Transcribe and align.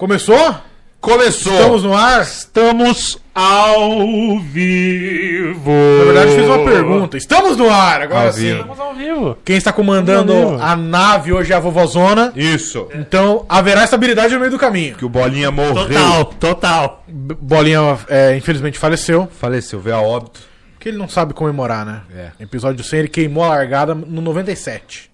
Começou? 0.00 0.54
Começou! 0.98 1.52
Estamos 1.52 1.82
no 1.82 1.94
ar? 1.94 2.22
Estamos 2.22 3.18
ao 3.34 4.38
vivo. 4.40 5.70
Na 5.98 6.04
verdade, 6.06 6.30
eu 6.30 6.36
fiz 6.38 6.46
uma 6.46 6.64
pergunta. 6.64 7.16
Estamos 7.18 7.54
no 7.58 7.68
ar, 7.68 8.00
agora 8.00 8.28
Ao 8.28 8.32
sim. 8.32 8.40
vivo. 8.40 8.60
Estamos 8.60 8.80
ao 8.80 8.94
vivo. 8.94 9.38
Quem 9.44 9.58
está 9.58 9.74
comandando 9.74 10.32
a 10.58 10.74
nave 10.74 11.34
hoje 11.34 11.52
é 11.52 11.56
a 11.56 11.60
vovozona. 11.60 12.32
Isso! 12.34 12.88
Então 12.94 13.44
haverá 13.46 13.84
estabilidade 13.84 14.32
no 14.32 14.40
meio 14.40 14.50
do 14.50 14.58
caminho. 14.58 14.96
Que 14.96 15.04
o 15.04 15.08
Bolinha 15.10 15.50
morreu. 15.50 15.84
Total, 15.86 16.24
total. 16.24 17.04
Bolinha, 17.06 17.98
é, 18.08 18.34
infelizmente, 18.34 18.78
faleceu. 18.78 19.28
Faleceu, 19.38 19.80
veio 19.80 19.96
a 19.96 20.00
óbito. 20.00 20.40
Porque 20.76 20.88
ele 20.88 20.96
não 20.96 21.10
sabe 21.10 21.34
comemorar, 21.34 21.84
né? 21.84 22.00
É. 22.16 22.42
Episódio 22.42 22.82
100, 22.82 22.98
ele 23.00 23.08
queimou 23.08 23.44
a 23.44 23.48
largada 23.48 23.94
no 23.94 24.22
97. 24.22 25.09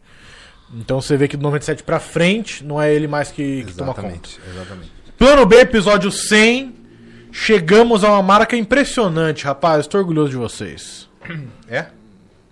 Então 0.74 1.00
você 1.00 1.16
vê 1.16 1.28
que 1.28 1.36
do 1.36 1.42
97 1.42 1.82
pra 1.82 2.00
frente, 2.00 2.64
não 2.64 2.80
é 2.80 2.92
ele 2.92 3.06
mais 3.06 3.30
que, 3.30 3.64
que 3.64 3.74
toma 3.74 3.94
conta. 3.94 4.28
Exatamente. 4.48 4.90
Plano 5.16 5.46
B, 5.46 5.60
episódio 5.60 6.10
100. 6.10 6.74
Chegamos 7.32 8.02
a 8.02 8.10
uma 8.10 8.22
marca 8.22 8.56
impressionante, 8.56 9.44
rapaz. 9.44 9.80
Estou 9.80 10.00
orgulhoso 10.00 10.30
de 10.30 10.36
vocês. 10.36 11.08
É? 11.68 11.86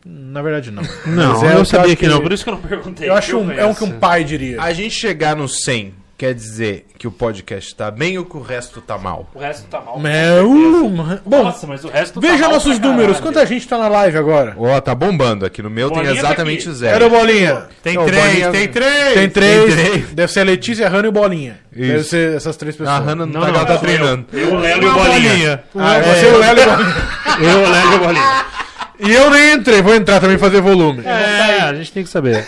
Na 0.05 0.43
verdade, 0.43 0.71
não. 0.71 0.83
Não, 1.07 1.41
Mas 1.41 1.43
é 1.45 1.47
o 1.55 1.59
eu 1.59 1.63
que 1.63 1.69
sabia 1.69 1.87
acho 1.87 1.97
que, 1.97 2.07
não, 2.09 2.21
por 2.21 2.33
isso 2.33 2.45
que 2.45 2.51
eu 2.51 2.55
não 2.55 2.61
perguntei. 2.61 3.09
Eu 3.09 3.15
acho 3.15 3.39
um, 3.39 3.51
é 3.51 3.65
um 3.65 3.73
que 3.73 3.85
um 3.85 3.99
pai 3.99 4.23
diria. 4.23 4.61
A 4.61 4.71
gente 4.73 4.95
chegar 4.95 5.35
no 5.35 5.49
100 5.49 5.95
quer 6.17 6.33
dizer 6.34 6.87
que 6.98 7.07
o 7.07 7.11
podcast 7.11 7.75
tá 7.75 7.91
bem 7.91 8.17
ou 8.19 8.25
que 8.25 8.37
o 8.37 8.41
resto 8.41 8.81
tá 8.81 8.97
mal? 8.97 9.29
O 9.34 9.39
resto 9.39 9.67
tá 9.69 9.81
mal. 9.81 10.01
É, 10.07 10.41
uh, 10.43 11.21
bom, 11.27 11.45
Nossa, 11.45 11.67
mas 11.67 11.84
o 11.84 11.89
resto 11.89 12.21
tá 12.21 12.27
veja 12.27 12.45
mal 12.45 12.53
nossos 12.53 12.79
pra 12.79 12.89
números. 12.89 13.17
caralho. 13.19 13.23
Quanta 13.34 13.47
gente 13.47 13.67
tá 13.69 13.77
na 13.79 13.89
live 13.89 14.17
agora? 14.17 14.55
Ó, 14.56 14.81
tá 14.81 14.95
bombando 14.95 15.45
aqui. 15.45 15.61
No 15.62 15.69
meu 15.71 15.89
Bolinha 15.91 16.12
tem 16.12 16.21
tá 16.23 16.29
exatamente 16.29 16.69
aqui. 16.69 16.77
zero. 16.79 16.95
Era 16.95 17.06
o 17.06 17.11
Bolinha. 17.11 17.67
Tem 17.83 17.95
três, 18.06 18.25
Bolinha- 18.27 18.51
tem 18.51 18.69
três! 18.69 19.15
Tem 19.15 19.29
três. 19.29 19.75
Tem 19.75 19.84
três. 19.91 20.12
Deve 20.12 20.33
ser 20.33 20.41
a 20.41 20.45
Letícia, 20.45 20.87
a 20.87 20.91
Hanna 20.91 21.06
e 21.06 21.09
o 21.09 21.12
Bolinha. 21.12 21.59
Isso. 21.75 21.89
Deve 21.93 22.05
ser 22.05 22.37
essas 22.37 22.56
três 22.56 22.77
pessoas. 22.77 22.97
A 22.97 23.01
Hannah 23.01 23.27
não, 23.27 23.27
Não, 23.27 23.41
tá, 23.41 23.47
não, 23.49 23.55
ela 23.56 23.65
tá 23.67 23.73
sou 23.75 23.83
treinando. 23.83 24.27
Eu, 24.33 24.55
o 24.55 24.59
Léo 24.61 24.83
e 24.83 24.87
o 24.87 24.93
Bolinha. 24.95 25.65
Ah, 25.77 25.95
É. 25.97 26.03
você, 26.03 26.27
o 26.27 26.39
Léo 26.39 26.56
e 26.56 26.61
o 26.61 26.65
Bolinha. 26.65 26.97
Eu, 27.41 27.59
o 27.59 27.71
Léo 27.71 27.93
e 27.93 27.95
o 27.95 27.99
Bolinha. 27.99 28.45
E 29.01 29.12
eu 29.12 29.28
nem 29.31 29.53
entrei, 29.55 29.83
vou 29.83 29.95
entrar 29.95 30.21
também 30.21 30.39
fazer 30.39 30.61
volume. 30.61 31.03
É, 31.05 31.61
a 31.62 31.75
gente 31.75 31.91
tem 31.93 32.05
que 32.05 32.09
saber. 32.09 32.47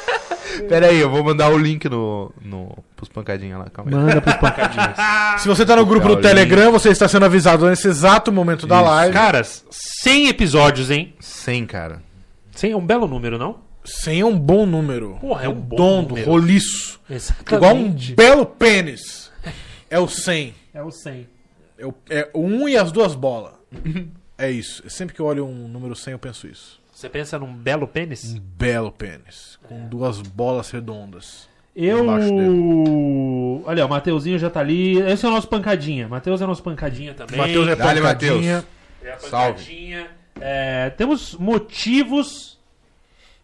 Pera 0.68 0.86
aí, 0.86 0.98
eu 1.00 1.10
vou 1.10 1.22
mandar 1.22 1.50
o 1.50 1.58
link 1.58 1.88
no, 1.88 2.32
no, 2.42 2.76
pros 3.02 3.08
pancadinhas 3.08 3.58
lá. 3.58 3.68
Calma 3.68 3.90
aí. 3.90 3.96
Manda 3.96 4.20
pros 4.20 4.36
pancadinhos. 4.38 5.42
Se 5.42 5.48
você 5.48 5.66
tá 5.66 5.74
no 5.74 5.84
grupo 5.84 6.06
do. 6.08 6.20
Telegram, 6.20 6.70
você 6.70 6.90
está 6.90 7.08
sendo 7.08 7.24
avisado 7.24 7.68
nesse 7.68 7.88
exato 7.88 8.30
momento 8.30 8.66
da 8.66 8.76
Isso. 8.76 8.84
live. 8.90 9.12
Caras, 9.12 9.64
100 9.70 10.28
episódios, 10.28 10.90
hein? 10.90 11.14
100, 11.18 11.66
cara. 11.66 12.02
100 12.54 12.72
é 12.72 12.76
um 12.76 12.86
belo 12.86 13.08
número, 13.08 13.36
não? 13.38 13.58
100 13.84 14.20
é 14.20 14.24
um 14.24 14.38
bom 14.38 14.64
número. 14.64 15.16
Porra, 15.20 15.44
é 15.44 15.48
um 15.48 15.54
bom 15.54 15.76
Redondo, 15.76 16.08
número. 16.10 16.30
roliço. 16.30 17.00
Exatamente. 17.10 17.54
Igual 17.54 17.74
um 17.74 18.14
belo 18.14 18.46
pênis. 18.46 19.32
É 19.90 19.98
o 19.98 20.06
100. 20.06 20.54
É 20.72 20.82
o 20.82 20.90
100. 20.90 21.28
É 21.78 21.86
o, 21.86 21.94
é 22.08 22.30
o 22.32 22.40
1 22.40 22.68
e 22.68 22.76
as 22.76 22.92
duas 22.92 23.14
bolas. 23.16 23.54
É 24.38 24.48
isso. 24.50 24.88
Sempre 24.88 25.14
que 25.16 25.20
eu 25.20 25.26
olho 25.26 25.44
um 25.44 25.66
número 25.66 25.96
100, 25.96 26.12
eu 26.12 26.18
penso 26.18 26.46
isso. 26.46 26.80
Você 26.92 27.08
pensa 27.08 27.38
num 27.38 27.52
belo 27.52 27.88
pênis? 27.88 28.34
Um 28.34 28.38
belo 28.38 28.92
pênis. 28.92 29.58
Com 29.64 29.88
duas 29.88 30.20
bolas 30.20 30.70
redondas. 30.70 31.48
Eu. 31.74 32.06
Olha, 33.64 33.86
o 33.86 33.88
Mateuzinho 33.88 34.38
já 34.38 34.50
tá 34.50 34.60
ali. 34.60 34.98
Esse 35.00 35.24
é 35.24 35.28
o 35.28 35.32
nosso 35.32 35.48
pancadinha. 35.48 36.08
Matheus 36.08 36.40
é 36.42 36.46
nosso 36.46 36.62
pancadinha 36.62 37.14
também. 37.14 37.36
Matheus 37.38 37.68
é 37.68 37.76
Dale, 37.76 38.00
pancadinha. 38.00 38.64
É 39.02 39.12
a 39.12 39.18
Salve. 39.18 39.52
pancadinha. 39.58 40.06
É, 40.40 40.90
temos 40.90 41.34
motivos 41.36 42.58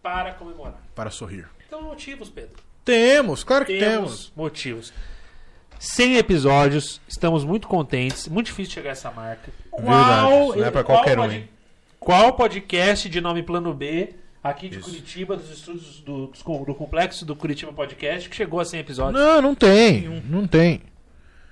para 0.01 0.33
comemorar. 0.33 0.81
Para 0.95 1.09
sorrir. 1.09 1.47
Então, 1.67 1.81
motivos, 1.81 2.29
Pedro. 2.29 2.57
Temos, 2.83 3.43
claro 3.43 3.65
que 3.65 3.77
Temos, 3.77 3.91
temos. 4.27 4.33
motivos. 4.35 4.93
100 5.79 6.17
episódios, 6.17 6.99
estamos 7.07 7.43
muito 7.45 7.67
contentes. 7.67 8.27
Muito 8.27 8.47
difícil 8.47 8.73
chegar 8.73 8.89
a 8.89 8.91
essa 8.93 9.11
marca. 9.11 9.51
Verdade, 9.77 10.29
não 10.57 10.65
é 10.65 10.71
pra 10.71 10.83
qual 10.83 10.97
qualquer 10.97 11.17
um, 11.17 11.21
pod- 11.23 11.35
hein? 11.35 11.49
Qual 11.99 12.33
podcast 12.33 13.07
de 13.07 13.21
nome 13.21 13.43
Plano 13.43 13.73
B, 13.73 14.13
aqui 14.43 14.69
de 14.69 14.77
Isso. 14.79 14.89
Curitiba, 14.89 15.35
dos 15.35 15.49
estúdios 15.51 16.01
do, 16.01 16.27
do 16.65 16.75
complexo 16.75 17.25
do 17.25 17.35
Curitiba 17.35 17.71
Podcast, 17.73 18.29
que 18.29 18.35
chegou 18.35 18.59
a 18.59 18.65
100 18.65 18.79
episódios? 18.79 19.21
Não, 19.21 19.41
não 19.41 19.55
tem. 19.55 20.21
Não 20.29 20.47
tem. 20.47 20.81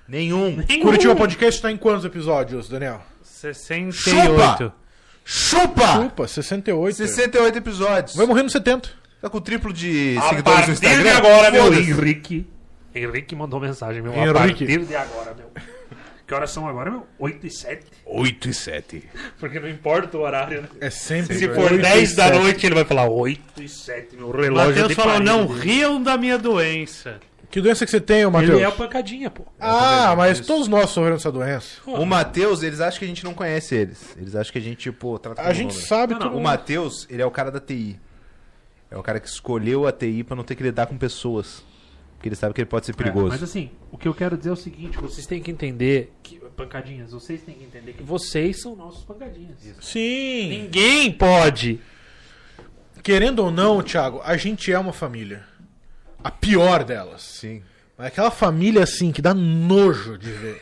Nenhum. 0.08 0.56
Nenhum. 0.68 0.82
Curitiba 0.84 1.14
Podcast 1.14 1.60
tá 1.60 1.70
em 1.70 1.76
quantos 1.76 2.04
episódios, 2.04 2.68
Daniel? 2.68 3.02
68. 3.22 4.72
Chupa! 5.24 5.86
Chupa, 6.02 6.26
68. 6.26 6.96
68 6.96 7.58
episódios. 7.58 8.16
Vai 8.16 8.26
morrer 8.26 8.42
no 8.42 8.50
70. 8.50 8.88
Tá 9.20 9.28
com 9.28 9.36
o 9.38 9.40
triplo 9.40 9.72
de 9.72 10.16
A 10.18 10.22
seguidores 10.22 10.44
no 10.60 10.66
partir 10.66 10.70
Instagram? 10.72 11.02
de 11.02 11.08
agora, 11.10 11.50
meu. 11.50 11.74
Henrique. 11.74 12.46
Henrique 12.94 13.36
mandou 13.36 13.60
mensagem, 13.60 14.00
meu. 14.00 14.12
A 14.12 14.16
Henrique. 14.16 14.64
partir 14.66 14.84
de 14.86 14.96
agora, 14.96 15.34
meu. 15.34 15.50
Que 16.28 16.34
horas 16.34 16.50
são 16.50 16.68
agora, 16.68 16.90
meu? 16.90 17.06
8 17.18 17.46
e 17.46 17.50
7. 17.50 17.86
8 18.04 18.48
e 18.50 18.54
7. 18.54 19.02
Porque 19.40 19.58
não 19.58 19.66
importa 19.66 20.18
o 20.18 20.20
horário, 20.20 20.60
né? 20.60 20.68
É 20.78 20.90
sempre. 20.90 21.38
Se 21.38 21.48
for 21.48 21.72
8 21.72 21.76
e 21.76 21.78
10 21.78 22.14
da 22.14 22.26
7. 22.26 22.38
noite, 22.38 22.66
ele 22.66 22.74
vai 22.74 22.84
falar 22.84 23.08
8 23.08 23.62
e 23.62 23.66
7, 23.68 24.14
meu 24.14 24.30
relógio 24.30 24.82
Matheus 24.82 24.92
falou, 24.92 25.20
não 25.20 25.46
dele." 25.46 25.60
riam 25.60 26.02
da 26.02 26.18
minha 26.18 26.36
doença. 26.36 27.18
Que 27.50 27.62
doença 27.62 27.86
que 27.86 27.90
você 27.90 27.98
tem, 27.98 28.26
ô 28.26 28.30
Matheus? 28.30 28.56
Ele 28.56 28.62
é 28.62 28.68
o 28.68 28.72
pancadinha, 28.72 29.30
pô. 29.30 29.46
Ah, 29.58 30.14
mas 30.18 30.40
Isso. 30.40 30.46
todos 30.46 30.68
nós 30.68 30.90
sofremos 30.90 31.22
essa 31.22 31.32
doença. 31.32 31.80
O 31.86 32.04
Matheus, 32.04 32.62
eles 32.62 32.82
acham 32.82 32.98
que 32.98 33.06
a 33.06 33.08
gente 33.08 33.24
não 33.24 33.32
conhece 33.32 33.74
eles. 33.74 34.14
Eles 34.18 34.36
acham 34.36 34.52
que 34.52 34.58
a 34.58 34.62
gente, 34.62 34.76
tipo, 34.76 35.18
trata 35.18 35.40
A 35.40 35.54
gente 35.54 35.72
sabe 35.72 36.12
Não. 36.12 36.36
O 36.36 36.42
Matheus, 36.42 37.06
ele 37.08 37.22
é 37.22 37.26
o 37.26 37.30
cara 37.30 37.50
da 37.50 37.58
TI. 37.58 37.98
É 38.90 38.98
o 38.98 39.02
cara 39.02 39.18
que 39.18 39.28
escolheu 39.28 39.86
a 39.86 39.92
TI 39.92 40.24
pra 40.24 40.36
não 40.36 40.44
ter 40.44 40.56
que 40.56 40.62
lidar 40.62 40.88
com 40.88 40.98
pessoas. 40.98 41.64
Porque 42.18 42.28
ele 42.28 42.36
sabe 42.36 42.52
que 42.52 42.60
ele 42.60 42.68
pode 42.68 42.84
ser 42.84 42.96
perigoso. 42.96 43.28
Mas 43.28 43.42
assim, 43.44 43.70
o 43.92 43.96
que 43.96 44.08
eu 44.08 44.12
quero 44.12 44.36
dizer 44.36 44.50
é 44.50 44.52
o 44.52 44.56
seguinte: 44.56 44.98
vocês 44.98 45.24
têm 45.24 45.40
que 45.40 45.50
entender 45.50 46.12
que. 46.22 46.38
Pancadinhas, 46.58 47.12
vocês 47.12 47.40
têm 47.42 47.54
que 47.54 47.62
entender 47.62 47.92
que 47.92 48.02
vocês 48.02 48.60
são 48.60 48.74
nossos 48.74 49.04
pancadinhas. 49.04 49.56
Sim. 49.80 50.48
Ninguém 50.48 51.12
pode. 51.12 51.80
Querendo 53.00 53.44
ou 53.44 53.50
não, 53.52 53.80
Thiago, 53.80 54.20
a 54.24 54.36
gente 54.36 54.72
é 54.72 54.76
uma 54.76 54.92
família. 54.92 55.46
A 56.22 56.32
pior 56.32 56.82
delas. 56.82 57.22
Sim. 57.22 57.62
Mas 57.96 58.08
aquela 58.08 58.32
família, 58.32 58.82
assim, 58.82 59.12
que 59.12 59.22
dá 59.22 59.32
nojo 59.32 60.18
de 60.18 60.32
ver. 60.32 60.60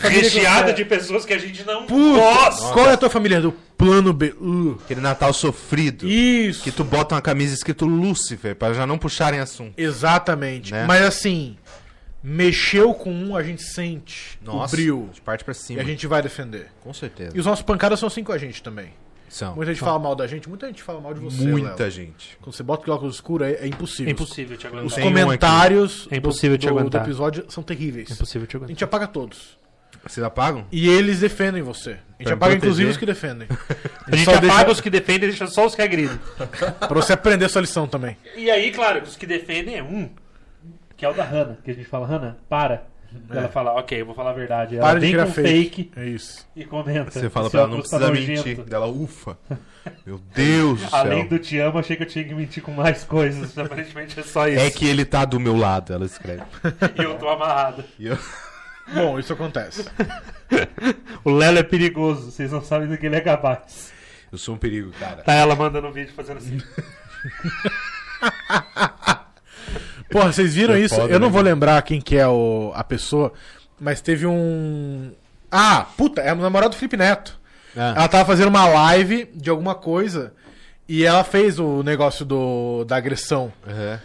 Recheada 0.00 0.72
de 0.72 0.84
pessoas 0.84 1.24
que 1.24 1.32
a 1.32 1.38
gente 1.38 1.64
não 1.64 1.86
Puta, 1.86 2.18
gosta. 2.20 2.72
Qual 2.72 2.88
é 2.88 2.92
a 2.92 2.96
tua 2.96 3.10
família? 3.10 3.40
Do 3.40 3.52
plano 3.76 4.12
B. 4.12 4.34
Uh, 4.40 4.78
Aquele 4.84 5.00
Natal 5.00 5.32
sofrido. 5.32 6.06
isso. 6.08 6.62
Que 6.62 6.70
tu 6.70 6.84
bota 6.84 7.14
uma 7.14 7.20
camisa 7.22 7.54
escrito 7.54 7.84
Lúcifer, 7.86 8.54
pra 8.56 8.72
já 8.72 8.86
não 8.86 8.98
puxarem 8.98 9.40
assunto. 9.40 9.74
Exatamente. 9.76 10.72
Né? 10.72 10.84
Mas 10.86 11.02
assim, 11.02 11.56
mexeu 12.22 12.92
com 12.94 13.12
um, 13.12 13.36
a 13.36 13.42
gente 13.42 13.62
sente 13.62 14.38
o 14.46 14.66
bril. 14.68 15.10
de 15.12 15.20
parte 15.20 15.44
pra 15.44 15.52
E 15.52 15.54
cima. 15.54 15.80
a 15.80 15.84
gente 15.84 16.06
vai 16.06 16.22
defender. 16.22 16.68
Com 16.82 16.92
certeza. 16.92 17.32
E 17.36 17.40
os 17.40 17.46
nossos 17.46 17.64
pancadas 17.64 17.98
são 18.00 18.06
assim 18.08 18.24
com 18.24 18.32
a 18.32 18.38
gente 18.38 18.62
também. 18.62 18.88
São. 19.28 19.54
Muita 19.56 19.72
gente 19.74 19.80
fala 19.84 19.98
mal 19.98 20.14
da 20.14 20.26
gente, 20.26 20.48
muita 20.48 20.66
gente 20.68 20.82
fala 20.82 21.00
mal 21.00 21.12
de 21.12 21.20
você. 21.20 21.42
Muita 21.46 21.82
Léo. 21.84 21.90
gente. 21.90 22.36
Quando 22.40 22.54
você 22.54 22.62
bota 22.62 22.90
o 22.90 22.94
óculos 22.94 23.16
escuro, 23.16 23.44
é, 23.44 23.52
é 23.54 23.66
impossível. 23.66 24.08
É 24.08 24.12
impossível 24.12 24.56
te 24.56 24.66
aguentar. 24.66 24.86
Os 24.86 24.94
Tem 24.94 25.04
um 25.04 25.08
comentários 25.08 26.08
É 26.10 26.16
impossível 26.16 26.56
do, 26.56 26.60
te 26.60 26.66
do- 26.66 26.72
do 26.74 26.78
aguentar. 26.78 27.02
episódio 27.02 27.44
são 27.48 27.62
terríveis. 27.62 28.10
É 28.10 28.14
impossível 28.14 28.46
te 28.46 28.56
A 28.56 28.58
aguentar. 28.58 28.68
gente 28.74 28.84
apaga 28.84 29.06
todos. 29.06 29.58
Vocês 30.06 30.24
apagam? 30.24 30.64
E 30.70 30.88
eles 30.88 31.18
defendem 31.20 31.62
você. 31.62 31.90
A 31.90 31.94
gente 31.94 32.24
Pra 32.24 32.34
apaga 32.34 32.54
inclusive 32.54 32.88
os 32.90 32.96
que 32.96 33.04
defendem. 33.06 33.48
A 34.06 34.14
gente 34.14 34.28
apaga 34.30 34.40
deixa- 34.48 34.70
os 34.70 34.80
que 34.80 34.90
defendem 34.90 35.28
e 35.28 35.32
deixa 35.32 35.46
só 35.48 35.66
os 35.66 35.74
que 35.74 35.82
agridem. 35.82 36.16
Pra 36.78 36.88
você 36.94 37.12
aprender 37.14 37.48
sua 37.48 37.60
lição 37.62 37.88
também. 37.88 38.16
E 38.36 38.48
aí, 38.48 38.70
claro, 38.70 39.02
os 39.02 39.16
que 39.16 39.26
defendem 39.26 39.76
é 39.76 39.82
um, 39.82 40.08
que 40.96 41.04
é 41.04 41.08
o 41.08 41.12
da 41.12 41.24
Hannah, 41.24 41.58
que 41.64 41.72
a 41.72 41.74
gente 41.74 41.88
fala, 41.88 42.06
Hannah, 42.06 42.36
para. 42.48 42.86
E 43.32 43.36
Ela 43.36 43.48
fala, 43.48 43.72
ok, 43.74 44.00
eu 44.00 44.06
vou 44.06 44.14
falar 44.14 44.30
a 44.30 44.34
verdade. 44.34 44.76
Ela 44.76 44.86
Para 44.86 45.00
de 45.00 45.06
vem 45.06 45.10
criar 45.12 45.26
com 45.26 45.32
fake. 45.32 45.50
fake. 45.84 45.90
É 45.96 46.04
isso. 46.06 46.46
e 46.56 46.64
comenta. 46.64 47.10
Você 47.10 47.28
fala 47.30 47.50
pra 47.50 47.60
ela, 47.60 47.68
não 47.68 47.76
tá 47.76 47.80
precisa 47.82 48.08
nojento. 48.08 48.48
mentir. 48.48 48.64
Dela, 48.64 48.86
ufa. 48.86 49.36
Meu 50.04 50.18
Deus 50.34 50.80
do 50.82 50.90
céu. 50.90 50.98
Além 50.98 51.26
do 51.26 51.38
te 51.38 51.58
amo, 51.58 51.78
achei 51.78 51.96
que 51.96 52.02
eu 52.02 52.06
tinha 52.08 52.24
que 52.24 52.34
mentir 52.34 52.62
com 52.62 52.72
mais 52.72 53.04
coisas. 53.04 53.56
Aparentemente 53.58 54.18
é 54.18 54.22
só 54.22 54.48
isso. 54.48 54.60
É 54.60 54.70
que 54.70 54.86
ele 54.86 55.04
tá 55.04 55.24
do 55.24 55.38
meu 55.40 55.56
lado, 55.56 55.92
ela 55.92 56.04
escreve. 56.06 56.42
E 56.98 57.02
eu 57.02 57.16
tô 57.18 57.28
amarrado. 57.28 57.84
E 57.98 58.06
eu- 58.08 58.18
Bom, 58.94 59.18
isso 59.18 59.32
acontece. 59.32 59.84
O 61.24 61.30
Lelo 61.32 61.58
é 61.58 61.62
perigoso, 61.64 62.30
vocês 62.30 62.52
não 62.52 62.62
sabem 62.62 62.86
do 62.88 62.96
que 62.96 63.06
ele 63.06 63.16
é 63.16 63.20
capaz. 63.20 63.92
Eu 64.30 64.38
sou 64.38 64.54
um 64.54 64.58
perigo, 64.58 64.92
cara. 64.98 65.22
Tá 65.22 65.32
ela 65.34 65.56
mandando 65.56 65.88
um 65.88 65.92
vídeo 65.92 66.12
fazendo 66.14 66.38
assim. 66.38 66.58
Porra, 70.10 70.32
vocês 70.32 70.54
viram 70.54 70.74
É 70.74 70.80
isso? 70.80 70.94
foda, 70.94 71.12
Eu 71.12 71.18
não 71.18 71.28
né, 71.28 71.32
vou 71.32 71.42
lembrar 71.42 71.80
quem 71.82 72.00
que 72.00 72.16
é 72.16 72.26
o, 72.28 72.72
a 72.74 72.84
pessoa, 72.84 73.32
mas 73.80 74.00
teve 74.00 74.26
um. 74.26 75.12
Ah, 75.50 75.86
puta, 75.96 76.20
é 76.20 76.32
o 76.32 76.36
namorado 76.36 76.70
do 76.74 76.76
Felipe 76.76 76.96
Neto. 76.96 77.38
Ah. 77.76 77.94
Ela 77.96 78.08
tava 78.08 78.24
fazendo 78.24 78.48
uma 78.48 78.66
live 78.66 79.28
de 79.34 79.50
alguma 79.50 79.74
coisa 79.74 80.32
e 80.88 81.04
ela 81.04 81.24
fez 81.24 81.58
o 81.58 81.82
negócio 81.82 82.24
do, 82.24 82.84
da 82.84 82.96
agressão. 82.96 83.52
Uhum. 83.66 83.98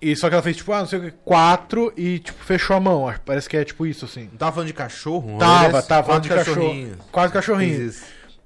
E 0.00 0.14
só 0.14 0.28
que 0.28 0.34
ela 0.34 0.42
fez, 0.42 0.56
tipo, 0.56 0.72
ah, 0.72 0.78
não 0.80 0.86
sei 0.86 0.98
o 1.00 1.02
que, 1.02 1.10
quatro 1.24 1.92
e, 1.96 2.20
tipo, 2.20 2.44
fechou 2.44 2.76
a 2.76 2.80
mão. 2.80 3.12
Parece 3.24 3.48
que 3.48 3.56
é 3.56 3.64
tipo 3.64 3.84
isso, 3.84 4.04
assim. 4.04 4.26
Tava 4.38 4.52
falando 4.52 4.68
de 4.68 4.72
cachorro? 4.72 5.38
Tava, 5.38 5.82
tava 5.82 6.06
falando 6.06 6.22
de 6.22 6.28
Quatro 6.28 6.44
cachorro. 6.44 6.66
cachorrinhos. 6.66 6.96
Quase 7.10 7.32
cachorrinho. 7.32 7.76
Fiz 7.78 7.96
isso. 7.96 8.04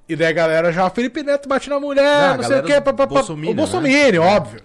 E 0.09 0.15
daí 0.15 0.27
a 0.27 0.31
galera 0.31 0.71
já, 0.73 0.89
Felipe 0.89 1.21
Neto 1.23 1.47
bate 1.47 1.69
na 1.69 1.79
mulher, 1.79 2.29
Não, 2.31 2.37
não 2.37 2.43
sei 2.43 2.59
o 2.59 2.63
que, 2.63 2.81
papapá. 2.81 3.21
O 3.21 3.53
Bolsominion, 3.53 4.11
né? 4.11 4.19
óbvio. 4.19 4.61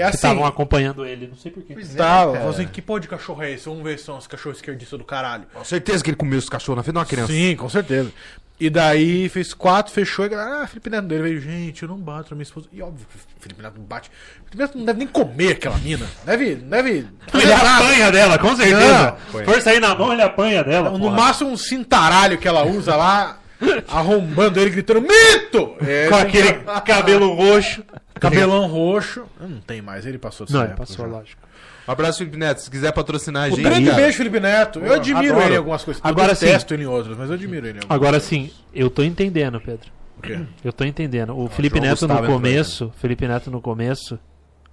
É 0.00 0.10
senhora. 0.10 0.10
Que 0.10 0.16
assim. 0.16 0.16
estavam 0.16 0.46
acompanhando 0.46 1.04
ele, 1.06 1.26
não 1.28 1.36
sei 1.36 1.50
porquê. 1.50 1.74
Pois 1.74 1.94
é, 1.94 1.98
Tá, 1.98 2.26
cara. 2.32 2.48
assim, 2.48 2.66
que 2.66 2.80
pô 2.82 2.98
de 2.98 3.08
cachorro 3.08 3.42
é 3.42 3.52
esse? 3.52 3.66
Vamos 3.68 3.82
ver 3.82 3.98
se 3.98 4.04
são 4.04 4.16
os 4.18 4.26
cachorros 4.26 4.58
esquerdistas 4.58 4.98
do 4.98 5.04
caralho. 5.04 5.44
Com 5.52 5.64
certeza 5.64 6.02
que 6.02 6.10
ele 6.10 6.16
comeu 6.16 6.38
os 6.38 6.48
cachorros 6.48 6.76
na 6.76 6.82
frente 6.82 6.94
de 6.94 6.98
uma 6.98 7.06
criança. 7.06 7.32
Sim, 7.32 7.56
com 7.56 7.68
certeza. 7.68 8.12
E 8.58 8.70
daí 8.70 9.28
fez 9.28 9.52
quatro, 9.52 9.92
fechou 9.92 10.24
e 10.26 10.34
ah, 10.34 10.66
Felipe 10.66 10.88
Neto 10.88 11.06
dele 11.06 11.22
veio, 11.24 11.40
gente, 11.42 11.82
eu 11.82 11.88
não 11.90 11.98
bato 11.98 12.30
na 12.30 12.36
minha 12.36 12.42
esposa. 12.44 12.66
E 12.72 12.80
óbvio 12.80 13.06
que 13.06 13.16
o 13.38 13.42
Felipe 13.42 13.60
Neto 13.62 13.74
não 13.76 13.84
bate. 13.84 14.08
O 14.08 14.44
Felipe 14.44 14.56
Neto 14.56 14.78
não 14.78 14.84
deve 14.86 14.98
nem 15.00 15.06
comer 15.08 15.52
aquela 15.52 15.76
mina. 15.76 16.06
Deve. 16.24 16.54
deve 16.54 17.06
Ele 17.34 17.52
apanha 17.52 18.10
dela, 18.10 18.38
com 18.38 18.56
certeza. 18.56 19.16
Não, 19.34 19.44
For 19.44 19.60
sair 19.60 19.78
na 19.78 19.94
mão, 19.94 20.10
ele 20.10 20.22
apanha 20.22 20.64
dela. 20.64 20.88
No 20.88 20.98
porra. 21.00 21.14
máximo 21.16 21.50
um 21.50 21.56
cintaralho 21.58 22.38
que 22.38 22.48
ela 22.48 22.64
usa 22.64 22.96
lá, 22.96 23.40
arrombando 23.88 24.58
ele, 24.58 24.70
gritando, 24.70 25.02
mito! 25.02 25.76
É, 25.86 26.08
Com 26.08 26.16
aquele 26.16 26.52
que- 26.54 26.64
cabelo 26.80 27.34
roxo. 27.34 27.82
Cabelão 28.20 28.66
roxo. 28.66 29.24
Não 29.40 29.60
tem 29.60 29.80
mais, 29.82 30.04
ele 30.06 30.18
passou 30.18 30.46
Não, 30.50 30.62
época 30.62 30.78
passou, 30.78 31.06
já. 31.06 31.12
lógico. 31.12 31.42
Um 31.88 31.92
abraço, 31.92 32.18
Felipe 32.18 32.36
Neto. 32.36 32.60
Se 32.62 32.70
quiser 32.70 32.92
patrocinar 32.92 33.44
a 33.44 33.46
Um 33.46 33.50
gente. 33.56 33.62
grande 33.62 33.86
cara. 33.90 33.96
beijo, 34.02 34.18
Felipe 34.18 34.40
Neto. 34.40 34.80
Eu 34.80 34.94
admiro 34.94 35.32
adoro. 35.34 35.46
ele 35.46 35.54
em 35.54 35.58
algumas 35.58 35.84
coisas. 35.84 36.02
Agora 36.04 36.32
eu 36.32 36.36
sim. 36.36 36.46
detesto 36.46 36.74
ele 36.74 36.82
em 36.82 36.86
outras, 36.86 37.16
mas 37.16 37.28
eu 37.28 37.34
admiro 37.34 37.66
ele. 37.66 37.80
Agora 37.88 38.18
sim, 38.20 38.50
eu 38.74 38.90
tô 38.90 39.02
entendendo, 39.02 39.60
Pedro. 39.60 39.90
O 40.18 40.22
quê? 40.22 40.40
Eu 40.64 40.72
tô 40.72 40.84
entendendo. 40.84 41.36
O 41.38 41.48
Felipe 41.48 41.76
João 41.76 41.88
Neto 41.90 42.00
Gustavo 42.00 42.14
no 42.14 42.24
entrou 42.26 42.36
começo, 42.40 42.92
Felipe 42.98 43.28
Neto 43.28 43.50
no 43.50 43.60
começo, 43.60 44.18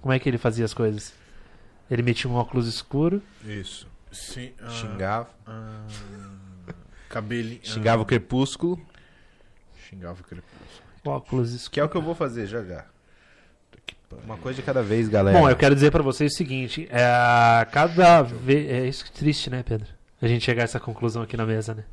como 0.00 0.12
é 0.12 0.18
que 0.18 0.28
ele 0.28 0.38
fazia 0.38 0.64
as 0.64 0.74
coisas? 0.74 1.12
Ele 1.90 2.02
metia 2.02 2.28
um 2.30 2.34
óculos 2.34 2.66
escuro, 2.66 3.22
Isso. 3.46 3.86
Sim. 4.10 4.52
ah, 4.62 4.70
Xingava. 4.70 5.28
ah, 5.46 5.82
cabelinho. 7.08 7.60
ah, 7.62 7.66
Xingava 7.68 8.02
o 8.02 8.06
crepúsculo. 8.06 8.80
xingava 9.88 10.20
o 10.20 10.24
crepúsculo. 10.24 10.82
óculos 11.04 11.52
escuro. 11.52 11.70
Que 11.72 11.80
é 11.80 11.84
o 11.84 11.88
que 11.88 11.96
eu 11.96 12.02
vou 12.02 12.14
fazer 12.14 12.46
já 12.46 12.62
já. 12.64 12.86
Uma 14.24 14.36
coisa 14.36 14.56
de 14.56 14.62
cada 14.62 14.82
vez, 14.82 15.08
galera. 15.08 15.38
Bom, 15.38 15.48
eu 15.48 15.56
quero 15.56 15.74
dizer 15.74 15.90
pra 15.90 16.02
vocês 16.02 16.32
o 16.32 16.36
seguinte, 16.36 16.88
é, 16.90 17.66
cada 17.72 18.22
vez 18.22 18.70
é 18.70 18.86
isso 18.86 19.04
que 19.04 19.10
é 19.10 19.14
triste, 19.14 19.50
né, 19.50 19.62
Pedro? 19.62 19.88
A 20.22 20.28
gente 20.28 20.44
chegar 20.44 20.62
a 20.62 20.64
essa 20.64 20.80
conclusão 20.80 21.22
aqui 21.22 21.36
na 21.36 21.44
mesa, 21.44 21.74
né? 21.74 21.84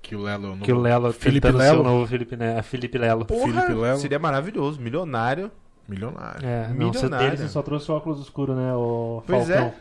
Que 0.00 0.14
o 0.14 0.22
Lelo. 0.22 0.56
Que 0.58 0.72
o 0.72 0.78
Lelo 0.78 1.12
Felipe 1.12 1.50
Lelo? 1.50 1.82
novo 1.82 2.06
Felipe, 2.06 2.36
né? 2.36 2.62
Felipe 2.62 2.96
Lelo. 2.96 3.24
Porra, 3.24 3.52
Felipe 3.52 3.72
Lelo. 3.72 3.98
Seria 3.98 4.18
maravilhoso. 4.18 4.80
Milionário. 4.80 5.50
Milionário. 5.88 6.46
É, 6.46 6.68
não, 6.68 6.92
você, 6.92 7.04
Milionário. 7.04 7.40
ele 7.40 7.48
só 7.48 7.62
trouxe 7.62 7.90
o 7.90 7.94
óculos 7.94 8.20
escuro, 8.20 8.54
né, 8.54 8.72
o 8.74 9.22
Pois 9.26 9.46
Falcão. 9.48 9.74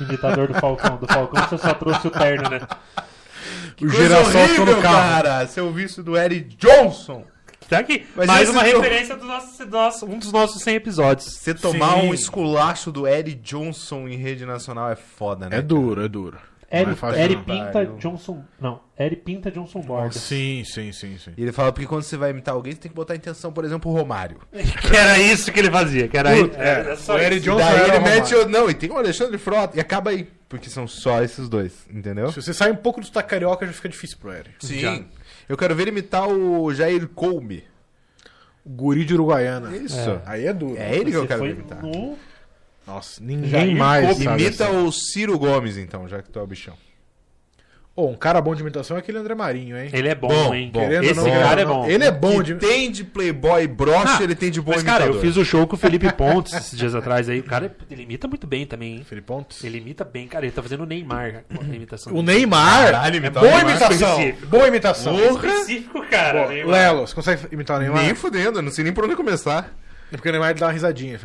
Imitador 0.00 0.48
do 0.48 0.54
Falcão. 0.54 0.96
Do 0.96 1.06
Falcão 1.06 1.48
você 1.48 1.58
só 1.58 1.74
trouxe 1.74 2.06
o 2.06 2.10
terno, 2.10 2.48
né? 2.50 2.60
O 3.80 3.88
girassol 3.88 4.66
no 4.66 4.82
carro. 4.82 5.22
cara. 5.22 5.46
Seu 5.46 5.72
visto 5.72 6.02
do 6.02 6.16
Eric 6.16 6.56
Johnson. 6.56 7.24
Tá 7.68 7.78
aqui. 7.78 8.06
Mas 8.16 8.26
Mais 8.26 8.48
uma 8.48 8.62
referência 8.62 9.16
do 9.16 9.24
nosso, 9.26 9.64
do 9.64 9.70
nosso- 9.70 10.06
um 10.06 10.18
dos 10.18 10.32
nossos 10.32 10.62
100 10.62 10.76
episódios. 10.76 11.26
Você 11.34 11.52
tomar 11.54 12.00
Sim. 12.00 12.08
um 12.08 12.14
esculacho 12.14 12.90
do 12.90 13.06
Eric 13.06 13.34
Johnson 13.42 14.08
em 14.08 14.16
rede 14.16 14.46
nacional 14.46 14.90
é 14.90 14.96
foda, 14.96 15.48
né? 15.48 15.58
É 15.58 15.62
duro, 15.62 16.02
é 16.04 16.08
duro. 16.08 16.38
Não 16.70 17.14
Eri, 17.14 17.32
é. 17.32 17.36
Pinta. 17.38 17.86
Johnson. 17.98 18.44
Não, 18.60 18.80
Eri 18.98 19.16
Pinta 19.16 19.50
Johnson 19.50 19.80
Borda. 19.80 20.12
Sim, 20.12 20.62
sim, 20.66 20.92
sim, 20.92 21.16
sim. 21.16 21.32
E 21.34 21.42
ele 21.42 21.50
fala 21.50 21.72
porque 21.72 21.86
quando 21.86 22.02
você 22.02 22.14
vai 22.14 22.28
imitar 22.30 22.54
alguém, 22.54 22.74
você 22.74 22.78
tem 22.80 22.90
que 22.90 22.94
botar 22.94 23.14
a 23.14 23.16
intenção, 23.16 23.50
por 23.50 23.64
exemplo, 23.64 23.90
o 23.90 23.94
Romário. 23.94 24.38
Que 24.52 24.94
era 24.94 25.18
isso 25.18 25.50
que 25.50 25.58
ele 25.58 25.70
fazia. 25.70 26.08
Que 26.08 26.18
era 26.18 26.30
Puta, 26.30 26.52
isso. 26.52 26.60
é, 26.62 26.92
É, 26.92 26.96
só 26.96 27.14
o 27.14 27.18
Eri 27.18 27.36
isso. 27.36 27.44
Johnson 27.46 27.64
Daí 27.64 27.74
era 27.76 27.88
ele 27.88 27.96
o 27.98 28.02
mete 28.02 28.34
o... 28.34 28.48
Não, 28.48 28.68
e 28.68 28.74
tem 28.74 28.90
o 28.90 28.98
Alexandre 28.98 29.38
Frota. 29.38 29.78
E 29.78 29.80
acaba 29.80 30.10
aí. 30.10 30.28
Porque 30.46 30.68
são 30.68 30.86
só 30.86 31.22
esses 31.22 31.48
dois, 31.48 31.72
entendeu? 31.90 32.30
Se 32.32 32.40
você 32.42 32.52
sai 32.52 32.70
um 32.70 32.76
pouco 32.76 33.00
do 33.00 33.06
sotaque 33.06 33.30
carioca, 33.30 33.66
já 33.66 33.72
fica 33.72 33.88
difícil 33.88 34.18
pro 34.18 34.30
Eri. 34.32 34.50
Sim. 34.60 34.78
Já. 34.80 35.00
Eu 35.48 35.56
quero 35.56 35.74
ver 35.74 35.88
imitar 35.88 36.28
o 36.28 36.72
Jair 36.74 37.08
Colme. 37.08 37.64
O 38.64 38.68
guri 38.68 39.04
de 39.04 39.14
Uruguaiana. 39.14 39.74
Isso. 39.76 40.20
Aí 40.26 40.46
é 40.46 40.52
duro. 40.52 40.76
É 40.76 40.94
ele 40.94 41.10
que 41.10 41.16
eu 41.16 41.22
Você 41.22 41.28
quero 41.28 41.46
imitar. 41.46 41.82
no... 41.82 42.18
Nossa, 42.86 43.22
ninguém 43.22 43.50
Jair 43.50 43.76
mais 43.76 44.18
Imita 44.20 44.66
assim. 44.68 44.76
o 44.86 44.92
Ciro 44.92 45.38
Gomes, 45.38 45.76
então, 45.76 46.08
já 46.08 46.22
que 46.22 46.30
tu 46.30 46.38
é 46.38 46.42
o 46.42 46.46
bichão. 46.46 46.74
Ô, 48.00 48.06
um 48.06 48.14
cara 48.14 48.40
bom 48.40 48.54
de 48.54 48.60
imitação 48.62 48.96
é 48.96 49.00
aquele 49.00 49.18
André 49.18 49.34
Marinho, 49.34 49.76
hein? 49.76 49.90
Ele 49.92 50.08
é 50.08 50.14
bom, 50.14 50.28
Bom, 50.28 50.54
hein? 50.54 50.70
bom. 50.72 50.78
Querendo 50.78 51.02
Esse 51.02 51.18
ou 51.18 51.26
não, 51.26 51.32
cara 51.42 51.60
é 51.62 51.64
não, 51.64 51.74
bom. 51.80 51.86
Ele 51.88 52.04
é 52.04 52.10
bom 52.12 52.40
de... 52.44 52.54
tem 52.54 52.92
de 52.92 53.02
playboy 53.02 53.66
broche, 53.66 54.06
Ah, 54.06 54.22
ele 54.22 54.36
tem 54.36 54.52
de 54.52 54.60
bom 54.60 54.70
Mas, 54.70 54.84
cara, 54.84 55.06
imitador. 55.06 55.16
eu 55.16 55.20
fiz 55.20 55.36
o 55.36 55.44
show 55.44 55.66
com 55.66 55.74
o 55.74 55.78
Felipe 55.78 56.12
Pontes 56.12 56.52
esses 56.52 56.78
dias 56.78 56.94
atrás 56.94 57.28
aí. 57.28 57.40
O 57.40 57.42
cara, 57.42 57.74
ele 57.90 58.04
imita 58.04 58.28
muito 58.28 58.46
bem 58.46 58.64
também, 58.66 58.98
hein? 58.98 59.04
Felipe 59.04 59.26
Pontes. 59.26 59.64
Ele 59.64 59.78
imita 59.78 60.04
bem, 60.04 60.28
cara. 60.28 60.44
Ele 60.46 60.52
tá 60.52 60.62
fazendo 60.62 60.84
o 60.84 60.86
Neymar 60.86 61.42
com 61.52 61.60
a 61.60 61.74
imitação. 61.74 62.14
O 62.14 62.22
Neymar. 62.22 62.84
Caralho, 62.92 63.14
é 63.14 63.18
imitar 63.18 63.42
o 63.42 63.46
boa 63.48 63.56
Neymar. 63.56 63.70
imitação. 63.72 64.10
Específico. 64.20 64.46
Boa 64.46 64.68
imitação. 64.68 65.18
específico, 65.34 66.06
cara. 66.08 66.48
Neymar. 66.50 66.70
Lelo, 66.72 67.00
você 67.04 67.14
consegue 67.16 67.48
imitar 67.50 67.78
o 67.78 67.80
Neymar? 67.80 68.04
Nem 68.04 68.14
fudendo, 68.14 68.60
eu 68.60 68.62
não 68.62 68.70
sei 68.70 68.84
nem 68.84 68.92
por 68.92 69.06
onde 69.06 69.16
começar. 69.16 69.74
É 70.12 70.16
porque 70.16 70.28
o 70.28 70.32
Neymar 70.32 70.54
dá 70.54 70.66
uma 70.66 70.72
risadinha. 70.72 71.18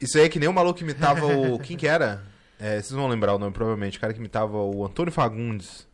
Isso 0.00 0.16
aí 0.16 0.24
é 0.24 0.28
que 0.30 0.38
nem 0.38 0.48
o 0.48 0.54
maluco 0.54 0.78
que 0.78 0.84
imitava 0.84 1.26
o. 1.26 1.58
Quem 1.58 1.76
que 1.76 1.86
era? 1.86 2.22
É, 2.62 2.74
vocês 2.74 2.92
vão 2.92 3.08
lembrar 3.08 3.34
o 3.34 3.38
nome, 3.38 3.52
provavelmente. 3.52 3.98
O 3.98 4.00
cara 4.00 4.12
que 4.12 4.18
imitava 4.20 4.56
o 4.56 4.84
Antônio 4.86 5.12
Fagundes. 5.12 5.86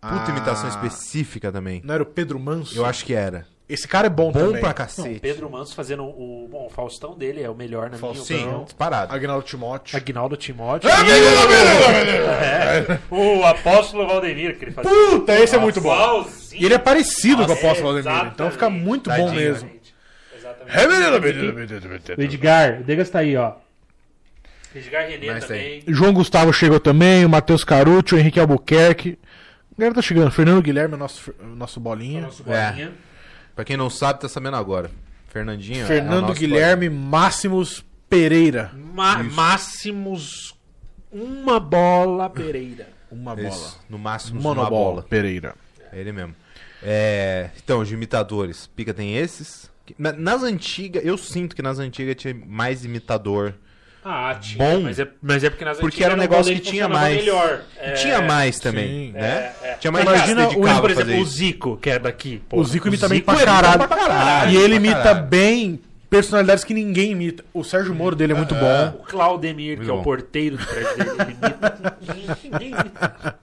Puta 0.00 0.24
Ah. 0.26 0.30
imitação 0.30 0.68
específica 0.68 1.50
também. 1.50 1.80
Não 1.84 1.94
era 1.94 2.02
o 2.02 2.06
Pedro 2.06 2.38
Manso? 2.38 2.76
Eu 2.78 2.84
acho 2.84 3.04
que 3.04 3.14
era. 3.14 3.46
Esse 3.68 3.86
cara 3.88 4.06
é 4.06 4.10
bom, 4.10 4.30
Bom 4.32 4.38
também. 4.46 4.60
pra 4.60 4.68
Não, 4.70 4.74
cacete. 4.74 5.20
Pedro 5.20 5.50
Manso 5.50 5.74
fazendo 5.74 6.04
o. 6.04 6.48
Bom, 6.50 6.66
o 6.66 6.70
Faustão 6.70 7.16
dele 7.16 7.42
é 7.42 7.50
o 7.50 7.54
melhor 7.54 7.84
na 7.84 7.88
minha 7.90 8.00
Faustão. 8.00 8.24
Sim, 8.24 8.36
opinião. 8.42 8.64
disparado. 8.64 9.14
Agnaldo 9.14 9.44
Timóteo. 9.44 9.96
Agnaldo 9.96 10.36
Timóteo. 10.36 10.88
É, 10.88 12.98
o 13.10 13.44
apóstolo 13.44 14.06
Valdemir 14.06 14.58
que 14.58 14.64
ele 14.66 14.72
fazia. 14.72 14.90
Puta, 14.90 15.38
esse 15.38 15.54
é 15.54 15.58
muito 15.58 15.80
bom. 15.80 16.26
E 16.54 16.64
ele 16.64 16.74
é 16.74 16.78
parecido 16.78 17.38
com 17.38 17.44
o 17.44 17.48
Nossa, 17.48 17.60
apóstolo 17.60 17.92
Valdemir. 17.92 18.10
exatamente. 18.12 18.34
Então 18.34 18.50
fica 18.50 18.70
muito 18.70 19.10
bom 19.10 19.16
Tadinho, 19.16 19.34
mesmo. 19.34 19.70
Exatamente. 20.36 22.14
O 22.16 22.22
Edgar, 22.22 22.80
o 22.80 22.84
Degas 22.84 23.10
tá 23.10 23.18
aí, 23.18 23.36
ó. 23.36 23.52
Edgar 24.74 25.08
René 25.08 25.26
Mas 25.32 25.46
também. 25.46 25.82
João 25.88 26.12
Gustavo 26.12 26.52
chegou 26.52 26.78
também, 26.78 27.24
o 27.24 27.28
Matheus 27.28 27.64
Carucci, 27.64 28.14
o 28.14 28.18
Henrique 28.18 28.38
Albuquerque. 28.38 29.18
A 29.72 29.80
galera 29.80 29.94
tá 29.94 30.02
chegando. 30.02 30.30
Fernando 30.30 30.62
Guilherme, 30.62 30.96
nosso, 30.96 31.32
nosso 31.56 31.80
bolinha. 31.80 32.22
Nosso 32.22 32.42
bolinha. 32.42 32.92
Pra 33.54 33.64
quem 33.64 33.76
não 33.76 33.88
sabe, 33.90 34.20
tá 34.20 34.28
sabendo 34.28 34.56
agora. 34.56 34.90
Fernandinho. 35.28 35.80
é 35.80 35.84
o 35.84 35.86
Fernando 35.86 36.28
nosso 36.28 36.40
Guilherme 36.40 36.88
Máximos 36.88 37.84
Pereira. 38.08 38.70
Ma 38.74 39.22
Máximos 39.22 40.54
uma 41.10 41.58
bola 41.60 42.28
Pereira. 42.30 42.88
Uma 43.10 43.34
bola. 43.34 43.48
Isso, 43.48 43.80
no 43.88 43.98
máximo 43.98 44.38
uma 44.40 44.68
bola. 44.68 45.02
Pereira. 45.02 45.54
É 45.90 45.98
ele 45.98 46.12
mesmo. 46.12 46.34
É, 46.82 47.50
então, 47.62 47.82
de 47.82 47.94
imitadores. 47.94 48.66
Pica 48.66 48.92
tem 48.92 49.16
esses. 49.16 49.70
Na- 49.98 50.12
Nas 50.12 50.42
antigas, 50.42 51.02
eu 51.04 51.16
sinto 51.16 51.56
que 51.56 51.62
nas 51.62 51.78
antigas 51.78 52.16
tinha 52.16 52.34
mais 52.46 52.84
imitador. 52.84 53.54
Ah, 54.10 54.34
tinha. 54.40 54.64
Bom. 54.64 54.80
Mas 54.84 54.98
é, 54.98 55.06
mas 55.20 55.44
é 55.44 55.50
porque 55.50 55.64
nas 55.64 55.78
Porque 55.78 56.02
era 56.02 56.14
um 56.14 56.16
o 56.16 56.20
negócio 56.20 56.54
que 56.54 56.60
tinha 56.60 56.88
mais. 56.88 57.16
Melhor. 57.16 57.60
É, 57.76 57.92
Tinha 57.92 58.22
mais 58.22 58.58
também, 58.58 58.88
sim. 58.88 59.12
né? 59.12 59.52
é, 59.62 59.68
é. 59.68 59.74
Tinha 59.74 59.92
mais 59.92 60.04
Imagina 60.06 60.48
o- 60.48 60.80
Por 60.80 60.90
exemplo, 60.90 61.18
o. 61.20 61.24
Zico, 61.26 61.76
que 61.76 61.90
é 61.90 61.98
daqui. 61.98 62.40
pô, 62.48 62.58
O 62.58 62.64
Zico 62.64 62.88
imita 62.88 63.06
bem 63.08 63.20
pra 63.20 63.34
imita 63.34 63.46
caralho. 63.52 63.78
pra 63.78 63.88
caralho. 63.88 64.50
E 64.50 64.56
ele 64.56 64.76
imita 64.76 65.12
bem 65.14 65.78
personalidades 66.10 66.64
que 66.64 66.72
ninguém 66.74 67.12
imita. 67.12 67.44
O 67.52 67.62
Sérgio 67.62 67.94
Moro 67.94 68.16
dele 68.16 68.32
é 68.32 68.36
muito 68.36 68.54
bom. 68.54 68.88
O 69.00 69.04
Claudemir, 69.04 69.78
que 69.78 69.84
Muito 69.84 69.90
é 69.90 69.94
bom. 69.94 70.00
o 70.00 70.04
porteiro 70.04 70.56
do 70.56 70.66
prédio 70.66 70.96
dele, 70.96 71.10
ele 71.10 71.32
imita. 71.32 71.98
Ninguém 72.44 72.70
imita. 72.70 73.38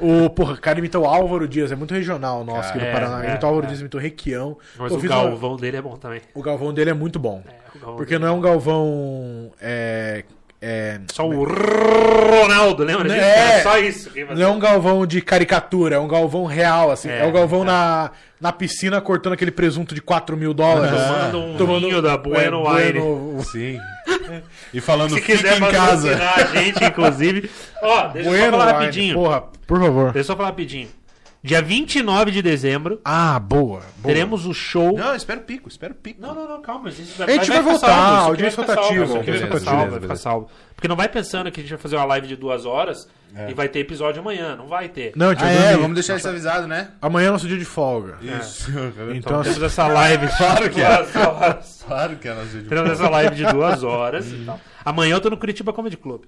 O, 0.00 0.30
porra, 0.30 0.54
o 0.54 0.60
cara 0.60 0.78
imita 0.78 0.98
o 0.98 1.04
Álvaro 1.04 1.46
Dias, 1.48 1.72
é 1.72 1.76
muito 1.76 1.92
regional 1.94 2.44
nosso 2.44 2.70
aqui 2.70 2.78
do 2.78 2.84
Paraná. 2.92 3.24
é, 3.24 3.28
imita 3.30 3.46
o 3.46 3.48
Álvaro 3.48 3.66
é. 3.66 3.68
Dias, 3.68 3.80
imita 3.80 3.96
o 3.96 4.00
Requião. 4.00 4.56
Mas 4.78 4.90
Eu 4.92 4.98
o 4.98 5.00
fiz 5.00 5.10
uma- 5.10 5.22
Galvão 5.24 5.56
dele 5.56 5.76
é 5.76 5.82
bom 5.82 5.96
também. 5.96 6.20
O 6.34 6.42
Galvão 6.42 6.72
dele 6.72 6.90
é 6.90 6.94
muito 6.94 7.18
bom. 7.18 7.42
É, 7.46 7.78
Galvão 7.78 7.96
Porque 7.96 8.14
dele. 8.14 8.24
não 8.24 8.28
é 8.28 8.36
um 8.36 8.40
Galvão. 8.40 9.50
É. 10.60 10.98
é 10.98 11.00
Só 11.12 11.26
o 11.28 11.44
Ronaldo, 11.44 12.82
lembra 12.84 13.04
disso? 13.08 13.20
É. 13.20 13.38
Era 13.54 13.62
só 13.62 13.78
isso. 13.78 14.10
não 14.34 14.42
é 14.42 14.48
um 14.48 14.58
Galvão 14.58 15.06
de 15.06 15.20
caricatura, 15.20 15.96
é 15.96 15.98
um 15.98 16.08
Galvão 16.08 16.44
real, 16.46 16.90
assim. 16.90 17.08
É, 17.08 17.20
É, 17.20 17.26
o 17.26 17.32
Galvão 17.32 17.62
é. 17.62 17.66
na, 17.66 18.10
na 18.40 18.52
piscina 18.52 19.00
cortando 19.00 19.34
aquele 19.34 19.50
presunto 19.52 19.94
de 19.94 20.00
4 20.02 20.36
mil 20.36 20.52
dólares. 20.52 20.98
Tomando 21.56 21.86
um 21.86 21.88
vinho 21.90 22.02
da 22.02 22.16
Bueno. 22.16 22.62
Bueno- 22.64 23.42
Sim. 23.44 23.78
E 24.74 24.80
falando 24.80 25.14
Se 25.14 25.20
quiser 25.20 25.58
patrocinar 25.60 26.38
a 26.38 26.44
gente, 26.58 26.84
inclusive. 26.84 27.50
Ó, 27.82 28.08
deixa 28.08 28.28
eu 28.28 28.34
só 28.44 28.50
falar 28.50 28.66
Wine. 28.66 28.78
rapidinho. 28.78 29.14
Porra, 29.14 29.42
por 29.66 29.80
favor. 29.80 30.04
Deixa 30.12 30.18
eu 30.18 30.24
só 30.24 30.36
falar 30.36 30.48
rapidinho. 30.50 30.88
Dia 31.42 31.62
29 31.62 32.32
de 32.32 32.42
dezembro, 32.42 33.00
Ah, 33.04 33.38
boa. 33.38 33.80
boa. 33.80 33.82
teremos 34.02 34.44
o 34.44 34.52
show. 34.52 34.98
Não, 34.98 35.14
espera 35.14 35.38
o 35.38 35.44
pico, 35.44 35.68
espera 35.68 35.92
o 35.92 35.96
pico. 35.96 36.20
Não, 36.20 36.34
não, 36.34 36.48
não, 36.48 36.60
calma. 36.60 36.88
A 36.88 36.90
gente 36.90 37.22
A 37.22 37.26
gente 37.30 37.48
vai 37.48 37.62
voltar, 37.62 37.86
isso 37.86 37.86
aqui 37.86 38.28
audiência 38.28 38.56
vai 38.64 38.66
ficar 38.66 38.82
salvo, 38.82 39.00
rotativa, 39.00 39.06
vai 39.06 39.22
ficar 39.22 39.60
salvo, 39.60 39.76
beleza, 39.76 39.80
vai 39.80 39.86
ficar 39.86 40.00
beleza. 40.00 40.16
salvo. 40.22 40.50
Porque 40.74 40.88
não 40.88 40.96
vai 40.96 41.08
pensando 41.08 41.50
que 41.52 41.60
a 41.60 41.62
gente 41.62 41.70
vai 41.70 41.78
fazer 41.78 41.96
uma 41.96 42.04
live 42.06 42.26
de 42.26 42.34
duas 42.36 42.66
horas 42.66 43.08
e 43.48 43.54
vai 43.54 43.68
ter 43.68 43.78
episódio 43.78 44.20
amanhã. 44.20 44.56
Não 44.56 44.66
vai 44.66 44.88
ter. 44.88 45.12
Não, 45.14 45.30
gente 45.30 45.44
Ah, 45.44 45.50
é, 45.50 45.76
vamos 45.76 45.94
deixar 45.94 46.16
isso 46.16 46.28
avisado, 46.28 46.66
né? 46.66 46.90
Amanhã 47.00 47.28
é 47.28 47.30
nosso 47.30 47.46
dia 47.46 47.58
de 47.58 47.64
folga. 47.64 48.16
Isso. 48.20 48.70
Então, 49.14 49.42
Temos 49.42 49.62
essa 49.62 49.86
live. 49.86 50.26
Claro 50.36 50.70
que 50.70 50.80
é. 50.80 50.96
duas 50.96 51.16
horas. 51.16 51.84
Claro 51.86 52.16
que 52.16 52.28
é 52.28 52.34
nosso 52.34 52.48
dia 52.48 52.62
de 52.62 52.68
Teremos 52.68 52.90
essa 52.90 53.08
live 53.08 53.36
de 53.36 53.46
duas 53.46 53.82
horas. 53.84 54.26
Amanhã 54.84 55.14
eu 55.14 55.20
tô 55.20 55.30
no 55.30 55.36
Curitiba 55.36 55.72
Comedy 55.72 55.96
Club. 55.96 56.22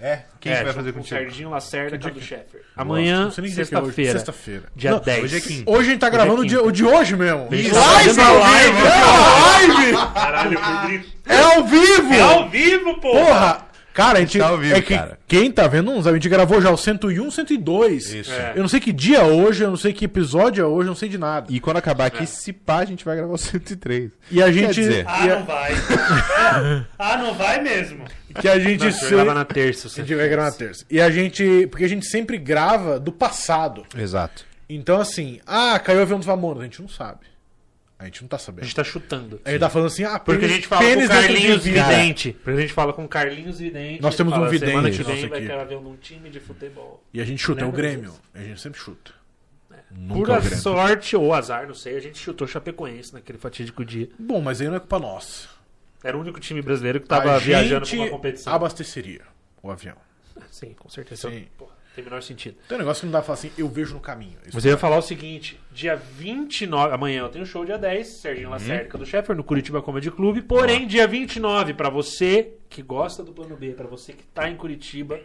É, 0.00 0.20
quem 0.40 0.50
é, 0.50 0.56
que 0.58 0.64
vai 0.64 0.72
fazer 0.72 0.92
com 0.92 1.00
o? 1.00 1.04
Serginho 1.04 1.50
Lacerda 1.50 1.96
e 1.96 1.98
Cadu 1.98 2.20
Sheffer. 2.22 2.62
não 2.74 2.82
Amanhã, 2.82 3.28
é 3.28 3.48
sexta-feira. 3.50 4.12
Sexta-feira. 4.12 4.62
Dia 4.74 4.92
Não, 4.92 5.00
10. 5.00 5.24
hoje 5.24 5.36
é 5.36 5.40
quinta. 5.40 5.70
Hoje 5.70 5.88
a 5.88 5.90
gente 5.92 6.00
tá 6.00 6.06
Hoje 6.06 6.14
é 6.16 6.18
gravando 6.18 6.40
o, 6.42 6.46
dia, 6.46 6.62
o 6.64 6.72
de 6.72 6.84
hoje 6.84 7.16
mesmo. 7.16 7.48
gente 7.50 7.70
Live, 7.70 8.16
tá 8.16 8.32
live, 8.32 8.72
vivo, 8.76 8.86
é 8.86 9.70
live! 9.76 9.92
Caralho, 10.14 10.60
Pedrinho. 10.60 11.04
É 11.26 11.38
ao 11.38 11.64
vivo! 11.64 12.14
É 12.14 12.20
ao 12.22 12.48
vivo, 12.48 13.00
porra! 13.00 13.24
Porra! 13.26 13.70
Cara, 13.92 14.18
a 14.18 14.20
gente. 14.22 14.38
tá 14.38 14.48
ao 14.48 14.56
vivo, 14.56 14.74
é 14.76 14.80
que 14.80 14.94
cara. 14.94 15.18
quem 15.26 15.50
tá 15.50 15.66
vendo 15.66 15.92
não 15.92 16.02
sabe, 16.02 16.10
a 16.16 16.18
gente 16.18 16.28
gravou 16.28 16.62
já 16.62 16.70
o 16.70 16.76
101, 16.78 17.30
102. 17.30 18.14
Isso. 18.14 18.32
É. 18.32 18.52
Eu 18.54 18.62
não 18.62 18.68
sei 18.68 18.80
que 18.80 18.92
dia 18.92 19.18
é 19.18 19.24
hoje, 19.24 19.64
eu 19.64 19.68
não 19.68 19.76
sei 19.76 19.92
que 19.92 20.04
episódio 20.04 20.62
é 20.62 20.66
hoje, 20.66 20.86
eu 20.86 20.90
não 20.92 20.94
sei 20.94 21.08
de 21.08 21.18
nada. 21.18 21.46
E 21.50 21.60
quando 21.60 21.76
acabar 21.76 22.06
aqui, 22.06 22.24
se 22.24 22.52
pá, 22.52 22.78
a 22.78 22.84
gente 22.84 23.04
vai 23.04 23.16
gravar 23.16 23.34
o 23.34 23.36
103. 23.36 24.12
E 24.30 24.42
a 24.42 24.50
gente. 24.50 24.74
dizer- 24.74 25.04
Ah, 25.06 25.26
e 25.26 25.30
a- 25.30 25.36
não 25.36 25.44
vai. 25.44 25.72
ah, 26.98 27.16
não 27.18 27.34
vai 27.34 27.60
mesmo. 27.60 28.04
Que 28.40 28.48
a 28.48 28.58
gente. 28.58 28.84
Não, 28.84 28.92
se- 28.92 29.08
grava 29.08 29.34
na 29.34 29.44
terça. 29.44 29.88
A 29.88 29.90
gente 29.90 30.14
vai 30.14 30.28
gravar 30.28 30.50
na 30.50 30.56
terça. 30.56 30.84
E 30.90 31.00
a 31.00 31.10
gente. 31.10 31.66
Porque 31.68 31.84
a 31.84 31.88
gente 31.88 32.06
sempre 32.06 32.38
grava 32.38 32.98
do 33.00 33.10
passado. 33.12 33.84
Exato. 33.96 34.44
Então, 34.68 35.00
assim, 35.00 35.40
ah, 35.46 35.78
caiu 35.78 35.98
o 35.98 36.02
avião 36.02 36.18
dos 36.18 36.26
Mamonas. 36.28 36.60
A 36.62 36.64
gente 36.64 36.80
não 36.80 36.88
sabe. 36.88 37.26
A 37.98 38.04
gente 38.06 38.22
não 38.22 38.28
tá 38.28 38.36
A 38.36 38.38
sabendo. 38.38 38.64
gente 38.64 38.74
tá 38.76 38.82
chutando. 38.84 39.40
A 39.44 39.50
gente 39.50 39.60
tá 39.60 39.68
falando 39.68 39.88
assim, 39.88 40.04
ah, 40.04 40.18
Porque 40.18 40.46
a 40.46 40.48
gente 40.48 40.66
fala 40.66 40.82
com 40.82 41.00
de 41.02 41.08
Carlinhos. 41.08 41.64
Vidente. 41.64 42.32
Porque 42.32 42.58
a 42.58 42.62
gente 42.62 42.72
fala 42.72 42.92
com 42.94 43.04
o 43.04 43.08
Carlinhos 43.08 43.58
Vidente. 43.58 44.00
Nós 44.00 44.16
temos 44.16 44.32
um 44.32 44.36
fala, 44.36 44.48
vidente 44.48 44.70
Semana 44.70 44.90
que 44.90 45.02
vem 45.02 45.28
vai 45.28 45.38
aqui. 45.38 45.48
ter 45.48 45.52
avião 45.54 45.82
num 45.82 45.96
time 45.96 46.30
de 46.30 46.40
futebol. 46.40 47.04
E 47.12 47.20
a 47.20 47.24
gente 47.24 47.42
chuta, 47.42 47.62
é 47.62 47.66
o 47.66 47.72
Grêmio. 47.72 48.14
A 48.34 48.38
gente 48.40 48.58
sempre 48.58 48.80
chuta. 48.80 49.10
Por 49.68 49.98
Nunca 49.98 50.32
é 50.32 50.36
a 50.36 50.38
Grêmio. 50.40 50.58
sorte 50.58 51.14
ou 51.16 51.34
azar, 51.34 51.66
não 51.66 51.74
sei, 51.74 51.96
a 51.96 52.00
gente 52.00 52.16
chutou 52.18 52.46
Chapecoense 52.46 53.12
naquele 53.12 53.36
fatídico 53.38 53.84
dia. 53.84 54.08
Bom, 54.18 54.40
mas 54.40 54.60
aí 54.62 54.68
não 54.68 54.76
é 54.76 54.78
culpa 54.80 54.98
nossa. 54.98 55.48
Era 56.02 56.16
o 56.16 56.20
único 56.20 56.40
time 56.40 56.62
brasileiro 56.62 57.00
que 57.00 57.06
tava 57.06 57.34
a 57.34 57.38
viajando 57.38 57.86
pra 57.86 57.96
uma 57.96 58.08
competição. 58.08 58.52
abasteceria 58.52 59.22
o 59.62 59.70
avião. 59.70 59.96
Sim, 60.50 60.74
com 60.78 60.88
certeza. 60.88 61.30
Sim. 61.30 61.46
Porra, 61.58 61.72
tem 61.94 62.02
o 62.02 62.06
menor 62.06 62.22
sentido. 62.22 62.56
Tem 62.66 62.76
um 62.76 62.80
negócio 62.80 63.00
que 63.00 63.06
não 63.06 63.12
dá 63.12 63.18
pra 63.18 63.26
falar 63.26 63.38
assim, 63.38 63.50
eu 63.58 63.68
vejo 63.68 63.92
no 63.94 64.00
caminho. 64.00 64.38
Isso 64.46 64.50
Mas 64.54 64.64
eu 64.64 64.70
ia 64.72 64.78
falar 64.78 64.96
o 64.96 65.02
seguinte: 65.02 65.60
dia 65.70 65.96
29, 65.96 66.94
amanhã 66.94 67.20
eu 67.22 67.28
tenho 67.28 67.44
show 67.44 67.64
dia 67.64 67.76
10, 67.76 68.06
Serginho 68.06 68.48
Lacerda 68.50 68.96
do 68.96 69.04
Sheffer, 69.04 69.36
no 69.36 69.44
Curitiba 69.44 69.82
Comedy 69.82 70.10
Clube. 70.10 70.40
Porém, 70.42 70.86
dia 70.86 71.06
29, 71.06 71.74
pra 71.74 71.90
você 71.90 72.54
que 72.70 72.80
gosta 72.82 73.22
do 73.22 73.32
plano 73.32 73.56
B, 73.56 73.72
pra 73.72 73.86
você 73.86 74.12
que 74.14 74.22
tá 74.24 74.48
em 74.48 74.56
Curitiba, 74.56 75.20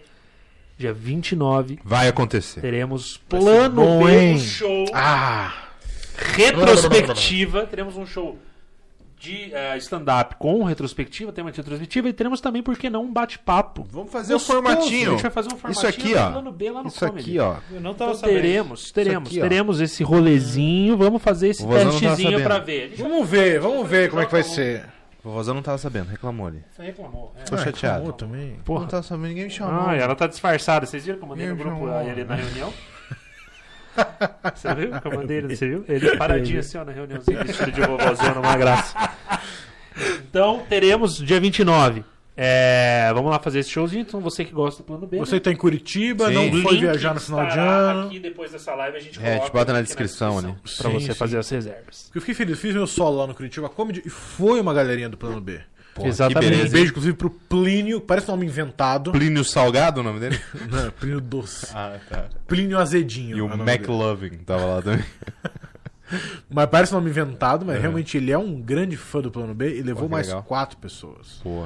dia 0.77 0.91
29, 0.91 1.79
Vai 1.83 2.09
acontecer. 2.09 2.59
teremos 2.59 3.17
plano 3.17 3.75
bom, 3.81 4.05
B, 4.05 4.33
um 4.33 4.37
show 4.39 4.85
Ah! 4.93 5.61
retrospectiva. 6.17 7.65
Teremos 7.65 7.95
um 7.97 8.05
show 8.05 8.37
de 9.25 9.53
eh, 9.53 9.77
stand-up 9.77 10.35
com 10.37 10.63
retrospectiva, 10.63 11.31
tema 11.31 11.51
de 11.51 11.57
retrospectiva, 11.57 12.07
e 12.09 12.13
teremos 12.13 12.39
também, 12.41 12.61
por 12.61 12.77
que 12.77 12.89
não, 12.89 13.03
um 13.03 13.11
bate-papo. 13.11 13.85
Vamos 13.91 14.11
fazer 14.11 14.33
Gostoso. 14.33 14.59
o 14.59 14.63
formatinho. 14.63 15.09
A 15.09 15.11
gente 15.13 15.21
vai 15.23 15.31
fazer 15.31 15.47
um 15.53 15.57
formatinho 15.57 15.71
Isso 15.71 15.87
aqui, 15.87 16.13
ó. 16.15 16.31
plano 16.31 16.51
B 16.51 16.71
lá 16.71 16.81
no 16.83 16.89
Isso 16.89 16.99
Comedy. 16.99 17.19
aqui, 17.31 17.39
ó. 17.39 17.55
Eu 17.71 17.81
não 17.81 17.93
tava 17.93 18.11
Então, 18.11 18.21
sabendo. 18.21 18.41
teremos, 18.41 18.91
teremos, 18.91 19.29
aqui, 19.29 19.39
teremos 19.41 19.81
esse 19.81 20.03
rolezinho, 20.03 20.97
vamos 20.97 21.21
fazer 21.21 21.49
esse 21.49 21.63
O 21.63 21.67
Vozão 21.67 21.83
não 21.85 21.91
tava 21.91 22.01
testezinho 22.01 22.31
sabendo. 22.31 22.47
pra 22.47 22.59
ver. 22.59 22.83
A 22.83 22.87
gente 22.89 23.01
Vamos 23.01 23.29
ver, 23.29 23.59
vamos 23.59 23.89
ver 23.89 24.09
como 24.09 24.21
é 24.21 24.25
que 24.25 24.31
vai 24.31 24.43
ser. 24.43 24.85
O 25.23 25.29
vovózão 25.29 25.55
não 25.55 25.63
tava 25.63 25.79
sabendo, 25.79 26.07
reclamou 26.09 26.45
ali. 26.45 26.63
Você 26.69 26.83
reclamou. 26.83 27.33
É. 27.39 27.43
Tô 27.45 27.57
chateado. 27.57 27.95
reclamou 28.05 28.13
também. 28.13 28.51
Não 28.57 28.63
Porra. 28.63 28.85
tava 28.85 29.01
sabendo, 29.01 29.29
ninguém 29.29 29.45
me 29.45 29.49
chamou. 29.49 29.87
Ah, 29.89 29.95
ela 29.95 30.15
tá 30.15 30.27
disfarçada. 30.27 30.85
Vocês 30.85 31.03
viram 31.03 31.17
que 31.17 31.23
eu 31.23 31.27
mandei 31.29 31.47
no 31.47 31.55
Me 31.55 31.63
grupo 31.63 31.87
aí 31.89 32.11
ali 32.11 32.23
na 32.23 32.35
reunião? 32.35 32.71
Você 34.55 34.75
viu 34.75 35.01
que 35.01 35.07
eu 35.07 35.11
mandei? 35.11 35.37
ele? 35.37 35.55
Você 35.55 35.67
viu? 35.67 35.85
Ele 35.87 36.17
paradinho 36.17 36.59
assim, 36.59 36.77
ó, 36.77 36.85
na 36.85 36.91
reuniãozinha, 36.91 37.43
vestido 37.43 37.71
de 37.71 37.81
vovózão, 37.81 38.35
numa 38.35 38.57
graça. 38.57 38.95
Então, 40.29 40.63
teremos 40.69 41.17
dia 41.17 41.39
29. 41.39 42.03
É, 42.37 43.09
vamos 43.13 43.31
lá 43.31 43.39
fazer 43.39 43.59
esse 43.59 43.69
showzinho. 43.69 44.01
Então, 44.01 44.19
você 44.19 44.43
que 44.43 44.51
gosta 44.51 44.83
do 44.83 44.85
plano 44.85 45.07
B. 45.07 45.17
Você 45.17 45.39
tá 45.39 45.51
em 45.51 45.55
Curitiba, 45.55 46.27
Sim. 46.27 46.33
não 46.33 46.43
né? 46.43 46.61
foi 46.61 46.73
Link 46.73 46.81
viajar 46.81 47.13
no 47.13 47.19
final 47.21 47.45
de 47.47 47.57
ano. 47.57 48.07
Aqui 48.07 48.19
depois 48.19 48.51
dessa 48.51 48.75
live 48.75 48.97
a 48.97 48.99
gente 48.99 49.19
É, 49.19 49.21
a 49.21 49.31
gente 49.31 49.51
coloca 49.51 49.59
bota 49.59 49.71
na 49.71 49.77
o 49.77 49.81
link 49.81 49.87
descrição 49.87 50.37
ali. 50.37 50.53
Pra 50.77 50.89
Sim, 50.89 50.99
você 50.99 51.13
sim. 51.13 51.17
fazer 51.17 51.37
as 51.37 51.49
reservas. 51.49 52.11
Eu 52.13 52.19
fiquei 52.19 52.35
feliz, 52.35 52.59
fiz 52.59 52.75
meu 52.75 52.87
solo 52.87 53.17
lá 53.17 53.27
no 53.27 53.33
Curitiba 53.33 53.69
Comedy 53.69 54.01
e 54.05 54.09
foi 54.09 54.59
uma 54.59 54.73
galerinha 54.73 55.07
do 55.07 55.15
plano 55.15 55.39
B. 55.39 55.61
Porra, 55.95 56.09
Exatamente. 56.09 56.67
Um 56.67 56.69
beijo, 56.69 56.91
inclusive, 56.91 57.15
pro 57.15 57.29
Plínio, 57.29 58.01
parece 58.01 58.29
um 58.29 58.35
nome 58.35 58.45
inventado. 58.45 59.13
Plínio 59.13 59.45
Salgado, 59.45 60.01
o 60.01 60.03
nome 60.03 60.19
dele? 60.19 60.37
Não, 60.69 60.91
Plínio 60.91 61.21
Doce. 61.21 61.67
ah, 61.73 61.97
tá. 62.09 62.25
Plínio 62.45 62.77
Azedinho. 62.77 63.37
E 63.37 63.41
o 63.41 63.49
é. 63.49 63.55
McLovin 63.55 64.31
tava 64.45 64.65
lá 64.65 64.81
também. 64.81 65.05
Mas 66.49 66.69
parece 66.69 66.93
um 66.93 66.97
nome 66.97 67.09
inventado, 67.09 67.65
mas 67.65 67.81
realmente 67.81 68.15
ele 68.15 68.31
é 68.31 68.37
um 68.37 68.61
grande 68.61 68.95
fã 68.95 69.21
do 69.21 69.31
plano 69.31 69.55
B 69.55 69.79
e 69.79 69.81
levou 69.81 70.03
Pô, 70.03 70.09
mais 70.09 70.27
legal. 70.27 70.43
quatro 70.43 70.77
pessoas. 70.77 71.39
Pô. 71.41 71.65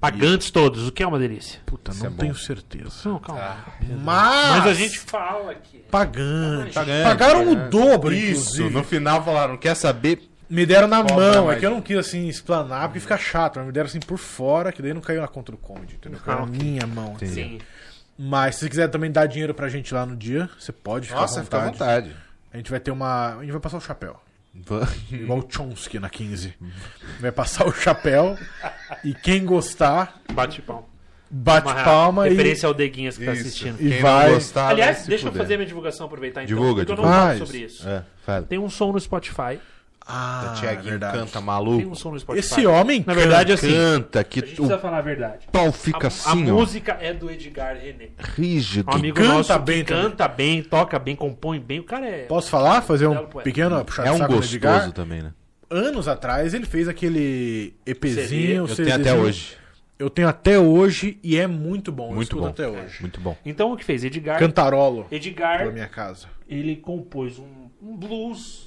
Pagantes 0.00 0.50
todos, 0.50 0.88
o 0.88 0.92
que 0.92 1.02
é 1.02 1.06
uma 1.06 1.18
delícia. 1.18 1.60
Puta, 1.66 1.90
Isso 1.90 2.02
não 2.02 2.10
é 2.12 2.14
tenho 2.14 2.34
certeza. 2.34 2.90
Não, 3.04 3.18
calma. 3.18 3.56
Mas, 4.02 4.58
Mas 4.58 4.66
a 4.66 4.74
gente 4.74 4.98
fala 5.00 5.50
aqui. 5.52 5.84
Pagante. 5.90 6.72
Pagante, 6.72 7.04
Pagaram 7.04 7.50
o 7.50 7.68
dobro, 7.68 8.14
Isso, 8.14 8.54
inclusive. 8.54 8.70
no 8.70 8.84
final 8.84 9.22
falaram, 9.22 9.56
quer 9.58 9.74
saber? 9.74 10.30
Me 10.48 10.66
deram 10.66 10.86
na 10.86 11.02
Cobra 11.02 11.14
mão, 11.34 11.50
é 11.52 11.56
que 11.58 11.64
eu 11.66 11.70
não 11.70 11.80
quis 11.80 11.96
assim 11.96 12.28
explanar 12.28 12.88
porque 12.88 13.00
fica 13.00 13.16
chato, 13.16 13.56
mas 13.56 13.66
me 13.66 13.72
deram 13.72 13.86
assim 13.86 14.00
por 14.00 14.18
fora, 14.18 14.70
que 14.72 14.82
daí 14.82 14.92
não 14.92 15.00
caiu 15.00 15.20
na 15.20 15.28
conta 15.28 15.50
do 15.52 15.58
comedy, 15.58 15.94
entendeu? 15.94 16.20
Caiu 16.24 16.38
Ah, 16.38 16.40
na 16.42 16.46
minha 16.46 16.86
mão. 16.86 17.12
Entendi. 17.14 17.32
Sim. 17.34 17.58
Mas 18.18 18.54
se 18.56 18.60
você 18.62 18.68
quiser 18.68 18.88
também 18.88 19.10
dar 19.10 19.26
dinheiro 19.26 19.54
pra 19.54 19.68
gente 19.68 19.92
lá 19.92 20.04
no 20.06 20.14
dia, 20.16 20.48
você 20.58 20.70
pode 20.70 21.06
ficar 21.08 21.20
Nossa, 21.22 21.40
à 21.40 21.44
fica 21.44 21.56
à 21.56 21.64
vontade. 21.64 22.08
vontade. 22.10 22.24
A 22.52 22.56
gente 22.58 22.70
vai 22.70 22.78
ter 22.78 22.90
uma. 22.92 23.36
A 23.38 23.40
gente 23.40 23.50
vai 23.52 23.60
passar 23.60 23.78
o 23.78 23.80
chapéu. 23.80 24.20
Igual 25.10 25.40
o 25.40 25.46
Chomsky 25.50 25.98
na 25.98 26.08
15. 26.08 26.54
Vai 27.20 27.32
passar 27.32 27.66
o 27.66 27.72
chapéu 27.72 28.38
e 29.02 29.12
quem 29.12 29.44
gostar, 29.44 30.20
Bate 30.32 30.62
pau. 30.62 30.88
bate 31.28 31.66
Uma 31.66 31.82
palma 31.82 32.26
e, 32.28 32.30
referência 32.30 32.68
ao 32.68 32.72
Deguinhas 32.72 33.18
que 33.18 33.24
tá 33.24 33.32
Isso. 33.32 33.40
assistindo. 33.40 33.80
e 33.82 33.90
Quem 33.90 34.00
vai. 34.00 34.28
não 34.28 34.34
gostar, 34.34 34.68
Aliás, 34.68 34.98
vai 34.98 35.06
deixa 35.08 35.26
eu 35.26 35.32
fuder. 35.32 35.42
fazer 35.42 35.56
minha 35.56 35.66
divulgação, 35.66 36.06
aproveitar 36.06 36.44
então. 36.44 36.56
Divulga, 36.56 36.84
porque 36.86 36.92
eu 36.92 36.96
não 36.96 37.02
divulga. 37.10 37.26
falo 37.34 37.46
sobre 37.46 37.58
isso. 37.64 37.88
É. 37.88 38.04
Tem 38.42 38.58
um 38.60 38.70
som 38.70 38.92
no 38.92 39.00
Spotify. 39.00 39.58
Ah, 40.06 40.52
O 40.54 40.60
Thiaguinho 40.60 40.90
verdade. 40.90 41.18
canta 41.18 41.32
Tem 41.32 41.40
um 41.40 41.44
maluco. 41.44 41.96
som 41.96 42.10
no 42.10 42.20
Spotify. 42.20 42.46
Esse 42.46 42.66
homem 42.66 43.02
Na 43.06 43.14
verdade, 43.14 43.52
canta. 43.54 43.66
assim, 43.66 43.74
Canta, 43.74 44.24
que 44.24 44.38
a 44.40 44.42
gente 44.42 44.52
o 44.52 44.56
precisa 44.56 44.78
falar 44.78 44.98
a 44.98 45.02
verdade. 45.02 45.46
pau 45.50 45.68
A, 45.68 45.72
fica 45.72 46.06
a 46.06 46.08
assim, 46.08 46.50
ó. 46.50 46.54
música 46.54 46.98
é 47.00 47.14
do 47.14 47.30
Edgar 47.30 47.76
René. 47.76 48.10
Rígido. 48.18 48.90
Um 48.90 48.94
amigo 48.96 49.16
canta 49.16 49.32
nosso 49.34 49.58
bem 49.60 49.78
que 49.82 49.88
também. 49.92 50.10
canta 50.10 50.28
bem, 50.28 50.62
toca 50.62 50.98
bem, 50.98 51.16
compõe 51.16 51.58
bem. 51.58 51.80
O 51.80 51.84
cara 51.84 52.06
é. 52.06 52.24
Posso 52.26 52.50
falar? 52.50 52.82
Fazer 52.82 53.06
um 53.06 53.14
Belo 53.14 53.28
poeta. 53.28 53.44
pequeno 53.48 53.84
puxar 53.84 54.06
É 54.06 54.10
um 54.12 54.18
gostoso 54.18 54.54
Edgar? 54.56 54.92
também, 54.92 55.22
né? 55.22 55.32
Anos 55.70 56.06
atrás 56.06 56.52
ele 56.52 56.66
fez 56.66 56.86
aquele 56.86 57.74
EPzinho. 57.86 58.66
Eu 58.68 58.76
tenho 58.76 58.94
até 58.94 59.14
hoje. 59.14 59.56
Eu 59.98 60.10
tenho 60.10 60.28
até 60.28 60.58
hoje 60.58 61.18
e 61.22 61.38
é 61.38 61.46
muito 61.46 61.90
bom. 61.90 62.08
eu 62.10 62.14
Muito 62.16 62.24
escuto 62.24 62.42
bom. 62.42 62.48
até 62.50 62.68
hoje. 62.68 63.00
Muito 63.00 63.20
bom. 63.20 63.36
Então 63.44 63.72
o 63.72 63.76
que 63.76 63.84
fez? 63.84 64.04
Edgar. 64.04 64.38
Cantarolo 64.38 65.06
Edgar, 65.10 65.62
pra 65.62 65.70
minha 65.72 65.86
casa. 65.86 66.26
ele 66.48 66.76
compôs 66.76 67.38
um, 67.38 67.70
um 67.80 67.96
blues 67.96 68.63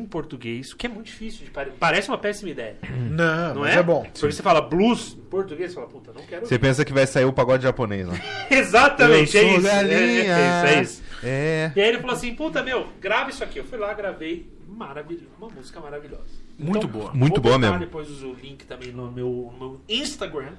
em 0.00 0.06
português, 0.06 0.72
que 0.74 0.86
é 0.86 0.88
muito 0.88 1.06
difícil 1.06 1.44
de 1.44 1.50
pare... 1.50 1.72
Parece 1.78 2.08
uma 2.08 2.18
péssima 2.18 2.50
ideia. 2.50 2.76
Não, 3.10 3.54
Não 3.54 3.60
mas 3.62 3.74
é? 3.74 3.78
é, 3.78 3.82
bom. 3.82 4.02
Porque 4.02 4.32
você 4.32 4.42
fala 4.42 4.60
blues 4.60 5.16
em 5.18 5.22
português, 5.22 5.70
você 5.70 5.74
fala, 5.76 5.86
puta, 5.88 6.12
não 6.12 6.22
quero. 6.22 6.46
Você 6.46 6.58
pensa 6.58 6.84
que 6.84 6.92
vai 6.92 7.06
sair 7.06 7.24
o 7.24 7.32
pagode 7.32 7.62
japonês, 7.62 8.06
né? 8.06 8.20
Exatamente, 8.50 9.36
Eu 9.36 9.42
é 9.42 9.48
sou 9.48 9.58
isso. 9.58 9.66
É, 9.66 9.70
galinha. 9.72 9.96
é 9.96 10.22
isso, 10.22 10.66
é 10.78 10.82
isso. 10.82 11.02
É. 11.22 11.72
E 11.74 11.80
aí 11.80 11.88
ele 11.88 11.98
falou 11.98 12.14
assim, 12.14 12.34
puta, 12.34 12.62
meu, 12.62 12.86
grava 13.00 13.30
isso 13.30 13.42
aqui. 13.42 13.58
Eu 13.58 13.64
fui 13.64 13.78
lá, 13.78 13.92
gravei. 13.94 14.50
Maravilhoso. 14.68 15.26
Uma 15.40 15.48
música 15.50 15.80
maravilhosa. 15.80 16.24
Muito 16.58 16.86
boa. 16.88 17.12
Muito 17.14 17.34
vou 17.34 17.42
boa 17.42 17.58
mesmo. 17.58 17.78
depois 17.78 18.08
o 18.22 18.32
link 18.34 18.64
também 18.66 18.90
no 18.92 19.10
meu, 19.10 19.52
no 19.52 19.58
meu 19.58 19.80
Instagram, 19.88 20.52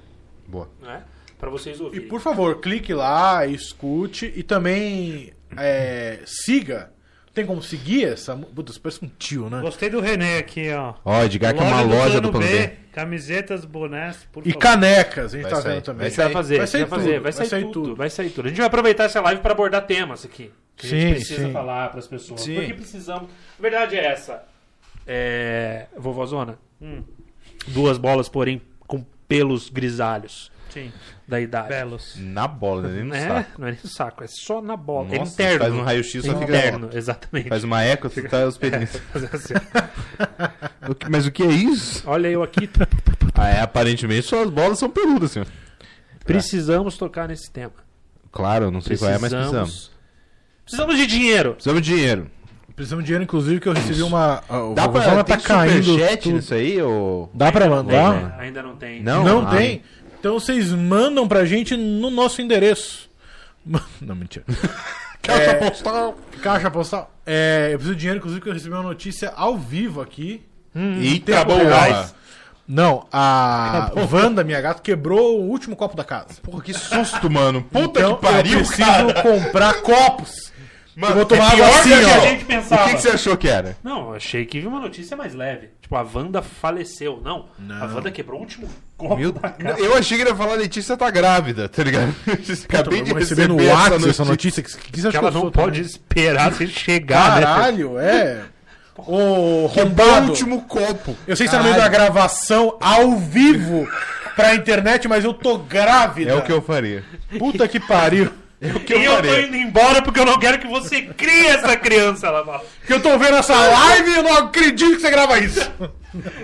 Boa. 0.46 0.68
né? 0.80 1.02
Pra 1.38 1.50
vocês 1.50 1.78
E 1.78 1.82
ouvirem. 1.82 2.08
por 2.08 2.20
favor, 2.20 2.60
clique 2.60 2.92
lá, 2.94 3.46
escute 3.46 4.32
e 4.36 4.42
também 4.42 5.32
é, 5.56 6.20
siga. 6.24 6.92
Tem 7.38 7.46
como 7.46 7.62
seguir 7.62 8.04
essa. 8.04 8.36
isso 8.66 8.80
parece 8.80 9.04
um 9.04 9.08
tio, 9.16 9.48
né? 9.48 9.60
Gostei 9.60 9.88
do 9.88 10.00
René 10.00 10.38
aqui, 10.38 10.72
ó. 10.72 10.94
Ó, 11.04 11.22
Edgar 11.22 11.54
que 11.54 11.60
é 11.60 11.62
uma 11.62 11.84
do 11.84 11.88
loja 11.88 12.20
do 12.20 12.32
Plano 12.32 12.44
Plano 12.44 12.62
B. 12.66 12.72
Camisetas, 12.90 13.64
bonés, 13.64 14.26
por 14.32 14.44
E 14.44 14.50
favor. 14.50 14.58
canecas, 14.58 15.32
a 15.32 15.36
gente 15.36 15.42
Vai 15.44 15.52
tá 15.52 15.60
sair. 15.62 15.72
vendo 15.74 15.82
também. 15.84 16.00
Vai 16.00 16.10
A 16.10 16.24
vai 16.24 16.32
fazer, 16.32 16.58
Vai 16.58 16.66
sair 16.66 16.80
vai 16.80 16.88
fazer, 16.88 17.12
tudo, 17.12 17.22
vai 17.22 17.32
sair, 17.32 17.38
vai 17.38 17.46
sair 17.48 17.62
tudo, 17.62 17.72
tudo. 17.72 17.94
vai 17.96 18.10
sair 18.10 18.30
tudo. 18.30 18.46
A 18.46 18.48
gente 18.48 18.58
vai 18.58 18.66
aproveitar 18.66 19.04
essa 19.04 19.20
live 19.20 19.40
para 19.40 19.52
abordar 19.52 19.86
temas 19.86 20.24
aqui. 20.24 20.50
Que 20.76 20.86
a 20.88 20.90
Sim, 20.90 21.00
gente 21.00 21.14
precisa 21.14 21.46
sim. 21.46 21.52
falar 21.52 21.90
para 21.90 22.00
as 22.00 22.08
pessoas. 22.08 22.40
Sim. 22.40 22.56
Porque 22.56 22.74
precisamos. 22.74 23.30
A 23.56 23.62
verdade 23.62 23.94
é 23.96 24.04
essa. 24.04 24.42
É... 25.06 25.86
Vovózona, 25.96 26.58
Hum, 26.82 27.04
duas 27.68 27.98
bolas, 27.98 28.28
porém 28.28 28.60
com 28.80 29.06
pelos 29.28 29.68
grisalhos 29.68 30.50
sim, 30.70 30.92
da 31.28 31.38
idade. 31.40 31.68
belos. 31.68 32.14
Na 32.18 32.48
bola, 32.48 32.82
né? 32.88 32.94
Nem 32.94 33.04
no 33.04 33.14
É, 33.14 33.28
saco. 33.28 33.50
não 33.60 33.68
é 33.68 33.70
nem 33.72 33.80
no 33.84 33.88
saco, 33.90 34.24
é 34.24 34.26
só 34.26 34.62
na 34.62 34.76
bola. 34.76 35.14
é 35.14 35.18
Nossa, 35.18 35.32
interno. 35.32 35.58
faz 35.60 35.72
um 35.74 35.82
raio-x, 35.82 36.24
só 36.24 36.32
fica- 36.32 36.44
interno, 36.44 36.90
exatamente. 36.92 37.48
Faz 37.50 37.64
uma 37.64 37.82
eco, 37.84 38.08
tu 38.08 38.28
tá 38.28 38.44
os 38.48 38.56
pelinhos. 38.56 38.90
Fazer 39.12 39.30
assim. 39.32 39.54
Mas 41.10 41.26
o 41.26 41.30
que 41.30 41.42
é 41.42 41.46
isso? 41.46 42.02
Olha 42.06 42.28
eu 42.28 42.42
aqui. 42.42 42.68
Ah, 43.40 43.48
é, 43.50 43.60
aparentemente 43.60 44.22
suas 44.26 44.50
bolas 44.50 44.80
são 44.80 44.90
peludas, 44.90 45.30
senhor. 45.30 45.46
Precisamos 46.24 46.96
tocar 46.98 47.28
nesse 47.28 47.48
tema. 47.48 47.70
Claro, 48.32 48.64
eu 48.64 48.70
não 48.72 48.80
sei 48.80 48.96
qual 48.96 49.12
é, 49.12 49.16
mas 49.18 49.32
precisamos. 49.32 49.92
Precisamos 50.64 50.96
de 50.96 51.06
dinheiro. 51.06 51.52
Precisamos 51.52 51.82
de 51.82 51.94
dinheiro. 51.94 52.30
Precisamos 52.74 53.04
de 53.04 53.06
dinheiro, 53.06 53.22
inclusive, 53.22 53.60
que 53.60 53.68
eu 53.68 53.72
recebi 53.74 54.02
uma. 54.02 54.42
O 54.48 54.74
Dá 54.74 54.88
pra 54.88 55.22
tá 55.22 55.36
caindo. 55.36 55.84
superchat 55.84 56.32
nisso 56.32 56.52
aí, 56.52 56.82
ou... 56.82 57.30
Dá 57.32 57.52
pra 57.52 57.60
Tem, 57.66 57.70
mandar? 57.70 58.14
né? 58.14 58.34
Ainda 58.40 58.60
não 58.60 58.74
tem. 58.74 59.02
Não? 59.04 59.22
Não 59.22 59.46
Ah. 59.46 59.56
tem? 59.56 59.82
Então 60.20 60.34
vocês 60.38 60.70
mandam 60.72 61.26
pra 61.28 61.44
gente 61.44 61.76
no 61.76 62.10
nosso 62.10 62.42
endereço. 62.42 63.08
Não, 64.00 64.14
mentira. 64.14 64.44
Caixa 65.22 65.50
É. 65.50 65.54
postal. 65.54 66.18
Caixa 66.42 66.70
postal. 66.70 67.12
É, 67.26 67.68
eu 67.72 67.78
preciso 67.78 67.94
de 67.94 68.00
dinheiro, 68.00 68.18
inclusive, 68.18 68.40
que 68.42 68.48
eu 68.48 68.52
recebi 68.52 68.74
uma 68.74 68.82
notícia 68.82 69.32
ao 69.36 69.56
vivo 69.58 70.00
aqui. 70.00 70.42
Eita, 70.74 71.32
tempo 71.32 71.46
boa. 71.46 71.58
reais. 71.62 72.14
Não, 72.66 73.06
a 73.10 73.90
Wanda, 74.12 74.44
minha 74.44 74.60
gata, 74.60 74.80
quebrou 74.82 75.40
o 75.40 75.48
último 75.48 75.74
copo 75.74 75.96
da 75.96 76.04
casa. 76.04 76.34
Porra, 76.42 76.62
que 76.62 76.74
susto, 76.74 77.30
mano. 77.30 77.62
Puta 77.62 77.98
então 78.00 78.14
que 78.16 78.22
pariu, 78.22 78.58
eu 78.60 78.66
preciso 78.66 78.86
cara. 78.86 79.22
comprar 79.22 79.74
copos. 79.82 80.52
Mano, 81.00 81.12
eu 81.12 81.16
vou 81.18 81.24
tomar 81.26 81.52
é 81.52 81.56
pior 81.56 81.64
água 81.68 81.78
assim, 81.80 81.88
que 81.90 81.94
a 81.94 81.98
que 81.98 82.04
a 82.10 82.18
ó. 82.18 82.20
gente 82.20 82.42
O 82.42 82.46
pensava. 82.46 82.84
que, 82.88 82.94
que 82.96 83.00
você 83.02 83.08
achou 83.10 83.36
que 83.36 83.48
era? 83.48 83.76
Não, 83.84 84.08
eu 84.10 84.14
achei 84.16 84.44
que 84.44 84.60
vi 84.60 84.66
uma 84.66 84.80
notícia 84.80 85.16
mais 85.16 85.32
leve. 85.34 85.68
Tipo, 85.80 85.94
a 85.96 86.02
Wanda 86.02 86.42
faleceu. 86.42 87.20
Não, 87.24 87.46
a 87.80 87.84
Wanda 87.86 88.10
quebrou 88.10 88.38
o 88.38 88.42
último 88.42 88.68
copo 88.96 89.16
Meu, 89.16 89.30
da 89.30 89.48
casa. 89.48 89.78
eu 89.80 89.94
achei 89.96 90.16
que 90.16 90.22
ele 90.24 90.30
ia 90.30 90.36
falar 90.36 90.54
Letícia 90.54 90.96
tá 90.96 91.08
grávida, 91.10 91.68
tá 91.68 91.84
ligado? 91.84 92.12
Acabei 92.68 93.02
de 93.02 93.12
receber 93.14 93.46
no 93.48 93.60
essa 93.60 93.72
WhatsApp 93.72 94.08
essa 94.08 94.24
notícia. 94.24 94.60
notícia. 94.62 94.62
Que, 94.62 94.92
que 94.92 95.00
você 95.00 95.10
Que 95.10 95.16
ela 95.16 95.30
não 95.30 95.50
pode 95.52 95.78
também? 95.82 95.82
esperar 95.82 96.52
se 96.52 96.66
chegar, 96.66 97.36
né? 97.36 97.42
Caralho, 97.46 97.98
é. 97.98 98.42
Ô, 98.96 99.04
Quebrou 99.06 99.64
o 99.64 99.66
roubado. 99.66 100.28
último 100.30 100.62
copo. 100.62 101.16
Eu 101.26 101.36
sei 101.36 101.46
que 101.46 101.50
você 101.52 101.56
tá 101.56 101.62
no 101.62 101.68
meio 101.68 101.76
da 101.80 101.88
gravação 101.88 102.76
ao 102.80 103.16
vivo 103.16 103.88
pra 104.34 104.56
internet, 104.56 105.06
mas 105.06 105.24
eu 105.24 105.32
tô 105.32 105.58
grávida. 105.58 106.32
É 106.32 106.34
o 106.34 106.42
que 106.42 106.50
eu 106.50 106.60
faria. 106.60 107.04
Puta 107.38 107.68
que 107.68 107.78
pariu. 107.78 108.32
É 108.60 108.72
o 108.72 108.80
que 108.80 108.94
E 108.94 109.04
eu 109.04 109.12
eu 109.12 109.22
tô 109.22 109.38
indo 109.38 109.56
embora 109.56 110.02
porque 110.02 110.18
eu 110.18 110.24
não 110.24 110.38
quero 110.38 110.58
que 110.58 110.66
você 110.66 111.02
crie 111.02 111.46
essa 111.46 111.76
criança, 111.76 112.26
ela 112.26 112.44
fala. 112.44 112.64
Que 112.86 112.92
eu 112.92 113.00
tô 113.00 113.16
vendo 113.16 113.36
essa 113.36 113.54
live 113.54 114.10
e 114.10 114.16
eu 114.16 114.22
não 114.22 114.36
acredito 114.36 114.96
que 114.96 115.00
você 115.00 115.10
grava 115.10 115.38
isso. 115.38 115.70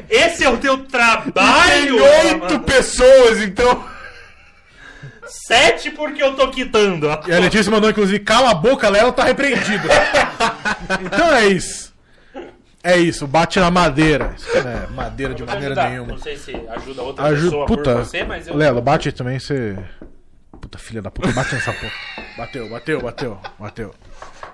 Esse 0.09 0.45
é 0.45 0.49
o 0.49 0.57
teu 0.59 0.79
trabalho! 0.79 1.99
ela 1.99 2.33
oito 2.33 2.61
pessoas, 2.61 3.41
então. 3.41 3.85
Sete 5.27 5.91
porque 5.91 6.23
eu 6.23 6.35
tô 6.37 6.49
quitando. 6.51 7.07
E 7.27 7.33
a 7.33 7.39
Letícia 7.41 7.71
mandou, 7.71 7.91
inclusive, 7.91 8.21
cala 8.21 8.51
a 8.51 8.55
boca, 8.55 8.89
Lela 8.89 9.13
tá 9.13 9.25
repreendido. 9.25 9.89
então 11.05 11.35
é 11.35 11.47
isso. 11.49 11.93
É 12.83 12.99
isso, 12.99 13.27
bate 13.27 13.59
na 13.59 13.71
madeira. 13.71 14.35
Isso 14.37 14.63
não 14.63 14.71
é 14.71 14.87
madeira 14.89 15.35
de 15.35 15.43
maneira 15.43 15.69
ajudar. 15.69 15.91
nenhuma. 15.91 16.13
Não 16.13 16.19
sei 16.19 16.37
se 16.37 16.55
ajuda 16.69 17.03
outra 17.03 17.25
Ajuda, 17.25 17.45
pessoa 17.45 17.67
puta. 17.67 17.95
por 17.95 18.05
você, 18.05 18.25
mas 18.25 18.47
eu... 18.47 18.55
Lelo, 18.55 18.83
bate 18.83 19.11
também, 19.11 19.39
você. 19.39 19.75
Puta 20.75 20.79
filha 20.79 21.01
da 21.01 21.11
puta, 21.11 21.31
bate 21.31 21.55
nessa 21.55 21.73
porra. 21.73 21.93
Bateu, 22.37 22.69
bateu, 22.69 23.01
bateu, 23.01 23.41
bateu. 23.61 23.95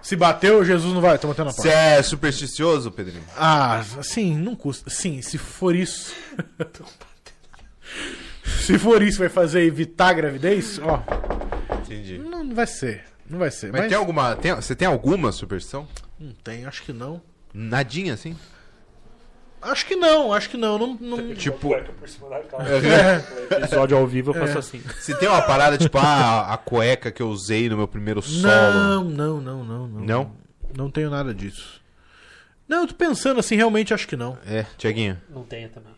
Se 0.02 0.14
bateu, 0.14 0.62
Jesus 0.62 0.92
não 0.92 1.00
vai, 1.00 1.18
tô 1.18 1.28
batendo 1.28 1.46
na 1.46 1.52
Você 1.52 1.62
porta. 1.62 1.78
é 1.78 2.02
supersticioso, 2.02 2.90
Pedrinho? 2.90 3.24
Ah, 3.36 3.82
sim, 4.02 4.36
não 4.36 4.54
custa. 4.54 4.90
Sim, 4.90 5.22
se 5.22 5.38
for 5.38 5.74
isso. 5.74 6.14
se 8.44 8.78
for 8.78 9.00
isso, 9.02 9.18
vai 9.18 9.30
fazer 9.30 9.62
evitar 9.62 10.08
a 10.08 10.12
gravidez, 10.12 10.78
ó. 10.82 11.02
Entendi. 11.76 12.18
Não, 12.18 12.44
não 12.44 12.54
vai 12.54 12.66
ser. 12.66 13.04
Não 13.28 13.38
vai 13.38 13.50
ser. 13.50 13.72
Mas 13.72 13.82
Mas, 13.82 13.88
tem 13.88 13.96
alguma. 13.96 14.36
Tem, 14.36 14.54
você 14.54 14.76
tem 14.76 14.88
alguma 14.88 15.32
superstição? 15.32 15.88
Não 16.18 16.32
tem, 16.32 16.66
acho 16.66 16.82
que 16.82 16.92
não. 16.92 17.22
Nadinha, 17.54 18.12
assim? 18.12 18.36
Acho 19.62 19.84
que 19.86 19.94
não, 19.96 20.32
acho 20.32 20.48
que 20.48 20.56
não. 20.56 20.78
não, 20.78 20.98
não... 21.00 21.34
Tipo, 21.34 21.68
Cueca 21.68 21.92
por 21.92 22.08
cima 22.08 22.28
da 22.30 22.40
calça. 22.40 22.66
É. 23.52 23.56
Episódio 23.58 23.96
ao 23.96 24.06
vivo 24.06 24.30
eu 24.30 24.34
faço 24.34 24.58
assim. 24.58 24.82
se 25.00 25.14
tem 25.18 25.28
uma 25.28 25.42
parada, 25.42 25.76
tipo, 25.76 25.98
ah, 25.98 26.52
a 26.52 26.56
cueca 26.56 27.10
que 27.10 27.20
eu 27.22 27.28
usei 27.28 27.68
no 27.68 27.76
meu 27.76 27.86
primeiro 27.86 28.22
solo. 28.22 28.42
Não, 28.42 29.04
não, 29.04 29.40
não, 29.40 29.64
não, 29.64 29.86
não. 29.88 30.00
Não? 30.00 30.32
Não 30.76 30.90
tenho 30.90 31.10
nada 31.10 31.34
disso. 31.34 31.80
Não, 32.66 32.82
eu 32.82 32.86
tô 32.86 32.94
pensando 32.94 33.40
assim, 33.40 33.56
realmente 33.56 33.92
acho 33.92 34.06
que 34.08 34.16
não. 34.16 34.38
É, 34.46 34.64
Tiaguinho. 34.78 35.20
Não 35.28 35.42
tenho 35.42 35.68
também. 35.68 35.92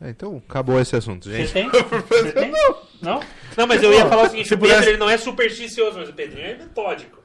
É, 0.00 0.10
então, 0.10 0.42
acabou 0.48 0.78
esse 0.80 0.94
assunto, 0.94 1.24
Você 1.28 1.46
gente. 1.46 1.52
tem? 1.52 1.70
Você 1.70 2.32
tem? 2.32 2.52
Não? 3.00 3.20
Não, 3.56 3.66
mas 3.66 3.82
eu 3.82 3.92
ia 3.92 4.06
falar 4.06 4.24
o 4.24 4.30
seguinte, 4.30 4.46
Se 4.48 4.54
o 4.54 4.58
Pedro 4.58 4.74
pudesse- 4.74 4.90
ele 4.90 4.98
não 4.98 5.10
é 5.10 5.16
supersticioso, 5.16 5.98
mas 5.98 6.08
o 6.08 6.12
Pedrinho 6.12 6.46
é 6.46 6.54
metódico. 6.56 7.18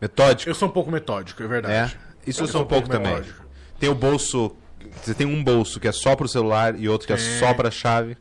Metódico? 0.00 0.50
Eu 0.50 0.54
sou 0.54 0.68
um 0.68 0.70
pouco 0.70 0.90
metódico, 0.90 1.42
é 1.42 1.46
É. 1.46 1.48
verdade. 1.48 1.98
Isso 2.26 2.42
eu 2.42 2.46
sou 2.46 2.62
um 2.62 2.66
pouco 2.66 2.86
também. 2.88 3.12
metódico. 3.12 3.42
Tem 3.80 3.88
o 3.88 3.94
bolso. 3.94 4.54
Você 5.02 5.14
tem 5.14 5.26
um 5.26 5.42
bolso 5.42 5.78
que 5.80 5.88
é 5.88 5.92
só 5.92 6.14
pro 6.16 6.28
celular 6.28 6.78
e 6.78 6.88
outro 6.88 7.06
que 7.06 7.12
é, 7.12 7.16
só 7.16 7.52
pra 7.54 7.70
chave. 7.70 8.16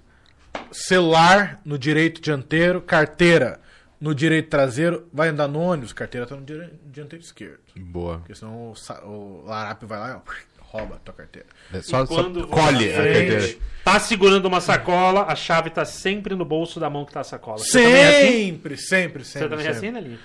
Celular 0.71 1.59
no 1.65 1.77
direito 1.77 2.21
dianteiro, 2.21 2.81
carteira 2.81 3.59
no 3.99 4.15
direito 4.15 4.49
traseiro, 4.49 5.07
vai 5.13 5.29
andar 5.29 5.47
no 5.47 5.59
ônibus, 5.59 5.93
carteira 5.93 6.25
tá 6.25 6.35
no 6.35 6.41
dire- 6.43 6.71
dianteiro 6.85 7.23
esquerdo. 7.23 7.59
Boa. 7.77 8.17
Porque 8.19 8.33
senão 8.35 8.73
o, 8.73 9.07
o 9.07 9.43
larápio 9.45 9.87
vai 9.87 9.99
lá 9.99 10.09
e 10.09 10.13
ó, 10.15 10.21
rouba 10.77 10.95
a 10.95 10.99
tua 10.99 11.13
carteira. 11.13 11.47
É 11.71 11.81
só, 11.81 12.03
E 12.03 12.07
só 12.07 12.15
quando 12.15 12.47
colhe 12.47 12.89
você 12.89 12.93
a 12.93 12.97
tá 12.97 13.03
carteira. 13.03 13.41
frente, 13.41 13.61
Tá 13.83 13.99
segurando 13.99 14.45
uma 14.45 14.61
sacola, 14.61 15.23
a 15.27 15.35
chave 15.35 15.69
tá 15.69 15.85
sempre 15.85 16.33
no 16.35 16.45
bolso 16.45 16.79
da 16.79 16.89
mão 16.89 17.05
que 17.05 17.11
tá 17.13 17.19
a 17.19 17.23
sacola. 17.23 17.57
Você 17.59 17.81
também 17.83 17.93
é 17.95 18.07
assim? 18.07 18.31
Sempre, 18.31 18.77
sempre, 18.77 18.77
sempre. 18.77 19.23
Você 19.25 19.49
também 19.49 19.67
é 19.67 19.73
sempre. 19.73 19.87
assim, 19.87 19.91
Nelinho? 19.91 20.19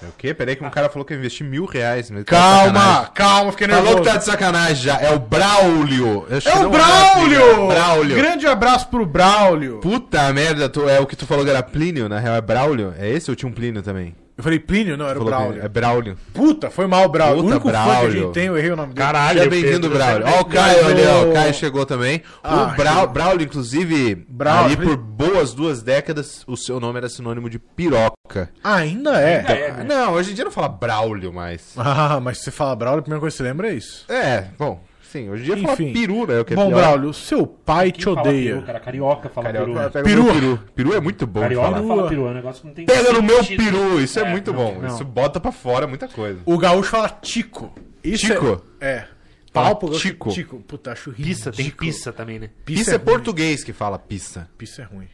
É 0.00 0.06
o 0.06 0.12
quê? 0.18 0.32
Peraí 0.34 0.56
que 0.56 0.64
um 0.64 0.70
cara 0.70 0.88
falou 0.88 1.04
que 1.04 1.12
ia 1.14 1.18
investir 1.18 1.46
mil 1.46 1.64
reais. 1.64 2.10
mas 2.10 2.24
tá 2.24 2.30
Calma, 2.32 2.80
sacanagem. 2.80 3.12
calma, 3.14 3.50
fiquei 3.52 3.66
nervoso. 3.68 3.88
Falou 3.88 4.02
que 4.04 4.10
tá 4.10 4.16
de 4.18 4.24
sacanagem 4.24 4.76
já. 4.82 5.00
É 5.00 5.14
o 5.14 5.18
Braulio. 5.18 6.26
É 6.28 6.56
o 6.58 6.62
não 6.64 6.70
Braulio! 6.70 7.50
assim, 7.50 7.60
né? 7.68 7.74
Braulio. 7.74 8.16
Grande 8.16 8.46
abraço 8.46 8.88
pro 8.88 9.06
Braulio. 9.06 9.78
Puta 9.78 10.32
merda, 10.32 10.68
tu- 10.68 10.88
é 10.88 10.98
o 10.98 11.06
que 11.06 11.14
tu 11.16 11.26
falou 11.26 11.44
que 11.44 11.50
era 11.50 11.62
Plínio, 11.62 12.08
na 12.08 12.18
real 12.18 12.34
é 12.36 12.40
Braulio. 12.40 12.92
É 12.98 13.08
esse 13.08 13.30
ou 13.30 13.36
tinha 13.36 13.48
um 13.48 13.52
Plínio 13.52 13.82
também? 13.82 14.14
Eu 14.36 14.42
falei 14.42 14.58
Plínio, 14.58 14.96
não, 14.96 15.06
era 15.06 15.20
o 15.20 15.24
Braulio. 15.24 15.48
Plínio. 15.52 15.64
É 15.64 15.68
Braulio. 15.68 16.18
Puta, 16.32 16.70
foi 16.70 16.86
mal, 16.86 17.08
Braulio. 17.08 17.42
Puta, 17.42 17.46
o 17.46 17.50
único 17.50 17.66
fã 17.68 17.72
que 17.72 17.78
a 17.78 17.84
Braulio. 17.84 18.22
gente 18.22 18.32
tem, 18.32 18.46
eu 18.46 18.56
errei 18.56 18.70
o 18.70 18.76
nome 18.76 18.94
dele. 18.94 19.06
Caralho, 19.06 19.38
Seja 19.38 19.50
bem-vindo, 19.50 19.90
Braulio. 19.90 20.26
Ó, 20.26 20.40
o 20.40 20.44
Caio 20.46 20.86
ali, 20.86 21.02
ó. 21.06 21.24
o- 21.28 21.32
Caio 21.34 21.54
chegou 21.54 21.84
também. 21.84 22.22
Ah, 22.42 22.72
o 22.72 22.76
Brau-. 22.76 23.08
Braulio, 23.08 23.44
inclusive, 23.44 24.14
Braulio. 24.28 24.64
ali 24.64 24.76
por 24.76 24.96
boas 24.96 25.52
duas 25.52 25.82
décadas, 25.82 26.42
o 26.46 26.56
seu 26.56 26.80
nome 26.80 26.98
era 26.98 27.08
sinônimo 27.08 27.50
de 27.50 27.58
piroca. 27.58 28.50
Ah, 28.64 28.76
ainda 28.76 29.20
é. 29.20 29.38
Ainda 29.40 29.52
é, 29.52 29.72
né? 29.72 29.84
Não, 29.84 30.14
hoje 30.14 30.32
em 30.32 30.34
dia 30.34 30.44
não 30.44 30.50
fala 30.52 30.68
Braulio 30.68 31.32
mais. 31.32 31.74
Ah, 31.76 32.18
mas 32.20 32.38
se 32.38 32.44
você 32.44 32.50
fala 32.50 32.74
Braulio, 32.74 33.00
a 33.00 33.02
primeira 33.02 33.20
coisa 33.20 33.34
que 33.34 33.42
você 33.42 33.42
lembra 33.48 33.68
é 33.70 33.74
isso. 33.74 34.04
É, 34.10 34.46
bom, 34.58 34.82
sim, 35.12 35.28
hoje 35.30 35.42
em 35.42 35.46
dia 35.46 35.56
fala 35.58 35.72
Enfim. 35.74 35.92
peru, 35.92 36.26
né? 36.26 36.40
O 36.40 36.44
que 36.44 36.52
é 36.52 36.56
Bom, 36.56 36.68
pior. 36.68 36.76
Braulio, 36.80 37.10
o 37.10 37.14
seu 37.14 37.46
pai 37.46 37.92
Quem 37.92 37.98
te 38.00 38.04
fala 38.04 38.20
odeia. 38.20 38.54
Peru, 38.54 38.66
cara, 38.66 38.80
carioca 38.80 39.28
fala 39.28 39.46
Carioca, 39.46 39.66
peru. 39.70 39.78
né? 39.80 39.88
pega 39.90 40.04
Peru. 40.04 40.24
meu 40.24 40.34
peru. 40.34 40.58
Peru 40.74 40.94
é 40.94 41.00
muito 41.00 41.26
bom 41.26 41.40
de 41.40 41.44
Carioca 41.46 41.70
falar. 41.70 41.86
fala 41.88 42.08
peru, 42.08 42.26
é 42.26 42.30
um 42.30 42.34
negócio 42.34 42.60
que 42.62 42.66
não 42.68 42.74
tem 42.74 42.86
Pega 42.86 43.12
no 43.12 43.22
meu 43.22 43.44
sentido. 43.44 43.64
peru, 43.64 44.00
isso 44.00 44.18
é, 44.18 44.22
É, 44.22 44.30
muito 44.30 44.52
não, 44.52 44.58
bom. 44.58 44.78
não. 44.80 44.88
Isso 44.88 45.04
bota 45.04 45.38
pra 45.38 45.52
fora 45.52 45.86
muita 45.86 46.08
coisa. 46.08 46.40
O 46.46 46.56
gaúcho 46.58 46.90
fala 46.90 47.08
Tico. 47.08 47.72
Isso 48.02 48.26
Tico? 48.26 48.62
É. 48.80 48.88
é. 48.88 49.08
Fala 49.52 49.74
gaúcho, 49.74 49.98
tico. 50.00 50.30
Tico. 50.30 50.60
Puta, 50.60 50.92
acho 50.92 51.10
ridículo. 51.10 51.34
Pissa, 51.34 51.52
tem 51.52 51.68
pissa 51.70 52.10
também, 52.12 52.38
né? 52.38 52.48
Pissa 52.64 52.94
é 52.94 52.98
português 52.98 53.62
que 53.62 53.72
fala 53.74 53.98
pissa. 53.98 54.48
Pissa 54.56 54.80
é 54.82 54.84
ruim. 54.86 55.06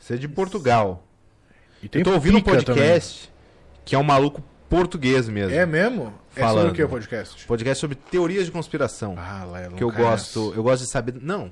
Isso 0.00 0.12
é 0.12 0.16
de 0.16 0.26
Portugal. 0.26 1.06
E 1.80 1.88
tem 1.88 2.00
Eu 2.00 2.04
tô 2.04 2.12
ouvindo 2.12 2.38
um 2.38 2.40
pica 2.40 2.56
podcast 2.56 3.30
que 3.84 3.94
é 3.94 3.98
um 3.98 4.02
maluco 4.02 4.42
português 4.68 5.28
mesmo. 5.28 5.54
É 5.54 5.64
mesmo? 5.66 6.12
É 6.36 6.40
Falando. 6.40 6.56
sobre 6.56 6.70
o 6.72 6.74
que 6.74 6.82
o 6.84 6.88
podcast? 6.88 7.46
Podcast 7.46 7.80
sobre 7.80 7.96
teorias 7.96 8.46
de 8.46 8.52
conspiração. 8.52 9.14
Ah, 9.18 9.44
Lelo. 9.50 9.74
que 9.76 9.82
eu 9.82 9.90
gosto, 9.90 10.52
eu 10.56 10.62
gosto 10.62 10.84
de 10.84 10.90
saber. 10.90 11.14
Não, 11.20 11.50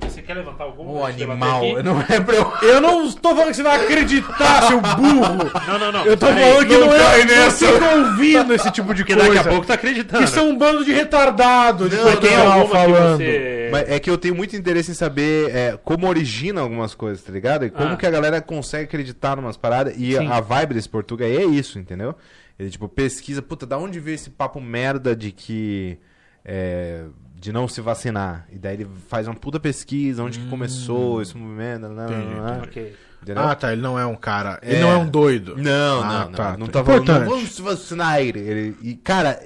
Você 0.00 0.22
quer 0.22 0.34
levantar 0.34 0.64
algum? 0.64 0.96
eu 0.98 1.04
animal, 1.06 1.62
não 1.82 2.00
é 2.00 2.20
pra 2.20 2.34
eu. 2.34 2.52
Eu 2.62 2.80
não 2.80 3.10
tô 3.12 3.30
falando 3.30 3.48
que 3.50 3.54
você 3.56 3.62
vai 3.62 3.82
acreditar, 3.84 4.62
seu 4.68 4.80
burro. 4.80 5.50
Não, 5.68 5.78
não, 5.78 5.92
não. 5.92 6.04
Eu 6.06 6.16
tô 6.16 6.26
Peraí, 6.26 6.42
falando 6.52 6.66
que 6.66 6.76
não 6.76 6.86
não, 6.86 6.94
é. 6.94 7.18
Não 7.18 7.24
nessa. 7.26 7.66
fica 7.66 7.94
ouvindo 7.96 8.54
esse 8.54 8.70
tipo 8.70 8.94
de 8.94 9.02
Porque 9.04 9.14
coisa. 9.14 9.34
daqui 9.34 9.48
a 9.48 9.50
pouco 9.50 9.66
tá 9.66 9.74
acreditando. 9.74 10.22
Que 10.24 10.30
são 10.30 10.48
um 10.50 10.56
bando 10.58 10.84
de 10.84 10.92
retardados. 10.92 11.90
De 11.90 11.96
Não, 11.96 12.16
quem 12.16 12.36
não, 12.36 12.52
alguma 12.52 12.68
falando. 12.74 13.18
que 13.18 13.24
você... 13.24 13.68
Mas 13.72 13.88
é 13.88 13.98
que 14.00 14.10
eu 14.10 14.18
tenho 14.18 14.34
muito 14.34 14.54
interesse 14.56 14.90
em 14.90 14.94
saber 14.94 15.50
é, 15.54 15.78
como 15.82 16.06
origina 16.08 16.60
algumas 16.60 16.94
coisas, 16.94 17.22
tá 17.24 17.32
ligado? 17.32 17.64
E 17.64 17.70
como 17.70 17.94
Ah. 17.94 17.96
que 17.96 18.04
a 18.06 18.10
galera 18.10 18.40
consegue 18.40 18.84
acreditar 18.84 19.36
numas 19.36 19.56
paradas. 19.56 19.94
E 19.96 20.14
Sim. 20.16 20.26
a, 20.26 20.36
a 20.36 20.40
vibe 20.40 20.74
desse 20.74 20.88
português 20.88 21.38
é 21.38 21.44
isso, 21.44 21.78
entendeu? 21.78 22.14
Ele, 22.58 22.70
tipo, 22.70 22.88
pesquisa, 22.88 23.40
puta, 23.42 23.66
da 23.66 23.78
onde 23.78 23.98
veio 24.00 24.14
esse 24.14 24.30
papo 24.30 24.60
merda 24.60 25.14
de 25.16 25.32
que. 25.32 25.98
é, 26.44 27.04
de 27.34 27.52
não 27.52 27.66
se 27.66 27.80
vacinar. 27.80 28.46
E 28.52 28.56
daí 28.58 28.74
ele 28.74 28.86
faz 29.08 29.26
uma 29.26 29.34
puta 29.34 29.58
pesquisa, 29.58 30.22
onde 30.22 30.38
que 30.38 30.48
começou 30.48 31.20
esse 31.20 31.36
movimento. 31.36 31.82
Não, 31.88 31.90
não, 31.94 32.04
Entendi, 32.04 32.34
não, 32.36 32.44
não, 32.46 32.62
Ok. 32.62 32.96
entendeu? 33.20 33.42
Ah, 33.42 33.54
tá. 33.56 33.72
Ele 33.72 33.82
não 33.82 33.98
é 33.98 34.06
um 34.06 34.14
cara. 34.14 34.60
Ele 34.62 34.76
É. 34.76 34.80
não 34.80 34.90
é 34.92 34.96
um 34.96 35.08
doido. 35.08 35.56
Não, 35.56 36.02
Ah, 36.02 36.06
não, 36.06 36.24
não. 36.26 36.32
tá, 36.32 36.56
não 36.56 36.66
tá. 36.68 36.72
tá 36.80 36.84
falando, 36.84 37.08
não, 37.08 37.24
vamos 37.30 37.50
se 37.50 37.60
vacinar. 37.62 38.20
Ele, 38.20 38.38
ele- 38.38 38.76
e, 38.80 38.94
cara, 38.94 39.42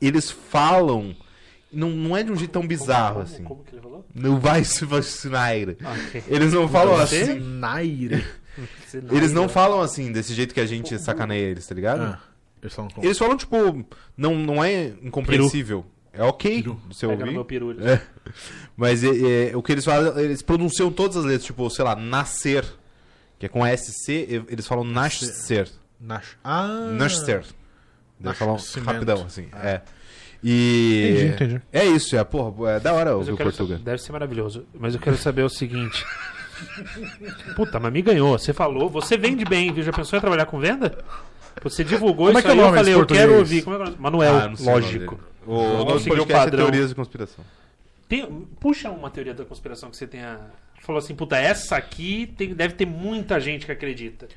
eles 0.00 0.30
falam. 0.32 1.14
Não, 1.72 1.88
não 1.90 2.16
é 2.16 2.22
de 2.24 2.32
um 2.32 2.36
jeito 2.36 2.50
tão 2.50 2.66
bizarro 2.66 3.14
como, 3.20 3.24
assim. 3.24 3.44
Como 3.44 3.62
que 3.62 3.72
ele 3.74 3.80
falou? 3.82 4.04
Não 4.14 4.40
vai 4.40 4.64
se 4.64 4.84
vacinar. 4.84 5.52
Ah, 5.84 5.94
ok. 6.08 6.24
Eles 6.28 6.52
não 6.52 6.68
falam 6.68 6.96
assim. 6.96 7.38
Naire. 7.38 8.24
Eles 9.10 9.32
não 9.32 9.48
falam 9.48 9.80
assim, 9.80 10.12
desse 10.12 10.34
jeito 10.34 10.52
que 10.54 10.60
a 10.60 10.66
gente 10.66 10.98
sacaneia 10.98 11.46
eles, 11.46 11.66
tá 11.66 11.74
ligado? 11.74 12.02
Ah, 12.02 12.20
eles 12.62 12.74
falam 12.74 12.90
como? 12.90 13.06
Eles 13.06 13.18
falam, 13.18 13.36
tipo, 13.36 13.84
não, 14.16 14.34
não 14.34 14.62
é 14.62 14.92
incompreensível. 15.02 15.84
É 16.12 16.22
ok 16.22 16.62
Peru. 16.62 16.80
você 16.90 17.06
Pega 17.06 17.20
no 17.20 17.22
ouvir. 17.24 17.32
meu 17.32 17.44
peru. 17.44 17.76
É. 17.88 18.02
Mas 18.76 19.02
é, 19.02 19.50
é, 19.50 19.56
o 19.56 19.62
que 19.62 19.72
eles 19.72 19.84
falam, 19.84 20.18
eles 20.18 20.42
pronunciam 20.42 20.92
todas 20.92 21.16
as 21.16 21.24
letras, 21.24 21.44
tipo, 21.44 21.68
sei 21.70 21.84
lá, 21.84 21.96
nascer. 21.96 22.64
Que 23.38 23.46
é 23.46 23.48
com 23.48 23.62
SC, 23.66 24.44
eles 24.48 24.66
falam 24.66 24.84
nascer. 24.84 25.70
Nash. 25.98 26.36
Ah. 26.44 26.90
Nascer. 26.92 27.44
Eles 28.22 28.38
falam 28.38 28.56
rapidão, 28.84 29.24
assim. 29.24 29.48
É. 29.54 29.80
E. 30.44 31.08
Entendi, 31.08 31.32
entendi. 31.34 31.62
É 31.72 31.84
isso, 31.86 32.16
é, 32.16 32.22
porra, 32.24 32.72
é 32.72 32.80
da 32.80 32.92
hora 32.92 33.16
ouvir 33.16 33.30
eu 33.30 33.34
o 33.34 33.38
português. 33.38 33.80
deve 33.80 33.98
ser 34.02 34.12
maravilhoso. 34.12 34.66
Mas 34.74 34.94
eu 34.94 35.00
quero 35.00 35.16
saber 35.16 35.42
o 35.42 35.48
seguinte. 35.48 36.04
Puta, 37.56 37.78
mas 37.80 37.92
me 37.92 38.02
ganhou. 38.02 38.38
Você 38.38 38.52
falou, 38.52 38.88
você 38.88 39.16
vende 39.16 39.44
bem, 39.44 39.72
viu? 39.72 39.82
Já 39.82 39.92
pensou 39.92 40.16
em 40.16 40.20
trabalhar 40.20 40.46
com 40.46 40.58
venda? 40.58 40.98
Você 41.62 41.84
divulgou 41.84 42.26
Como 42.26 42.38
é 42.38 42.40
isso 42.40 42.42
que 42.42 42.48
é 42.48 42.50
o 42.50 42.52
aí, 42.54 42.58
eu 42.58 42.64
nome 42.66 42.78
falei, 42.78 42.94
eu 42.94 43.06
quero 43.06 43.38
ouvir. 43.38 43.62
Como 43.62 43.76
é 43.76 43.78
que 43.78 43.82
é 43.82 43.86
o 43.86 43.90
nome? 43.90 44.02
Manuel, 44.02 44.36
Ah, 44.36 44.48
não 44.48 44.56
sei 44.56 44.66
o 44.66 44.70
nome 44.70 44.82
lógico. 44.82 45.14
dele. 45.16 45.26
O, 45.46 45.52
o 45.54 45.84
nosso 45.84 45.98
seguir 46.00 46.14
o 46.14 46.16
podcast 46.18 46.32
é 46.32 46.36
padrão. 46.44 46.64
Teorias 46.66 46.88
de 46.88 46.94
Conspiração. 46.94 47.44
tem- 48.08 48.26
puxa 48.60 48.90
uma 48.90 49.10
teoria 49.10 49.34
da 49.34 49.44
conspiração 49.44 49.90
que 49.90 49.96
você 49.96 50.06
tenha. 50.06 50.38
Falou 50.80 50.98
assim, 50.98 51.14
puta, 51.14 51.36
essa 51.36 51.76
aqui 51.76 52.32
tem- 52.36 52.54
deve 52.54 52.74
ter 52.74 52.86
muita 52.86 53.38
gente 53.40 53.66
que 53.66 53.72
acredita. 53.72 54.28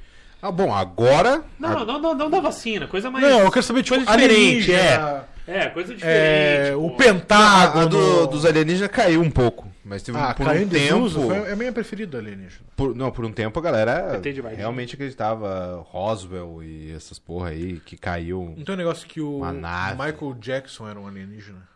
Ah, 0.41 0.51
bom, 0.51 0.73
agora. 0.73 1.43
Não, 1.59 1.85
não, 1.85 1.99
não, 1.99 2.13
não 2.15 2.29
da 2.29 2.39
vacina, 2.39 2.85
coisa 2.87 3.09
mais. 3.09 3.25
Não, 3.25 3.39
eu 3.41 3.51
quero 3.51 3.65
saber, 3.65 3.81
tipo, 3.83 3.95
coisa 3.95 4.11
diferente, 4.11 4.71
é. 4.71 4.93
alienígena, 4.95 5.27
É, 5.47 5.67
coisa 5.69 5.93
diferente. 5.93 6.69
é, 6.71 6.75
o 6.75 6.89
pô. 6.89 6.97
Pentágono. 6.97 7.85
a 7.85 7.85
do- 7.85 8.27
dos 8.27 8.45
alienígenas 8.45 8.89
caiu 8.91 9.21
um 9.21 9.29
pouco. 9.29 9.71
Mas 9.83 10.01
teve 10.01 10.17
Ah, 10.17 10.33
por 10.33 10.47
caiu 10.47 10.61
um 10.61 10.63
em 10.63 10.67
tempo. 10.67 10.83
desuso, 11.03 11.21
foi, 11.27 11.37
é 11.37 11.51
a 11.51 11.55
minha 11.55 11.71
preferida 11.71 12.17
alienígena. 12.17 12.65
por- 12.75 12.95
não, 12.95 13.11
por 13.11 13.23
um 13.23 13.31
tempo 13.31 13.59
a 13.59 13.61
galera 13.61 14.19
realmente 14.55 14.95
acreditava 14.95 15.83
Roswell 15.87 16.63
e 16.63 16.91
essas 16.91 17.19
porra 17.19 17.49
aí 17.49 17.79
que 17.79 17.95
caiu. 17.95 18.55
Não 18.57 18.63
tem 18.65 18.73
um 18.73 18.77
negócio 18.77 19.07
que 19.07 19.21
o. 19.21 19.41
Michael 19.45 20.33
Jackson 20.39 20.89
era 20.89 20.99
um 20.99 21.07
alienígena? 21.07 21.67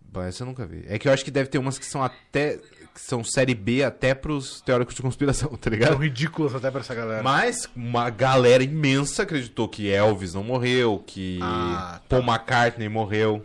Bom, 0.00 0.22
essa 0.22 0.42
eu 0.42 0.46
nunca 0.46 0.66
vi. 0.66 0.84
É 0.88 0.98
que 0.98 1.08
eu 1.08 1.12
acho 1.12 1.24
que 1.24 1.30
deve 1.30 1.48
ter 1.48 1.58
umas 1.58 1.78
que 1.78 1.86
são 1.86 2.02
até. 2.02 2.58
Que 2.94 3.00
são 3.00 3.24
série 3.24 3.54
B 3.54 3.82
até 3.82 4.14
pros 4.14 4.60
teóricos 4.60 4.94
de 4.94 5.02
conspiração, 5.02 5.48
tá 5.56 5.70
Eram 5.70 5.76
ligado? 5.78 5.96
ridículos 5.96 6.54
até 6.54 6.70
pra 6.70 6.80
essa 6.80 6.94
galera. 6.94 7.22
Mas 7.22 7.68
uma 7.74 8.10
galera 8.10 8.62
imensa 8.62 9.22
acreditou 9.22 9.68
que 9.68 9.90
Elvis 9.90 10.34
não 10.34 10.44
morreu, 10.44 11.02
que 11.06 11.38
Ah, 11.42 12.00
tá. 12.08 12.20
Paul 12.20 12.22
McCartney 12.22 12.88
morreu. 12.88 13.44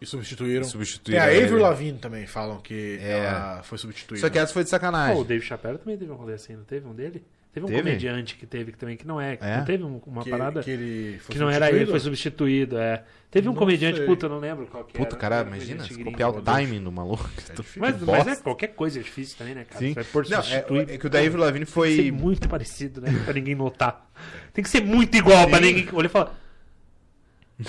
E 0.00 0.06
substituíram. 0.06 0.64
Substituíram 0.64 1.24
Tem 1.24 1.38
a 1.40 1.44
Avril. 1.44 1.58
Lavigne 1.60 1.96
também, 1.98 2.26
falam 2.26 2.58
que 2.60 2.98
É. 3.00 3.18
ela 3.20 3.62
foi 3.62 3.78
substituída. 3.78 4.20
Só 4.20 4.28
que 4.28 4.38
essa 4.38 4.52
foi 4.52 4.64
de 4.64 4.68
Pô, 4.68 4.70
sacanagem. 4.70 5.16
o 5.20 5.24
Dave 5.24 5.44
Chappelle 5.44 5.78
também 5.78 5.96
teve 5.96 6.10
um 6.10 6.16
rolê 6.16 6.34
assim, 6.34 6.56
não 6.56 6.64
teve 6.64 6.86
um 6.88 6.92
dele? 6.92 7.24
Teve 7.52 7.66
um 7.66 7.68
Teve? 7.68 7.82
comediante 7.82 8.34
que 8.36 8.46
teve 8.46 8.72
que 8.72 8.78
também, 8.78 8.96
que 8.96 9.06
não 9.06 9.20
é. 9.20 9.36
que 9.36 9.44
É? 9.44 9.58
Não 9.58 9.64
teve 9.66 9.84
um- 9.84 10.00
uma 10.06 10.24
que, 10.24 10.30
parada. 10.30 10.62
que 10.62 10.70
ele 10.70 11.18
foi 11.18 11.34
Que 11.34 11.38
não 11.38 11.50
era 11.50 11.70
ele, 11.70 11.84
foi 11.84 12.00
substituído, 12.00 12.78
é. 12.78 13.04
Teve 13.30 13.46
um 13.48 13.52
Não 13.52 13.58
comediante, 13.58 13.98
sei. 13.98 14.06
puta, 14.06 14.24
eu 14.24 14.30
não 14.30 14.38
lembro 14.38 14.66
qual 14.66 14.84
que 14.84 14.94
Puta, 14.94 15.10
era. 15.10 15.16
cara, 15.20 15.42
imagina, 15.46 15.84
se 15.84 15.92
gringo. 15.92 16.10
copiar 16.12 16.30
o 16.30 16.32
Deus. 16.40 16.44
timing 16.44 16.82
do 16.82 16.90
maluco. 16.90 17.28
É. 17.50 17.52
Mas, 17.78 18.00
mas 18.02 18.26
é 18.26 18.36
qualquer 18.36 18.68
coisa 18.68 18.98
é 18.98 19.02
difícil 19.02 19.36
também, 19.36 19.54
né, 19.54 19.64
cara? 19.64 19.78
Sim. 19.78 19.88
Você 19.88 19.94
vai 19.94 20.04
pôr 20.04 20.28
Não, 20.30 20.42
substituir. 20.42 20.90
é, 20.90 20.94
é 20.94 20.98
que 20.98 21.06
o 21.06 21.10
da 21.10 21.18
Avril 21.18 21.36
Lavigne 21.38 21.58
Tem 21.60 21.66
que 21.66 21.72
foi. 21.72 21.94
ser 21.96 22.10
muito 22.12 22.48
parecido, 22.48 23.00
né? 23.02 23.10
Pra 23.24 23.34
ninguém 23.34 23.54
notar. 23.54 24.10
Tem 24.54 24.64
que 24.64 24.70
ser 24.70 24.80
muito 24.82 25.14
igual 25.14 25.46
pra 25.48 25.60
ninguém 25.60 25.86
olhar 25.92 26.08
e 26.08 26.10
falar. 26.10 26.34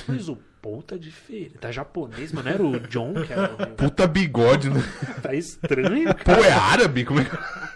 Mas 0.08 0.28
o 0.30 0.38
Paul 0.62 0.82
tá 0.82 0.96
diferente. 0.98 1.58
Tá 1.60 1.72
japonês, 1.72 2.32
mano. 2.32 2.48
Não 2.48 2.54
era 2.56 2.64
o 2.64 2.80
John 2.88 3.14
que 3.16 3.32
era 3.34 3.54
o... 3.54 3.68
Puta 3.76 4.08
bigode, 4.08 4.70
né? 4.70 4.82
Tá 5.22 5.34
estranho, 5.36 6.16
Pô, 6.16 6.32
é 6.32 6.52
árabe? 6.52 7.04
Como 7.06 7.20
é 7.20 7.26
que. 7.26 7.32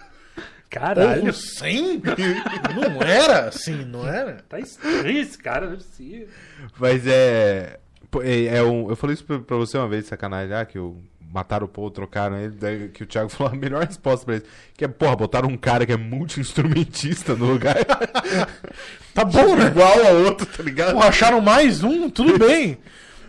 caralho. 0.69 1.21
Porra, 1.21 1.33
sim? 1.33 2.01
não 2.75 3.01
era 3.01 3.47
assim, 3.47 3.85
não 3.85 4.07
era? 4.07 4.43
Tá 4.47 4.59
estranho 4.59 5.19
esse 5.19 5.37
cara, 5.37 5.67
não 5.67 5.73
é 5.73 5.77
possível. 5.77 6.27
Mas 6.79 7.05
é. 7.07 7.79
É, 8.21 8.57
é 8.57 8.63
um, 8.63 8.89
eu 8.89 8.95
falei 8.95 9.15
isso 9.15 9.23
pra, 9.23 9.57
você 9.57 9.77
uma 9.77 9.87
vez, 9.87 10.05
sacanagem, 10.05 10.55
ah, 10.55 10.65
que 10.65 10.79
o, 10.79 10.95
mataram 11.31 11.65
o 11.65 11.69
Paul, 11.69 11.91
trocaram 11.91 12.37
ele, 12.37 12.55
daí 12.57 12.87
que 12.89 13.03
o 13.03 13.05
Thiago 13.05 13.29
falou 13.29 13.53
a 13.53 13.55
melhor 13.55 13.85
resposta 13.85 14.25
pra 14.25 14.35
ele. 14.35 14.45
Que 14.75 14.85
é, 14.85 14.87
porra, 14.87 15.15
botaram 15.15 15.49
um 15.49 15.57
cara 15.57 15.85
que 15.85 15.91
é 15.91 15.97
multi-instrumentista 15.97 17.35
no 17.35 17.45
lugar. 17.45 17.77
Tá 19.13 19.25
bom, 19.25 19.55
né? 19.55 19.65
Igual 19.65 20.05
a 20.05 20.09
outro, 20.11 20.45
tá 20.45 20.61
ligado? 20.61 20.93
Pô, 20.93 20.99
acharam 21.01 21.41
mais 21.41 21.83
um, 21.83 22.07
tudo 22.07 22.37
bem. 22.37 22.77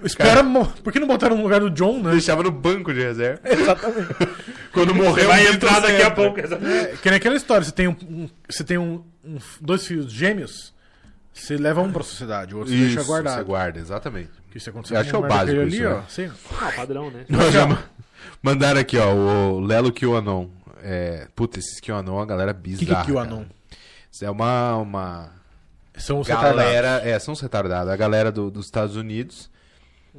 Espera, 0.03 0.43
mo- 0.43 0.67
por 0.85 0.93
que 0.93 1.01
não 1.01 1.07
botaram 1.09 1.37
no 1.37 1.43
lugar 1.43 1.61
do 1.61 1.71
John, 1.71 2.01
né? 2.03 2.13
Deixava 2.13 2.43
no 2.43 2.51
banco 2.53 2.93
de 2.93 3.01
reserva. 3.01 3.41
Exatamente. 3.45 4.09
Quando 4.73 4.95
morreu, 4.95 5.27
Vai 5.27 5.47
entrar 5.49 5.81
daqui 5.81 6.03
a 6.03 6.11
pouco. 6.11 6.39
É, 6.41 6.97
que 7.03 7.09
nem 7.11 7.17
aquela 7.17 7.35
história, 7.37 7.65
você 7.65 7.73
tem, 7.73 7.89
um, 7.89 7.97
um- 8.09 8.29
você 8.49 8.63
tem 8.65 8.79
um, 8.79 9.03
um- 9.25 9.39
dois 9.61 9.87
fios 9.87 10.13
gêmeos, 10.13 10.73
você 11.33 11.57
leva 11.57 11.81
um 11.83 11.91
pra 11.93 12.03
sociedade, 12.03 12.55
o 12.55 12.59
outro 12.59 12.73
você 12.73 12.79
deixa 12.79 13.01
Isso, 13.01 13.07
guardado. 13.07 13.37
você 13.39 13.45
guarda, 13.45 13.79
exatamente. 13.79 14.31
Que 14.51 14.59
isso 14.59 14.71
aconteceu 14.71 14.97
Eu 14.97 15.01
acho 15.01 15.11
que 15.11 15.17
é 15.17 15.19
o 15.19 15.23
básico 15.23 15.51
aquele 15.61 15.67
isso, 15.67 15.77
ali, 15.87 15.95
né? 15.95 16.03
ó. 16.07 16.09
Sim. 16.09 16.31
Ah, 16.61 16.73
padrão, 16.75 17.11
né? 17.11 17.25
Nós 17.29 17.53
já 17.53 17.67
ma- 17.67 17.83
mandaram 18.43 18.81
aqui, 18.81 18.97
ó, 18.99 19.13
o 19.15 19.61
Lelo 19.61 19.93
QAnon. 19.93 20.49
É, 20.83 21.27
puta, 21.35 21.59
esses 21.59 21.81
QAnon, 21.81 22.21
a 22.21 22.25
galera 22.27 22.53
O 22.53 22.55
que, 22.55 22.61
bizarra. 22.61 23.05
que 23.05 23.11
é 23.11 23.15
o 23.15 23.17
cara. 23.17 23.29
Anon? 23.29 23.45
Isso 24.13 24.25
é 24.25 24.31
uma, 24.31 24.77
uma 24.77 25.31
São 25.97 26.21
os 26.21 26.29
retardados. 26.29 26.57
galera, 26.63 27.03
é, 27.05 27.19
são 27.19 27.35
os 27.35 27.41
retardados, 27.41 27.93
a 27.93 27.97
galera 27.97 28.31
do- 28.33 28.51
dos 28.51 28.67
Estados 28.67 28.95
Unidos, 28.97 29.51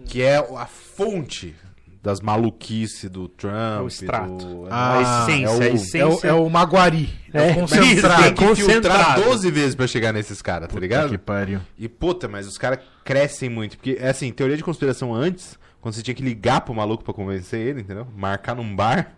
que 0.06 0.22
é 0.22 0.38
a 0.38 0.66
fonte 0.66 1.56
das 2.02 2.22
maluquices 2.22 3.10
do 3.10 3.28
Trump. 3.28 3.54
É 3.80 3.82
o 3.82 3.88
extrato. 3.88 4.32
do- 4.38 4.68
Ah, 4.70 4.98
a 4.98 5.02
essência, 5.32 5.46
é 5.46 5.50
o- 5.50 5.62
a 5.62 5.66
É 5.66 5.70
o, 5.70 5.74
essência. 5.76 6.28
é 6.30 6.34
o 6.34 6.50
Maguari. 6.50 7.10
É, 7.34 7.50
É, 7.50 7.54
concentrado. 7.54 8.24
Tem 8.24 8.34
que 8.34 8.56
filtrar 8.56 8.98
concentrado. 9.06 9.24
12 9.24 9.52
vezes 9.52 9.76
pra 9.76 9.86
chegar 9.86 10.14
nesses 10.14 10.42
caras, 10.42 10.70
tá 10.70 10.80
ligado? 10.80 11.10
Que 11.10 11.18
pariu. 11.18 11.60
E 11.78 11.88
puta, 11.90 12.28
mas 12.28 12.48
os 12.48 12.58
caras 12.58 12.80
crescem 13.04 13.50
muito. 13.50 13.76
Porque, 13.78 13.98
é 14.00 14.10
assim, 14.10 14.32
teoria 14.32 14.56
de 14.58 14.64
conspiração 14.64 15.14
antes, 15.14 15.60
quando 15.82 15.94
você 15.94 16.02
tinha 16.02 16.16
que 16.16 16.24
ligar 16.24 16.62
pro 16.62 16.74
maluco 16.74 17.04
pra 17.04 17.14
convencer 17.14 17.60
ele, 17.60 17.82
entendeu? 17.82 18.08
Marcar 18.16 18.56
num 18.56 18.74
bar, 18.76 19.14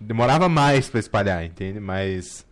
demorava 0.00 0.48
mais 0.48 0.88
pra 0.88 0.98
espalhar, 1.00 1.44
entende? 1.44 1.78
Mas 1.80 2.46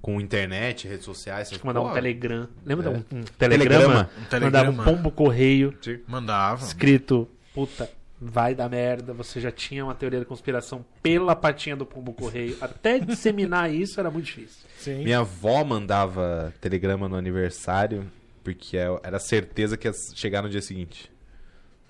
com 0.00 0.20
internet, 0.20 0.86
redes 0.88 1.04
sociais, 1.04 1.48
Tinha 1.48 1.58
que 1.60 1.66
mandar 1.66 1.80
um 1.82 1.92
telegram. 1.92 2.48
Lembra 2.64 2.90
É. 2.90 2.92
de 2.92 2.98
um, 2.98 3.18
um 3.20 3.22
telegrama? 3.24 3.78
Telegrama. 3.78 4.10
Um 4.20 4.24
telegrama. 4.24 4.72
Mandava 4.72 4.90
um 4.90 4.96
pombo 4.96 5.10
correio 5.10 5.74
Mandava. 6.08 6.64
escrito, 6.64 7.28
puta, 7.54 7.90
vai 8.20 8.54
dar 8.54 8.68
merda. 8.68 9.12
Você 9.14 9.40
já 9.40 9.50
tinha 9.50 9.84
uma 9.84 9.94
teoria 9.94 10.18
da 10.20 10.24
conspiração 10.24 10.84
pela 11.02 11.34
patinha 11.36 11.76
do 11.76 11.84
pombo 11.86 12.12
correio. 12.12 12.56
Até 12.60 12.98
disseminar 12.98 13.70
isso 13.74 13.98
era 14.00 14.10
muito 14.10 14.26
difícil. 14.26 14.66
Sim. 14.78 15.04
Minha 15.04 15.20
avó 15.20 15.62
mandava 15.64 16.52
telegrama 16.60 17.08
no 17.08 17.16
aniversário, 17.16 18.10
porque 18.44 18.76
é- 18.76 19.00
era 19.02 19.18
certeza 19.18 19.76
que 19.76 19.86
ia 19.88 19.92
chegar 20.14 20.42
no 20.42 20.48
dia 20.48 20.62
seguinte. 20.62 21.10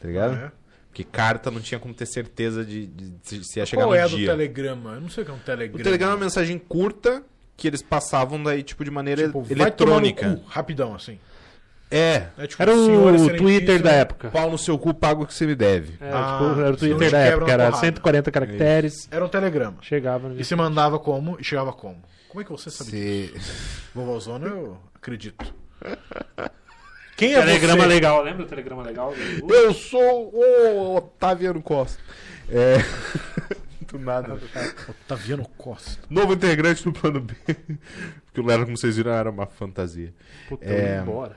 Tá 0.00 0.08
ligado? 0.08 0.34
É. 0.34 0.52
Porque 0.88 1.04
carta 1.04 1.52
não 1.52 1.60
tinha 1.60 1.78
como 1.78 1.94
ter 1.94 2.06
certeza 2.06 2.64
de, 2.64 2.86
de- 2.86 3.10
de 3.10 3.44
se 3.44 3.60
ia 3.60 3.66
chegar 3.66 3.82
Qual 3.84 3.90
no 3.90 3.96
é 3.96 4.02
a 4.02 4.08
do 4.08 4.16
dia. 4.16 4.26
telegrama? 4.30 4.94
Eu 4.94 5.00
não 5.02 5.08
sei 5.08 5.22
o 5.22 5.24
que 5.24 5.30
é 5.30 5.34
um 5.34 5.36
O 5.36 5.40
telegrama. 5.40 5.84
telegrama 5.84 6.12
é 6.12 6.16
uma 6.16 6.24
mensagem 6.24 6.58
curta 6.58 7.22
que 7.60 7.68
eles 7.68 7.82
passavam 7.82 8.42
daí, 8.42 8.62
tipo, 8.62 8.82
de 8.84 8.90
maneira 8.90 9.26
Tipo, 9.26 9.42
vai 9.42 9.54
tomar 9.54 9.62
eletrônica. 9.96 10.28
no 10.28 10.36
cu, 10.38 10.46
rapidão, 10.48 10.94
assim. 10.94 11.18
É. 11.90 12.28
É, 12.38 12.46
tipo, 12.46 12.62
Era 12.62 12.72
senhor 12.72 13.14
o. 13.14 13.36
Twitter 13.36 13.82
da 13.82 13.90
época. 13.92 14.30
Pau 14.30 14.50
no 14.50 14.56
seu 14.56 14.78
cu, 14.78 14.94
paga 14.94 15.22
o 15.22 15.26
que 15.26 15.34
você 15.34 15.44
me 15.46 15.54
deve. 15.54 15.94
É, 16.00 16.10
Ah, 16.12 16.38
tipo, 16.48 16.60
era 16.60 16.70
o 16.72 16.76
Twitter 16.76 17.10
da 17.10 17.18
época, 17.18 17.52
era 17.52 17.64
porrada. 17.66 17.80
140 17.86 18.30
caracteres. 18.30 19.08
Era 19.10 19.24
um 19.24 19.28
telegrama. 19.28 19.76
Chegava 19.82 20.28
no 20.28 20.40
E 20.40 20.44
você 20.44 20.56
mandava 20.56 20.98
como 20.98 21.36
e 21.38 21.44
chegava 21.44 21.72
como? 21.72 22.02
Como 22.28 22.40
é 22.40 22.44
que 22.44 22.50
você 22.50 22.70
sabe 22.70 22.90
disso? 22.92 23.32
Você... 23.34 23.80
Vovózona, 23.94 24.46
eu 24.46 24.78
acredito. 24.94 25.52
Quem 27.16 27.34
é 27.34 27.40
Telegrama 27.40 27.82
você? 27.82 27.88
legal, 27.88 28.22
lembra 28.22 28.44
o 28.44 28.46
telegrama 28.46 28.82
legal? 28.82 29.12
Eu 29.46 29.74
sou 29.74 30.32
o 30.32 30.96
Otaviano 30.96 31.60
Costa. 31.60 32.00
É... 32.48 32.76
Do 33.90 33.98
nada. 33.98 34.38
Otaviano 34.88 35.44
Costa. 35.56 35.98
Novo 36.08 36.32
integrante 36.34 36.84
do 36.84 36.92
plano 36.92 37.20
B. 37.20 37.34
Porque 38.26 38.40
o 38.40 38.44
Lero, 38.46 38.64
como 38.64 38.76
vocês 38.76 38.96
viram, 38.96 39.12
era 39.12 39.30
uma 39.30 39.46
fantasia. 39.46 40.14
Puta, 40.48 40.64
É. 40.64 40.98
eu 40.98 41.02
embora. 41.02 41.36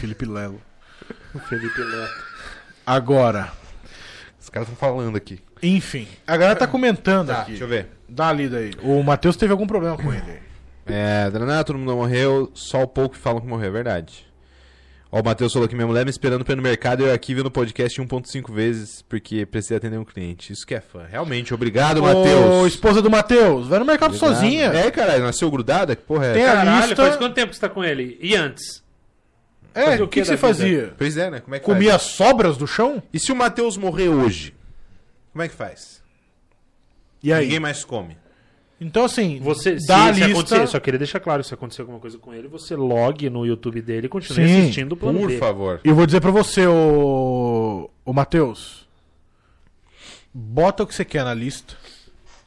Felipe 0.00 0.24
Lelo. 0.24 0.60
Felipe 1.48 1.80
Neto. 1.80 2.24
Agora, 2.86 3.52
Os 4.40 4.48
caras 4.48 4.68
estão 4.68 4.76
falando 4.88 5.16
aqui. 5.16 5.40
enfim. 5.62 6.06
A 6.26 6.36
galera 6.36 6.58
tá 6.58 6.66
comentando 6.66 7.28
Tá, 7.28 7.40
aqui. 7.40 7.50
deixa 7.50 7.64
eu 7.64 7.68
ver. 7.68 7.88
Dá 8.08 8.28
a 8.28 8.32
lida 8.32 8.58
aí. 8.58 8.70
O 8.82 9.02
Matheus 9.02 9.36
teve 9.36 9.52
algum 9.52 9.66
problema 9.66 9.96
com 9.96 10.12
ele. 10.12 10.40
É, 10.86 11.28
Draná, 11.30 11.62
todo 11.64 11.78
mundo 11.78 11.94
morreu, 11.96 12.50
só 12.54 12.82
o 12.82 12.88
pouco 12.88 13.14
que 13.14 13.20
falam 13.20 13.40
que 13.42 13.46
morreu, 13.46 13.68
é 13.68 13.72
verdade. 13.72 14.26
Ó, 15.10 15.20
o 15.20 15.24
Matheus 15.24 15.52
falou 15.54 15.66
que 15.66 15.74
minha 15.74 15.86
mulher 15.86 16.04
me 16.04 16.10
esperando 16.10 16.44
pra 16.44 16.52
ir 16.52 16.56
no 16.56 16.62
mercado 16.62 17.02
e 17.02 17.06
eu 17.06 17.14
aqui 17.14 17.34
vendo 17.34 17.46
o 17.46 17.50
podcast 17.50 17.98
1.5 17.98 18.52
vezes 18.52 19.00
porque 19.08 19.46
precisei 19.46 19.78
atender 19.78 19.96
um 19.98 20.04
cliente. 20.04 20.52
Isso 20.52 20.66
que 20.66 20.74
é 20.74 20.80
fã. 20.82 21.06
Realmente, 21.06 21.54
obrigado, 21.54 21.98
Ô, 21.98 22.02
Matheus. 22.02 22.74
esposa 22.74 23.00
do 23.00 23.08
Matheus, 23.10 23.68
vai 23.68 23.78
no 23.78 23.86
mercado 23.86 24.14
Obrigado. 24.14 24.34
sozinha. 24.34 24.66
É, 24.66 24.90
caralho, 24.90 25.22
nasceu 25.24 25.50
grudada? 25.50 25.96
Que 25.96 26.02
porra 26.02 26.26
é 26.26 26.32
Tem 26.34 26.44
a 26.44 26.52
Caralho, 26.52 26.80
lista. 26.88 26.96
faz 26.96 27.16
quanto 27.16 27.34
tempo 27.34 27.48
que 27.48 27.54
você 27.56 27.60
tá 27.60 27.68
com 27.70 27.82
ele? 27.82 28.18
E 28.20 28.36
antes? 28.36 28.82
É, 29.74 29.94
o 30.02 30.08
que, 30.08 30.20
que 30.20 30.26
você 30.26 30.32
vida? 30.32 30.38
fazia? 30.46 30.94
Pois 30.98 31.16
é, 31.16 31.30
né? 31.30 31.40
Como 31.40 31.54
é 31.54 31.58
que 31.58 31.64
Comia 31.64 31.92
faz? 31.92 32.02
sobras 32.02 32.56
do 32.58 32.66
chão? 32.66 33.02
E 33.12 33.18
se 33.18 33.32
o 33.32 33.36
Matheus 33.36 33.76
morrer 33.78 34.08
hoje? 34.08 34.52
Como 35.32 35.42
é 35.42 35.48
que 35.48 35.54
faz? 35.54 36.02
E 37.22 37.32
aí? 37.32 37.44
Ninguém 37.46 37.60
mais 37.60 37.82
come. 37.84 38.16
Então, 38.80 39.04
assim, 39.04 39.40
Você, 39.40 39.78
se, 39.80 39.86
dá 39.88 40.04
a 40.10 40.14
se 40.14 40.20
lista... 40.20 40.32
acontecer, 40.38 40.66
só 40.68 40.78
queria 40.78 40.98
deixar 40.98 41.18
claro, 41.18 41.42
se 41.42 41.52
acontecer 41.52 41.80
alguma 41.82 41.98
coisa 41.98 42.16
com 42.16 42.32
ele, 42.32 42.46
você 42.46 42.76
logue 42.76 43.28
no 43.28 43.44
YouTube 43.44 43.82
dele 43.82 44.06
e 44.06 44.08
continue 44.08 44.46
Sim, 44.48 44.60
assistindo 44.62 44.92
o 44.92 44.96
plano 44.96 45.18
Por 45.18 45.28
B. 45.28 45.38
favor. 45.38 45.80
E 45.84 45.88
eu 45.88 45.94
vou 45.96 46.06
dizer 46.06 46.20
pra 46.20 46.30
você, 46.30 46.64
o, 46.66 47.90
o 48.04 48.12
Matheus. 48.12 48.86
Bota 50.32 50.82
o 50.82 50.86
que 50.86 50.94
você 50.94 51.04
quer 51.04 51.24
na 51.24 51.34
lista. 51.34 51.74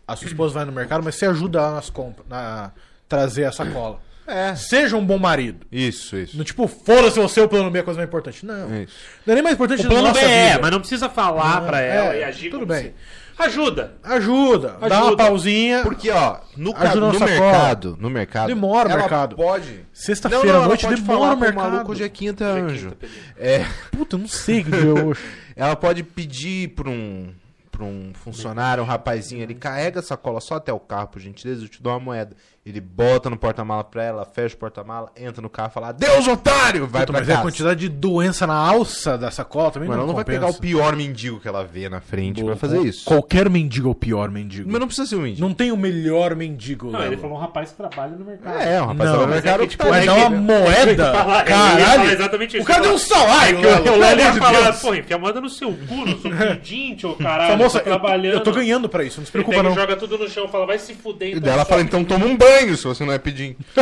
A 0.08 0.16
sua 0.16 0.28
esposa 0.28 0.54
vai 0.54 0.66
no 0.66 0.72
mercado, 0.72 1.04
mas 1.04 1.16
você 1.16 1.26
ajuda 1.26 1.60
ela 1.60 1.72
nas 1.76 1.90
compras, 1.90 2.26
na 2.30 2.72
trazer 3.10 3.46
a 3.46 3.52
sacola. 3.52 4.00
É. 4.26 4.56
Seja 4.56 4.96
um 4.96 5.06
bom 5.06 5.18
marido. 5.18 5.66
Isso, 5.70 6.16
isso. 6.16 6.38
No 6.38 6.44
tipo, 6.46 6.66
foda-se 6.68 7.20
você, 7.20 7.42
o 7.42 7.50
plano 7.50 7.70
B 7.70 7.80
é 7.80 7.82
a 7.82 7.84
coisa 7.84 7.98
mais 7.98 8.08
importante. 8.08 8.46
Não. 8.46 8.82
Isso. 8.84 8.94
Não 9.26 9.34
é 9.34 9.36
nem 9.36 9.44
mais 9.44 9.56
importante 9.56 9.86
O 9.86 9.90
plano 9.90 10.14
B 10.14 10.20
é, 10.20 10.48
vida. 10.52 10.60
mas 10.62 10.72
não 10.72 10.80
precisa 10.80 11.10
falar 11.10 11.60
Não, 11.62 11.68
pra 11.68 11.82
ela 11.82 12.16
é, 12.16 12.20
e 12.20 12.24
agir 12.24 12.50
tudo 12.50 12.62
como 12.62 12.68
bem. 12.74 12.84
se- 12.84 12.94
Ajuda. 13.38 13.94
Ajuda, 14.04 14.78
Dá 14.82 14.88
uma 14.98 15.08
Ajuda. 15.08 15.24
pausinha. 15.24 15.82
Porque, 15.84 16.10
ó, 16.12 16.38
no, 16.56 16.74
ca- 16.74 16.90
Ajuda 16.92 17.12
no 17.14 17.20
mercado, 17.20 17.98
no 18.00 18.10
mercado. 18.10 18.48
Demora 18.48 18.90
o 18.90 18.92
ela 18.92 19.00
mercado. 19.02 19.36
pode. 19.36 19.86
Sexta-feira 19.94 20.58
à 20.60 20.68
noite 20.68 20.86
demora 20.88 21.02
falar 21.06 21.28
o 21.34 21.38
pro 21.38 21.40
mercado. 21.48 21.72
maluco 21.72 21.92
hoje 21.92 22.04
é 22.04 22.10
quinta, 22.10 22.46
anjo. 22.46 22.90
Quinta, 22.90 22.96
Pedrinho. 22.96 23.24
É, 23.38 23.66
Puta, 23.92 24.16
eu 24.16 24.20
não 24.20 24.28
sei 24.28 24.62
o 24.62 24.66
que 24.66 24.72
deu 24.72 25.08
hoje. 25.10 25.22
ela 25.56 25.76
pode 25.76 26.04
pedir 26.04 26.70
pra 26.70 26.90
um, 26.90 27.34
pra 27.72 27.84
um 27.84 28.12
funcionário, 28.14 28.84
um 28.84 28.86
rapazinho, 28.86 29.42
ele 29.44 29.56
carrega 29.56 30.00
a 30.00 30.04
sacola 30.04 30.40
só 30.40 30.56
até 30.56 30.72
o 30.72 30.80
carro, 30.80 31.08
por 31.08 31.20
gentileza, 31.22 31.64
eu 31.64 31.70
te 31.70 31.82
dou 31.82 31.94
uma 31.94 32.00
moeda. 32.00 32.36
Ele 32.64 32.80
bota 32.80 33.28
no 33.28 33.36
porta-mala 33.38 33.84
pra 33.84 34.04
ela, 34.04 34.24
fecha 34.24 34.54
o 34.54 34.58
porta-mala, 34.60 35.12
entra 35.18 35.42
no 35.42 35.50
carro 35.50 35.70
e 35.72 35.74
fala, 35.74 35.92
Deus, 35.92 36.28
otário! 36.28 36.86
Vai 36.86 37.02
Puta, 37.02 37.12
pra 37.14 37.20
mas 37.22 37.28
é 37.28 37.32
a 37.32 37.36
casa. 37.38 37.48
quantidade 37.48 37.80
de 37.80 37.90
doença 37.90 38.46
na 38.46 38.54
alça 38.54 39.18
da 39.18 39.32
sacola 39.32 39.72
também 39.72 39.90
Mas 39.90 39.98
não 39.98 40.06
não 40.06 40.14
vai 40.14 40.24
pegar 40.24 40.46
o 40.48 40.54
pior 40.54 40.96
mendigo 40.96 41.40
que 41.40 41.48
ela 41.48 41.64
vê 41.64 41.90
na 41.90 42.00
frente 42.00 42.40
Boa, 42.42 42.52
pra 42.56 42.60
fazer 42.60 42.80
isso. 42.82 43.04
Qualquer 43.06 43.50
mendigo 43.50 43.88
é 43.88 43.92
o 43.92 43.96
pior 43.96 44.30
mendigo. 44.30 44.70
Mas 44.72 44.80
não 44.80 44.86
precisa 44.86 45.08
ser 45.10 45.16
um 45.16 45.22
mendigo. 45.22 45.42
Não 45.48 45.56
tem 45.56 45.72
o 45.72 45.76
melhor 45.78 46.36
mendigo. 46.36 46.92
Não, 46.92 47.00
Lelo. 47.00 47.14
ele 47.14 47.20
falou 47.20 47.36
um 47.36 47.40
rapaz 47.40 47.72
que 47.72 47.78
trabalha 47.78 48.16
no 48.16 48.24
mercado. 48.26 48.56
É, 48.62 48.80
um 48.80 48.86
rapaz 48.86 49.10
Não, 49.10 49.16
tava 49.18 49.26
no 49.26 49.28
mas 49.34 49.40
é 49.40 49.42
mercado 49.42 49.60
que, 49.62 49.66
que 49.66 49.72
tipo, 49.72 49.84
tá- 49.84 49.90
Vai 49.90 50.04
é 50.04 50.06
dar 50.06 50.16
que- 50.16 50.22
uma 50.22 50.30
moeda? 50.30 50.92
Eu 51.08 51.14
falar 51.16 51.44
Caralho! 51.44 52.12
exatamente 52.12 52.58
isso. 52.58 52.64
O 52.64 52.68
cara 52.68 52.82
deu 52.84 52.94
um 52.94 52.98
salário, 53.00 53.58
Eu, 53.60 53.72
Lelo, 53.72 53.88
eu, 53.88 53.94
eu 54.04 54.18
ia 54.20 54.32
de 54.34 54.38
falar, 54.40 54.62
Deus. 54.62 54.80
pô, 54.82 54.94
enfia 54.94 55.16
a 55.16 55.20
moeda 55.20 55.42
no 55.42 55.50
seu 55.50 55.74
cu, 55.74 55.96
não 56.06 56.16
sou 56.20 56.30
pedinte, 56.32 57.08
ô 57.08 57.16
caralho. 57.16 57.60
Eu, 57.60 57.70
trabalhando. 57.72 58.34
eu 58.36 58.44
tô 58.44 58.52
ganhando 58.52 58.88
pra 58.88 59.04
isso, 59.04 59.20
não 59.20 59.26
se 59.26 59.32
preocupa 59.32 59.64
não. 59.64 59.72
e 59.72 59.74
joga 59.74 59.96
tudo 59.98 60.16
no 60.20 60.30
chão, 60.30 60.48
fala, 60.48 60.68
vai 60.68 60.78
se 60.78 60.94
fuder. 60.94 61.30
E 61.30 61.32
então 61.32 61.42
daí 61.42 61.54
ela 61.54 61.64
só- 61.64 61.70
fala, 61.70 61.82
então 61.82 62.04
toma 62.06 62.28
um 62.28 62.38
banho 62.38 62.51
se 62.78 62.84
você 62.84 63.04
não 63.06 63.14
é 63.14 63.18
pedir. 63.20 63.56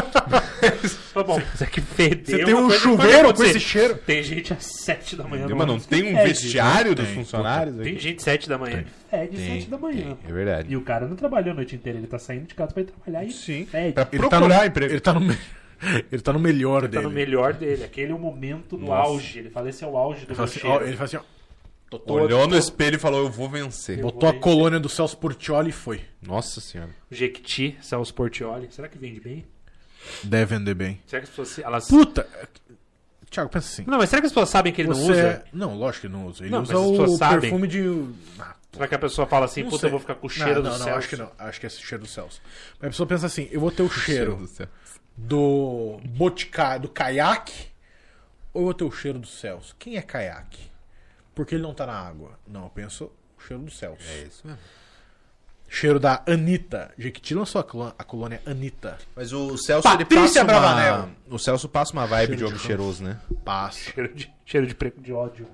Tá 1.13 1.23
bom, 1.23 1.39
é 1.39 1.65
que 1.65 1.81
feder 1.81 2.21
Você 2.25 2.41
é 2.41 2.45
tem 2.45 2.53
um 2.53 2.69
chuveiro 2.69 3.33
com 3.33 3.43
esse 3.43 3.59
cheiro. 3.59 3.95
Tem 3.95 4.21
gente 4.23 4.53
às 4.53 4.63
7 4.63 5.15
da 5.15 5.23
manhã. 5.25 5.47
Mas 5.49 5.57
não 5.57 5.63
ônibus 5.75 5.85
tem 5.85 6.03
um 6.03 6.15
fede. 6.17 6.27
vestiário 6.27 6.93
dos 6.95 7.05
Tem, 7.05 7.15
funcionários? 7.15 7.75
Tem 7.77 7.93
aqui? 7.93 7.99
gente 8.01 8.21
7 8.23 8.49
da 8.49 8.57
manhã 8.57 8.83
que 8.83 8.89
fede 9.09 9.37
Tem, 9.37 9.59
7 9.61 9.69
da 9.69 9.77
manhã. 9.77 10.01
tem, 10.01 10.17
é 10.29 10.33
verdade. 10.33 10.71
E 10.71 10.75
o 10.77 10.81
cara 10.81 11.07
não 11.07 11.15
trabalhou 11.15 11.51
a 11.51 11.55
noite 11.55 11.75
inteira, 11.75 11.97
ele 11.97 12.07
tá 12.07 12.19
saindo 12.19 12.45
de 12.45 12.53
casa 12.55 12.73
pra 12.73 12.83
ir 12.83 12.85
trabalhar 12.85 13.25
e 13.25 13.31
Sim. 13.31 13.65
fede. 13.65 13.93
Pra 13.93 14.07
Ele 14.11 14.23
tá, 14.29 14.39
no, 14.39 14.47
procurar 14.47 14.67
emprego. 14.67 14.93
ele, 14.93 14.99
tá 14.99 15.13
no, 15.13 15.21
me- 15.21 15.37
ele 16.11 16.21
tá 16.21 16.33
no 16.33 16.39
melhor 16.39 16.81
Tá 16.83 16.87
dele. 16.87 17.03
no 17.03 17.09
melhor 17.09 17.53
dele. 17.53 17.83
Aquele 17.83 18.11
é 18.11 18.15
o 18.15 18.19
momento 18.19 18.77
do 18.77 18.85
Nossa. 18.85 19.09
auge. 19.09 19.39
Ele 19.39 19.49
fala, 19.49 19.69
esse 19.69 19.83
é 19.83 19.87
o 19.87 19.97
auge 19.97 20.25
do 20.25 20.29
Ele 20.31 20.35
fala 20.35 20.47
assim, 20.47 20.59
cheiro. 20.59 20.75
ó, 20.75 20.81
ele 20.81 20.93
fala 20.93 21.05
assim, 21.05 21.17
ó, 21.17 21.21
todo- 21.89 22.13
Olhou 22.13 22.47
no 22.47 22.57
espelho 22.57 22.95
e 22.95 22.99
falou, 22.99 23.21
eu 23.25 23.29
vou 23.29 23.49
vencer. 23.49 23.99
botou 24.01 24.29
a 24.29 24.33
colônia 24.39 24.79
do 24.79 24.87
Celso 24.89 25.17
Portioli 25.17 25.69
e 25.69 25.73
foi. 25.73 26.01
Nossa 26.21 26.59
senhora. 26.61 26.91
Jequiti, 27.09 27.77
Celso 27.81 28.13
Portioli. 28.13 28.67
Será 28.71 28.87
que 28.87 28.97
vende 28.97 29.19
bem? 29.19 29.45
Deve 30.23 30.57
vender 30.57 30.73
bem. 30.73 31.01
Será 31.07 31.21
que 31.21 31.29
as 31.29 31.35
pessoas... 31.35 31.59
Elas... 31.59 31.87
Puta! 31.87 32.27
Thiago, 33.29 33.49
pensa 33.49 33.67
assim. 33.67 33.83
Não, 33.85 33.97
mas 33.99 34.09
será 34.09 34.21
que 34.21 34.25
as 34.25 34.31
pessoas 34.31 34.49
sabem 34.49 34.73
que 34.73 34.81
ele 34.81 34.87
Você 34.89 35.01
não 35.01 35.11
usa? 35.11 35.43
Não, 35.53 35.75
lógico 35.77 36.07
que 36.07 36.13
não 36.13 36.25
usa. 36.25 36.43
Ele 36.43 36.49
Não, 36.51 36.63
usa 36.63 36.73
mas 36.73 36.81
as 36.83 36.89
pessoas 36.89 37.11
o 37.11 37.17
sabem. 37.17 37.39
perfume 37.41 37.67
de. 37.67 38.05
Ah, 38.39 38.55
Será 38.71 38.87
que 38.87 38.95
a 38.95 38.99
pessoa 38.99 39.27
fala 39.27 39.45
assim, 39.45 39.61
não 39.63 39.69
puta, 39.69 39.81
sei. 39.81 39.87
eu 39.87 39.91
vou 39.91 39.99
ficar 39.99 40.15
com 40.15 40.25
o 40.25 40.29
cheiro 40.29 40.55
não, 40.55 40.61
do 40.63 40.69
não, 40.69 40.71
não, 40.79 40.83
Celso? 40.85 40.97
acho 40.97 41.09
que 41.09 41.15
não. 41.15 41.31
Acho 41.37 41.59
que 41.59 41.65
é 41.65 41.67
esse 41.67 41.81
cheiro 41.81 42.03
do 42.03 42.09
Celso. 42.09 42.41
Mas 42.79 42.87
a 42.87 42.89
pessoa 42.89 43.05
pensa 43.07 43.25
assim: 43.27 43.47
eu 43.51 43.59
vou 43.59 43.69
ter 43.71 43.83
o 43.83 43.89
cheiro 43.91 44.35
do 44.35 44.47
céu. 44.47 44.67
do 45.15 45.99
botica, 46.05 46.77
do 46.79 46.87
caiaque 46.89 47.67
ou 48.53 48.61
eu 48.61 48.65
vou 48.65 48.73
ter 48.73 48.83
o 48.85 48.91
cheiro 48.91 49.19
do 49.19 49.27
Celso? 49.27 49.75
Quem 49.77 49.95
é 49.97 50.01
caiaque? 50.01 50.68
Porque 51.39 51.55
ele 51.55 51.63
não 51.63 51.73
tá 51.73 51.85
na 51.87 51.93
água. 51.93 52.37
Não, 52.45 52.63
eu 52.63 52.69
penso 52.69 53.05
o 53.05 53.41
cheiro 53.47 53.63
do 53.63 53.71
Celso. 53.71 54.03
É 54.09 54.23
isso 54.23 54.45
mesmo. 54.45 54.59
Cheiro 55.69 55.97
da 56.01 56.21
Anitta. 56.27 56.91
Jequiti 56.97 57.33
lançou 57.33 57.61
a, 57.61 57.63
colo- 57.63 57.95
a 57.97 58.03
colônia 58.03 58.41
Anitta. 58.45 58.97
Mas 59.15 59.31
o 59.31 59.55
Celso, 59.57 59.83
Patrícia 59.83 60.15
ele 60.17 60.21
passa 60.21 60.43
Bravanel. 60.43 60.95
uma... 60.95 61.35
O 61.35 61.39
Celso 61.39 61.69
passa 61.69 61.93
uma 61.93 62.05
vibe 62.05 62.25
Cheiro 62.27 62.35
de 62.35 62.43
de 62.43 62.45
homem 62.45 62.59
cheiroso, 62.59 63.03
né? 63.05 63.21
Passa. 63.45 63.79
Cheiro 63.91 64.13
de, 64.13 64.33
cheiro 64.45 64.67
de, 64.67 64.75
pre- 64.75 64.93
de 64.97 65.13
ódio. 65.13 65.47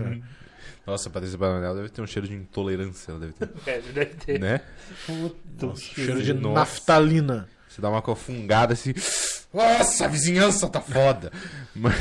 Nossa, 0.86 1.08
a 1.08 1.12
Patrícia 1.12 1.38
Bravanel 1.38 1.74
deve 1.74 1.88
ter 1.88 2.02
um 2.02 2.06
cheiro 2.06 2.28
de 2.28 2.34
intolerância, 2.34 3.10
ela 3.10 3.18
deve 3.20 3.32
ter, 3.32 3.48
É, 3.66 3.80
deve 3.80 4.14
ter. 4.16 4.38
né? 4.38 4.60
Puta, 5.06 5.66
um 5.68 5.76
Cheiro 5.76 6.22
de 6.22 6.34
Nossa. 6.34 6.54
naftalina. 6.60 7.48
Você 7.68 7.80
dá 7.80 7.88
uma 7.88 8.02
cofungada 8.02 8.74
assim... 8.74 8.92
Nossa, 9.54 10.04
a 10.04 10.08
vizinhança 10.08 10.68
tá 10.68 10.80
foda. 10.82 11.32
Mas... 11.74 11.94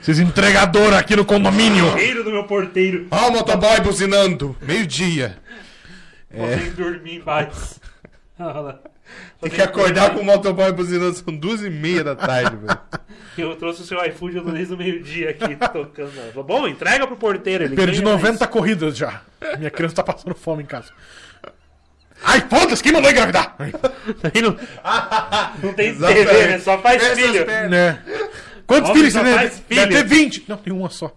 Esses 0.00 0.18
entregadores 0.18 0.94
aqui 0.96 1.14
no 1.14 1.24
condomínio. 1.24 1.92
cheiro 1.98 2.24
do 2.24 2.30
meu 2.30 2.44
porteiro. 2.44 3.06
Ah, 3.10 3.26
o 3.26 3.32
motoboy 3.32 3.80
buzinando. 3.80 4.56
Meio-dia. 4.62 5.36
É. 6.30 6.38
Podem 6.56 6.70
dormir 6.72 7.16
em 7.16 7.20
paz. 7.20 7.80
Olha 8.38 8.60
lá. 8.60 8.78
Tem 9.40 9.50
que 9.50 9.60
acordar 9.60 10.14
com 10.14 10.20
o 10.20 10.24
motoboy 10.24 10.72
buzinando. 10.72 11.14
São 11.14 11.36
duas 11.36 11.62
e 11.62 11.68
meia 11.70 12.02
da 12.04 12.14
tarde, 12.16 12.56
velho. 12.56 12.78
Eu 13.36 13.56
trouxe 13.56 13.82
o 13.82 13.84
seu 13.84 14.02
iFood 14.06 14.36
eu 14.36 14.44
desde 14.44 14.74
o 14.74 14.76
meio-dia 14.76 15.30
aqui 15.30 15.56
tocando. 15.56 16.10
Falei, 16.12 16.42
Bom, 16.44 16.68
entrega 16.68 17.06
pro 17.06 17.16
porteiro. 17.16 17.64
Ele 17.64 17.76
Perdi 17.76 18.00
ganha 18.00 18.14
90 18.16 18.46
corridas 18.46 18.96
já. 18.96 19.22
Minha 19.58 19.70
criança 19.70 19.96
tá 19.96 20.02
passando 20.02 20.34
fome 20.34 20.62
em 20.62 20.66
casa. 20.66 20.92
Ai, 22.22 22.44
foda-se, 22.50 22.82
quem 22.82 22.92
mandou 22.92 23.10
engravidar? 23.10 23.54
mais. 23.58 23.72
Aí 24.22 24.42
não, 24.42 24.54
não 25.62 25.72
tem. 25.72 25.94
TV, 25.94 26.46
né? 26.48 26.58
Só 26.58 26.78
faz 26.78 27.02
Essas 27.02 27.18
filho. 27.18 27.46
pernas. 27.46 27.70
Né? 27.70 28.02
Quantos 28.70 28.92
filhos 28.92 29.12
você 29.12 29.22
tem? 29.24 29.34
Deve 29.34 29.50
filho. 29.68 29.88
ter 29.88 30.04
20. 30.04 30.44
Não, 30.46 30.56
tem 30.56 30.72
uma 30.72 30.88
só. 30.90 31.12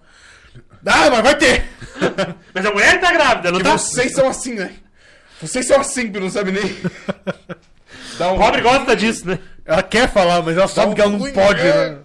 Ah, 0.83 1.09
mas 1.11 1.21
vai 1.21 1.37
ter. 1.37 1.63
Mas 2.53 2.65
a 2.65 2.71
mulher 2.71 2.99
tá 2.99 3.11
grávida, 3.13 3.51
não 3.51 3.59
E 3.59 3.63
tá? 3.63 3.77
vocês 3.77 4.11
são 4.13 4.27
assim, 4.27 4.53
né? 4.55 4.71
Vocês 5.39 5.65
são 5.67 5.79
assim, 5.79 6.11
que 6.11 6.19
não 6.19 6.29
sabe 6.29 6.51
nem. 6.51 6.77
Dá 8.17 8.31
um 8.31 8.35
O 8.35 8.39
Pobre 8.39 8.61
gosta 8.61 8.95
disso, 8.95 9.27
né? 9.27 9.39
Ela 9.65 9.81
quer 9.83 10.11
falar, 10.11 10.41
mas 10.41 10.57
ela 10.57 10.67
sabe 10.67 10.91
um 10.91 10.95
que 10.95 11.01
ela 11.01 11.11
não 11.11 11.31
pode, 11.31 11.61
né? 11.63 11.99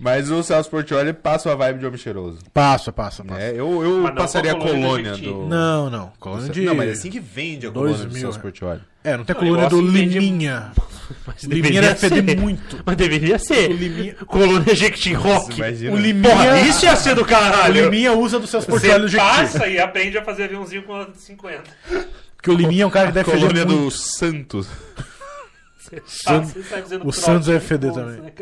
Né? 0.00 0.10
Mas 0.10 0.30
o 0.30 0.42
Celso 0.42 0.70
Portioli 0.70 1.12
passa 1.12 1.48
uma 1.48 1.56
vibe 1.56 1.80
de 1.80 1.86
homem 1.86 1.98
cheiroso. 1.98 2.38
Passa, 2.54 2.92
passa, 2.92 3.24
passa. 3.24 3.40
É, 3.40 3.50
eu 3.50 3.82
eu 3.82 3.98
não 4.02 4.14
passaria 4.14 4.52
a 4.52 4.54
a 4.54 4.58
colônia 4.58 4.80
colônia 4.80 5.12
do 5.12 5.18
do. 5.42 5.46
Não, 5.48 5.90
não. 5.90 6.12
Colônia 6.20 6.48
de... 6.50 6.60
Não, 6.62 6.74
mas 6.74 6.88
é 6.88 6.92
assim 6.92 7.10
que 7.10 7.20
vende 7.20 7.66
a 7.66 7.70
colônia 7.70 7.96
do 7.98 8.04
mil, 8.12 8.20
Celso 8.20 8.38
né? 8.38 8.42
Portioli. 8.42 8.80
É, 9.04 9.16
não 9.16 9.24
tem 9.24 9.34
a 9.36 9.40
Não, 9.40 9.46
colônia 9.48 9.68
do 9.68 9.90
vende- 9.90 10.18
Liminha. 10.18 10.72
Mas 11.26 11.42
Liminha 11.44 11.80
deve 11.80 11.94
feder 11.94 12.38
muito. 12.38 12.82
Mas 12.84 12.94
deveria 12.94 13.38
ser. 13.38 13.70
O 13.70 13.72
Liminha... 13.72 14.14
Colônia 14.26 14.74
Jequiti 14.76 15.14
Rock. 15.14 15.56
Imagina. 15.56 15.94
O 15.94 15.96
Liminha... 15.98 16.28
Porra, 16.34 16.60
isso 16.60 16.84
ia 16.84 16.94
ser 16.96 17.14
do 17.14 17.22
O 17.22 17.24
caralho. 17.24 17.84
Liminha 17.84 18.12
usa 18.12 18.38
do 18.38 18.46
seus 18.46 18.66
portiolhos 18.66 19.10
do 19.10 19.16
Você 19.16 19.24
Jequiti. 19.24 19.52
passa 19.52 19.66
e 19.68 19.78
aprende 19.80 20.18
a 20.18 20.22
fazer 20.24 20.44
aviãozinho 20.44 20.82
com 20.82 20.94
a 20.94 21.08
50. 21.14 21.62
Porque 22.36 22.50
o 22.50 22.54
Liminha 22.54 22.82
é 22.82 22.86
um 22.86 22.90
cara 22.90 23.06
que 23.06 23.14
deve 23.14 23.30
colônia 23.30 23.48
feder 23.48 23.64
do 23.66 23.74
muito. 23.74 23.90
Santos. 23.96 24.68
Você 25.78 26.02
San- 26.06 26.40
passa, 26.40 26.52
você 26.82 26.96
o 27.02 27.12
Santos 27.12 27.46
deve 27.46 27.60
com 27.60 27.66
feder 27.66 27.90
bolsa, 27.92 28.04
também. 28.16 28.32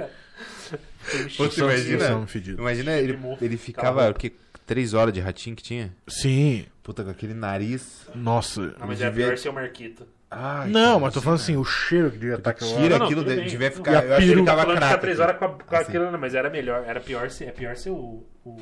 Cara? 1.06 1.30
Santos 1.30 1.58
imagina? 1.58 2.26
Imagina 2.58 2.92
ele, 2.98 3.18
ele 3.40 3.56
ficava 3.56 4.10
o 4.10 4.14
quê? 4.14 4.32
Três 4.66 4.94
horas 4.94 5.12
de 5.14 5.20
ratinho 5.20 5.54
que 5.54 5.62
tinha? 5.62 5.92
Sim. 6.08 6.66
Puta, 6.82 7.04
com 7.04 7.10
aquele 7.10 7.34
nariz. 7.34 8.06
Nossa. 8.14 8.60
Não, 8.78 8.86
mas 8.86 9.00
é 9.00 9.04
Devia- 9.08 9.26
pior 9.26 9.38
ser 9.38 9.48
o 9.48 9.52
Marquito. 9.52 10.06
Ai, 10.28 10.68
Não, 10.70 10.82
cara, 10.94 10.98
mas 10.98 11.14
tô 11.14 11.20
falando 11.22 11.38
assim, 11.40 11.56
o 11.56 11.64
cheiro 11.64 12.10
que 12.10 12.18
devia 12.18 12.34
estar 12.34 12.50
aquela 12.50 12.70
hora. 12.72 12.80
Tira 12.82 12.90
Não, 12.94 12.98
não, 12.98 13.06
aquilo, 13.06 13.24
de- 13.24 13.36
bem. 13.36 13.46
devia 13.46 13.70
ficar. 13.70 13.92
Eu 13.92 14.14
acho 14.16 14.26
que 14.26 14.32
ele 14.32 14.44
Falando 14.44 14.66
que 14.66 14.74
ficar 14.74 14.76
craque. 14.88 15.00
três 15.00 15.20
horas 15.20 15.36
com, 15.38 15.44
a, 15.44 15.48
com 15.50 15.76
Assim. 15.76 15.84
aquilo, 15.86 16.10
não, 16.10 16.18
mas 16.18 16.34
era 16.34 16.50
melhor. 16.50 16.82
Era 16.84 17.00
pior 17.00 17.30
ser, 17.30 17.44
é 17.44 17.50
pior 17.52 17.76
ser 17.76 17.90
o. 17.90 18.24
o 18.44 18.56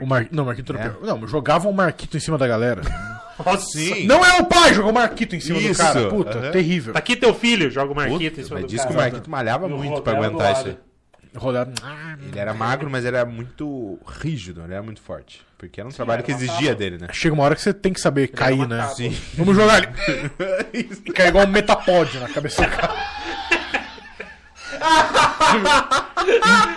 O 0.00 0.06
Mar... 0.06 0.26
Não, 0.32 0.42
o 0.42 0.46
Marquito 0.46 0.72
era 0.74 0.84
É. 0.86 0.88
pior. 0.90 1.02
Não, 1.06 1.26
jogavam 1.28 1.70
o 1.70 1.74
Marquito 1.74 2.16
em 2.16 2.20
cima 2.20 2.36
da 2.36 2.48
galera. 2.48 2.82
Nossa, 3.46 3.64
Sim. 3.78 4.06
Não 4.08 4.24
é 4.24 4.40
o 4.40 4.46
pai, 4.46 4.74
jogou 4.74 4.90
o 4.90 4.94
Marquito 4.94 5.36
em 5.36 5.40
cima 5.40 5.60
do 5.60 5.68
Isso. 5.68 5.80
cara. 5.80 6.08
Puta, 6.08 6.36
Aham. 6.38 6.50
terrível. 6.50 6.92
Tá 6.92 6.98
aqui 6.98 7.14
teu 7.14 7.32
filho, 7.32 7.70
joga 7.70 7.92
o 7.92 7.94
Puta, 7.94 8.08
Marquito 8.08 8.40
em 8.40 8.44
cima 8.44 8.56
mas 8.56 8.64
do 8.64 8.68
diz 8.68 8.80
que 8.84 8.86
o 8.86 8.96
cara. 8.96 9.02
Marquito 9.02 9.30
malhava 9.30 9.66
E 9.68 9.70
muito 9.70 10.02
pra 10.02 10.14
do 10.14 10.24
aguentar 10.24 10.52
isso 10.66 10.76
Rodaram. 11.34 11.72
Ele 12.30 12.38
era 12.38 12.52
magro, 12.54 12.88
mas 12.90 13.04
era 13.04 13.24
muito 13.24 13.98
rígido, 14.20 14.62
ele 14.64 14.72
era 14.74 14.82
muito 14.82 15.00
forte. 15.00 15.46
Porque 15.56 15.80
era 15.80 15.88
um 15.88 15.92
trabalho 15.92 16.18
era 16.20 16.22
que 16.26 16.32
exigia 16.32 16.56
tábua. 16.56 16.74
dele, 16.74 16.98
né? 16.98 17.08
Chega 17.12 17.34
uma 17.34 17.42
hora 17.44 17.54
que 17.56 17.60
você 17.60 17.74
tem 17.74 17.92
que 17.92 18.00
saber 18.00 18.28
cair, 18.28 18.54
uma 18.54 18.66
né? 18.66 18.78
tábua. 18.78 18.94
Sim. 18.94 19.16
Vamos 19.34 19.56
jogar 19.56 19.78
ele. 19.82 19.88
E 21.06 21.12
cai 21.12 21.28
igual 21.28 21.44
um 21.46 21.50
metapod 21.50 22.16
na 22.18 22.28
cabeça 22.28 22.62
do 22.62 22.68
cara. 22.70 22.94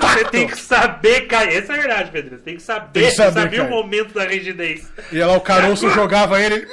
Você 0.02 0.26
tem 0.26 0.48
que 0.48 0.58
saber 0.58 1.22
cair. 1.28 1.58
Essa 1.58 1.74
é 1.74 1.78
a 1.78 1.80
verdade, 1.80 2.12
Pedro. 2.12 2.38
Você 2.38 2.44
tem 2.44 2.56
que 2.56 2.62
saber, 2.64 2.92
Tem 2.92 3.10
que 3.10 3.16
saber 3.16 3.42
saber 3.42 3.60
o 3.62 3.64
cair. 3.64 3.70
momento 3.70 4.14
da 4.14 4.26
rigidez. 4.26 4.92
E 5.12 5.20
lá 5.20 5.36
o 5.36 5.42
caroço 5.42 5.90
jogava 5.92 6.42
ele. 6.42 6.68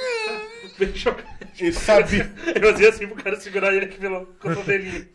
Deixa 0.77 1.09
eu... 1.09 1.17
Ele 1.59 1.73
sabia. 1.73 2.31
Eu 2.55 2.71
fazia 2.71 2.89
assim 2.89 3.05
pro 3.05 3.21
cara 3.21 3.35
segurar 3.37 3.73
ele 3.73 3.83
aqui 3.85 3.97
pelo 3.99 4.25
cotovelinho. 4.39 5.05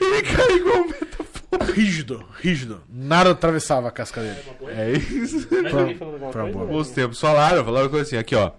Ele 0.00 0.22
caiu 0.22 0.56
igual 0.56 0.76
um. 0.78 1.72
Rígido, 1.74 2.24
rígido. 2.40 2.82
Nada 2.88 3.30
atravessava 3.30 3.88
a 3.88 3.90
casca 3.90 4.20
dele. 4.22 4.38
É 4.68 4.92
isso. 4.92 5.46
Pra 5.46 6.42
coisa? 6.42 6.52
boa. 6.52 6.66
Bons 6.66 6.90
tempos. 6.90 7.20
Falaram, 7.20 7.64
falaram 7.64 7.88
coisa 7.88 8.06
assim, 8.06 8.16
aqui 8.16 8.34
ó. 8.34 8.52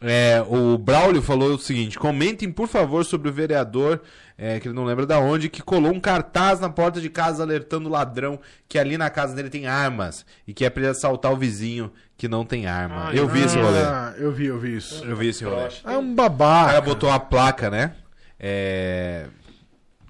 É, 0.00 0.42
o 0.48 0.76
Braulio 0.78 1.22
falou 1.22 1.54
o 1.54 1.58
seguinte: 1.58 1.98
comentem, 1.98 2.50
por 2.50 2.66
favor, 2.66 3.04
sobre 3.04 3.28
o 3.28 3.32
vereador, 3.32 4.00
é, 4.36 4.58
que 4.58 4.66
ele 4.66 4.74
não 4.74 4.84
lembra 4.84 5.06
da 5.06 5.18
onde, 5.20 5.48
que 5.48 5.62
colou 5.62 5.92
um 5.92 6.00
cartaz 6.00 6.58
na 6.58 6.68
porta 6.68 7.00
de 7.00 7.08
casa 7.08 7.42
alertando 7.42 7.88
o 7.88 7.92
ladrão 7.92 8.40
que 8.68 8.78
ali 8.78 8.98
na 8.98 9.10
casa 9.10 9.34
dele 9.36 9.48
tem 9.50 9.66
armas 9.66 10.26
e 10.48 10.52
que 10.52 10.64
é 10.64 10.70
pra 10.70 10.82
ele 10.82 10.90
assaltar 10.90 11.32
o 11.32 11.36
vizinho 11.36 11.92
que 12.16 12.26
não 12.26 12.44
tem 12.44 12.66
arma. 12.66 13.10
Ah, 13.10 13.14
eu 13.14 13.28
vi 13.28 13.42
esse 13.44 13.56
rolê. 13.58 13.78
Ah, 13.78 14.14
eu 14.16 14.32
vi, 14.32 14.46
eu 14.46 14.58
vi 14.58 14.76
isso. 14.76 15.04
Eu 15.04 15.14
vi 15.16 15.28
esse 15.28 15.44
rolê. 15.44 15.68
É 15.84 15.90
um 15.98 16.12
O 16.12 16.16
cara 16.16 16.28
babaca. 16.28 16.80
botou 16.80 17.08
uma 17.08 17.20
placa, 17.20 17.70
né? 17.70 17.92
É, 18.40 19.26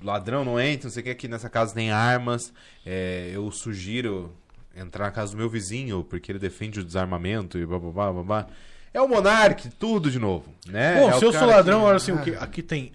Ladrão 0.02 0.44
não 0.44 0.60
entra, 0.60 0.86
não 0.88 0.92
sei 0.92 1.00
o 1.00 1.04
que, 1.04 1.10
aqui 1.10 1.28
nessa 1.28 1.48
casa 1.48 1.74
tem 1.74 1.90
armas. 1.90 2.52
É, 2.84 3.30
eu 3.32 3.50
sugiro 3.50 4.32
entrar 4.76 5.04
na 5.06 5.10
casa 5.10 5.32
do 5.32 5.38
meu 5.38 5.48
vizinho, 5.48 6.02
porque 6.04 6.32
ele 6.32 6.38
defende 6.38 6.80
o 6.80 6.84
desarmamento 6.84 7.58
e 7.58 7.66
blá 7.66 7.78
blá 7.78 7.90
blá 7.90 8.12
blá. 8.12 8.22
blá. 8.22 8.46
É 8.94 9.00
o 9.00 9.08
Monark, 9.08 9.70
tudo 9.78 10.10
de 10.10 10.18
novo, 10.18 10.52
né? 10.66 11.00
Bom, 11.00 11.10
É 11.10 11.14
o 11.14 11.18
se 11.18 11.24
eu 11.24 11.32
sou 11.32 11.46
ladrão, 11.46 11.80
que- 11.80 11.86
olha 11.86 11.96
assim, 11.96 12.12
o 12.12 12.18
que? 12.22 12.30
Aqui 12.36 12.62
tem 12.62 12.92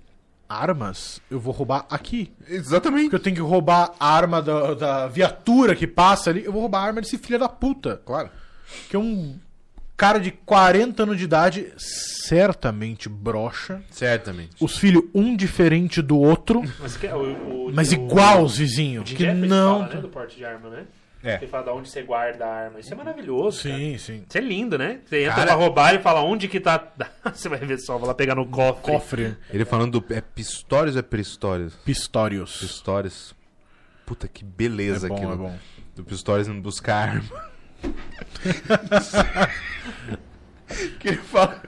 armas, 0.47 1.19
eu 1.29 1.39
vou 1.39 1.53
roubar 1.53 1.85
aqui. 1.89 2.31
Exatamente. 2.47 3.03
Porque 3.05 3.15
eu 3.15 3.19
tenho 3.19 3.35
que 3.35 3.41
roubar 3.41 3.93
a 3.99 4.07
arma 4.13 4.41
da, 4.41 4.73
da 4.75 5.07
viatura 5.07 5.75
que 5.75 5.85
passa 5.87 6.29
ali, 6.29 6.45
eu 6.45 6.51
vou 6.51 6.61
roubar 6.61 6.79
a 6.81 6.85
arma 6.87 7.01
desse 7.01 7.17
filho 7.17 7.39
da 7.39 7.49
puta. 7.49 8.01
Claro. 8.05 8.29
Que 8.89 8.95
é 8.95 8.99
um 8.99 9.37
cara 9.97 10.19
de 10.19 10.31
40 10.31 11.03
anos 11.03 11.17
de 11.17 11.23
idade 11.25 11.73
certamente 11.77 13.09
brocha. 13.09 13.81
Certamente. 13.89 14.51
Os 14.63 14.77
filhos, 14.77 15.03
um 15.13 15.35
diferente 15.35 16.01
do 16.01 16.17
outro, 16.19 16.61
Mas, 16.79 16.95
que, 16.95 17.07
é 17.07 17.15
o, 17.15 17.67
o, 17.67 17.71
mas 17.73 17.91
o- 17.91 17.95
igual 17.95 18.43
os 18.43 18.57
vizinhos. 18.57 19.11
Que 19.11 19.25
não. 19.33 19.79
fala, 19.81 19.95
né, 19.95 20.01
do 20.01 20.09
porte 20.09 20.37
de 20.37 20.45
arma, 20.45 20.69
né? 20.69 20.85
É. 21.23 21.37
Ele 21.37 21.47
fala 21.47 21.63
de 21.63 21.69
onde 21.71 21.89
você 21.89 22.03
guarda 22.03 22.45
a 22.45 22.53
arma. 22.65 22.79
Isso 22.79 22.93
é 22.93 22.95
maravilhoso. 22.95 23.63
cara. 23.63 23.75
Sim, 23.75 23.97
sim. 23.97 24.23
Isso 24.29 24.37
é 24.37 24.41
lindo, 24.41 24.77
né? 24.77 24.99
Você 25.03 25.23
entra 25.23 25.33
Cara- 25.35 25.47
pra 25.47 25.55
roubar 25.55 25.95
e 25.95 25.99
fala 25.99 26.21
onde 26.21 26.47
que 26.47 26.59
tá. 26.59 26.91
você 27.33 27.49
vai 27.49 27.57
ver 27.59 27.79
só, 27.79 27.97
vai 27.97 28.07
lá 28.07 28.13
pegar 28.13 28.35
no 28.35 28.45
cofre. 28.45 28.81
Cofre. 28.93 29.37
Ele 29.51 29.65
falando 29.65 29.99
do. 29.99 30.13
É 30.13 30.21
Pistórios 30.21 30.95
ou 30.95 30.99
é 30.99 31.03
Pistórios? 31.03 31.73
Pistorius. 31.83 32.57
Pistórios. 32.59 33.35
Puta 34.05 34.27
que 34.27 34.43
É 34.43 34.47
beleza 34.47 35.07
bom, 35.09 35.15
aquilo. 35.15 35.33
é 35.33 35.35
bom. 35.35 35.57
Do 35.95 36.03
Pistórios 36.05 36.47
indo 36.47 36.61
buscar 36.61 37.09
arma. 37.09 37.23
que 40.99 41.07
ele 41.09 41.17
fala. 41.17 41.61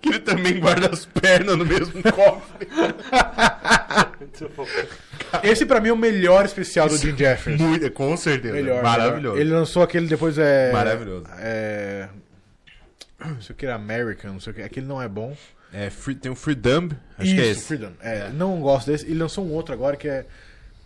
Que 0.00 0.08
ele 0.10 0.20
também 0.20 0.60
guarda 0.60 0.88
as 0.92 1.04
pernas 1.06 1.56
no 1.56 1.64
mesmo 1.64 2.00
cofre. 2.12 2.68
Esse 5.42 5.66
pra 5.66 5.80
mim 5.80 5.88
é 5.88 5.92
o 5.92 5.96
melhor 5.96 6.44
especial 6.44 6.88
do 6.88 6.96
Jim 6.96 7.16
Jeffries. 7.16 7.60
Muito, 7.60 7.90
com 7.90 8.16
certeza. 8.16 8.54
Melhor. 8.54 8.82
Maravilhoso. 8.82 9.16
melhor. 9.34 9.38
Ele 9.38 9.50
lançou 9.50 9.82
aquele 9.82 10.06
depois 10.06 10.38
é. 10.38 10.70
Maravilhoso. 10.72 11.26
É. 11.38 12.08
Não 13.24 13.40
sei 13.40 13.54
o 13.54 13.56
que 13.56 13.66
era 13.66 13.74
American, 13.74 14.34
não 14.34 14.40
sei 14.40 14.52
o 14.52 14.56
que. 14.56 14.62
Aquele 14.62 14.86
não 14.86 15.00
é 15.02 15.08
bom. 15.08 15.36
É, 15.72 15.90
free- 15.90 16.14
tem 16.14 16.30
o 16.30 16.36
Freedom, 16.36 16.90
acho 17.18 17.26
Isso, 17.26 17.34
que 17.34 17.40
é 17.40 17.46
esse. 17.46 17.66
Freedom. 17.66 17.92
É, 18.00 18.28
não 18.30 18.60
gosto 18.60 18.86
desse. 18.90 19.04
Ele 19.06 19.18
lançou 19.18 19.44
um 19.44 19.52
outro 19.52 19.74
agora 19.74 19.96
que 19.96 20.08
é 20.08 20.24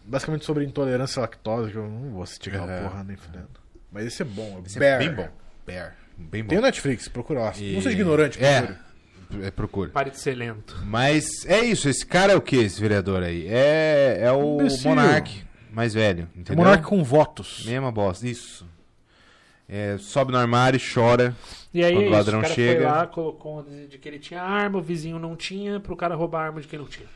basicamente 0.05 0.45
sobre 0.47 0.65
intolerância 0.65 1.21
à 1.21 1.23
lactose, 1.23 1.71
que 1.73 1.77
eu 1.77 1.87
não 1.87 2.11
vou 2.13 2.23
assistir 2.23 2.49
aquela 2.51 2.73
Aham. 2.73 2.89
porra 2.89 3.05
nem 3.05 3.17
fudendo. 3.17 3.60
Mas 3.93 4.07
esse 4.07 4.23
é 4.23 4.25
bom. 4.25 4.63
Esse 4.65 4.79
Bear. 4.79 5.01
é 5.01 5.07
bem 5.07 5.15
bom. 5.15 5.29
Bear. 5.67 5.97
Bem 6.17 6.43
bom. 6.43 6.49
Tem 6.51 6.59
o 6.59 6.63
Netflix, 6.63 7.09
procura 7.09 7.41
lá. 7.41 7.53
E- 7.57 7.73
Não 7.75 7.81
seja 7.83 7.97
ignorante, 7.97 8.43
É, 8.45 8.61
procure. 8.63 9.45
é, 9.47 9.51
procura. 9.51 9.91
Pare 9.91 10.11
de 10.11 10.19
ser 10.19 10.35
lento. 10.35 10.77
Mas 10.85 11.45
é 11.47 11.61
isso, 11.61 11.89
esse 11.89 12.05
cara 12.07 12.33
é 12.33 12.37
o 12.37 12.41
que, 12.41 12.57
esse 12.57 12.81
vereador 12.81 13.23
aí? 13.23 13.47
É, 13.49 14.19
é 14.23 14.33
o 14.33 14.61
Imbecil. 14.61 14.91
Monark 14.91 15.45
mais 15.73 15.95
velho, 15.95 16.29
É 16.37 16.41
entendeu? 16.41 16.65
monarca 16.65 16.85
com 16.89 17.03
votos. 17.03 17.65
Mesma 17.65 17.91
bosta, 17.93 18.27
isso. 18.29 18.67
É, 19.69 19.97
sobe 19.99 20.33
no 20.33 20.39
armário 20.39 20.77
e 20.77 20.81
chora. 20.95 21.35
E 21.73 21.85
aí, 21.85 21.93
Quando 21.93 21.99
o 21.99 22.03
é 22.03 22.07
isso, 22.09 22.13
ladrão 22.17 22.39
o 22.41 22.43
cara 22.43 22.55
chega- 22.55 22.81
foi 22.81 22.91
lá, 22.91 23.07
colocou 23.07 23.61
um 23.61 23.87
de 23.87 23.99
que 23.99 24.09
ele 24.09 24.19
tinha 24.19 24.43
arma, 24.43 24.79
o 24.79 24.83
vizinho 24.83 25.17
não 25.19 25.37
tinha, 25.37 25.79
pro 25.79 25.97
cara 25.97 26.17
roubar 26.17 26.41
a 26.43 26.47
arma 26.47 26.61
de 26.61 26.67
quem 26.67 26.79
não 26.79 26.87
tinha. 26.87 27.07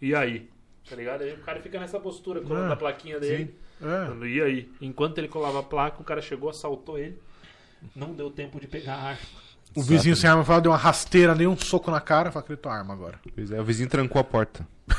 E 0.00 0.14
aí? 0.14 0.46
Tá 0.88 0.94
ligado? 0.96 1.22
Aí 1.22 1.32
o 1.32 1.38
cara 1.38 1.60
fica 1.60 1.78
nessa 1.80 1.98
postura, 1.98 2.40
colando 2.40 2.70
Ah, 2.70 2.72
a 2.74 2.76
plaquinha 2.76 3.18
dele. 3.18 3.54
É. 3.82 4.26
E 4.26 4.40
aí? 4.42 4.70
Enquanto 4.80 5.18
ele 5.18 5.28
colava 5.28 5.60
a 5.60 5.62
placa, 5.62 6.00
o 6.00 6.04
cara 6.04 6.22
chegou, 6.22 6.48
assaltou 6.50 6.98
ele. 6.98 7.18
Não 7.94 8.12
deu 8.14 8.30
tempo 8.30 8.60
de 8.60 8.66
pegar 8.66 8.94
a 8.94 9.02
arma. 9.10 9.20
O 9.74 9.82
vizinho 9.82 10.16
sem 10.16 10.30
arma 10.30 10.44
fala, 10.44 10.60
deu 10.62 10.70
uma 10.72 10.78
rasteira, 10.78 11.34
deu 11.34 11.50
um 11.50 11.56
soco 11.56 11.90
na 11.90 12.00
cara, 12.00 12.30
fala 12.32 12.44
que 12.44 12.52
ele 12.52 12.56
tua 12.56 12.72
arma 12.72 12.94
agora. 12.94 13.18
Pois 13.34 13.50
é, 13.50 13.60
o 13.60 13.64
vizinho 13.64 13.88
trancou 13.88 14.20
a 14.20 14.24
porta. 14.24 14.66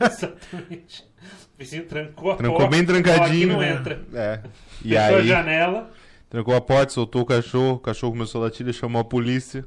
Exatamente. 0.00 1.04
O 1.54 1.58
vizinho 1.58 1.86
trancou 1.86 2.32
a 2.32 2.36
Trancou 2.36 2.58
porta. 2.58 2.76
bem 2.76 2.84
trancadinho. 2.84 3.48
falou, 3.48 3.62
né? 3.62 3.72
Não 3.72 3.78
entra. 3.80 4.02
É. 4.12 4.40
E 4.84 4.88
Fechou 4.90 5.00
a 5.00 5.18
aí, 5.18 5.26
janela. 5.28 5.90
trancou 6.28 6.54
a 6.54 6.60
porta, 6.60 6.92
soltou 6.92 7.22
o 7.22 7.26
cachorro, 7.26 7.74
o 7.76 7.78
cachorro 7.78 8.12
começou 8.12 8.40
a 8.42 8.44
latir, 8.46 8.70
chamou 8.72 9.00
a 9.00 9.04
polícia. 9.04 9.64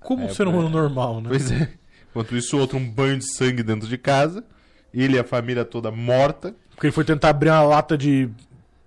Como 0.00 0.24
É, 0.24 0.26
um 0.26 0.34
ser 0.34 0.46
humano 0.48 0.68
é. 0.68 0.70
normal, 0.72 1.20
né? 1.20 1.28
Pois 1.28 1.50
é. 1.50 1.72
Enquanto 2.10 2.36
isso, 2.36 2.58
outro 2.58 2.76
um 2.76 2.88
banho 2.90 3.18
de 3.18 3.24
sangue 3.32 3.62
dentro 3.62 3.88
de 3.88 3.96
casa. 3.96 4.44
Ele 4.94 5.16
e 5.16 5.18
a 5.18 5.24
família 5.24 5.64
toda 5.64 5.90
morta. 5.90 6.54
Porque 6.74 6.86
ele 6.86 6.92
foi 6.92 7.04
tentar 7.04 7.30
abrir 7.30 7.50
uma 7.50 7.62
lata 7.62 7.96
de 7.96 8.28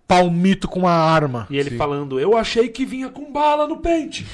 palmito 0.08 0.68
com 0.68 0.80
uma 0.80 0.92
arma. 0.92 1.48
E 1.50 1.58
ele 1.58 1.72
Sim. 1.72 1.78
falando, 1.78 2.20
eu 2.20 2.38
achei 2.38 2.70
que 2.70 2.86
vinha 2.86 3.10
com 3.10 3.32
bala 3.32 3.68
no 3.68 3.78
pente. 3.78 4.26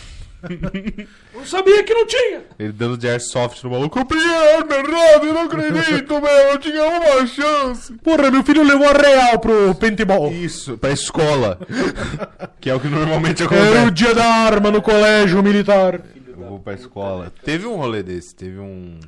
não 1.33 1.45
sabia 1.45 1.83
que 1.83 1.93
não 1.93 2.05
tinha. 2.07 2.41
Ele 2.57 2.71
dando 2.71 2.97
de 2.97 3.07
airsoft 3.07 3.63
no 3.63 3.69
maluco. 3.69 3.99
Eu 3.99 4.05
peguei 4.05 4.25
a 4.27 4.57
arma 4.57 4.73
errada, 4.75 5.25
eu 5.25 5.33
não 5.33 5.41
acredito, 5.43 6.13
meu. 6.19 6.27
Eu 6.29 6.57
tinha 6.57 6.83
uma 6.83 7.27
chance. 7.27 7.93
Porra, 7.97 8.31
meu 8.31 8.43
filho 8.43 8.63
levou 8.63 8.87
a 8.87 8.93
real 8.93 9.39
pro 9.39 9.75
paintball. 9.75 10.31
Isso, 10.31 10.77
pra 10.77 10.91
escola. 10.91 11.59
que 12.59 12.69
é 12.69 12.75
o 12.75 12.79
que 12.79 12.87
normalmente 12.87 13.43
Era 13.43 13.51
o 13.53 13.55
acontece. 13.55 13.91
dia 13.91 14.15
da 14.15 14.25
arma 14.25 14.71
no 14.71 14.81
colégio 14.81 15.41
militar. 15.43 16.01
Eu 16.27 16.47
vou 16.47 16.59
pra 16.59 16.73
escola. 16.73 17.31
Teve 17.45 17.67
um 17.67 17.75
rolê 17.75 18.01
desse, 18.01 18.35
teve 18.35 18.57
um. 18.59 18.99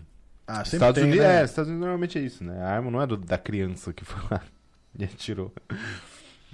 Ah, 0.46 0.58
sempre 0.66 0.76
Estados 0.78 0.96
tem, 0.96 1.04
Unidos, 1.12 1.26
né? 1.28 1.42
é, 1.42 1.46
Estados 1.46 1.70
Unidos 1.70 1.82
normalmente 1.86 2.18
é 2.18 2.22
isso, 2.22 2.44
né? 2.44 2.62
A 2.62 2.70
arma 2.70 2.92
não 2.92 3.02
é 3.02 3.08
do- 3.08 3.18
da 3.18 3.38
criança 3.38 3.94
que 3.94 4.04
foi 4.04 4.22
lá 4.30 4.42
e 4.98 5.04
atirou. 5.06 5.54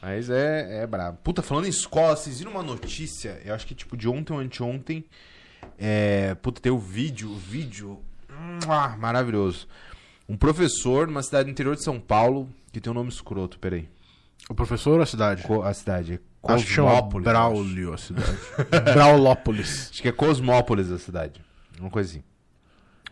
Mas 0.01 0.29
é, 0.29 0.83
é 0.83 0.87
brabo. 0.87 1.17
Puta, 1.23 1.41
falando 1.41 1.65
em 1.65 1.69
escola, 1.69 2.15
vocês 2.15 2.39
viram 2.39 2.51
uma 2.51 2.63
notícia? 2.63 3.41
Eu 3.43 3.53
acho 3.53 3.65
que 3.67 3.75
tipo 3.75 3.97
de 3.97 4.07
ontem 4.07 4.31
ou 4.33 4.39
anteontem. 4.39 5.03
É, 5.77 6.35
puta, 6.35 6.61
tem 6.61 6.71
o 6.71 6.77
vídeo, 6.77 7.29
o 7.31 7.35
vídeo. 7.35 7.99
mua, 8.65 8.89
maravilhoso. 8.97 9.67
Um 10.27 10.37
professor 10.37 11.07
numa 11.07 11.23
cidade 11.23 11.45
do 11.45 11.51
interior 11.51 11.75
de 11.75 11.83
São 11.83 11.99
Paulo, 11.99 12.47
que 12.71 12.79
tem 12.79 12.91
um 12.91 12.93
nome 12.93 13.09
escroto, 13.09 13.59
peraí. 13.59 13.89
O 14.49 14.53
professor 14.55 14.95
ou 14.97 15.01
a 15.01 15.05
cidade? 15.05 15.43
Co- 15.43 15.63
a 15.63 15.73
cidade 15.73 16.13
é 16.13 16.19
Acho 16.53 16.65
que 16.65 16.75
Cosmópolis. 16.75 17.25
Braulio 17.25 17.93
a 17.93 17.97
cidade. 17.97 18.37
Braulópolis. 18.93 19.89
Acho 19.91 20.01
que 20.01 20.07
é 20.07 20.11
Cosmópolis 20.11 20.89
a 20.91 20.97
cidade. 20.97 21.41
Uma 21.79 21.89
coisa 21.89 22.09
assim. 22.11 22.23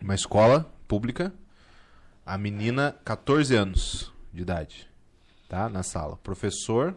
Uma 0.00 0.14
escola 0.14 0.72
pública. 0.86 1.32
A 2.24 2.36
menina, 2.36 2.96
14 3.04 3.54
anos 3.54 4.12
de 4.32 4.42
idade. 4.42 4.88
Tá? 5.48 5.68
Na 5.68 5.82
sala. 5.82 6.16
Professor. 6.18 6.94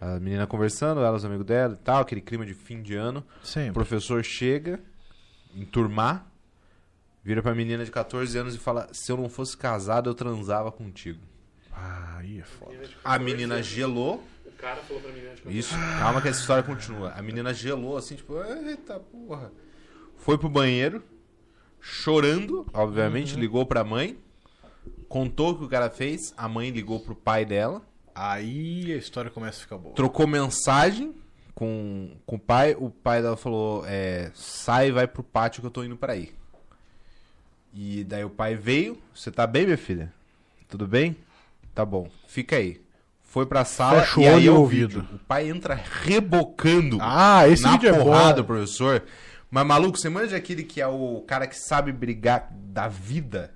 A 0.00 0.18
menina 0.18 0.46
conversando, 0.46 1.00
ela, 1.00 1.16
os 1.16 1.24
amigos 1.24 1.44
dela 1.46 1.74
e 1.74 1.84
tal. 1.84 2.00
Aquele 2.02 2.20
clima 2.20 2.44
de 2.46 2.54
fim 2.54 2.82
de 2.82 2.94
ano. 2.94 3.24
O 3.42 3.46
Sempre. 3.46 3.72
professor 3.72 4.22
chega, 4.24 4.80
enturmar. 5.54 6.26
Vira 7.22 7.42
pra 7.42 7.54
menina 7.54 7.84
de 7.84 7.90
14 7.90 8.38
anos 8.38 8.54
e 8.54 8.58
fala: 8.58 8.88
Se 8.92 9.12
eu 9.12 9.16
não 9.16 9.28
fosse 9.28 9.56
casado, 9.56 10.08
eu 10.08 10.14
transava 10.14 10.72
contigo. 10.72 11.20
Ah, 11.72 12.16
aí 12.18 12.40
é 12.40 12.44
foda. 12.44 12.74
A 13.04 13.18
menina 13.18 13.62
gelou. 13.62 14.24
O 14.46 14.52
cara 14.52 14.76
falou 14.82 15.02
pra 15.02 15.12
mim, 15.12 15.20
né? 15.20 15.32
tipo, 15.34 15.50
Isso, 15.50 15.74
calma 15.98 16.20
que 16.20 16.28
essa 16.28 16.40
história 16.40 16.62
continua. 16.62 17.12
A 17.12 17.22
menina 17.22 17.52
gelou 17.54 17.96
assim, 17.96 18.14
tipo, 18.14 18.34
eita 18.42 19.00
porra. 19.00 19.50
Foi 20.16 20.36
pro 20.36 20.50
banheiro, 20.50 21.02
chorando, 21.80 22.66
obviamente, 22.72 23.34
ligou 23.36 23.64
pra 23.66 23.82
mãe, 23.84 24.18
contou 25.08 25.50
o 25.50 25.58
que 25.58 25.64
o 25.64 25.68
cara 25.68 25.90
fez, 25.90 26.32
a 26.36 26.48
mãe 26.48 26.70
ligou 26.70 27.00
pro 27.00 27.14
pai 27.14 27.44
dela, 27.44 27.82
Aí 28.12 28.92
a 28.92 28.96
história 28.96 29.30
começa 29.30 29.58
a 29.58 29.60
ficar 29.62 29.78
boa. 29.78 29.94
trocou 29.94 30.26
mensagem 30.26 31.14
com, 31.54 32.10
com 32.26 32.36
o 32.36 32.38
pai, 32.38 32.76
o 32.78 32.90
pai 32.90 33.22
dela 33.22 33.36
falou, 33.36 33.84
é, 33.86 34.30
sai 34.34 34.90
vai 34.90 35.06
pro 35.06 35.22
pátio 35.22 35.60
que 35.62 35.66
eu 35.66 35.70
tô 35.70 35.82
indo 35.84 35.96
pra 35.96 36.12
aí. 36.12 36.32
E 37.72 38.02
daí 38.04 38.24
o 38.24 38.30
pai 38.30 38.56
veio, 38.56 38.98
você 39.14 39.30
tá 39.30 39.46
bem, 39.46 39.64
minha 39.64 39.78
filha? 39.78 40.12
Tudo 40.68 40.86
bem? 40.86 41.16
Tá 41.74 41.84
bom, 41.84 42.10
fica 42.26 42.56
aí. 42.56 42.80
Foi 43.22 43.46
pra 43.46 43.64
sala 43.64 44.00
Fecha 44.00 44.18
o 44.20 44.22
e 44.24 44.28
aí 44.28 44.46
é 44.48 44.50
o 44.50 44.56
ouvido. 44.56 45.00
vídeo. 45.02 45.14
O 45.14 45.18
pai 45.20 45.48
entra 45.48 45.74
rebocando 45.74 46.98
Ah, 47.00 47.46
esse 47.48 47.62
na 47.62 47.72
vídeo 47.72 47.90
é 47.94 47.98
porrada, 47.98 48.42
bom. 48.42 48.48
professor. 48.48 49.04
Mas, 49.50 49.66
maluco, 49.66 49.98
você 49.98 50.08
manja 50.08 50.36
aquele 50.36 50.62
que 50.62 50.80
é 50.80 50.86
o 50.86 51.24
cara 51.26 51.46
que 51.46 51.56
sabe 51.58 51.90
brigar 51.92 52.48
da 52.52 52.86
vida, 52.86 53.52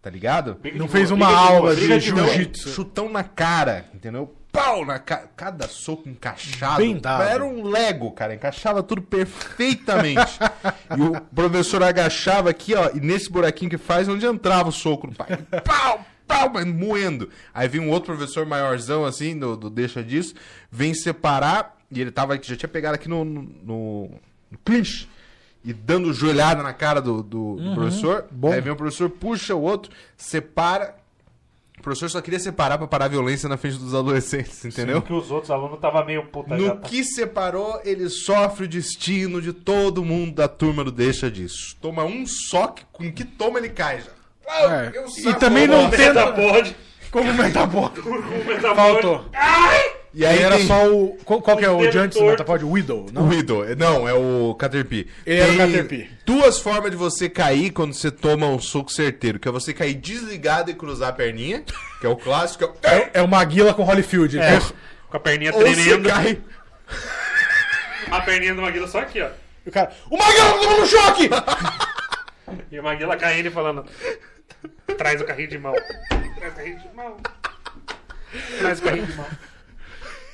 tá 0.00 0.08
ligado? 0.08 0.54
briga 0.54 0.78
Não 0.78 0.88
fez 0.88 1.10
uma 1.10 1.26
aula 1.28 1.74
de 1.76 1.86
de 1.86 2.00
jiu-jitsu. 2.00 2.70
Chutão 2.70 3.10
na 3.10 3.22
cara, 3.22 3.84
entendeu? 3.94 4.34
Pau 4.50 4.86
na 4.86 4.98
cara. 4.98 5.28
Cada 5.36 5.68
soco 5.68 6.08
encaixado. 6.08 6.78
Bem 6.78 6.96
dado. 6.98 7.22
Era 7.24 7.44
um 7.44 7.64
Lego, 7.64 8.10
cara. 8.12 8.34
Encaixava 8.34 8.82
tudo 8.82 9.02
perfeitamente. 9.02 10.38
e 10.96 11.00
o 11.02 11.20
professor 11.20 11.82
agachava 11.82 12.48
aqui, 12.50 12.74
ó, 12.74 12.90
e 12.94 13.00
nesse 13.00 13.30
buraquinho 13.30 13.70
que 13.70 13.76
faz 13.78 14.08
onde 14.08 14.24
entrava 14.24 14.70
o 14.70 14.72
soco 14.72 15.06
no 15.08 15.14
pai. 15.14 15.28
Pau! 15.64 16.04
Pau, 16.26 16.50
mas 16.52 16.66
moendo. 16.66 17.28
Aí 17.54 17.68
vem 17.68 17.80
um 17.80 17.88
outro 17.90 18.16
professor 18.16 18.44
maiorzão, 18.44 19.04
assim, 19.04 19.38
do, 19.38 19.56
do 19.56 19.70
deixa 19.70 20.02
disso, 20.02 20.34
vem 20.72 20.92
separar, 20.92 21.76
e 21.88 22.00
ele 22.00 22.10
tava, 22.10 22.34
já 22.42 22.56
tinha 22.56 22.68
pegado 22.68 22.96
aqui 22.96 23.08
no, 23.08 23.24
no, 23.24 23.42
no- 23.42 24.10
no 24.50 24.58
clinch, 24.64 25.08
e 25.66 25.72
dando 25.74 26.14
joelhada 26.14 26.62
na 26.62 26.72
cara 26.72 27.02
do, 27.02 27.22
do, 27.22 27.56
do 27.56 27.74
professor. 27.74 28.24
bom. 28.30 28.52
Aí 28.52 28.60
vem 28.60 28.72
o 28.72 28.76
professor, 28.76 29.10
puxa 29.10 29.54
o 29.54 29.60
outro, 29.60 29.90
separa. 30.16 30.94
O 31.78 31.82
professor 31.82 32.08
só 32.08 32.20
queria 32.20 32.38
separar 32.40 32.78
pra 32.78 32.86
parar 32.86 33.04
a 33.04 33.08
violência 33.08 33.48
na 33.48 33.56
frente 33.56 33.76
dos 33.78 33.94
adolescentes, 33.94 34.64
entendeu? 34.64 35.00
Porque 35.02 35.12
os 35.12 35.30
outros 35.30 35.50
alunos 35.50 35.74
estavam 35.76 36.04
meio 36.06 36.24
puta 36.26 36.56
já. 36.58 36.74
No 36.74 36.80
que 36.80 37.04
separou, 37.04 37.80
ele 37.84 38.08
sofre 38.08 38.64
o 38.64 38.68
destino 38.68 39.40
de 39.42 39.52
todo 39.52 40.04
mundo 40.04 40.34
da 40.36 40.48
turma 40.48 40.82
do 40.82 40.90
Deixa 40.90 41.30
Disso. 41.30 41.76
Toma 41.80 42.02
um 42.04 42.24
soque, 42.26 42.82
com 42.92 43.12
que 43.12 43.24
toma 43.24 43.58
ele 43.58 43.68
cai 43.68 44.00
já. 44.00 44.10
Ah, 44.48 44.84
É, 44.86 44.92
e 45.28 45.34
também 45.34 45.66
não 45.66 45.84
ó. 45.86 45.88
tem- 45.90 45.98
Meta 45.98 46.32
pode. 46.32 46.76
Como 47.10 47.32
metabol? 47.34 47.90
Meta 48.46 48.74
Faltou. 48.74 49.24
E 50.18 50.24
aí 50.24 50.40
era 50.42 50.56
tem 50.56 50.66
só 50.66 50.88
o. 50.90 51.14
Qual, 51.26 51.42
qual 51.42 51.56
que 51.58 51.64
é 51.64 51.68
o 51.70 51.76
dedo 51.78 51.90
de 51.92 51.98
antes 51.98 52.16
do 52.16 52.20
torto. 52.24 52.30
Metapod? 52.32 52.64
Widow, 52.64 53.06
o 53.06 53.12
não? 53.12 53.28
Widow. 53.28 53.64
Não, 53.76 54.08
é 54.08 54.14
o 54.14 54.54
Caterpie. 54.58 55.06
Ele 55.26 55.40
era 55.40 55.52
o 55.52 55.56
Tem 55.56 55.66
Caterpie. 55.66 56.10
duas 56.24 56.58
formas 56.58 56.90
de 56.90 56.96
você 56.96 57.28
cair 57.28 57.70
quando 57.70 57.92
você 57.92 58.10
toma 58.10 58.46
um 58.46 58.58
soco 58.58 58.90
certeiro. 58.90 59.38
Que 59.38 59.46
é 59.46 59.50
você 59.52 59.74
cair 59.74 59.92
desligado 59.94 60.70
e 60.70 60.74
cruzar 60.74 61.10
a 61.10 61.12
perninha, 61.12 61.62
que 62.00 62.06
é 62.06 62.08
o 62.08 62.16
clássico. 62.16 62.64
é 62.64 62.66
o- 62.66 62.74
É, 62.82 63.10
é 63.14 63.22
o 63.22 63.28
Maguila 63.28 63.74
com 63.74 63.82
Holyfield. 63.82 64.38
É, 64.40 64.58
com 65.10 65.16
a 65.18 65.20
perninha 65.20 65.52
Ou 65.54 65.60
você 65.60 65.74
tremendo. 65.74 66.08
cai... 66.08 66.38
A 68.10 68.20
perninha 68.22 68.54
do 68.54 68.62
Maguila 68.62 68.86
só 68.88 69.00
aqui, 69.00 69.20
ó. 69.20 69.28
E 69.66 69.68
o 69.68 69.72
cara, 69.72 69.90
o 70.08 70.16
Maguila 70.16 70.44
tá 70.52 70.58
tomando 70.58 70.86
choque! 70.86 71.30
E 72.70 72.78
o 72.78 72.82
Maguila 72.82 73.16
caindo 73.16 73.46
e 73.46 73.50
falando: 73.50 73.84
Traz 74.96 75.20
o 75.20 75.24
carrinho 75.24 75.48
de 75.48 75.58
mão. 75.58 75.74
Traz 76.38 76.52
o 76.52 76.56
carrinho 76.56 76.78
de 76.78 76.94
mão. 76.94 77.16
Traz 78.60 78.78
o 78.78 78.82
carrinho 78.82 79.06
de 79.06 79.12
mão. 79.14 79.26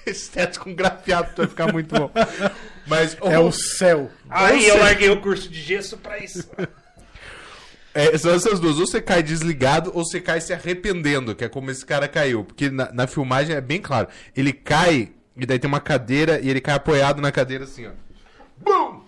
Esse 0.07 0.31
teto 0.31 0.61
com 0.61 0.75
grafiado 0.75 1.31
vai 1.37 1.47
ficar 1.47 1.73
muito 1.73 1.95
bom. 1.95 2.11
Mas 2.87 3.17
é 3.23 3.39
o 3.39 3.53
céu. 3.53 4.11
Aí 4.29 4.69
eu 4.69 4.79
larguei 4.79 5.11
o 5.11 5.21
curso 5.21 5.49
de 5.49 5.61
gesso 5.61 5.97
pra 5.99 6.19
isso. 6.19 6.49
É, 7.95 8.17
são 8.17 8.33
essas 8.33 8.59
duas. 8.59 8.79
Ou 8.79 8.87
você 8.87 9.03
cai 9.03 9.23
desligado 9.23 9.93
ou 9.95 10.03
você 10.03 10.19
cai 10.19 10.41
se 10.41 10.51
arrependendo, 10.55 11.35
que 11.35 11.45
é 11.45 11.49
como 11.51 11.71
esse 11.71 11.85
cara 11.85 12.09
caiu. 12.09 12.43
Porque 12.43 12.71
na, 12.71 12.91
na 12.91 13.07
filmagem 13.07 13.55
é 13.55 13.61
bem 13.61 13.83
claro. 13.83 14.09
Ele 14.35 14.51
cai 14.51 15.13
e 15.37 15.45
daí 15.45 15.59
tem 15.59 15.69
uma 15.69 15.79
cadeira 15.79 16.41
e 16.41 16.49
ele 16.49 16.63
cai 16.63 16.75
apoiado 16.75 17.21
na 17.21 17.31
cadeira 17.31 17.65
assim, 17.65 17.87
ó. 17.87 17.91
Bum! 18.57 19.03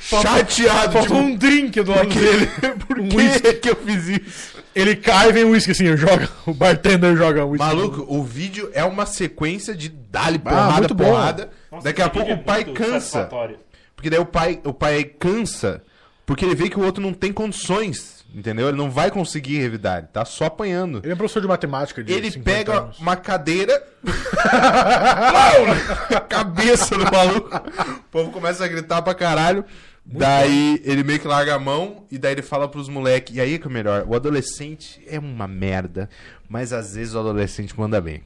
Chateado, 0.00 0.92
Faltou 0.92 1.02
tipo, 1.02 1.14
um 1.14 1.34
drink 1.34 1.80
do 1.80 1.90
lado 1.92 2.08
dele. 2.10 2.46
por 2.86 3.40
que 3.40 3.54
que 3.54 3.70
eu 3.70 3.76
fiz 3.76 4.08
isso? 4.08 4.61
Ele 4.74 4.96
cai 4.96 5.28
e 5.28 5.32
vem 5.32 5.44
o 5.44 5.50
uísque 5.50 5.72
assim, 5.72 5.96
joga. 5.96 6.28
O 6.46 6.54
bartender 6.54 7.16
joga 7.16 7.44
o 7.44 7.50
uísque. 7.50 7.66
Maluco, 7.66 8.06
o 8.08 8.22
vídeo 8.24 8.70
é 8.72 8.84
uma 8.84 9.06
sequência 9.06 9.74
de 9.74 9.88
dali 9.88 10.40
Ah, 10.44 10.50
porrada, 10.50 10.72
muito 10.78 10.94
bom. 10.94 11.04
porrada. 11.04 11.50
Nossa, 11.70 11.84
Daqui 11.84 12.02
a 12.02 12.08
pouco 12.08 12.28
vídeo 12.28 12.42
o 12.42 12.44
pai 12.44 12.62
é 12.62 12.64
muito 12.64 12.78
cansa. 12.80 13.28
Porque 13.94 14.10
daí 14.10 14.18
o 14.18 14.26
pai, 14.26 14.60
o 14.64 14.72
pai 14.72 15.04
cansa, 15.04 15.82
porque 16.26 16.44
ele 16.44 16.54
vê 16.54 16.68
que 16.68 16.78
o 16.78 16.84
outro 16.84 17.02
não 17.02 17.12
tem 17.12 17.32
condições, 17.32 18.24
entendeu? 18.34 18.68
Ele 18.68 18.76
não 18.76 18.90
vai 18.90 19.10
conseguir 19.10 19.58
revidar, 19.60 19.98
ele 19.98 20.08
tá 20.12 20.24
só 20.24 20.46
apanhando. 20.46 21.00
Ele 21.04 21.12
é 21.12 21.16
professor 21.16 21.40
de 21.40 21.46
matemática 21.46 22.02
de 22.02 22.12
Ele 22.12 22.30
50 22.30 22.50
pega 22.50 22.78
anos. 22.80 22.98
uma 22.98 23.14
cadeira. 23.16 23.80
Na 26.10 26.20
cabeça 26.20 26.96
do 26.96 27.04
maluco. 27.04 27.48
O 27.56 28.02
povo 28.10 28.30
começa 28.30 28.64
a 28.64 28.68
gritar 28.68 29.02
pra 29.02 29.14
caralho. 29.14 29.64
Daí 30.04 30.80
ele 30.84 31.02
meio 31.04 31.20
que 31.20 31.28
larga 31.28 31.54
a 31.54 31.58
mão 31.58 32.04
e 32.10 32.18
daí 32.18 32.32
ele 32.32 32.42
fala 32.42 32.68
pros 32.68 32.88
moleques. 32.88 33.36
E 33.36 33.40
aí 33.40 33.58
que 33.58 33.66
é 33.66 33.68
o 33.68 33.72
melhor: 33.72 34.04
o 34.06 34.14
adolescente 34.14 35.02
é 35.06 35.18
uma 35.18 35.46
merda, 35.46 36.08
mas 36.52 36.70
às 36.70 36.94
vezes 36.94 37.14
o 37.14 37.18
adolescente 37.18 37.72
manda 37.78 37.98
bem. 37.98 38.22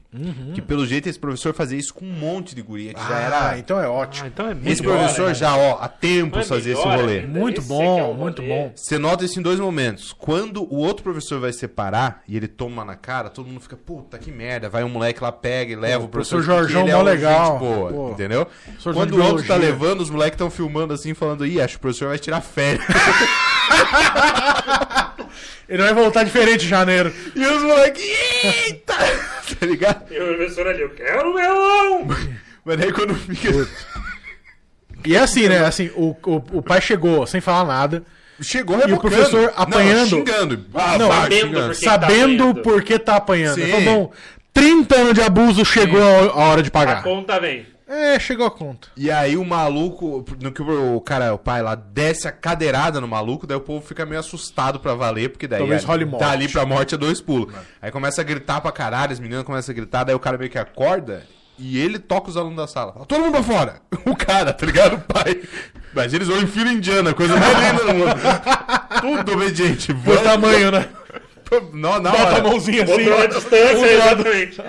Que 0.52 0.60
pelo 0.60 0.84
jeito 0.84 1.08
esse 1.08 1.18
professor 1.18 1.54
fazia 1.54 1.78
isso 1.78 1.94
com 1.94 2.04
um 2.04 2.12
monte 2.12 2.56
de 2.56 2.62
guria 2.62 2.92
que 2.92 3.00
já 3.00 3.16
Ah, 3.16 3.20
era. 3.52 3.58
então 3.58 3.80
é 3.80 3.86
ótimo. 3.86 4.24
Ah, 4.24 4.28
então 4.28 4.48
é 4.48 4.56
Esse 4.64 4.82
melhor, 4.82 4.98
professor 4.98 5.28
né? 5.28 5.34
já, 5.34 5.56
ó, 5.56 5.78
há 5.80 5.86
tempos 5.86 6.40
é 6.40 6.44
fazia 6.44 6.72
esse 6.72 6.82
rolê. 6.82 7.20
ainda? 7.20 7.38
Muito 7.38 7.60
Esse 7.60 7.68
bom, 7.68 7.94
que 7.94 8.00
é 8.00 8.04
o 8.04 8.14
muito 8.14 8.42
bom. 8.42 8.72
Você 8.74 8.98
nota 8.98 9.24
isso 9.24 9.38
em 9.38 9.42
dois 9.42 9.60
momentos. 9.60 10.12
Quando 10.12 10.64
o 10.64 10.78
outro 10.78 11.04
professor 11.04 11.38
vai 11.38 11.52
separar 11.52 12.22
e 12.26 12.36
ele 12.36 12.48
toma 12.48 12.84
na 12.84 12.96
cara, 12.96 13.30
todo 13.30 13.46
mundo 13.46 13.60
fica, 13.60 13.76
puta 13.76 14.18
que 14.18 14.32
merda. 14.32 14.68
Vai 14.68 14.82
um 14.82 14.88
moleque 14.88 15.22
lá, 15.22 15.30
pega 15.30 15.72
e 15.72 15.76
leva 15.76 16.04
o 16.04 16.08
professor. 16.08 16.38
professor 16.42 16.62
porque 16.62 16.72
Jorjão 16.72 17.00
ele 17.00 17.08
é 17.08 17.12
legal. 17.14 17.52
gente 17.52 17.60
boa, 17.60 17.92
Pô. 17.92 18.10
entendeu? 18.10 18.46
Professor 18.46 18.94
Quando 18.94 19.12
o 19.16 19.22
outro 19.22 19.46
tá 19.46 19.54
levando, 19.54 20.00
os 20.00 20.10
moleques 20.10 20.34
estão 20.34 20.50
filmando 20.50 20.92
assim, 20.92 21.14
falando, 21.14 21.46
ih, 21.46 21.60
acho 21.60 21.74
que 21.74 21.78
o 21.78 21.82
professor 21.82 22.08
vai 22.08 22.18
tirar 22.18 22.40
férias. 22.40 22.84
Ele 25.68 25.82
vai 25.82 25.92
voltar 25.94 26.22
diferente 26.24 26.64
em 26.64 26.68
janeiro. 26.68 27.12
e 27.34 27.44
os 27.44 27.62
moleques, 27.62 28.02
eita! 28.44 28.94
tá 29.58 29.66
ligado? 29.66 30.12
E 30.12 30.18
o 30.20 30.36
professor 30.36 30.66
ali, 30.68 30.82
eu 30.82 30.90
quero 30.90 31.34
melão! 31.34 32.06
Mas 32.64 32.76
daí 32.78 32.92
quando 32.92 33.14
fica. 33.14 33.68
E 35.04 35.14
é 35.14 35.20
assim, 35.20 35.48
né? 35.48 35.64
Assim, 35.64 35.90
o, 35.94 36.16
o, 36.24 36.36
o 36.58 36.62
pai 36.62 36.80
chegou 36.80 37.26
sem 37.26 37.40
falar 37.40 37.64
nada. 37.64 38.02
Chegou 38.40 38.76
E 38.76 38.80
o 38.80 38.86
rebocando. 38.86 39.14
professor 39.14 39.52
apanhando. 39.56 40.00
Não, 40.00 40.08
xingando. 40.26 40.66
Ah, 40.74 40.98
Não, 40.98 41.08
vai, 41.08 41.20
sabendo 41.22 41.46
xingando. 41.46 41.66
porque- 41.68 41.84
sabendo 41.84 42.08
tá 42.08 42.16
apanhando. 42.50 42.62
por 42.62 42.82
que 42.82 42.98
tá 42.98 43.16
apanhando. 43.16 43.58
Ele 43.58 43.66
Sim. 43.72 43.84
falou, 43.84 43.84
bom, 44.08 44.12
30 44.52 44.94
anos 44.96 45.14
de 45.14 45.22
abuso 45.22 45.64
chegou 45.64 46.02
a 46.02 46.32
a 46.32 46.48
hora 46.50 46.62
de 46.62 46.68
A 46.68 46.72
pagar. 46.72 47.02
conta 47.02 47.38
vem. 47.40 47.66
É, 47.88 48.18
chegou 48.18 48.46
a 48.46 48.50
conta. 48.50 48.88
E 48.96 49.10
aí 49.10 49.36
o 49.36 49.44
maluco, 49.44 50.24
no 50.40 50.50
que 50.50 50.60
o 50.60 51.00
cara, 51.00 51.32
o 51.32 51.38
pai 51.38 51.62
lá, 51.62 51.74
desce 51.76 52.26
a 52.26 52.32
cadeirada 52.32 53.00
no 53.00 53.06
maluco, 53.06 53.46
daí 53.46 53.56
o 53.56 53.60
povo 53.60 53.86
fica 53.86 54.04
meio 54.04 54.18
assustado 54.18 54.80
pra 54.80 54.94
valer, 54.94 55.30
porque 55.30 55.46
daí 55.46 55.60
Talvez 55.60 55.84
é, 55.84 55.86
role 55.86 56.04
morte. 56.04 56.24
tá 56.24 56.30
ali 56.32 56.48
pra 56.48 56.66
morte 56.66 56.94
a 56.96 56.98
dois 56.98 57.20
pulos. 57.20 57.54
Aí 57.80 57.90
começa 57.92 58.20
a 58.20 58.24
gritar 58.24 58.60
pra 58.60 58.72
caralho, 58.72 59.12
as 59.12 59.20
meninas 59.20 59.44
começam 59.44 59.72
a 59.72 59.76
gritar, 59.76 60.02
daí 60.04 60.14
o 60.14 60.18
cara 60.20 60.36
meio 60.36 60.50
que 60.50 60.58
acorda 60.58 61.22
e 61.58 61.78
ele 61.78 61.98
toca 61.98 62.28
os 62.28 62.36
alunos 62.36 62.56
da 62.56 62.66
sala. 62.66 62.92
Fala, 62.92 63.06
Todo 63.06 63.20
mundo 63.20 63.32
pra 63.32 63.42
fora! 63.42 63.80
O 64.04 64.14
cara, 64.16 64.52
tá 64.52 64.64
ligado? 64.66 64.96
O 64.96 65.00
pai. 65.00 65.42
Mas 65.94 66.12
eles 66.12 66.28
vão 66.28 66.40
em 66.40 66.46
fila 66.46 66.70
indiana, 66.70 67.14
coisa 67.14 67.36
mais 67.36 67.58
linda 67.58 67.84
do 67.84 67.94
mundo. 67.94 68.14
Tudo 69.00 69.32
obediente. 69.32 69.94
Por 69.94 70.18
tamanho, 70.22 70.70
né? 70.70 70.88
Não, 71.72 72.00
na 72.00 72.10
Bota 72.10 72.38
a 72.38 72.42
mãozinha 72.42 72.82
assim. 72.84 73.08
A 73.08 73.26
distância, 73.26 73.78
um 73.78 73.98
lado. 73.98 74.26
exatamente. 74.28 74.62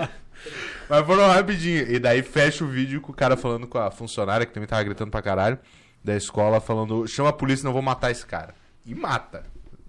Mas 0.88 1.06
foram 1.06 1.26
rapidinho. 1.28 1.90
E 1.90 1.98
daí 1.98 2.22
fecha 2.22 2.64
o 2.64 2.68
vídeo 2.68 3.00
com 3.00 3.12
o 3.12 3.14
cara 3.14 3.36
falando 3.36 3.66
com 3.66 3.78
a 3.78 3.90
funcionária, 3.90 4.46
que 4.46 4.52
também 4.52 4.68
tava 4.68 4.82
gritando 4.82 5.10
pra 5.10 5.20
caralho, 5.22 5.58
da 6.02 6.16
escola, 6.16 6.60
falando: 6.60 7.06
chama 7.06 7.28
a 7.30 7.32
polícia, 7.32 7.64
não 7.64 7.72
vou 7.72 7.82
matar 7.82 8.10
esse 8.10 8.24
cara. 8.26 8.54
E 8.86 8.94
mata. 8.94 9.44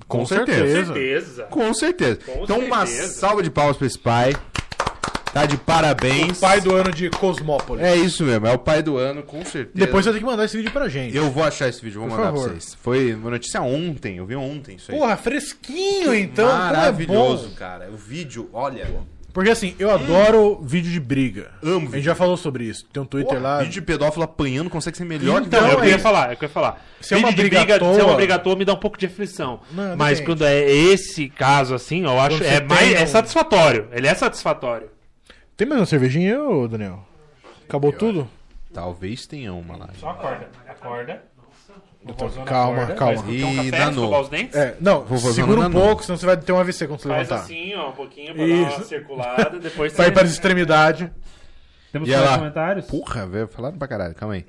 Com, 0.08 0.20
Com 0.20 0.26
certeza. 0.26 0.58
certeza. 0.60 0.94
Certeza. 0.94 1.44
Com 1.44 1.74
certeza. 1.74 2.20
Com 2.26 2.44
então, 2.44 2.60
uma 2.60 2.86
certeza. 2.86 3.14
salva 3.14 3.44
de 3.44 3.50
palmas 3.52 3.78
pra 3.78 3.88
esse 3.88 4.00
pai. 4.00 4.34
Tá 5.32 5.46
de 5.46 5.58
parabéns. 5.58 6.40
Pai 6.40 6.60
do 6.60 6.74
ano 6.76 6.92
de 6.92 7.08
Cosmópolis. 7.12 7.84
É 7.86 7.96
isso 7.96 8.24
mesmo, 8.24 8.48
é 8.48 8.52
o 8.52 8.58
pai 8.58 8.82
do 8.82 8.98
ano, 8.98 9.22
com 9.22 9.46
certeza. 9.46 9.70
Depois 9.76 10.04
você 10.04 10.12
tem 10.12 10.20
que 10.22 10.26
mandar 10.26 10.46
esse 10.46 10.58
vídeo 10.58 10.72
pra 10.72 10.90
gente. 10.90 11.16
Eu 11.16 11.30
vou 11.30 11.44
achar 11.44 11.68
esse 11.70 11.80
vídeo, 11.84 12.00
vou 12.00 12.10
Por 12.10 12.18
mandar 12.18 12.32
favor. 12.32 12.46
pra 12.50 12.54
vocês. 12.60 12.76
Foi 12.82 13.14
uma 13.14 13.30
notícia 13.30 13.62
ontem, 13.62 14.18
eu 14.18 14.26
vi 14.26 14.36
ontem 14.36 14.78
isso 14.78 14.92
aí. 14.92 14.98
Porra, 14.98 15.16
fresquinho 15.16 16.16
então. 16.16 16.50
é 16.50 16.54
Maravilhoso, 16.54 17.50
bom. 17.50 17.56
cara. 17.56 17.92
O 17.92 17.96
vídeo, 17.96 18.50
olha. 18.52 18.88
Porque 19.40 19.52
assim, 19.52 19.74
eu 19.80 19.90
adoro 19.90 20.60
vídeo 20.62 20.92
de 20.92 21.00
briga. 21.00 21.50
Amo 21.64 21.78
A 21.78 21.80
vídeo. 21.80 21.92
gente 21.94 22.04
já 22.04 22.14
falou 22.14 22.36
sobre 22.36 22.66
isso. 22.66 22.86
Tem 22.92 23.02
um 23.02 23.06
Twitter 23.06 23.36
Porra, 23.38 23.40
lá. 23.40 23.58
vídeo 23.60 23.72
de 23.72 23.82
pedófilo 23.82 24.26
apanhando 24.26 24.70
consegue 24.70 24.98
ser 24.98 25.06
melhor 25.06 25.42
Então, 25.42 25.64
que 25.64 25.72
É 25.72 25.76
o 25.76 25.80
que 25.80 25.86
eu 25.86 25.90
é 25.90 25.92
ia 25.92 26.00
falar, 26.00 26.32
é 26.32 26.34
o 26.34 26.38
que 26.38 26.44
eu 26.44 26.48
ia 26.50 26.54
falar. 26.54 26.86
Se 27.00 27.14
é 27.14 27.18
uma 27.18 27.30
Vídeo 27.30 27.44
de 27.46 27.50
briga 27.50 27.62
à 27.62 27.78
briga, 27.78 27.94
se 27.94 27.96
é 28.00 28.04
toa- 28.04 28.06
uma 28.10 28.16
briga 28.18 28.36
à 28.36 28.40
toa, 28.40 28.56
me 28.58 28.66
dá 28.66 28.74
um 28.74 28.78
pouco 28.80 28.98
de 28.98 29.06
aflição. 29.06 29.62
Não, 29.72 29.96
Mas 29.96 30.20
quando 30.20 30.44
é 30.44 30.70
esse 30.70 31.30
caso 31.30 31.74
assim, 31.74 32.04
eu 32.04 32.20
acho 32.20 32.44
é 32.44 32.60
mais 32.60 32.92
é 33.00 33.04
um- 33.04 33.08
satisfatório. 33.08 33.88
Ele 33.94 34.08
é 34.08 34.14
satisfatório. 34.14 34.90
Tem 35.56 35.66
mais 35.66 35.80
uma 35.80 35.86
cervejinha, 35.88 36.44
ô 36.44 36.68
Daniel? 36.68 37.08
Acabou 37.66 37.94
tudo? 37.94 38.28
Talvez 38.74 39.26
tenha 39.26 39.54
uma 39.54 39.78
lá. 39.78 39.90
Só 39.98 40.10
acorda, 40.10 40.50
acorda. 40.68 41.24
Calma, 42.46 42.86
calma. 42.88 43.24
E 43.32 43.44
um 43.44 43.56
café, 43.72 43.90
escovar 43.90 44.22
os 44.22 44.30
dentes. 44.30 44.56
É, 44.56 44.76
não, 44.80 45.06
segura 45.18 45.62
um 45.68 45.72
pouco, 45.72 46.04
senão 46.04 46.18
você 46.18 46.26
vai 46.26 46.38
ter 46.38 46.52
um 46.52 46.60
AVC 46.60 46.88
quando 46.88 47.00
você 47.02 47.08
Faz 47.10 47.28
levantar. 47.30 47.44
assim, 47.46 47.76
ó, 47.76 47.90
um 47.90 47.94
pouquinho 47.94 48.34
pra 48.34 48.46
dar 48.46 48.54
uma 48.54 48.70
Isso. 48.70 48.84
circulada, 48.86 49.60
depois 49.60 49.94
Vai 49.98 50.08
você... 50.08 50.12
para 50.12 50.24
as 50.24 50.32
extremidades. 50.32 51.10
Temos 51.92 52.08
E 52.08 52.12
mais 52.12 52.24
ela- 52.24 52.38
comentários? 52.38 52.86
Porra, 52.86 53.26
velho, 53.28 53.48
falaram 53.48 53.78
pra 53.78 53.88
caralho, 53.88 54.16
calma 54.16 54.36
aí. 54.36 54.46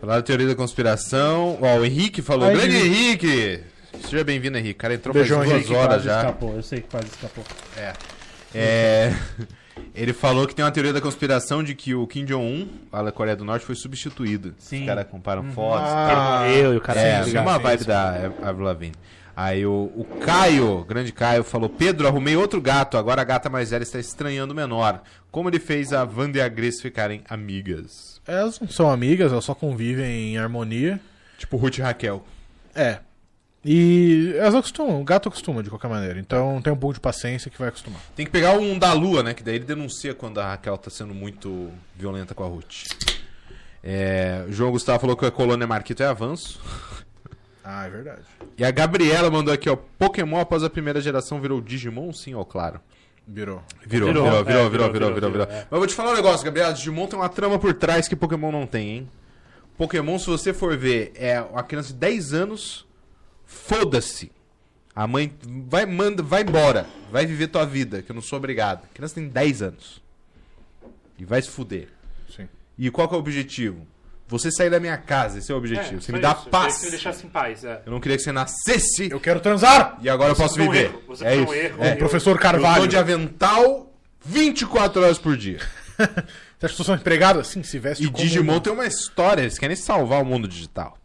Falaram 0.00 0.20
da 0.20 0.26
teoria 0.26 0.46
da 0.48 0.54
conspiração. 0.54 1.58
Ó, 1.60 1.76
o 1.78 1.84
Henrique 1.84 2.22
falou. 2.22 2.48
Aí, 2.48 2.56
Grande 2.56 2.76
Henrique. 2.76 3.26
Henrique! 3.26 3.64
Seja 4.08 4.24
bem-vindo, 4.24 4.56
Henrique. 4.56 4.74
O 4.78 4.82
cara 4.82 4.94
entrou 4.94 5.12
Beijão, 5.12 5.38
faz 5.38 5.48
duas 5.50 5.60
Henrique, 5.62 5.74
horas 5.76 6.02
já. 6.02 6.18
escapou, 6.20 6.54
eu 6.54 6.62
sei 6.62 6.80
que 6.80 6.88
quase 6.88 7.06
escapou. 7.08 7.44
É. 7.76 9.12
Ele 9.94 10.12
falou 10.12 10.46
que 10.46 10.54
tem 10.54 10.64
uma 10.64 10.70
teoria 10.70 10.92
da 10.92 11.00
conspiração 11.00 11.62
de 11.62 11.74
que 11.74 11.94
o 11.94 12.06
Kim 12.06 12.24
Jong-un, 12.24 12.68
lá 12.92 13.02
da 13.02 13.12
Coreia 13.12 13.36
do 13.36 13.44
Norte, 13.44 13.64
foi 13.66 13.74
substituído. 13.74 14.54
Sim. 14.58 14.80
Os 14.80 14.86
caras 14.86 15.06
comparam 15.10 15.44
fotos. 15.52 15.88
Ah, 15.90 16.42
Ele 16.46 16.54
morreu 16.62 16.74
e 16.74 16.76
o 16.76 16.80
cara 16.80 17.00
É, 17.00 17.16
uma 17.16 17.24
desgastou. 17.24 17.60
vibe 17.62 17.84
da 17.84 18.32
Avril 18.42 18.64
Lavigne. 18.66 18.94
Aí 19.36 19.64
o, 19.64 19.90
o 19.96 20.04
Caio, 20.20 20.84
grande 20.86 21.12
Caio, 21.12 21.42
falou: 21.42 21.68
Pedro, 21.68 22.06
arrumei 22.06 22.36
outro 22.36 22.60
gato, 22.60 22.98
agora 22.98 23.22
a 23.22 23.24
gata 23.24 23.48
mais 23.48 23.70
velha 23.70 23.82
está 23.82 23.98
estranhando 23.98 24.52
o 24.52 24.56
menor. 24.56 25.02
Como 25.30 25.48
ele 25.48 25.58
fez 25.58 25.92
a 25.92 26.02
Wanda 26.04 26.38
e 26.38 26.40
a 26.40 26.48
Grace 26.48 26.82
ficarem 26.82 27.22
amigas? 27.28 28.20
Elas 28.26 28.60
não 28.60 28.68
são 28.68 28.90
amigas, 28.90 29.32
elas 29.32 29.44
só 29.44 29.54
convivem 29.54 30.32
em 30.34 30.38
harmonia. 30.38 31.00
Tipo 31.38 31.56
Ruth 31.56 31.78
e 31.78 31.80
Raquel. 31.80 32.22
É. 32.74 32.98
E 33.64 34.32
elas 34.38 34.54
acostumam, 34.54 35.00
o 35.00 35.04
gato 35.04 35.28
acostuma 35.28 35.62
de 35.62 35.68
qualquer 35.68 35.88
maneira. 35.88 36.18
Então 36.18 36.62
tem 36.62 36.72
um 36.72 36.76
pouco 36.76 36.94
de 36.94 37.00
paciência 37.00 37.50
que 37.50 37.58
vai 37.58 37.68
acostumar. 37.68 38.00
Tem 38.16 38.24
que 38.24 38.32
pegar 38.32 38.52
um 38.52 38.78
da 38.78 38.92
Lua, 38.92 39.22
né? 39.22 39.34
Que 39.34 39.42
daí 39.42 39.56
ele 39.56 39.64
denuncia 39.64 40.14
quando 40.14 40.40
a 40.40 40.48
Raquel 40.48 40.78
tá 40.78 40.90
sendo 40.90 41.14
muito 41.14 41.70
violenta 41.94 42.34
com 42.34 42.42
a 42.42 42.46
Ruth. 42.46 42.86
É, 43.82 44.44
o 44.48 44.52
João 44.52 44.70
Gustavo 44.70 45.00
falou 45.00 45.16
que 45.16 45.26
a 45.26 45.30
colônia 45.30 45.66
Marquito 45.66 46.02
é 46.02 46.06
avanço. 46.06 46.60
Ah, 47.62 47.86
é 47.86 47.90
verdade. 47.90 48.22
E 48.56 48.64
a 48.64 48.70
Gabriela 48.70 49.30
mandou 49.30 49.52
aqui, 49.52 49.68
ó. 49.68 49.76
Pokémon 49.76 50.40
após 50.40 50.64
a 50.64 50.70
primeira 50.70 50.98
geração 51.00 51.40
virou 51.40 51.60
Digimon? 51.60 52.10
Sim, 52.10 52.34
ó, 52.34 52.42
claro. 52.42 52.80
Virou. 53.28 53.62
Virou, 53.86 54.08
Virou, 54.08 54.24
virou, 54.24 54.24
virou, 54.24 54.40
é, 54.40 54.44
virou, 54.44 54.70
virou, 54.70 54.70
virou, 54.70 54.92
virou, 54.92 55.14
virou, 55.14 55.30
virou. 55.30 55.46
virou, 55.46 55.46
é. 55.46 55.66
Mas 55.70 55.72
eu 55.72 55.78
vou 55.78 55.86
te 55.86 55.94
falar 55.94 56.12
um 56.12 56.16
negócio, 56.16 56.44
Gabriela. 56.44 56.72
Digimon 56.72 57.06
tem 57.06 57.18
uma 57.18 57.28
trama 57.28 57.58
por 57.58 57.72
trás 57.74 58.08
que 58.08 58.16
Pokémon 58.16 58.50
não 58.50 58.66
tem, 58.66 58.88
hein? 58.88 59.10
Pokémon, 59.76 60.18
se 60.18 60.26
você 60.26 60.52
for 60.52 60.76
ver, 60.76 61.12
é 61.14 61.40
uma 61.40 61.62
criança 61.62 61.92
de 61.92 61.98
10 61.98 62.32
anos, 62.32 62.86
foda-se. 63.50 64.30
A 64.94 65.06
mãe 65.06 65.32
vai, 65.68 65.84
manda, 65.86 66.22
vai 66.22 66.42
embora. 66.42 66.86
Vai 67.10 67.26
viver 67.26 67.48
tua 67.48 67.64
vida, 67.66 68.02
que 68.02 68.10
eu 68.10 68.14
não 68.14 68.22
sou 68.22 68.36
obrigado. 68.38 68.84
A 68.84 68.94
criança 68.94 69.16
tem 69.16 69.28
10 69.28 69.62
anos. 69.62 70.02
E 71.18 71.24
vai 71.24 71.42
se 71.42 71.48
fuder. 71.48 71.88
Sim. 72.34 72.48
E 72.78 72.90
qual 72.90 73.08
que 73.08 73.14
é 73.14 73.16
o 73.16 73.20
objetivo? 73.20 73.86
Você 74.28 74.50
sair 74.52 74.70
da 74.70 74.78
minha 74.78 74.96
casa, 74.96 75.38
esse 75.38 75.50
é 75.50 75.54
o 75.54 75.58
objetivo. 75.58 75.96
É, 75.96 76.00
você 76.00 76.12
me 76.12 76.20
dá 76.20 76.32
isso. 76.32 76.48
paz. 76.48 76.82
Me 76.84 76.90
deixasse 76.90 77.26
em 77.26 77.28
paz, 77.28 77.64
é. 77.64 77.82
Eu 77.84 77.90
não 77.92 78.00
queria 78.00 78.16
que 78.16 78.22
você 78.22 78.30
nascesse 78.30 79.10
Eu 79.10 79.18
quero 79.18 79.40
transar! 79.40 79.98
e 80.00 80.08
agora 80.08 80.30
eu 80.30 80.36
Você 80.36 80.42
posso 80.42 80.54
foi 80.54 80.68
um 80.68 80.70
viver. 80.70 80.84
erro, 80.86 81.02
você 81.08 81.24
é 81.24 81.36
um 81.36 81.42
isso. 81.44 81.54
erro. 81.54 81.84
É. 81.84 81.94
Professor 81.96 82.36
Eu 82.36 82.38
Carvalho. 82.40 82.82
tô 82.82 82.86
de 82.86 82.96
avental 82.96 83.92
24 84.24 85.02
horas 85.02 85.18
por 85.18 85.36
dia. 85.36 85.58
Você 86.58 86.66
acha 86.66 86.76
que 86.76 86.84
são 86.84 86.94
empregados 86.94 87.40
assim? 87.48 87.62
Se 87.62 87.78
veste 87.78 88.04
E 88.04 88.06
como 88.06 88.18
Digimon 88.18 88.60
tem 88.60 88.72
uma 88.72 88.86
história, 88.86 89.42
eles 89.42 89.58
querem 89.58 89.74
salvar 89.76 90.22
o 90.22 90.24
mundo 90.24 90.46
digital. 90.46 90.96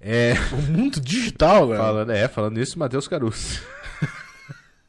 É, 0.00 0.34
o 0.52 0.56
mundo 0.72 1.00
digital, 1.00 1.68
velho. 1.68 1.80
falando, 1.80 2.10
é, 2.10 2.28
falando 2.28 2.60
isso, 2.60 2.78
Matheus 2.78 3.08
Caruso. 3.08 3.60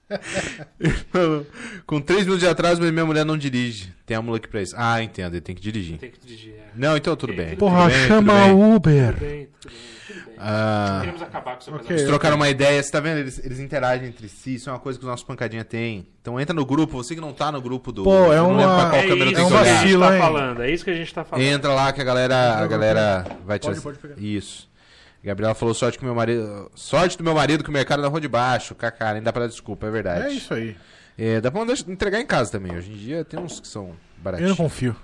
Com 1.86 2.00
três 2.02 2.22
minutos 2.22 2.40
de 2.42 2.48
atraso, 2.48 2.82
mas 2.82 2.92
minha 2.92 3.06
mulher 3.06 3.26
não 3.26 3.38
dirige. 3.38 3.94
Tem 4.06 4.16
a 4.16 4.22
mula 4.22 4.38
aqui 4.38 4.48
pra 4.48 4.62
isso. 4.62 4.74
Ah, 4.78 5.02
entendo, 5.02 5.34
ele 5.34 5.42
tem 5.42 5.56
que 5.56 5.62
dirigir. 5.62 5.98
Tem 5.98 6.12
que 6.12 6.20
dirigir. 6.20 6.54
É. 6.54 6.68
Não, 6.76 6.96
então 6.96 7.16
tudo 7.16 7.34
bem. 7.34 7.56
Porra, 7.58 7.88
bem, 7.88 8.08
chama 8.08 8.46
o 8.54 8.76
Uber. 8.76 9.14
Tudo 9.14 9.20
bem, 9.20 9.50
tudo 9.60 9.72
bem, 9.72 9.82
tudo 10.08 10.26
bem. 10.26 10.36
Ah, 10.40 11.00
Queremos 11.02 11.22
acabar 11.24 11.56
com 11.56 11.62
o 11.62 11.64
seu 11.64 11.74
Ok. 11.74 11.88
eles 11.90 12.04
trocaram 12.08 12.36
uma 12.36 12.48
ideia, 12.48 12.82
você 12.82 12.92
tá 12.92 13.00
vendo? 13.00 13.18
Eles, 13.18 13.44
eles 13.44 13.60
interagem 13.60 14.08
entre 14.08 14.30
si, 14.30 14.56
isso 14.56 14.70
é 14.70 14.74
uma 14.74 14.80
coisa 14.80 14.98
que 15.00 15.04
os 15.04 15.10
nossos 15.10 15.26
pancadinha 15.26 15.66
tem. 15.66 16.08
Então 16.22 16.40
entra 16.40 16.54
no 16.54 16.66
grupo, 16.66 16.96
você 17.04 17.16
que 17.16 17.22
não 17.22 17.34
tá 17.34 17.52
no 17.52 17.60
grupo 17.62 17.92
do. 17.92 18.04
Pô, 18.04 18.32
é 18.32 18.38
não 18.38 18.52
uma- 18.52 18.62
pra 18.64 18.90
qual 18.90 18.94
É 18.96 19.00
isso 19.00 19.08
tem 19.08 19.18
que 19.18 19.24
a 19.24 19.26
gente 19.84 20.00
tá 20.00 20.18
falando. 20.20 20.62
É 20.62 20.72
isso 20.72 20.84
que 20.86 20.92
a 20.92 20.94
gente 20.96 21.14
tá 21.14 21.26
falando. 21.26 21.46
Entra 21.46 21.74
lá 21.74 21.92
que 21.92 22.00
a 22.00 22.04
galera, 22.04 22.56
a 22.60 22.68
galera 22.68 23.26
vai 23.46 23.58
te 23.60 23.68
Pode, 23.68 23.82
pode 23.82 23.98
pegar. 23.98 24.16
Isso. 24.20 24.70
Gabriela 25.28 25.54
falou 25.54 25.74
sorte 25.76 25.98
que 26.00 26.04
meu 26.06 26.16
marido, 26.16 26.72
sorte 26.76 27.18
do 27.18 27.24
meu 27.24 27.36
marido 27.36 27.64
que 27.64 27.70
o 27.70 27.74
mercado 27.74 28.00
é 28.00 28.04
na 28.04 28.08
rua 28.08 28.20
de 28.22 28.28
baixo. 28.28 28.74
Kaká, 28.74 29.14
nem 29.14 29.22
dá 29.22 29.32
pra 29.32 29.44
dar 29.44 29.48
desculpa, 29.50 29.86
é 29.88 29.92
verdade. 29.92 30.26
É 30.26 30.32
isso 30.32 30.54
aí. 30.54 30.76
É, 31.18 31.40
dá 31.42 31.52
pra 31.52 31.60
mandar 31.62 31.74
entregar 31.88 32.20
em 32.20 32.26
casa 32.26 32.52
também. 32.52 32.76
Hoje 32.76 32.92
em 32.92 32.96
dia 32.98 33.24
tem 33.26 33.40
uns 33.40 33.60
que 33.60 33.68
são 33.68 33.84
Eu 33.84 33.90
não 33.90 33.98
baratinhos. 34.24 34.58
confio. 34.58 34.96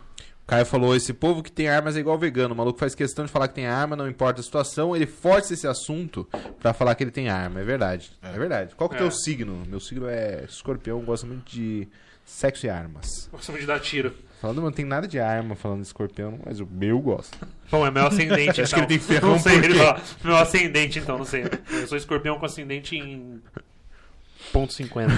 O 0.43 0.45
Caio 0.45 0.65
falou: 0.65 0.95
esse 0.95 1.13
povo 1.13 1.41
que 1.41 1.51
tem 1.51 1.69
armas 1.69 1.95
é 1.95 1.99
igual 1.99 2.17
vegano. 2.17 2.53
O 2.53 2.57
maluco 2.57 2.77
faz 2.77 2.93
questão 2.93 3.25
de 3.25 3.31
falar 3.31 3.47
que 3.47 3.55
tem 3.55 3.65
arma, 3.65 3.95
não 3.95 4.07
importa 4.09 4.41
a 4.41 4.43
situação. 4.43 4.95
Ele 4.95 5.05
força 5.05 5.53
esse 5.53 5.65
assunto 5.67 6.27
pra 6.59 6.73
falar 6.73 6.93
que 6.95 7.03
ele 7.03 7.11
tem 7.11 7.29
arma. 7.29 7.61
É 7.61 7.63
verdade. 7.63 8.11
É, 8.21 8.31
verdade. 8.37 8.75
Qual 8.75 8.89
que 8.89 8.95
é 8.95 8.97
o 8.97 8.99
É. 8.99 9.03
teu 9.03 9.11
signo? 9.11 9.63
Meu 9.67 9.79
signo 9.79 10.07
é 10.07 10.43
escorpião, 10.47 10.99
gosta 11.01 11.25
muito 11.25 11.49
de 11.49 11.87
sexo 12.25 12.65
e 12.65 12.69
armas. 12.69 13.27
Gostamos 13.31 13.61
de 13.61 13.67
dar 13.67 13.79
tiro. 13.79 14.13
Falando, 14.43 14.61
não 14.61 14.73
tem 14.73 14.83
nada 14.83 15.07
de 15.07 15.21
arma 15.21 15.55
falando 15.55 15.79
de 15.79 15.87
escorpião, 15.87 16.37
mas 16.45 16.59
o 16.59 16.67
meu 16.69 16.99
gosta. 16.99 17.47
Bom, 17.71 17.87
é 17.87 17.89
meu 17.89 18.05
ascendente, 18.05 18.59
Acho 18.61 18.75
então. 18.75 18.85
que 18.85 18.93
ele 18.93 18.99
tem 18.99 18.99
ferrão 18.99 19.29
Não 19.29 19.39
sei, 19.39 19.53
por 19.53 19.63
ele 19.63 19.75
fala, 19.75 20.01
Meu 20.21 20.35
ascendente, 20.35 20.99
então, 20.99 21.17
não 21.17 21.23
sei. 21.23 21.45
Eu 21.71 21.87
sou 21.87 21.97
escorpião 21.97 22.37
com 22.37 22.45
ascendente 22.45 22.97
em... 22.97 23.41
Ponto 24.51 24.73
50. 24.73 25.13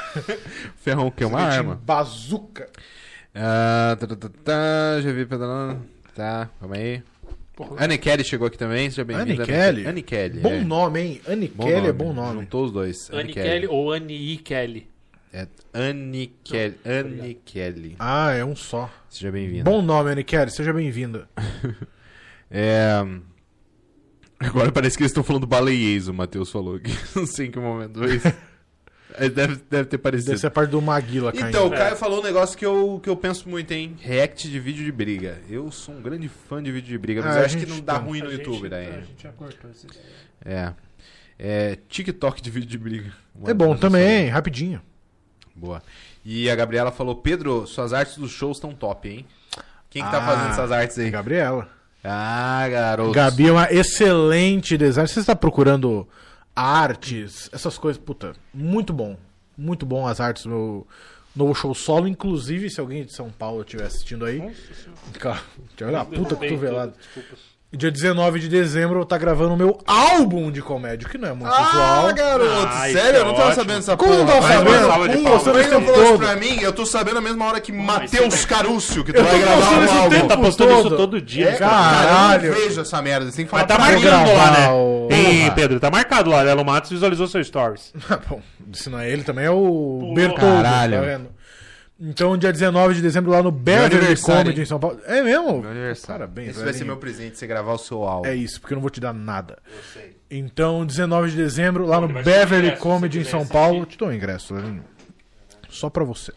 Ferrão 0.80 1.10
que 1.10 1.24
é 1.24 1.26
uma 1.26 1.42
arma. 1.42 1.78
Bazuca. 1.84 2.70
Ah, 3.34 3.94
tá, 4.00 4.06
tá, 4.06 4.16
tá, 4.16 4.30
tá, 4.42 5.00
já 5.02 5.12
vi 5.12 5.26
pedalando. 5.26 5.82
Tá, 6.14 6.48
calma 6.58 6.76
aí. 6.76 7.02
Porra. 7.54 7.84
Anne 7.84 7.98
Kelly 7.98 8.24
chegou 8.24 8.46
aqui 8.46 8.56
também, 8.56 8.88
seja 8.88 9.04
bem-vinda. 9.04 9.42
Anne 9.42 9.44
Kelly? 9.44 9.86
Anne 9.86 10.02
Kelly. 10.02 10.40
Bom 10.40 10.54
é. 10.54 10.64
nome, 10.64 11.00
hein? 11.02 11.20
Anne 11.28 11.48
Kelly 11.48 11.88
é 11.88 11.92
bom 11.92 12.14
nome. 12.14 12.40
Juntou 12.40 12.64
os 12.64 12.72
dois. 12.72 13.10
Annie 13.12 13.34
Kelly 13.34 13.66
ou 13.66 13.92
Annie 13.92 14.38
Kelly? 14.38 14.88
É 15.32 15.46
Anne 15.74 16.32
Kelly. 16.42 16.76
Anne 16.84 17.34
Kelly. 17.44 17.96
Ah, 17.98 18.32
é 18.32 18.44
um 18.44 18.56
só. 18.56 18.90
Seja 19.10 19.30
bem-vinda. 19.30 19.64
Bom 19.70 19.82
nome, 19.82 20.10
Anne 20.10 20.24
Kelly. 20.24 20.50
Seja 20.50 20.72
bem-vinda. 20.72 21.28
É... 22.50 23.04
Agora 24.40 24.72
parece 24.72 24.96
que 24.96 25.02
eles 25.02 25.10
estão 25.10 25.22
falando 25.22 25.46
baleiês, 25.46 26.08
o 26.08 26.14
Matheus 26.14 26.50
falou 26.50 26.76
aqui. 26.76 26.96
Não 27.14 27.26
sei 27.26 27.48
em 27.48 27.50
que 27.50 27.58
momento 27.58 27.98
foi 27.98 28.16
isso. 28.16 28.32
É, 29.14 29.28
Deve, 29.28 29.56
deve 29.68 29.84
ter 29.86 29.98
parecido. 29.98 30.30
Deve 30.30 30.40
ser 30.40 30.46
a 30.46 30.50
parte 30.50 30.70
do 30.70 30.80
Maguila 30.80 31.32
caindo. 31.32 31.48
Então, 31.48 31.68
o 31.68 31.74
É. 31.74 31.76
Caio 31.78 31.96
falou 31.96 32.20
um 32.20 32.22
negócio 32.22 32.56
que 32.56 32.64
eu, 32.64 33.00
que 33.02 33.08
eu 33.08 33.16
penso 33.16 33.48
muito, 33.48 33.70
hein? 33.72 33.96
React 34.00 34.48
de 34.48 34.60
vídeo 34.60 34.84
de 34.84 34.92
briga. 34.92 35.40
Eu 35.48 35.70
sou 35.72 35.94
um 35.94 36.00
grande 36.02 36.28
fã 36.28 36.62
de 36.62 36.70
vídeo 36.70 36.88
de 36.88 36.98
briga, 36.98 37.22
mas 37.22 37.34
Ah, 37.34 37.38
eu 37.38 37.42
a 37.42 37.46
acho 37.46 37.58
que 37.58 37.66
não 37.66 37.80
dá 37.80 37.98
tem. 37.98 38.08
ruim 38.08 38.20
no 38.20 38.28
A 38.28 38.30
gente- 38.30 38.46
YouTube, 38.46 38.66
A 38.66 38.70
daí. 38.70 38.84
gente 39.06 39.22
já 39.22 39.32
cortou 39.32 39.70
ideia. 40.44 40.74
É. 41.38 41.70
É 41.72 41.78
TikTok 41.88 42.40
de 42.40 42.50
vídeo 42.50 42.68
de 42.68 42.78
briga. 42.78 43.12
É 43.46 43.54
bom 43.54 43.76
também, 43.76 44.28
rapidinho. 44.28 44.80
Boa. 45.58 45.82
E 46.24 46.48
a 46.48 46.54
Gabriela 46.56 46.90
falou: 46.92 47.16
Pedro, 47.16 47.66
suas 47.66 47.92
artes 47.92 48.16
dos 48.16 48.30
shows 48.30 48.56
estão 48.58 48.72
top, 48.72 49.08
hein? 49.08 49.26
Quem 49.90 50.04
que 50.04 50.10
tá 50.10 50.18
Ah, 50.18 50.26
fazendo 50.26 50.50
essas 50.50 50.70
artes 50.72 50.98
aí? 50.98 51.10
Gabriela. 51.10 51.68
Ah, 52.04 52.66
garoto. 52.70 53.12
Gabi 53.12 53.48
é 53.48 53.52
uma 53.52 53.72
excelente 53.72 54.76
designer. 54.78 55.08
Você 55.08 55.20
está 55.20 55.34
procurando 55.34 56.06
artes, 56.54 57.48
essas 57.52 57.76
coisas, 57.78 58.00
puta, 58.02 58.34
muito 58.52 58.92
bom. 58.92 59.16
Muito 59.56 59.84
bom 59.84 60.06
as 60.06 60.20
artes 60.20 60.44
do 60.44 60.48
meu 60.50 60.86
novo 61.34 61.54
show 61.54 61.74
solo. 61.74 62.06
Inclusive, 62.06 62.70
se 62.70 62.78
alguém 62.80 63.04
de 63.04 63.12
São 63.12 63.30
Paulo 63.30 63.62
estiver 63.62 63.84
assistindo 63.86 64.24
aí, 64.24 64.40
cara, 65.18 65.40
olha 65.82 66.00
a 66.00 66.04
puta 66.04 66.36
cotovelada. 66.36 66.94
Desculpa. 66.96 67.36
Dia 67.70 67.90
19 67.90 68.40
de 68.40 68.48
dezembro 68.48 68.98
eu 69.00 69.04
tá 69.04 69.18
gravando 69.18 69.52
o 69.52 69.56
meu 69.56 69.76
álbum 69.86 70.50
de 70.50 70.62
comédia, 70.62 71.06
que 71.06 71.18
não 71.18 71.28
é 71.28 71.32
muito 71.34 71.52
Ah, 71.52 71.68
usual. 72.00 72.14
garoto, 72.14 72.66
Ah, 72.66 72.72
sério? 72.84 72.88
isso 72.96 72.98
é 72.98 73.18
Eu 73.20 73.24
não 73.26 73.32
tava 73.34 73.48
ótimo. 73.48 73.54
sabendo 73.56 73.76
dessa 73.76 73.96
Como 73.98 74.10
porra. 74.12 74.24
não 74.24 74.32
tava 74.32 74.48
sabendo? 74.48 75.22
mostrando 75.28 75.58
Você 75.58 75.68
não 75.74 75.80
falou 75.82 76.02
isso 76.02 76.12
todo. 76.12 76.18
pra 76.18 76.36
mim, 76.36 76.58
eu 76.62 76.72
tô 76.72 76.86
sabendo 76.86 77.14
na 77.16 77.20
mesma 77.20 77.44
hora 77.44 77.60
que 77.60 77.70
Matheus 77.70 78.46
Carúcio, 78.46 79.04
que 79.04 79.12
tu 79.12 79.18
Eu 79.18 79.24
vai 79.26 79.38
gravar 79.38 79.56
postando 79.60 79.80
um 79.80 79.84
esse 79.84 79.96
álbum. 79.98 80.28
Tá 80.28 80.36
postando 80.38 80.72
isso 80.72 80.82
todo. 80.84 80.96
todo 80.96 81.20
dia, 81.20 81.50
É, 81.50 81.56
cara. 81.56 81.70
cara, 81.70 82.02
eu 82.04 82.08
Caralho. 82.08 82.50
não 82.52 82.58
vejo 82.58 82.80
essa 82.80 83.02
merda. 83.02 83.30
Você 83.30 83.36
tem 83.36 83.44
que 83.44 83.50
falar 83.50 83.66
Mas 83.68 83.76
tá 83.76 83.78
marcando 83.78 84.04
lá, 84.12 84.24
gravar 84.24 84.50
né? 84.60 84.68
o- 84.70 85.08
Ei. 85.10 85.50
Pedro, 85.50 85.78
tá 85.78 85.90
marcado 85.90 86.30
lá. 86.30 86.40
Lelo 86.40 86.64
Matos 86.64 86.90
visualizou 86.90 87.26
seu 87.28 87.44
stories. 87.44 87.92
Bom, 88.30 88.40
se 88.72 88.88
não 88.88 88.98
é 88.98 89.10
ele, 89.10 89.22
também 89.24 89.44
é 89.44 89.50
o. 89.50 90.12
Bertoldo, 90.14 90.62
Caralho. 90.62 90.94
tá 91.00 91.00
vendo? 91.02 91.28
Então, 92.00 92.36
dia 92.36 92.52
19 92.52 92.94
de 92.94 93.02
dezembro, 93.02 93.30
lá 93.32 93.42
no 93.42 93.50
Beverly 93.50 94.16
Comedy 94.20 94.60
em 94.60 94.64
São 94.64 94.78
Paulo. 94.78 95.00
É 95.04 95.20
mesmo? 95.20 95.60
Meu 95.60 95.70
aniversário. 95.70 96.20
Parabéns, 96.20 96.50
Esse 96.50 96.64
vai 96.64 96.72
ser 96.72 96.84
meu 96.84 96.96
presente, 96.96 97.36
você 97.36 97.46
gravar 97.46 97.72
o 97.72 97.78
seu 97.78 98.04
álbum. 98.04 98.28
É 98.28 98.36
isso, 98.36 98.60
porque 98.60 98.74
eu 98.74 98.76
não 98.76 98.82
vou 98.82 98.90
te 98.90 99.00
dar 99.00 99.12
nada. 99.12 99.58
Eu 99.66 99.82
sei. 99.92 100.16
Então, 100.30 100.86
19 100.86 101.30
de 101.30 101.36
dezembro, 101.36 101.84
lá 101.86 102.00
Pô, 102.00 102.06
no 102.06 102.14
Beverly 102.22 102.66
ingresso, 102.68 102.82
Comedy 102.82 103.18
em 103.18 103.24
São. 103.24 103.44
Paulo. 103.44 103.84
Te 103.84 103.98
dou 103.98 104.08
um 104.08 104.12
ingresso, 104.12 104.54
velhinho. 104.54 104.84
Só 105.68 105.90
pra 105.90 106.04
você. 106.04 106.32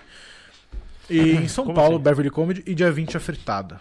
E 1.08 1.20
em 1.38 1.48
São 1.48 1.66
Como 1.66 1.76
Paulo, 1.76 1.96
assim? 1.96 2.04
Beverly 2.04 2.32
Comedy. 2.32 2.64
E 2.66 2.74
dia 2.74 2.92
20 2.92 3.18
a 3.18 3.20
fritada. 3.20 3.80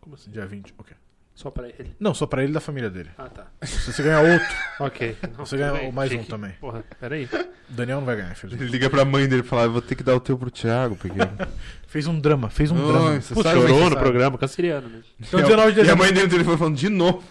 Como 0.00 0.16
assim? 0.16 0.30
Dia 0.30 0.44
20, 0.44 0.74
ok. 0.76 0.94
Só 1.34 1.50
pra 1.50 1.66
ele. 1.68 1.96
Não, 1.98 2.14
só 2.14 2.26
pra 2.26 2.42
ele 2.42 2.52
e 2.52 2.54
da 2.54 2.60
família 2.60 2.88
dele. 2.88 3.10
Ah, 3.18 3.28
tá. 3.28 3.46
Se 3.62 3.92
você 3.92 4.02
ganhar 4.04 4.20
outro, 4.20 4.46
Ok. 4.78 5.16
Não, 5.36 5.44
Você 5.44 5.56
ganha 5.56 5.90
mais 5.90 6.08
Achei 6.08 6.20
um 6.20 6.22
que- 6.24 6.30
também. 6.30 6.52
Porra, 6.60 6.84
peraí. 7.00 7.24
o 7.24 7.72
Daniel 7.72 7.98
não 7.98 8.04
vai 8.06 8.14
ganhar, 8.16 8.30
infelizmente. 8.30 8.62
Ele 8.62 8.70
liga 8.70 8.88
pra 8.88 9.04
mãe 9.04 9.26
dele 9.28 9.42
e 9.42 9.44
fala, 9.44 9.62
eu 9.64 9.72
vou 9.72 9.82
ter 9.82 9.96
que 9.96 10.04
dar 10.04 10.14
o 10.14 10.20
teu 10.20 10.38
pro 10.38 10.48
Thiago, 10.50 10.94
porque... 10.96 11.18
Fez 11.88 12.06
um 12.06 12.18
drama, 12.18 12.50
fez 12.50 12.70
um 12.72 12.76
drama. 12.76 13.20
você 13.20 13.34
Putz, 13.34 13.48
sabe 13.48 13.60
chorou 13.60 13.78
no 13.84 13.88
sabe. 13.90 13.96
programa, 14.00 14.36
canceriano 14.38 14.88
mesmo. 14.88 15.04
Então, 15.20 15.40
19 15.40 15.72
de 15.72 15.78
E 15.78 15.80
a 15.80 15.82
dezembro. 15.84 16.04
mãe 16.04 16.12
dele 16.12 16.26
no 16.26 16.30
telefone 16.32 16.56
falando 16.58 16.76
de 16.76 16.88
novo. 16.88 17.22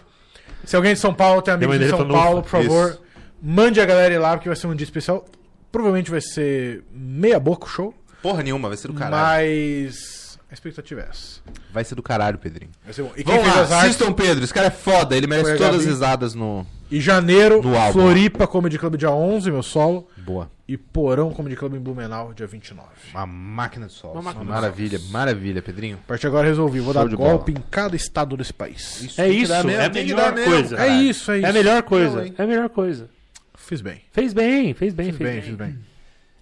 Se 0.63 0.75
alguém 0.77 0.93
de 0.93 0.99
São 0.99 1.13
Paulo 1.13 1.41
tem 1.41 1.53
Minha 1.57 1.67
amigos 1.67 1.69
mãe 1.69 1.79
de 1.79 1.85
dele 1.85 1.97
São 1.97 2.07
falou, 2.07 2.23
Paulo, 2.23 2.41
por 2.43 2.49
favor, 2.49 2.89
Isso. 2.91 3.01
mande 3.41 3.81
a 3.81 3.85
galera 3.85 4.13
ir 4.13 4.17
lá, 4.19 4.37
porque 4.37 4.47
vai 4.47 4.55
ser 4.55 4.67
um 4.67 4.75
dia 4.75 4.85
especial. 4.85 5.25
Provavelmente 5.71 6.09
vai 6.11 6.21
ser 6.21 6.83
meia 6.93 7.39
boca 7.39 7.65
o 7.65 7.69
show, 7.69 7.93
Porra 8.21 8.41
nenhuma, 8.41 8.69
vai 8.69 8.77
ser 8.77 8.87
do 8.87 8.93
caralho. 8.93 9.13
mas 9.21 10.12
a 10.53 10.55
expectativa 10.55 11.01
é 11.01 11.07
essa. 11.09 11.41
Vai 11.73 11.83
ser 11.83 11.95
do 11.95 12.03
caralho, 12.03 12.37
Pedrinho. 12.37 12.69
Vai 12.83 12.93
ser 12.93 13.01
bom. 13.01 13.11
E 13.17 13.23
quem 13.23 13.25
Vamos 13.25 13.43
fez 13.43 13.55
lá, 13.55 13.61
as 13.63 13.71
artes? 13.71 13.85
assistam 13.89 14.11
o 14.11 14.13
Pedro, 14.13 14.43
esse 14.43 14.53
cara 14.53 14.67
é 14.67 14.71
foda, 14.71 15.17
ele 15.17 15.25
merece 15.25 15.49
Foi 15.49 15.55
a 15.55 15.57
todas 15.57 15.75
as 15.77 15.81
Gabi. 15.81 15.93
risadas 15.93 16.35
no... 16.35 16.65
Em 16.91 17.01
janeiro, 17.01 17.59
No 17.63 17.75
álbum. 17.75 17.93
Floripa 18.01 18.45
Comedy 18.45 18.77
Club 18.77 18.95
dia 18.97 19.09
11, 19.09 19.49
meu 19.49 19.63
solo. 19.63 20.07
Boa. 20.15 20.51
E 20.67 20.77
Porão 20.77 21.31
Comedy 21.31 21.55
Club 21.55 21.73
em 21.73 21.79
Blumenau 21.79 22.35
dia 22.35 22.45
29. 22.45 22.87
Uma 23.11 23.25
máquina 23.25 23.87
de 23.87 23.93
sol. 23.93 24.11
Uma 24.13 24.21
máquina 24.21 24.45
de 24.45 24.51
maravilha, 24.51 24.99
maravilha, 25.09 25.61
Pedrinho. 25.63 25.97
A 26.03 26.07
partir 26.07 26.21
de 26.21 26.27
agora 26.27 26.47
resolvi, 26.47 26.79
vou 26.79 26.93
Show 26.93 27.01
dar 27.03 27.09
de 27.09 27.15
golpe 27.15 27.51
em 27.51 27.57
cada 27.71 27.95
estado 27.95 28.37
desse 28.37 28.53
país. 28.53 29.17
É 29.17 29.23
tem 29.23 29.31
que 29.31 29.37
isso, 29.39 29.51
dar 29.51 29.63
mesmo, 29.63 29.81
é 29.81 29.85
a 29.85 29.89
tem 29.89 30.05
que 30.05 30.13
melhor 30.13 30.33
coisa. 30.35 30.77
É 30.79 30.87
isso, 30.87 31.31
é 31.31 31.37
isso. 31.37 31.45
É 31.47 31.49
a 31.49 31.53
melhor 31.53 31.81
coisa. 31.81 32.33
É 32.37 32.43
a 32.43 32.45
melhor 32.47 32.69
coisa. 32.69 33.09
Fiz 33.55 33.81
bem. 33.81 34.01
Fez 34.11 34.31
bem, 34.33 34.73
fez 34.75 34.93
bem, 34.93 35.07
Fiz 35.07 35.17
fez 35.17 35.29
bem, 35.31 35.41
bem. 35.41 35.49
fiz 35.49 35.55
bem. 35.55 35.79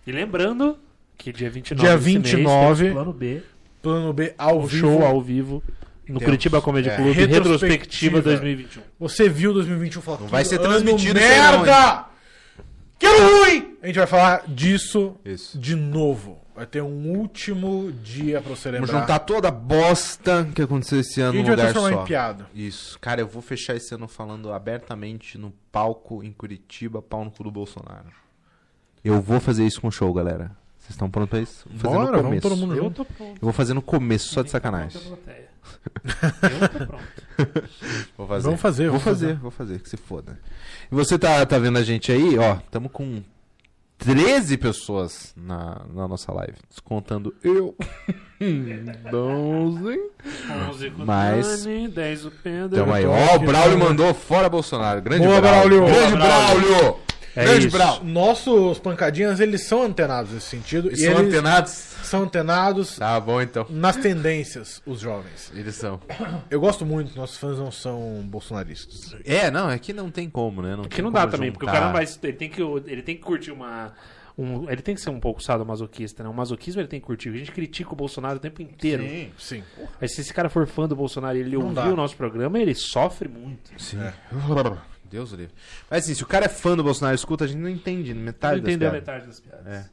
E 0.05 0.11
lembrando 0.11 0.77
que 1.17 1.31
dia 1.31 1.49
29 1.49 1.87
Dia 1.87 1.97
desse 1.97 2.17
mês, 2.17 2.31
29, 2.33 2.83
temos 2.83 2.93
plano 2.93 3.13
B, 3.13 3.41
plano 3.81 4.13
B 4.13 4.33
ao 4.37 4.59
um 4.59 4.65
vivo. 4.65 4.79
show 4.79 5.05
ao 5.05 5.21
vivo 5.21 5.63
no 6.01 6.19
Temos. 6.19 6.23
Curitiba 6.25 6.61
Comedy 6.61 6.89
É. 6.89 6.95
Club, 6.95 7.07
Retrospectiva. 7.15 8.17
retrospectiva 8.17 8.21
2021. 8.21 8.81
Você 8.99 9.29
viu 9.29 9.53
2021 9.53 9.99
e 9.99 10.03
falou 10.03 10.19
Não 10.21 10.27
vai 10.27 10.43
"Que 10.43 10.49
ser 10.49 10.59
transmitido 10.59 11.19
Merda! 11.19 12.05
Que 12.99 13.07
ruim! 13.07 13.77
A 13.81 13.87
gente 13.87 13.97
vai 13.97 14.07
falar 14.07 14.43
disso 14.47 15.15
Isso. 15.25 15.57
de 15.57 15.75
novo. 15.75 16.39
Vai 16.55 16.65
ter 16.67 16.81
um 16.83 17.07
último 17.17 17.91
dia 18.03 18.41
pra 18.41 18.53
você 18.55 18.69
lembrar. 18.69 18.85
Vamos 18.87 19.01
juntar 19.01 19.19
toda 19.19 19.47
a 19.47 19.51
bosta 19.51 20.47
que 20.53 20.61
aconteceu 20.61 20.99
esse 20.99 21.19
e 21.19 21.23
a 21.23 21.27
ano 21.27 21.37
num 21.39 21.43
vai 21.45 21.51
lugar 21.51 21.71
transformar 21.71 21.97
só. 21.97 22.03
em 22.03 22.05
piada. 22.05 22.45
Isso. 22.53 22.99
Cara, 22.99 23.21
eu 23.21 23.27
vou 23.27 23.41
fechar 23.41 23.75
esse 23.75 23.95
ano 23.95 24.07
falando 24.07 24.51
abertamente 24.53 25.37
no 25.37 25.51
palco 25.71 26.21
em 26.23 26.31
Curitiba, 26.31 27.01
pau 27.01 27.23
no 27.25 27.31
cu 27.31 27.43
do 27.45 27.49
Bolsonaro. 27.51 28.11
Eu 29.03 29.19
vou 29.19 29.39
fazer 29.39 29.65
isso 29.65 29.81
com 29.81 29.87
o 29.87 29.91
show, 29.91 30.13
galera. 30.13 30.51
Vocês 30.81 30.89
estão 30.95 31.09
prontos 31.09 31.29
pra 31.29 31.39
isso? 31.39 31.65
Vou 31.69 31.79
fazer 31.79 31.93
Bora, 31.95 32.05
no 32.05 32.11
vamos 32.11 32.23
começo. 32.27 32.41
todo 32.49 32.57
mundo 32.57 32.75
Eu 32.75 32.83
junto. 32.85 32.95
tô 32.95 33.05
pronto. 33.05 33.35
Eu 33.35 33.39
vou 33.41 33.53
fazer 33.53 33.73
no 33.75 33.81
começo, 33.83 34.33
só 34.33 34.41
de 34.41 34.49
sacanagem. 34.49 34.99
Eu 35.05 36.69
tô 36.69 36.85
pronto. 36.87 37.03
Vou 38.17 38.27
fazer. 38.27 38.43
Vamos 38.45 38.61
fazer, 38.61 38.83
Vou 38.89 38.91
vamos 38.99 39.03
fazer, 39.03 39.27
fazer. 39.27 39.39
vou 39.39 39.51
fazer, 39.51 39.79
que 39.79 39.89
se 39.89 39.95
foda. 39.97 40.39
E 40.91 40.95
você 40.95 41.19
tá, 41.19 41.45
tá 41.45 41.59
vendo 41.59 41.77
a 41.77 41.83
gente 41.83 42.11
aí, 42.11 42.35
ó, 42.39 42.55
tamo 42.71 42.89
com 42.89 43.21
13 43.99 44.57
pessoas 44.57 45.33
na, 45.37 45.85
na 45.93 46.07
nossa 46.07 46.33
live, 46.33 46.55
descontando 46.67 47.33
eu. 47.43 47.75
12. 49.11 49.99
11 50.69 50.89
com 50.91 51.03
o 51.03 51.05
Mas- 51.05 51.63
Dani, 51.63 51.87
10 51.89 52.25
o 52.25 52.31
Pedro. 52.31 52.79
Então 52.81 52.91
aí, 52.93 53.05
ó, 53.05 53.35
o 53.35 53.39
Braulio 53.39 53.77
mandou 53.77 54.11
fora 54.15 54.49
Bolsonaro. 54.49 54.99
Grande 55.01 55.27
Boa, 55.27 55.39
Braulio. 55.39 55.81
Braulio. 55.85 55.95
Grande 55.95 56.17
Boa, 56.17 56.27
Braulio. 56.27 56.67
Braulio. 56.69 56.99
É 57.35 57.43
Grande 57.45 57.67
isso. 57.67 57.77
Brau. 57.77 58.03
Nossos 58.03 58.77
pancadinhas, 58.79 59.39
eles 59.39 59.63
são 59.63 59.83
antenados 59.83 60.31
nesse 60.33 60.47
sentido. 60.47 60.89
Eles 60.89 60.99
e 60.99 61.05
são 61.05 61.13
eles 61.19 61.33
antenados? 61.33 61.71
são 62.03 62.23
antenados 62.23 62.95
Tá 62.97 63.19
bom, 63.19 63.41
então. 63.41 63.65
nas 63.69 63.95
tendências, 63.95 64.81
os 64.85 64.99
jovens. 64.99 65.51
Eles 65.55 65.75
são. 65.75 65.99
Eu 66.49 66.59
gosto 66.59 66.85
muito, 66.85 67.15
nossos 67.15 67.37
fãs 67.37 67.57
não 67.57 67.71
são 67.71 68.21
bolsonaristas. 68.25 69.15
É, 69.23 69.49
não, 69.49 69.69
é 69.69 69.79
que 69.79 69.93
não 69.93 70.11
tem 70.11 70.29
como, 70.29 70.61
né? 70.61 70.75
Não 70.75 70.83
Que 70.83 70.97
tem 70.97 71.05
não 71.05 71.11
dá 71.11 71.25
também, 71.27 71.51
porque 71.51 71.65
o 71.65 71.67
juntar. 71.69 71.79
cara 71.79 71.85
não 71.85 71.93
vai. 71.93 72.05
Ele 72.23 72.33
tem 72.37 72.49
que, 72.49 72.61
ele 72.61 73.01
tem 73.01 73.15
que 73.15 73.21
curtir 73.21 73.51
uma. 73.51 73.93
Um, 74.37 74.69
ele 74.69 74.81
tem 74.81 74.95
que 74.95 75.01
ser 75.01 75.09
um 75.09 75.19
pouco 75.19 75.43
sadomasoquista, 75.43 76.23
né? 76.23 76.29
O 76.29 76.33
masoquismo 76.33 76.81
ele 76.81 76.87
tem 76.87 76.99
que 76.99 77.05
curtir. 77.05 77.29
A 77.29 77.33
gente 77.37 77.51
critica 77.51 77.91
o 77.93 77.95
Bolsonaro 77.95 78.37
o 78.37 78.39
tempo 78.39 78.61
inteiro. 78.61 79.03
Sim, 79.03 79.31
Sim. 79.37 79.63
Aí 80.01 80.07
se 80.09 80.21
esse 80.21 80.33
cara 80.33 80.49
for 80.49 80.65
fã 80.65 80.87
do 80.87 80.95
Bolsonaro 80.95 81.37
e 81.37 81.41
ele 81.41 81.55
Não 81.57 81.63
ouvir 81.63 81.75
dá. 81.75 81.85
o 81.87 81.95
nosso 81.95 82.15
programa, 82.15 82.57
ele 82.59 82.73
sofre 82.73 83.27
muito. 83.29 83.71
sim. 83.77 83.97
Deus 85.11 85.31
livre. 85.31 85.53
Mas 85.89 86.03
assim, 86.05 86.15
se 86.15 86.23
o 86.23 86.25
cara 86.25 86.45
é 86.45 86.49
fã 86.49 86.75
do 86.75 86.83
Bolsonaro 86.83 87.13
e 87.13 87.17
escuta, 87.17 87.43
a 87.43 87.47
gente 87.47 87.59
não 87.59 87.69
entende 87.69 88.13
metade 88.13 88.57
Não 88.57 88.63
das 88.63 88.69
entendeu 88.73 88.91
piadas. 88.91 89.07
metade 89.07 89.27
das 89.27 89.39
piadas. 89.39 89.67
É. 89.67 89.85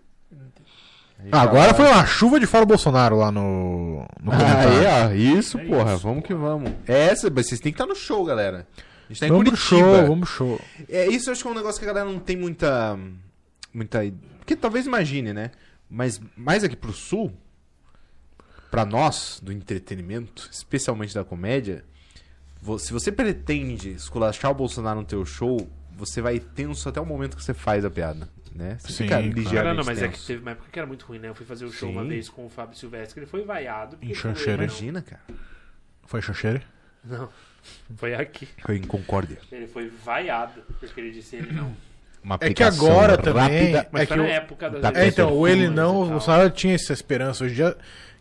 Ah, 1.33 1.41
agora 1.43 1.75
foi 1.75 1.85
uma 1.87 2.07
chuva 2.07 2.39
de 2.39 2.47
fora 2.47 2.65
Bolsonaro 2.65 3.17
lá 3.17 3.33
no, 3.33 4.07
no 4.23 4.31
comentário. 4.31 4.71
Aí, 4.79 4.87
ó, 4.87 5.37
isso, 5.39 5.59
É 5.59 5.65
porra, 5.67 5.95
isso. 5.95 6.03
vamos 6.05 6.23
que 6.25 6.33
vamos. 6.33 6.71
É 6.87 7.07
essa, 7.09 7.29
mas 7.29 7.47
vocês 7.49 7.61
têm 7.61 7.73
que 7.73 7.77
estar 7.83 7.87
no 7.93 7.97
show, 7.97 8.25
galera. 8.25 8.67
A 8.77 9.13
gente 9.13 9.21
tá 9.21 9.27
em 9.27 9.31
Vamos 9.31 9.45
pro 9.49 9.59
Curitiba. 9.59 9.97
show, 9.99 10.07
vamos 10.07 10.29
show. 10.29 10.61
É, 10.89 11.07
isso 11.09 11.29
eu 11.29 11.33
acho 11.33 11.43
que 11.43 11.49
é 11.49 11.51
um 11.51 11.55
negócio 11.55 11.81
que 11.81 11.85
a 11.85 11.93
galera 11.93 12.09
não 12.11 12.21
tem 12.21 12.37
muita. 12.37 12.97
Muita. 13.75 14.01
Que 14.47 14.55
talvez 14.55 14.87
imagine, 14.87 15.33
né? 15.33 15.51
Mas 15.91 16.21
mais 16.37 16.63
aqui 16.63 16.77
pro 16.77 16.93
sul, 16.93 17.33
pra 18.71 18.85
nós, 18.85 19.41
do 19.43 19.51
entretenimento, 19.53 20.49
especialmente 20.53 21.15
da 21.15 21.25
comédia, 21.25 21.85
se 22.79 22.93
você 22.93 23.11
pretende 23.13 23.91
esculachar 23.93 24.51
o 24.51 24.55
Bolsonaro 24.55 25.01
no 25.01 25.07
teu 25.07 25.25
show, 25.25 25.69
você 25.97 26.21
vai 26.21 26.39
tenso 26.39 26.89
até 26.89 27.01
o 27.01 27.07
momento 27.07 27.37
que 27.37 27.43
você 27.43 27.55
faz 27.55 27.85
a 27.85 27.91
piada. 27.91 28.29
Né? 28.55 28.77
Você 28.81 28.89
Sim, 28.89 29.05
fica 29.05 29.17
claro. 29.19 29.27
ligeiramente 29.33 29.69
Não, 29.69 29.75
não, 29.77 29.85
mas 29.85 30.03
é 30.03 30.07
que 30.09 30.15
tenso. 30.15 30.27
teve 30.27 30.43
uma 30.43 30.51
época 30.51 30.69
que 30.73 30.79
era 30.79 30.87
muito 30.87 31.07
ruim, 31.07 31.19
né? 31.21 31.29
Eu 31.29 31.35
fui 31.35 31.47
fazer 31.47 31.65
o 31.65 31.71
show 31.73 31.89
Sim. 31.89 31.95
uma 31.95 32.05
vez 32.05 32.29
com 32.29 32.45
o 32.47 32.49
Fábio 32.49 32.77
Silvestre, 32.77 33.21
ele 33.21 33.27
foi 33.27 33.43
vaiado. 33.45 33.97
Em 34.03 34.13
Xanxerê. 34.13 34.57
"Não, 34.57 34.65
Imagina, 34.65 35.01
cara. 35.03 35.23
Foi 36.07 36.21
Xanxerê? 36.21 36.61
Não, 37.05 37.29
foi 37.97 38.15
aqui. 38.15 38.49
Foi 38.65 38.77
em 38.77 38.83
Concórdia. 38.83 39.39
Ele 39.53 39.69
foi 39.69 39.89
vaiado, 40.05 40.61
porque 40.81 41.01
ele 41.01 41.13
disse 41.13 41.37
ele 41.37 41.53
não. 41.53 41.73
Uma 42.25 42.37
É 42.41 42.53
que 42.53 42.65
agora 42.65 43.17
também. 43.17 43.43
rápida. 43.73 43.89
Mas 43.93 44.03
é 44.03 44.07
que 44.07 44.17
na 44.17 44.23
o- 44.25 44.27
época 44.27 44.71
das 44.71 44.81
tá- 44.93 45.01
É, 45.01 45.07
então, 45.07 45.33
o 45.33 45.47
ele 45.47 45.69
não, 45.69 46.03
o. 46.03 46.07
Bolsonaro 46.09 46.51
tinha 46.51 46.75
essa 46.75 46.93
esperança. 46.93 47.45
Hoje 47.45 47.53
em 47.53 47.57
dia, 47.57 47.77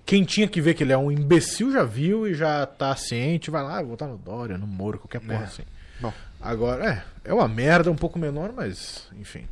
quem 0.08 0.24
tinha 0.24 0.48
que 0.48 0.60
ver 0.60 0.74
que 0.74 0.84
ele 0.84 0.94
é 0.94 0.98
um 0.98 1.12
imbecil 1.12 1.72
já 1.72 1.84
viu 1.84 2.26
e 2.28 2.34
já 2.34 2.66
tá 2.66 2.96
ciente, 2.96 3.52
vai 3.52 3.62
lá, 3.62 3.80
votar 3.84 4.08
no 4.08 4.18
Dória, 4.18 4.58
no 4.58 4.66
Moro, 4.66 4.98
qualquer 4.98 5.20
porra 5.20 5.42
É. 5.42 5.44
assim. 5.44 5.64
Bom. 6.00 6.12
Agora, 6.42 7.04
é, 7.26 7.30
é 7.30 7.34
uma 7.34 7.48
merda 7.48 7.92
um 7.92 7.96
pouco 7.96 8.18
menor, 8.18 8.52
mas, 8.56 9.08
enfim. 9.20 9.46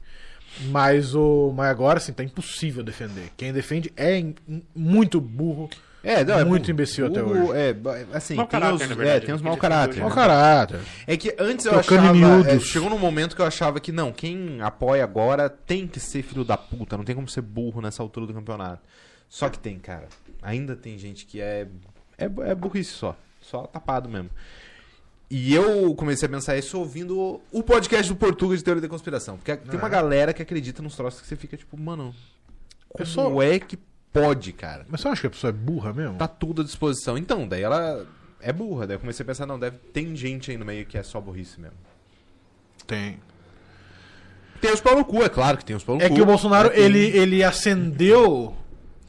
Mas 0.69 1.13
o. 1.13 1.51
Mas 1.55 1.67
agora, 1.69 1.97
assim, 1.97 2.13
tá 2.13 2.23
impossível 2.23 2.81
defender. 2.83 3.29
Quem 3.35 3.51
defende 3.51 3.91
é 3.97 4.17
in- 4.17 4.35
muito 4.73 5.19
burro. 5.19 5.69
É, 6.01 6.23
não, 6.23 6.35
é 6.37 6.45
Muito 6.45 6.61
burro. 6.61 6.71
imbecil 6.71 7.07
até 7.07 7.21
hoje. 7.23 7.51
É, 7.57 7.75
assim, 8.15 8.35
tem 8.35 8.45
caráter, 8.45 8.75
os, 8.75 8.89
na 8.89 8.95
verdade, 8.95 9.09
é, 9.09 9.19
tem 9.25 9.33
os 9.35 9.41
porque 9.41 9.49
mau 9.49 9.57
caráter. 9.57 9.93
tem 9.95 9.99
Mau 10.03 10.09
Mau 10.09 10.15
caráter. 10.15 10.79
É 11.07 11.17
que 11.17 11.35
antes 11.39 11.65
eu 11.65 11.77
achava. 11.79 12.49
é, 12.51 12.59
chegou 12.59 12.89
num 12.91 12.99
momento 12.99 13.35
que 13.35 13.41
eu 13.41 13.45
achava 13.45 13.79
que 13.79 13.91
não, 13.91 14.13
quem 14.13 14.61
apoia 14.61 15.03
agora 15.03 15.49
tem 15.49 15.87
que 15.87 15.99
ser 15.99 16.21
filho 16.21 16.45
da 16.45 16.55
puta, 16.55 16.95
não 16.95 17.03
tem 17.03 17.15
como 17.15 17.27
ser 17.27 17.41
burro 17.41 17.81
nessa 17.81 18.03
altura 18.03 18.27
do 18.27 18.33
campeonato. 18.35 18.83
Só 19.27 19.49
que 19.49 19.57
tem, 19.57 19.79
cara. 19.79 20.07
Ainda 20.45 20.75
tem 20.75 20.97
gente 20.97 21.25
que 21.25 21.41
é. 21.41 21.67
É, 22.17 22.25
é 22.25 22.55
burrice 22.55 22.91
só. 22.91 23.17
Só 23.41 23.63
tapado 23.67 24.07
mesmo. 24.07 24.29
E 25.29 25.53
eu 25.53 25.93
comecei 25.95 26.27
a 26.27 26.29
pensar 26.29 26.55
isso 26.55 26.77
ouvindo 26.79 27.41
o 27.51 27.63
podcast 27.63 28.07
do 28.11 28.15
Portuga 28.15 28.55
de 28.55 28.63
Teoria 28.63 28.81
da 28.81 28.87
Conspiração. 28.87 29.37
Porque 29.37 29.55
tem 29.57 29.77
uma 29.79 29.87
É. 29.87 29.91
galera 29.91 30.33
que 30.33 30.41
acredita 30.41 30.81
nos 30.83 30.95
troços 30.95 31.19
que 31.21 31.27
você 31.27 31.35
fica 31.35 31.57
tipo, 31.57 31.75
mano. 31.77 32.13
Como 33.15 33.41
é 33.41 33.59
que 33.59 33.77
pode, 34.13 34.53
cara? 34.53 34.85
Mas 34.87 35.01
você 35.01 35.07
acha 35.09 35.21
que 35.21 35.27
a 35.27 35.29
pessoa 35.31 35.49
é 35.49 35.53
burra 35.53 35.91
mesmo? 35.91 36.15
Tá 36.17 36.27
tudo 36.27 36.61
à 36.61 36.65
disposição. 36.65 37.17
Então, 37.17 37.47
daí 37.47 37.61
ela 37.63 38.05
é 38.39 38.53
burra. 38.53 38.85
Daí 38.87 38.95
eu 38.95 38.99
comecei 38.99 39.23
a 39.23 39.25
pensar, 39.25 39.45
não, 39.45 39.59
deve 39.59 39.77
tem 39.91 40.15
gente 40.15 40.51
aí 40.51 40.57
no 40.57 40.63
meio 40.63 40.85
que 40.85 40.97
é 40.97 41.03
só 41.03 41.19
burrice 41.19 41.59
mesmo. 41.59 41.75
Tem. 42.87 43.19
Tem 44.61 44.71
os 44.71 44.79
pau 44.79 44.95
no 44.95 45.03
cu, 45.03 45.21
é 45.23 45.27
claro 45.29 45.57
que 45.57 45.65
tem 45.65 45.75
os 45.75 45.83
pau 45.83 45.95
no 45.97 46.01
É 46.03 46.07
cu. 46.07 46.15
que 46.15 46.21
o 46.21 46.25
Bolsonaro, 46.25 46.69
tem- 46.69 46.79
ele, 46.83 46.99
ele 47.17 47.43
acendeu 47.43 48.55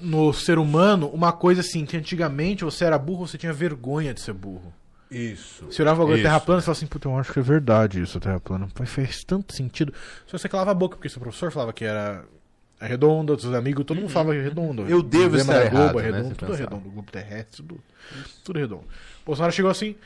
no 0.00 0.32
ser 0.32 0.58
humano 0.58 1.08
uma 1.08 1.32
coisa 1.32 1.60
assim, 1.60 1.84
que 1.84 1.96
antigamente 1.96 2.64
você 2.64 2.84
era 2.84 2.98
burro, 2.98 3.26
você 3.26 3.38
tinha 3.38 3.52
vergonha 3.52 4.12
de 4.12 4.20
ser 4.20 4.32
burro. 4.32 4.72
Isso. 5.10 5.64
Você 5.66 5.82
olhava 5.82 6.02
agora 6.02 6.16
Isso. 6.16 6.24
terra 6.24 6.40
plana 6.40 6.60
e 6.60 6.64
falava 6.64 6.78
assim, 6.78 6.86
puta, 6.86 7.08
eu 7.08 7.16
acho 7.16 7.32
que 7.32 7.38
é 7.38 7.42
verdade 7.42 8.02
isso, 8.02 8.18
terra 8.18 8.40
plana. 8.40 8.68
Mas 8.78 8.90
fez 8.90 9.22
tanto 9.22 9.54
sentido. 9.54 9.92
Só 10.26 10.36
você 10.36 10.48
calava 10.48 10.72
a 10.72 10.74
boca, 10.74 10.96
porque 10.96 11.08
seu 11.08 11.20
professor 11.20 11.52
falava 11.52 11.72
que 11.72 11.84
era 11.84 12.24
é 12.80 12.86
redonda, 12.86 13.38
seus 13.38 13.54
amigos, 13.54 13.84
todo 13.86 13.98
mundo 13.98 14.10
falava 14.10 14.32
que 14.32 14.38
é 14.38 14.42
redondo. 14.42 14.82
Eu 14.86 15.02
devo 15.02 15.36
estar 15.36 15.54
era 15.54 15.64
errado, 15.64 15.92
Globo, 15.92 16.00
é 16.00 16.02
né, 16.02 16.16
redondo, 16.18 16.34
tudo 16.34 16.52
é 16.52 16.56
redondo, 16.56 16.88
o 16.88 16.90
globo 16.90 17.10
terrestre, 17.10 17.56
tudo, 17.56 17.80
tudo 18.44 18.58
é 18.58 18.62
redondo. 18.62 18.82
O 18.82 19.24
Bolsonaro 19.24 19.52
chegou 19.52 19.70
assim, 19.70 19.96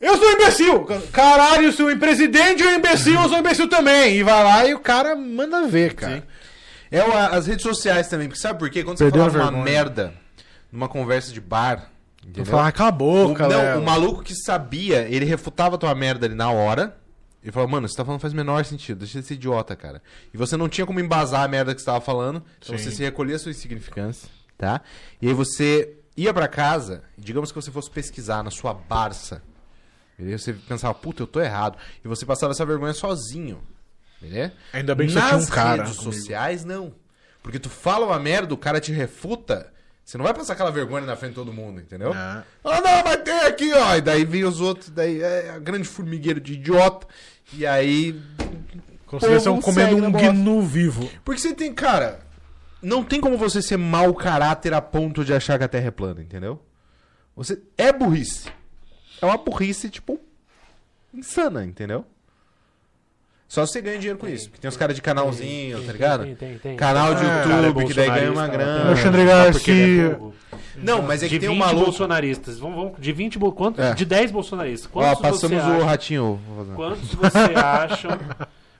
eu 0.00 0.16
sou 0.16 0.32
imbecil! 0.32 0.86
Caralho, 1.12 1.70
se 1.72 1.82
o 1.82 1.98
presidente 1.98 2.62
é 2.62 2.68
um 2.68 2.76
imbecil, 2.76 3.20
eu 3.20 3.28
sou 3.28 3.38
imbecil 3.38 3.68
também! 3.68 4.16
E 4.16 4.22
vai 4.22 4.42
lá 4.42 4.66
e 4.66 4.72
o 4.72 4.80
cara 4.80 5.14
manda 5.14 5.66
ver, 5.66 5.94
cara. 5.94 6.16
Sim. 6.16 6.22
É 6.90 7.02
o- 7.04 7.12
as 7.16 7.46
redes 7.46 7.62
sociais 7.62 8.08
também, 8.08 8.28
porque 8.28 8.40
sabe 8.40 8.58
por 8.58 8.68
quê? 8.70 8.82
Quando 8.82 8.98
você 8.98 9.04
Perdeu 9.04 9.30
fala 9.30 9.44
a 9.44 9.50
uma 9.50 9.62
merda 9.64 10.12
numa 10.72 10.88
conversa 10.88 11.32
de 11.32 11.40
bar, 11.40 11.90
Eu 12.22 12.28
entendeu? 12.30 12.46
falava, 12.50 12.72
cala 12.72 12.90
a 12.90 12.92
O, 12.92 12.96
boca, 12.96 13.42
não, 13.48 13.56
Léo." 13.56 13.80
o 13.80 13.84
maluco 13.84 14.22
que 14.22 14.34
sabia, 14.34 15.02
ele 15.08 15.24
refutava 15.24 15.76
a 15.76 15.78
tua 15.78 15.94
merda 15.94 16.26
ali 16.26 16.34
na 16.34 16.50
hora. 16.50 16.96
E 17.42 17.50
falava, 17.50 17.72
mano, 17.72 17.88
você 17.88 17.96
tá 17.96 18.04
falando 18.04 18.20
faz 18.20 18.34
o 18.34 18.36
menor 18.36 18.62
sentido, 18.66 18.98
deixa 18.98 19.18
de 19.18 19.26
ser 19.26 19.32
idiota, 19.32 19.74
cara. 19.74 20.02
E 20.34 20.36
você 20.36 20.58
não 20.58 20.68
tinha 20.68 20.86
como 20.86 21.00
embasar 21.00 21.42
a 21.42 21.48
merda 21.48 21.74
que 21.74 21.80
você 21.80 21.86
tava 21.86 22.00
falando, 22.02 22.42
então 22.62 22.76
Sim. 22.76 22.84
você 22.84 22.90
se 22.90 23.02
recolhia 23.02 23.36
a 23.36 23.38
sua 23.38 23.50
insignificância, 23.50 24.28
tá? 24.58 24.82
E 25.22 25.26
aí 25.28 25.32
você 25.32 25.94
ia 26.14 26.34
pra 26.34 26.46
casa, 26.46 27.02
e 27.16 27.20
digamos 27.22 27.50
que 27.50 27.56
você 27.56 27.70
fosse 27.70 27.88
pesquisar 27.90 28.42
na 28.44 28.50
sua 28.50 28.74
Barça. 28.74 29.42
Beleza? 30.18 30.44
Você 30.44 30.52
pensava, 30.52 30.92
puta, 30.92 31.22
eu 31.22 31.26
tô 31.26 31.40
errado. 31.40 31.78
E 32.04 32.08
você 32.08 32.26
passava 32.26 32.52
essa 32.52 32.66
vergonha 32.66 32.92
sozinho. 32.92 33.62
Beleza? 34.20 34.52
Ainda 34.72 34.94
bem 34.94 35.08
que 35.08 35.14
Nas 35.14 35.28
tinha 35.28 35.38
um 35.38 35.46
cara 35.46 35.82
redes 35.84 35.98
comigo. 35.98 36.14
sociais, 36.14 36.64
não. 36.64 36.92
Porque 37.42 37.58
tu 37.58 37.70
fala 37.70 38.06
uma 38.06 38.18
merda, 38.18 38.52
o 38.52 38.58
cara 38.58 38.80
te 38.80 38.92
refuta, 38.92 39.72
você 40.04 40.18
não 40.18 40.24
vai 40.24 40.34
passar 40.34 40.54
aquela 40.54 40.70
vergonha 40.70 41.06
na 41.06 41.16
frente 41.16 41.30
de 41.30 41.36
todo 41.36 41.52
mundo, 41.52 41.80
entendeu? 41.80 42.12
É. 42.12 42.42
Ah, 42.64 42.80
não, 42.80 43.02
vai 43.04 43.16
ter 43.16 43.46
aqui, 43.46 43.72
ó. 43.72 43.96
E 43.96 44.00
daí 44.00 44.24
vem 44.24 44.44
os 44.44 44.60
outros, 44.60 44.90
daí 44.90 45.22
é 45.22 45.50
a 45.50 45.58
grande 45.58 45.86
formigueiro 45.88 46.40
de 46.40 46.54
idiota. 46.54 47.06
E 47.52 47.66
aí. 47.66 48.20
Como 49.06 49.24
eles 49.24 49.38
estão 49.38 49.60
comendo 49.60 49.96
um 49.96 50.10
gnu 50.10 50.62
vivo. 50.62 51.10
Porque 51.24 51.40
você 51.40 51.54
tem, 51.54 51.72
cara. 51.72 52.20
Não 52.82 53.04
tem 53.04 53.20
como 53.20 53.36
você 53.36 53.60
ser 53.62 53.76
mau 53.76 54.14
caráter 54.14 54.72
a 54.74 54.80
ponto 54.80 55.24
de 55.24 55.32
achar 55.34 55.58
que 55.58 55.64
a 55.64 55.68
Terra 55.68 55.88
é 55.88 55.90
plana, 55.90 56.22
entendeu? 56.22 56.60
Você 57.36 57.60
é 57.76 57.92
burrice. 57.92 58.48
É 59.20 59.26
uma 59.26 59.36
burrice, 59.36 59.90
tipo, 59.90 60.18
insana, 61.12 61.64
entendeu? 61.64 62.04
Só 63.50 63.66
se 63.66 63.72
você 63.72 63.80
ganha 63.80 63.98
dinheiro 63.98 64.16
com 64.16 64.28
isso. 64.28 64.48
Porque 64.48 64.60
tem 64.60 64.68
uns 64.68 64.76
caras 64.76 64.94
de 64.94 65.02
canalzinho, 65.02 65.78
Tem, 65.78 65.86
tá 65.86 65.92
ligado? 65.92 66.22
tem, 66.24 66.34
tem, 66.36 66.58
tem. 66.58 66.76
Canal 66.76 67.16
de 67.16 67.24
É, 67.24 67.42
YouTube, 67.64 67.82
é 67.82 67.86
que 67.88 67.94
daí 67.94 68.08
ganha 68.10 68.30
uma 68.32 68.46
grana. 68.46 68.70
ela 68.82 68.86
Alexandre 68.90 69.26
Só 69.26 69.50
porque 69.52 69.70
ele 69.72 69.80
é 69.82 69.96
Garcia. 70.04 70.16
burro. 70.18 70.34
Não, 70.76 71.02
mas 71.02 71.22
é 71.24 71.26
que 71.28 71.34
de 71.34 71.40
tem 71.40 71.48
um 71.48 71.52
20 71.54 71.60
maluco. 71.64 71.84
bolsonaristas. 71.86 72.58
Vamos, 72.60 72.76
vamos, 72.76 72.92
de 73.00 73.12
20 73.12 73.38
bol- 73.40 73.50
quantos? 73.52 73.84
É. 73.84 73.92
De 73.92 74.04
10 74.04 74.30
bolsonaristas. 74.30 74.88
Ó, 74.94 75.00
Quantos 75.00 75.20
passamos 75.20 75.62
você 75.62 75.68
o 75.70 75.74
acha, 75.76 75.84
ratinho. 75.84 76.40
Quantos 76.76 77.12
você 77.12 77.38
acha? 77.58 78.18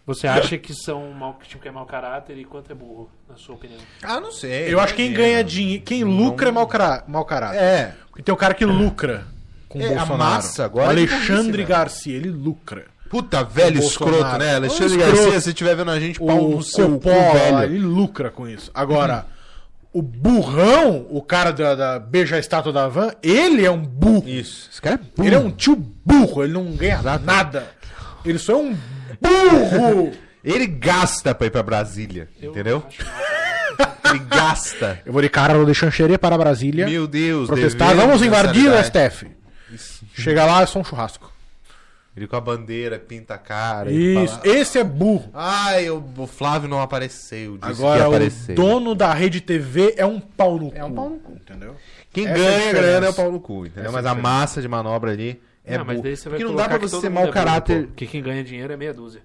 Você 0.07 0.27
acha 0.29 0.57
que 0.57 0.73
são 0.73 1.11
mau, 1.11 1.37
tipo, 1.47 1.61
que 1.61 1.69
é 1.69 1.73
mau 1.73 1.85
caráter 1.85 2.39
e 2.39 2.45
quanto 2.45 2.71
é 2.71 2.75
burro, 2.75 3.11
na 3.29 3.37
sua 3.37 3.57
opinião? 3.57 3.79
Ah, 4.03 4.21
não 4.21 4.31
sei. 4.31 4.73
Eu 4.73 4.79
acho 4.81 4.95
que 4.95 5.03
quem 5.03 5.13
ganha 5.13 5.43
dinheiro, 5.43 5.83
quem 5.85 6.05
Não- 6.05 6.11
lucra 6.13 6.49
é 6.49 6.53
mau, 6.53 6.67
cara, 6.69 7.03
mau 7.09 7.25
caráter. 7.25 7.59
É. 7.59 7.95
Porque 8.09 8.23
tem 8.23 8.33
o 8.33 8.37
cara 8.39 8.55
que 8.55 8.65
lucra 8.65 9.25
com 9.69 9.79
o 9.79 9.83
É, 9.83 9.87
a 9.87 9.89
Bolsonaro. 10.05 10.17
massa 10.19 10.65
agora 10.65 10.87
o 10.87 10.91
é 10.91 10.93
Alexandre 10.93 11.35
burrice, 11.43 11.59
né? 11.59 11.65
Garcia, 11.65 12.17
ele 12.17 12.31
lucra. 12.31 12.87
Puta, 13.11 13.43
velho 13.45 13.79
escroto, 13.81 14.13
Bolsonaro. 14.13 14.39
né? 14.39 14.55
Alexandre. 14.55 14.97
Garcia, 14.97 15.41
se 15.41 15.49
estiver 15.51 15.75
vendo 15.77 15.91
a 15.91 15.99
gente, 16.01 16.19
pau 16.19 16.47
O 16.47 16.57
no 16.57 16.63
seu 16.63 16.99
cu, 16.99 17.09
velho. 17.11 17.63
ele 17.65 17.79
lucra 17.81 18.31
com 18.31 18.49
isso. 18.49 18.71
Agora, 18.73 19.27
o 19.93 20.01
burrão, 20.01 21.07
o 21.11 21.21
cara 21.21 21.51
da, 21.53 21.75
da 21.75 21.99
beija 21.99 22.37
a 22.37 22.39
estátua 22.39 22.73
da 22.73 22.87
van, 22.87 23.11
ele 23.23 23.67
é 23.67 23.71
um 23.71 23.83
burro. 23.85 24.29
Isso. 24.29 24.69
Esse 24.73 24.81
cara 24.81 24.95
é 24.95 24.99
burro. 24.99 25.29
Ele 25.29 25.35
é 25.35 25.39
um 25.41 25.51
tio 25.51 25.75
burro, 25.77 26.45
ele 26.45 26.53
não 26.53 26.65
ganha 26.73 27.03
nada. 27.19 27.67
Ele 28.25 28.39
só 28.39 28.53
é 28.53 28.57
um 28.57 28.77
burro. 29.21 30.13
Ele 30.43 30.67
gasta 30.67 31.35
pra 31.35 31.49
ir 31.49 31.51
pra 31.51 31.63
Brasília, 31.63 32.27
Eu 32.41 32.53
entendeu? 32.53 32.83
Ele 34.09 34.19
gasta. 34.21 34.99
Eu 35.05 35.13
vou 35.13 35.21
de 35.21 35.29
Carlos 35.29 35.67
de 35.67 35.75
Xanxerê 35.75 36.17
para 36.17 36.39
Brasília. 36.39 36.87
Meu 36.87 37.07
Deus, 37.07 37.47
protestar. 37.47 37.95
Vamos 37.95 38.23
invadir 38.23 38.71
o. 38.71 38.83
STF. 38.83 39.27
Chega 40.15 40.47
lá, 40.47 40.63
é 40.63 40.67
só 40.67 40.79
um 40.79 40.85
churrasco. 40.85 41.31
Ele 42.21 42.29
com 42.29 42.37
a 42.37 42.41
bandeira, 42.41 42.99
pinta 42.99 43.35
a 43.35 43.39
cara. 43.39 43.91
Isso, 43.91 44.37
fala, 44.39 44.47
esse 44.57 44.79
é 44.79 44.85
burro. 44.85 45.31
Ai, 45.33 45.89
o, 45.91 46.05
o 46.19 46.27
Flávio 46.27 46.69
não 46.69 46.81
apareceu. 46.83 47.57
Disse 47.57 47.75
que 47.77 47.83
ia 47.83 48.05
Agora, 48.05 48.25
o 48.27 48.55
dono 48.55 48.95
da 48.95 49.13
rede 49.15 49.41
TV 49.41 49.95
é 49.97 50.05
um 50.05 50.21
pau 50.21 50.59
no 50.59 50.71
cu. 50.71 50.77
É 50.77 50.85
um 50.85 50.93
pau 50.93 51.09
no 51.09 51.19
cu. 51.19 51.33
Entendeu? 51.33 51.75
Quem 52.13 52.27
Essa 52.27 52.33
é 52.33 52.35
a 52.35 52.37
ganha 52.49 52.59
diferença. 52.59 52.83
grana 52.83 53.07
é 53.07 53.11
o 53.11 53.15
pau 53.15 53.33
no 53.33 53.41
cu, 53.41 53.67
entendeu? 53.67 53.85
Essa 53.85 53.93
Mas 53.93 54.05
é 54.05 54.09
a 54.09 54.13
a 54.13 54.15
massa 54.15 54.61
de 54.61 54.69
manobra 54.69 55.13
ali 55.13 55.41
é 55.65 55.79
não, 55.79 55.85
mas 55.85 55.97
burro. 55.97 56.03
daí 56.05 56.17
você 56.17 56.29
vai 56.29 56.39
Porque 56.39 56.53
não 56.53 56.57
dá 56.57 56.69
pra 56.69 56.79
você 56.79 57.01
ser 57.01 57.09
mau 57.09 57.23
é 57.23 57.27
burro, 57.27 57.35
caráter. 57.35 57.87
Porque 57.87 58.07
quem 58.07 58.23
ganha 58.23 58.45
dinheiro 58.45 58.73
é 58.73 58.77
meia 58.77 58.93
dúzia. 58.93 59.23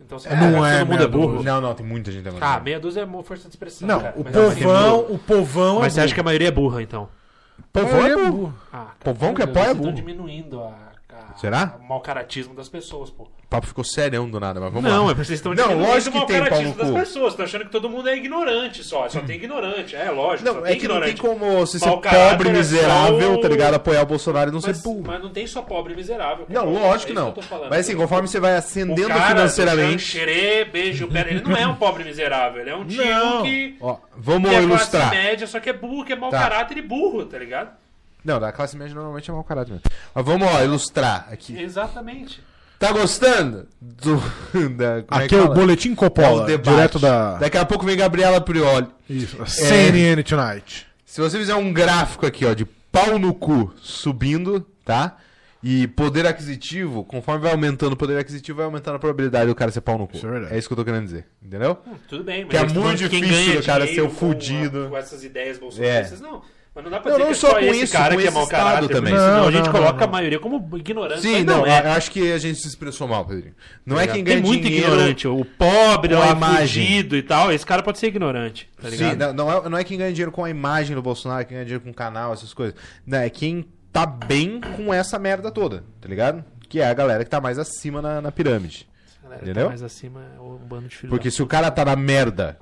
Então, 0.00 0.16
você 0.18 0.28
Não 0.28 0.36
acha 0.36 0.46
que 0.46 0.76
é 0.76 0.78
todo 0.78 0.88
mundo 0.90 1.02
é 1.02 1.06
burro? 1.08 1.36
dúzia. 1.38 1.52
Não, 1.52 1.60
não, 1.60 1.74
tem 1.74 1.84
muita 1.84 2.12
gente. 2.12 2.28
Ah, 2.40 2.60
meia 2.60 2.78
dúzia 2.78 3.00
é 3.02 3.22
força 3.24 3.44
de 3.44 3.48
expressão. 3.50 3.88
Não, 3.88 4.00
cara. 4.00 4.14
o 4.16 4.22
Mas- 4.22 4.32
povão, 4.32 5.06
o 5.10 5.18
povão 5.18 5.78
Mas 5.80 5.92
você 5.94 6.00
é 6.00 6.04
acha 6.04 6.14
que 6.14 6.20
a 6.20 6.22
maioria 6.22 6.48
é 6.48 6.52
burra, 6.52 6.80
então? 6.82 7.08
Povão 7.72 8.06
é 8.06 8.14
burro. 8.14 8.30
burro. 8.32 8.54
Ah, 8.72 8.86
Povão 9.00 9.34
que 9.34 9.42
é 9.42 9.46
pó 9.46 9.58
é 9.60 9.62
estão 9.62 9.74
burro. 9.76 9.92
diminuindo 9.92 10.60
a, 10.60 10.68
a- 10.68 10.87
Será? 11.40 11.76
o 11.80 11.88
mau 11.88 12.00
caratismo 12.00 12.54
das 12.54 12.68
pessoas, 12.68 13.10
pô. 13.10 13.22
O 13.24 13.48
papo 13.48 13.66
ficou 13.66 13.82
serião 13.82 14.28
do 14.28 14.38
nada, 14.38 14.60
mas 14.60 14.70
vamos 14.72 14.90
não, 14.90 15.06
lá. 15.06 15.12
é 15.12 15.14
porque 15.14 15.24
vocês 15.26 15.38
estão 15.38 15.54
Não, 15.54 15.78
lógico 15.80 16.10
o 16.10 16.12
que 16.12 16.18
mau 16.18 16.26
tem 16.26 16.38
pau 16.40 16.44
caratismo 16.48 16.72
no 16.74 16.78
das 16.82 16.90
cu. 16.90 16.98
pessoas. 16.98 17.32
Estão 17.32 17.44
achando 17.46 17.64
que 17.64 17.70
todo 17.70 17.88
mundo 17.88 18.08
é 18.10 18.16
ignorante 18.16 18.84
só. 18.84 19.08
Só 19.08 19.20
tem 19.22 19.36
ignorante. 19.36 19.96
É, 19.96 20.10
lógico. 20.10 20.46
só 20.48 20.54
Não, 20.54 20.62
tem 20.62 20.72
é 20.72 20.76
que 20.76 20.86
não 20.88 21.00
tem 21.00 21.10
ignorante. 21.12 21.40
como 21.40 21.56
você 21.60 21.78
ser 21.78 21.88
pobre, 21.90 22.48
é 22.50 22.52
miserável, 22.52 23.20
só 23.20 23.34
o- 23.34 23.40
tá 23.40 23.48
ligado? 23.48 23.74
Apoiar 23.74 24.02
o 24.02 24.06
Bolsonaro 24.06 24.50
e 24.50 24.52
não 24.52 24.60
Mas, 24.62 24.76
ser 24.76 24.82
burro. 24.82 25.02
mas 25.06 25.22
não 25.22 25.30
tem 25.30 25.46
só 25.46 25.62
pobre 25.62 25.94
e 25.94 25.96
miserável. 25.96 26.44
Não, 26.48 26.60
cara. 26.74 26.86
lógico 26.86 27.12
que 27.12 27.18
É 27.18 27.22
não. 27.22 27.34
Mas 27.70 27.78
assim, 27.86 27.96
conforme 27.96 28.28
você 28.28 28.38
vai 28.40 28.54
O 28.54 28.58
ascendendo 28.58 29.08
cara 29.08 29.28
financeiramente. 29.28 29.94
do 29.96 30.00
xerê, 30.02 30.64
beijo, 30.66 31.08
pera, 31.08 31.30
ele 31.30 31.40
não 31.40 31.56
é 31.56 31.66
um 31.66 31.74
pobre 31.76 32.04
miserável, 32.04 32.60
ele 32.60 32.70
é 32.70 32.76
um 32.76 32.84
tio 32.84 33.02
Não. 33.02 33.42
que, 33.44 33.76
Ó, 33.80 33.96
vamos 34.14 34.50
que 34.50 34.56
é 34.56 34.62
ilustrar. 34.62 35.08
classe 35.10 35.16
média, 35.24 35.46
só 35.46 35.58
que 35.58 35.70
é 35.70 35.72
burro, 35.72 36.04
que 36.04 36.12
é 36.12 36.16
mau 36.16 36.28
Tá. 36.30 36.38
caráter 36.38 36.76
e 36.76 36.82
burro, 36.82 37.24
tá 37.24 37.38
ligado? 37.38 37.70
Não, 38.28 38.38
da 38.38 38.52
classe 38.52 38.76
média 38.76 38.94
normalmente 38.94 39.30
é 39.30 39.32
mau 39.32 39.42
caráter 39.42 39.72
mesmo. 39.72 39.84
Mas 40.14 40.24
vamos, 40.24 40.46
ó, 40.46 40.62
ilustrar 40.62 41.26
aqui. 41.30 41.58
Exatamente. 41.60 42.42
Tá 42.78 42.92
gostando? 42.92 43.66
Do, 43.80 44.16
da, 44.76 45.02
como 45.02 45.22
Aqui 45.22 45.34
é 45.34 45.38
o 45.38 45.42
fala? 45.44 45.54
Boletim 45.54 45.90
É 45.90 45.92
o 45.92 45.96
Coppola, 45.96 46.46
debate. 46.46 46.74
direto 46.74 46.98
da... 47.00 47.38
Daqui 47.38 47.58
a 47.58 47.64
pouco 47.64 47.84
vem 47.84 47.96
Gabriela 47.96 48.40
Prioli. 48.40 48.86
Isso, 49.10 49.42
a 49.42 49.46
CNN 49.46 50.22
Tonight. 50.22 50.86
Se 51.04 51.20
você 51.20 51.38
fizer 51.38 51.54
um 51.56 51.72
gráfico 51.72 52.26
aqui, 52.26 52.44
ó, 52.44 52.54
de 52.54 52.64
pau 52.92 53.18
no 53.18 53.34
cu 53.34 53.72
subindo, 53.78 54.60
tá? 54.84 55.16
E 55.60 55.88
poder 55.88 56.24
aquisitivo, 56.24 57.02
conforme 57.04 57.40
vai 57.42 57.50
aumentando 57.50 57.94
o 57.94 57.96
poder 57.96 58.16
aquisitivo, 58.16 58.58
vai 58.58 58.66
aumentando 58.66 58.94
a 58.94 58.98
probabilidade 59.00 59.46
do 59.48 59.54
cara 59.56 59.72
ser 59.72 59.80
pau 59.80 59.98
no 59.98 60.06
cu. 60.06 60.16
Isso 60.16 60.26
é 60.26 60.30
verdade. 60.30 60.54
É 60.54 60.58
isso 60.58 60.68
que 60.68 60.72
eu 60.72 60.76
tô 60.76 60.84
querendo 60.84 61.04
dizer, 61.04 61.26
entendeu? 61.42 61.78
Hum, 61.84 61.94
Tudo 62.08 62.22
bem, 62.22 62.42
mas 62.44 62.50
Que 62.50 62.56
é 62.58 62.64
muito 62.68 62.96
difícil 63.08 63.60
do 63.60 63.66
cara 63.66 63.86
ser 63.88 64.02
o 64.02 64.08
com 64.08 64.12
a- 64.12 64.14
fudido. 64.14 64.86
Com, 64.88 64.96
essas 64.96 65.24
ideias 65.24 65.58
bolsonaristas, 65.58 66.20
não. 66.20 66.42
Mas 66.78 66.84
não 66.84 66.92
dá 66.92 67.00
pra 67.00 67.10
Não, 67.10 67.18
dizer 67.18 67.24
não 67.24 67.32
que 67.32 67.32
é 67.32 67.40
só 67.40 67.48
só 67.48 67.54
com 67.54 67.60
esse 67.64 67.82
isso, 67.82 67.92
cara 67.92 68.14
com 68.14 68.20
que 68.20 68.26
é 68.28 68.30
mau 68.30 68.46
caráter, 68.46 68.88
também. 68.88 69.12
porque 69.12 69.26
senão 69.26 69.40
Não, 69.40 69.48
a 69.48 69.50
gente 69.50 69.64
não, 69.64 69.72
coloca 69.72 69.92
não, 69.94 69.98
não. 69.98 70.04
a 70.04 70.12
maioria 70.12 70.38
como 70.38 70.76
ignorante. 70.78 71.20
Sim, 71.22 71.42
não, 71.42 71.66
é. 71.66 71.80
eu 71.86 71.90
acho 71.90 72.10
que 72.12 72.30
a 72.30 72.38
gente 72.38 72.60
se 72.60 72.68
expressou 72.68 73.08
mal, 73.08 73.24
Pedrinho. 73.24 73.54
Não 73.84 73.98
é 73.98 74.06
Tá 74.06 74.12
quem 74.12 74.22
ligado? 74.22 74.34
ganha 74.34 74.42
Tem 74.42 74.48
muito 74.48 74.62
dinheiro... 74.64 74.92
ignorante. 74.92 75.26
O 75.26 75.44
pobre, 75.44 76.14
imagem. 76.14 76.86
fugido 76.86 77.16
e 77.16 77.22
tal, 77.24 77.52
esse 77.52 77.66
cara 77.66 77.82
pode 77.82 77.98
ser 77.98 78.06
ignorante, 78.06 78.70
tá 78.80 78.88
ligado? 78.88 79.10
Sim, 79.10 79.16
não, 79.16 79.32
não 79.32 79.52
é, 79.52 79.68
não 79.68 79.78
é 79.78 79.82
quem 79.82 79.98
ganha 79.98 80.12
dinheiro 80.12 80.30
com 80.30 80.44
a 80.44 80.50
imagem 80.50 80.94
do 80.94 81.02
Bolsonaro, 81.02 81.44
quem 81.44 81.56
ganha 81.56 81.64
dinheiro 81.64 81.82
com 81.82 81.90
o 81.90 81.94
canal, 81.94 82.32
essas 82.32 82.54
coisas. 82.54 82.76
Não, 83.04 83.18
é 83.18 83.28
quem 83.28 83.66
tá 83.92 84.06
bem 84.06 84.60
com 84.76 84.94
essa 84.94 85.18
merda 85.18 85.50
toda, 85.50 85.82
tá 86.00 86.08
ligado? 86.08 86.44
Que 86.68 86.80
é 86.80 86.86
a 86.86 86.94
galera 86.94 87.24
que 87.24 87.30
tá 87.30 87.40
mais 87.40 87.58
acima 87.58 88.00
na, 88.00 88.20
na 88.20 88.30
pirâmide. 88.30 88.86
Galera 89.20 89.40
que 89.40 89.46
entendeu? 89.46 89.64
Tá 89.64 89.68
mais 89.70 89.82
acima 89.82 90.20
é 90.36 90.40
um 90.40 90.56
bando 90.58 90.86
de 90.86 90.94
filhos 90.96 91.10
Porque 91.10 91.28
se 91.28 91.42
o 91.42 91.46
cara 91.46 91.72
tá 91.72 91.84
na 91.84 91.96
merda, 91.96 92.56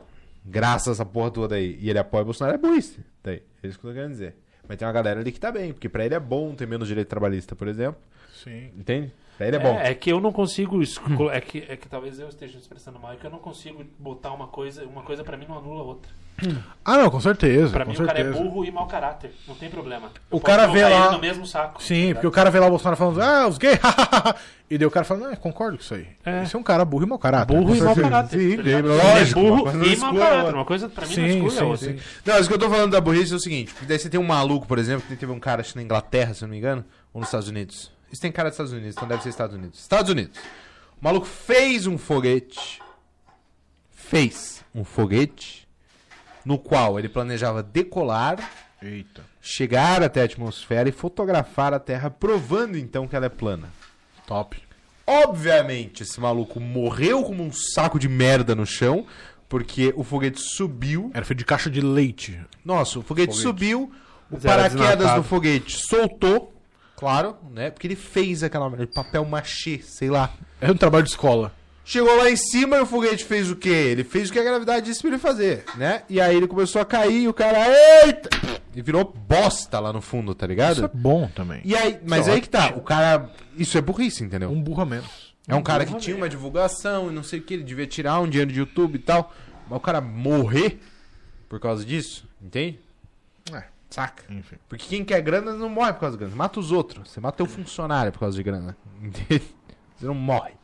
graças 0.46 0.88
a 0.88 0.92
essa 0.92 1.04
porra 1.04 1.30
toda 1.30 1.56
aí, 1.56 1.76
e 1.80 1.90
ele 1.90 1.98
apoia 1.98 2.22
o 2.22 2.26
Bolsonaro, 2.26 2.56
é 2.56 2.58
burrice. 2.58 3.04
Daí, 3.22 3.42
é 3.62 3.66
isso 3.66 3.78
que 3.78 3.86
eu 3.86 3.90
tô 3.90 3.94
querendo 3.94 4.12
dizer. 4.12 4.36
Mas 4.68 4.78
tem 4.78 4.86
uma 4.86 4.92
galera 4.92 5.20
ali 5.20 5.30
que 5.32 5.40
tá 5.40 5.52
bem, 5.52 5.72
porque 5.72 5.88
pra 5.88 6.04
ele 6.04 6.14
é 6.14 6.20
bom 6.20 6.54
ter 6.54 6.66
menos 6.66 6.88
direito 6.88 7.08
trabalhista, 7.08 7.54
por 7.54 7.68
exemplo. 7.68 8.00
Sim. 8.32 8.70
Entende? 8.76 9.12
Pra 9.36 9.46
ele 9.46 9.56
é 9.56 9.58
bom. 9.58 9.74
É, 9.78 9.90
é 9.90 9.94
que 9.94 10.10
eu 10.10 10.20
não 10.20 10.32
consigo. 10.32 10.80
É 11.30 11.40
que, 11.40 11.64
é 11.68 11.76
que 11.76 11.88
talvez 11.88 12.18
eu 12.18 12.28
esteja 12.28 12.54
me 12.54 12.60
expressando 12.60 12.98
mal, 12.98 13.12
é 13.12 13.16
que 13.16 13.26
eu 13.26 13.30
não 13.30 13.38
consigo 13.38 13.84
botar 13.98 14.32
uma 14.32 14.48
coisa. 14.48 14.84
Uma 14.86 15.02
coisa 15.02 15.22
pra 15.22 15.36
mim 15.36 15.46
não 15.46 15.58
anula 15.58 15.80
a 15.80 15.84
outra. 15.84 16.12
Ah, 16.84 16.98
não, 16.98 17.10
com 17.10 17.20
certeza. 17.20 17.72
Pra 17.72 17.84
com 17.84 17.90
mim 17.90 17.96
o 17.96 18.06
cara 18.06 18.20
é 18.20 18.22
certeza. 18.24 18.44
burro 18.44 18.64
e 18.64 18.70
mau 18.70 18.86
caráter. 18.86 19.32
Não 19.48 19.54
tem 19.54 19.68
problema. 19.70 20.10
O 20.30 20.36
Eu 20.36 20.40
cara 20.40 20.62
posso 20.68 20.74
vê 20.74 20.84
lá- 20.84 21.12
no 21.12 21.18
mesmo 21.18 21.46
saco. 21.46 21.82
Sim, 21.82 22.08
tá 22.08 22.14
porque 22.14 22.26
o 22.26 22.30
cara 22.30 22.50
vê 22.50 22.60
lá 22.60 22.66
o 22.66 22.70
Bolsonaro 22.70 22.96
falando, 22.96 23.20
ah, 23.22 23.48
os 23.48 23.58
gays, 23.58 23.78
e 24.70 24.78
daí 24.78 24.86
o 24.86 24.90
cara 24.90 25.04
fala, 25.04 25.20
não, 25.20 25.30
eu 25.30 25.36
concordo 25.36 25.78
com 25.78 25.82
isso 25.82 25.94
aí. 25.94 26.06
É. 26.24 26.42
Esse 26.44 26.54
é 26.54 26.58
um 26.58 26.62
cara 26.62 26.84
burro 26.84 27.04
e 27.04 27.06
mau 27.08 27.18
caráter. 27.18 27.56
Burro 27.56 27.74
e 27.74 27.80
mau 27.80 27.94
caráter. 27.96 28.38
Sim, 28.38 28.56
tá 28.58 28.62
lógico, 28.80 29.38
é 29.40 29.42
uma 29.42 29.56
burro 29.72 29.84
e 29.86 29.96
mau 29.96 30.14
caráter. 30.14 30.54
Uma 30.54 30.64
coisa 30.64 30.88
pra 30.88 31.06
mim 31.06 31.14
Sim, 31.14 31.38
não 31.40 31.46
a 31.46 31.50
sim, 31.50 31.64
outra. 31.64 31.88
sim. 31.92 31.98
Não, 32.24 32.38
isso 32.38 32.48
que 32.48 32.54
eu 32.54 32.58
tô 32.58 32.70
falando 32.70 32.92
da 32.92 33.00
burrice 33.00 33.32
é 33.32 33.36
o 33.36 33.40
seguinte: 33.40 33.74
daí 33.82 33.98
você 33.98 34.08
tem 34.10 34.20
um 34.20 34.24
maluco, 34.26 34.66
por 34.66 34.78
exemplo, 34.78 35.06
que 35.08 35.16
teve 35.16 35.32
um 35.32 35.40
cara, 35.40 35.64
na 35.74 35.82
Inglaterra, 35.82 36.34
se 36.34 36.44
eu 36.44 36.46
não 36.46 36.52
me 36.52 36.58
engano, 36.58 36.84
ou 37.12 37.20
nos 37.20 37.28
Estados 37.28 37.48
Unidos. 37.48 37.90
Isso 38.12 38.22
tem 38.22 38.30
cara 38.30 38.48
dos 38.50 38.54
Estados 38.54 38.72
Unidos, 38.72 38.94
então 38.94 39.08
deve 39.08 39.22
ser 39.22 39.30
Estados 39.30 39.56
Unidos. 39.56 39.80
Estados 39.80 40.10
Unidos. 40.10 40.38
O 41.00 41.04
maluco 41.04 41.26
fez 41.26 41.86
um 41.88 41.98
foguete. 41.98 42.80
Fez 43.90 44.64
um 44.74 44.84
foguete 44.84 45.65
no 46.46 46.56
qual 46.58 46.96
ele 46.98 47.08
planejava 47.08 47.60
decolar, 47.60 48.38
Eita. 48.80 49.22
chegar 49.42 50.00
até 50.02 50.22
a 50.22 50.24
atmosfera 50.24 50.88
e 50.88 50.92
fotografar 50.92 51.74
a 51.74 51.80
Terra, 51.80 52.08
provando 52.08 52.78
então 52.78 53.08
que 53.08 53.16
ela 53.16 53.26
é 53.26 53.28
plana. 53.28 53.68
Top. 54.26 54.56
Obviamente, 55.04 56.02
esse 56.04 56.20
maluco 56.20 56.60
morreu 56.60 57.22
como 57.24 57.42
um 57.42 57.52
saco 57.52 57.98
de 57.98 58.08
merda 58.08 58.54
no 58.54 58.64
chão, 58.64 59.06
porque 59.48 59.92
o 59.96 60.04
foguete 60.04 60.40
subiu. 60.40 61.10
Era 61.12 61.24
feito 61.24 61.38
de 61.40 61.44
caixa 61.44 61.68
de 61.68 61.80
leite. 61.80 62.40
Nossa, 62.64 62.98
o 63.00 63.02
foguete, 63.02 63.28
Foguete. 63.32 63.42
subiu, 63.42 63.92
o 64.30 64.34
Mas 64.34 64.44
era 64.44 64.70
paraquedas 64.70 65.14
do 65.14 65.22
foguete 65.24 65.76
soltou, 65.88 66.52
claro, 66.96 67.36
né? 67.50 67.70
Porque 67.70 67.86
ele 67.88 67.96
fez 67.96 68.42
aquela 68.42 68.68
merda 68.70 68.86
de 68.86 68.92
papel 68.92 69.24
machê, 69.24 69.80
sei 69.82 70.10
lá. 70.10 70.32
Era 70.60 70.72
um 70.72 70.76
trabalho 70.76 71.04
de 71.04 71.10
escola. 71.10 71.52
Chegou 71.88 72.16
lá 72.16 72.28
em 72.28 72.34
cima 72.34 72.78
e 72.78 72.80
o 72.80 72.86
foguete 72.86 73.24
fez 73.24 73.48
o 73.48 73.54
quê? 73.54 73.68
Ele 73.68 74.02
fez 74.02 74.28
o 74.28 74.32
que 74.32 74.40
a 74.40 74.42
gravidade 74.42 74.86
disse 74.86 75.00
pra 75.00 75.10
ele 75.10 75.18
fazer, 75.18 75.64
né? 75.76 76.02
E 76.08 76.20
aí 76.20 76.36
ele 76.36 76.48
começou 76.48 76.82
a 76.82 76.84
cair 76.84 77.22
e 77.22 77.28
o 77.28 77.32
cara, 77.32 77.64
eita! 78.04 78.28
E 78.74 78.82
virou 78.82 79.04
bosta 79.04 79.78
lá 79.78 79.92
no 79.92 80.00
fundo, 80.02 80.34
tá 80.34 80.48
ligado? 80.48 80.72
Isso 80.72 80.84
é 80.84 80.88
bom 80.92 81.28
também. 81.28 81.60
E 81.64 81.76
aí, 81.76 82.00
mas 82.04 82.26
é 82.26 82.32
aí 82.32 82.40
que 82.40 82.48
tá, 82.48 82.74
o 82.74 82.80
cara. 82.80 83.30
Isso 83.56 83.78
é 83.78 83.80
burrice, 83.80 84.24
entendeu? 84.24 84.50
Um 84.50 84.60
burro 84.60 84.82
a 84.82 84.84
menos. 84.84 85.32
É 85.46 85.54
um 85.54 85.62
cara 85.62 85.86
que 85.86 85.94
tinha 85.94 86.16
uma 86.16 86.28
divulgação 86.28 87.08
e 87.08 87.14
não 87.14 87.22
sei 87.22 87.38
o 87.38 87.42
que, 87.42 87.54
ele 87.54 87.62
devia 87.62 87.86
tirar 87.86 88.18
um 88.18 88.28
dinheiro 88.28 88.52
de 88.52 88.58
YouTube 88.58 88.96
e 88.96 88.98
tal. 88.98 89.32
Mas 89.70 89.76
o 89.76 89.80
cara 89.80 90.00
morrer 90.00 90.80
por 91.48 91.60
causa 91.60 91.84
disso, 91.84 92.28
entende? 92.42 92.80
É, 93.52 93.62
Saca? 93.88 94.24
enfim. 94.28 94.56
Porque 94.68 94.88
quem 94.88 95.04
quer 95.04 95.20
grana 95.20 95.52
não 95.52 95.68
morre 95.68 95.92
por 95.92 96.00
causa 96.00 96.16
de 96.16 96.18
grana. 96.18 96.32
Você 96.32 96.38
mata 96.38 96.58
os 96.58 96.72
outros. 96.72 97.12
Você 97.12 97.20
mata 97.20 97.36
teu 97.36 97.46
funcionário 97.46 98.10
por 98.10 98.18
causa 98.18 98.36
de 98.36 98.42
grana. 98.42 98.76
Entende? 99.00 99.44
Você 99.96 100.06
não 100.06 100.14
morre. 100.14 100.54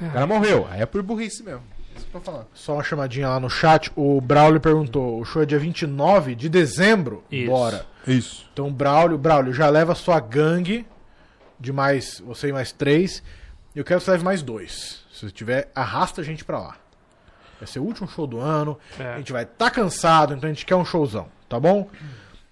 O 0.00 0.10
cara 0.10 0.26
morreu. 0.26 0.66
Aí 0.70 0.80
é 0.80 0.86
por 0.86 1.02
burrice 1.02 1.42
mesmo. 1.42 1.62
É 1.94 1.98
Isso 1.98 2.06
que 2.06 2.16
eu 2.16 2.20
tô 2.20 2.30
falando. 2.30 2.46
Só 2.54 2.74
uma 2.74 2.82
chamadinha 2.82 3.28
lá 3.28 3.38
no 3.40 3.50
chat. 3.50 3.90
O 3.94 4.20
Braulio 4.20 4.60
perguntou: 4.60 5.20
o 5.20 5.24
show 5.24 5.42
é 5.42 5.46
dia 5.46 5.58
29 5.58 6.34
de 6.34 6.48
dezembro? 6.48 7.22
Isso. 7.30 7.50
Bora. 7.50 7.86
Isso. 8.06 8.48
Então, 8.52 8.72
Braulio, 8.72 9.18
Braulio, 9.18 9.52
já 9.52 9.68
leva 9.68 9.92
a 9.92 9.94
sua 9.94 10.18
gangue 10.20 10.86
de 11.58 11.72
mais. 11.72 12.20
Você 12.26 12.48
e 12.48 12.52
mais 12.52 12.72
três. 12.72 13.22
E 13.74 13.78
eu 13.78 13.84
quero 13.84 14.00
que 14.00 14.04
você 14.04 14.10
leve 14.12 14.24
mais 14.24 14.42
dois. 14.42 15.04
Se 15.12 15.26
você 15.26 15.30
tiver, 15.32 15.70
arrasta 15.74 16.20
a 16.20 16.24
gente 16.24 16.44
pra 16.44 16.58
lá. 16.58 16.76
Vai 17.58 17.66
ser 17.68 17.78
o 17.78 17.84
último 17.84 18.08
show 18.08 18.26
do 18.26 18.40
ano. 18.40 18.76
É. 18.98 19.14
A 19.14 19.18
gente 19.18 19.32
vai 19.32 19.44
estar 19.44 19.66
tá 19.66 19.70
cansado, 19.70 20.34
então 20.34 20.50
a 20.50 20.52
gente 20.52 20.66
quer 20.66 20.74
um 20.74 20.84
showzão, 20.84 21.28
tá 21.48 21.60
bom? 21.60 21.88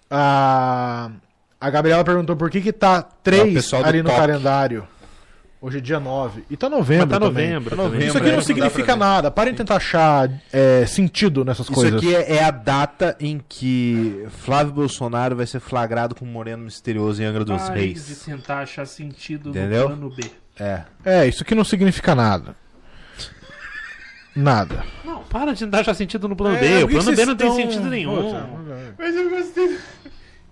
A, 0.09 1.11
a 1.59 1.69
Gabriela 1.69 2.03
perguntou 2.03 2.35
por 2.35 2.49
que 2.49 2.61
que 2.61 2.71
tá 2.71 2.99
É 2.99 3.13
três 3.21 3.69
do 3.69 3.75
ali 3.75 4.01
no 4.01 4.09
toque. 4.09 4.21
calendário. 4.21 4.87
Hoje 5.63 5.77
é 5.77 5.81
dia 5.81 5.99
9. 5.99 6.43
E 6.49 6.57
tá 6.57 6.67
novembro 6.67 7.07
Mas 7.07 7.19
tá 7.19 7.23
também. 7.23 7.49
novembro. 7.49 7.69
Tá 7.69 7.75
também. 7.75 7.85
novembro, 7.91 8.07
Isso 8.07 8.17
aqui 8.17 8.27
é, 8.27 8.29
não 8.31 8.37
não 8.37 8.43
significa 8.43 8.93
ver. 8.93 8.99
nada. 8.99 9.29
Parem 9.29 9.53
de 9.53 9.57
tentar 9.57 9.75
achar 9.75 10.27
é, 10.51 10.85
sentido 10.87 11.45
nessas 11.45 11.67
Isso 11.67 11.73
coisas. 11.75 11.97
aqui 11.97 12.15
é, 12.15 12.37
é 12.37 12.43
a 12.43 12.49
data 12.49 13.15
em 13.19 13.39
que 13.47 14.25
Flávio 14.43 14.73
Bolsonaro 14.73 15.35
vai 15.35 15.45
ser 15.45 15.59
flagrado 15.59 16.15
com 16.15 16.25
um 16.25 16.27
moreno 16.31 16.63
misterioso 16.63 17.21
em 17.21 17.25
Angra 17.25 17.45
dos 17.45 17.61
Pare 17.61 17.79
Reis. 17.79 18.07
de 18.07 18.15
tentar 18.15 18.61
achar 18.61 18.87
sentido 18.87 19.49
Entendeu? 19.51 19.89
no 19.89 19.97
plano 19.97 20.09
B. 20.15 20.31
É. 20.59 20.81
É, 21.05 21.27
isso 21.27 21.43
aqui 21.43 21.53
não 21.53 21.63
significa 21.63 22.15
nada. 22.15 22.55
Nada. 24.35 24.83
Não, 25.05 25.23
para 25.25 25.53
de 25.53 25.59
tentar 25.59 25.81
achar 25.81 25.93
sentido 25.93 26.27
no 26.27 26.35
plano 26.35 26.55
É, 26.55 26.59
B. 26.59 26.77
O 26.77 26.79
por 26.81 26.87
que 26.87 26.93
plano 27.03 27.15
B 27.17 27.25
não 27.25 27.35
tem 27.35 27.51
sentido 27.55 27.87
nenhum. 27.87 28.33
Mas 28.97 29.15
eu 29.15 29.29
gostei. 29.29 29.77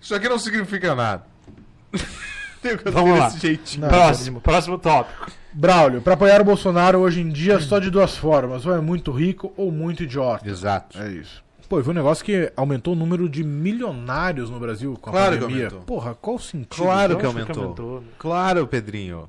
Isso 0.00 0.14
aqui 0.14 0.28
não 0.28 0.38
significa 0.38 0.94
nada. 0.94 1.24
Vamos 2.92 3.18
lá. 3.18 3.26
desse 3.28 3.40
jeitinho. 3.40 3.82
Não. 3.82 3.88
Próximo, 3.88 4.40
próximo 4.40 4.78
tópico. 4.78 5.30
Braulio, 5.52 6.00
pra 6.00 6.14
apoiar 6.14 6.40
o 6.40 6.44
Bolsonaro 6.44 6.98
hoje 7.00 7.20
em 7.20 7.28
dia 7.28 7.58
só 7.60 7.78
de 7.78 7.90
duas 7.90 8.16
formas. 8.16 8.64
Ou 8.66 8.74
é 8.74 8.80
muito 8.80 9.10
rico 9.10 9.52
ou 9.56 9.72
muito 9.72 10.02
idiota. 10.04 10.48
Exato. 10.48 10.98
É 11.00 11.08
isso. 11.10 11.42
Pô, 11.68 11.80
vi 11.80 11.90
um 11.90 11.94
negócio 11.94 12.24
que 12.24 12.52
aumentou 12.56 12.94
o 12.94 12.96
número 12.96 13.28
de 13.28 13.44
milionários 13.44 14.50
no 14.50 14.58
Brasil 14.58 14.96
com 15.00 15.10
a 15.10 15.12
Claro 15.12 15.32
que 15.36 15.40
pandemia. 15.42 15.64
aumentou. 15.66 15.80
Porra, 15.82 16.14
qual 16.14 16.36
o 16.36 16.40
sentido? 16.40 16.82
Claro 16.84 17.16
que 17.16 17.24
aumentou. 17.26 17.62
aumentou, 17.62 18.00
né? 18.00 18.06
Claro, 18.18 18.66
Pedrinho. 18.66 19.28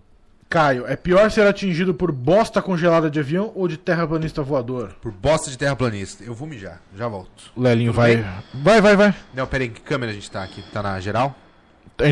Caio, 0.49 0.85
é 0.85 0.97
pior 0.97 1.31
ser 1.31 1.47
atingido 1.47 1.93
por 1.93 2.11
bosta 2.11 2.61
congelada 2.61 3.09
de 3.09 3.19
avião 3.19 3.51
ou 3.55 3.67
de 3.69 3.77
terraplanista 3.77 4.43
voador? 4.43 4.93
Por 5.01 5.11
bosta 5.11 5.49
de 5.49 5.57
terraplanista. 5.57 6.23
Eu 6.25 6.33
vou 6.33 6.45
mijar. 6.47 6.81
Já 6.97 7.07
volto. 7.07 7.51
Lelinho 7.55 7.93
vai. 7.93 8.17
bem? 8.17 8.25
Vai, 8.55 8.81
vai, 8.81 8.95
vai. 8.97 9.15
Não, 9.33 9.47
pera 9.47 9.63
aí. 9.63 9.69
Que 9.69 9.79
câmera 9.79 10.11
a 10.11 10.15
gente 10.15 10.29
tá 10.29 10.43
aqui? 10.43 10.61
Tá 10.73 10.83
na 10.83 10.99
geral? 10.99 11.33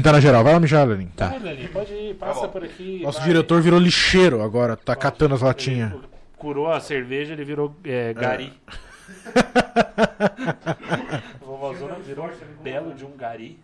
Tá 0.04 0.12
na 0.12 0.20
geral. 0.20 0.44
Vai 0.44 0.54
lá 0.54 0.60
mijar, 0.60 0.88
Lelinho. 0.88 1.12
Tá. 1.16 1.30
Vai, 1.30 1.40
Lelê, 1.40 1.68
pode 1.68 1.92
ir, 1.94 2.16
passa 2.16 2.48
por 2.48 2.64
aqui. 2.64 3.02
Nosso 3.02 3.20
vai. 3.20 3.28
diretor 3.28 3.62
virou 3.62 3.80
lixeiro 3.80 4.42
agora. 4.42 4.76
Tá 4.78 4.96
catando 4.96 5.34
as 5.36 5.42
latinhas. 5.42 5.92
Ele 5.92 6.02
curou 6.38 6.72
a 6.72 6.80
cerveja, 6.80 7.34
ele 7.34 7.44
virou 7.44 7.76
é, 7.84 8.14
gari. 8.14 8.54
O 11.42 11.46
Vovózona 11.46 11.96
virou 11.96 12.30
belo 12.62 12.94
de 12.94 13.04
um 13.06 13.16
gari. 13.18 13.60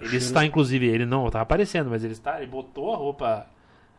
Ele 0.00 0.16
está, 0.16 0.44
inclusive, 0.44 0.86
ele 0.86 1.06
não 1.06 1.30
tá 1.30 1.40
aparecendo, 1.40 1.88
mas 1.88 2.04
ele 2.04 2.12
está, 2.12 2.38
ele 2.38 2.46
botou 2.46 2.92
a 2.92 2.96
roupa 2.96 3.46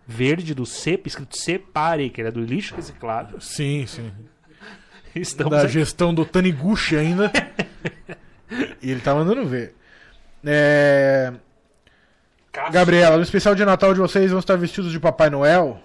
verde 0.06 0.54
do 0.54 0.66
C, 0.66 1.02
escrito 1.06 1.36
Separe, 1.36 2.10
que 2.10 2.22
ele 2.22 2.28
é 2.28 2.32
do 2.32 2.40
lixo 2.40 2.76
reciclável. 2.76 3.42
Sim, 3.42 3.86
sim. 3.88 4.12
Estamos 5.16 5.52
da 5.52 5.62
aqui. 5.64 5.70
gestão 5.70 6.14
do 6.14 6.24
Taniguchi 6.24 6.96
ainda. 6.96 7.32
e 8.82 8.92
ele 8.92 9.02
tá 9.02 9.16
mandando 9.16 9.46
ver. 9.46 9.76
É... 10.48 11.34
Gabriela, 12.72 13.18
no 13.18 13.24
especial 13.24 13.54
de 13.54 13.64
Natal 13.66 13.94
de 13.94 14.00
vocês 14.00 14.32
vão 14.32 14.40
estar 14.40 14.56
vestidos 14.56 14.92
de 14.92 15.00
Papai 15.00 15.30
Noel? 15.30 15.80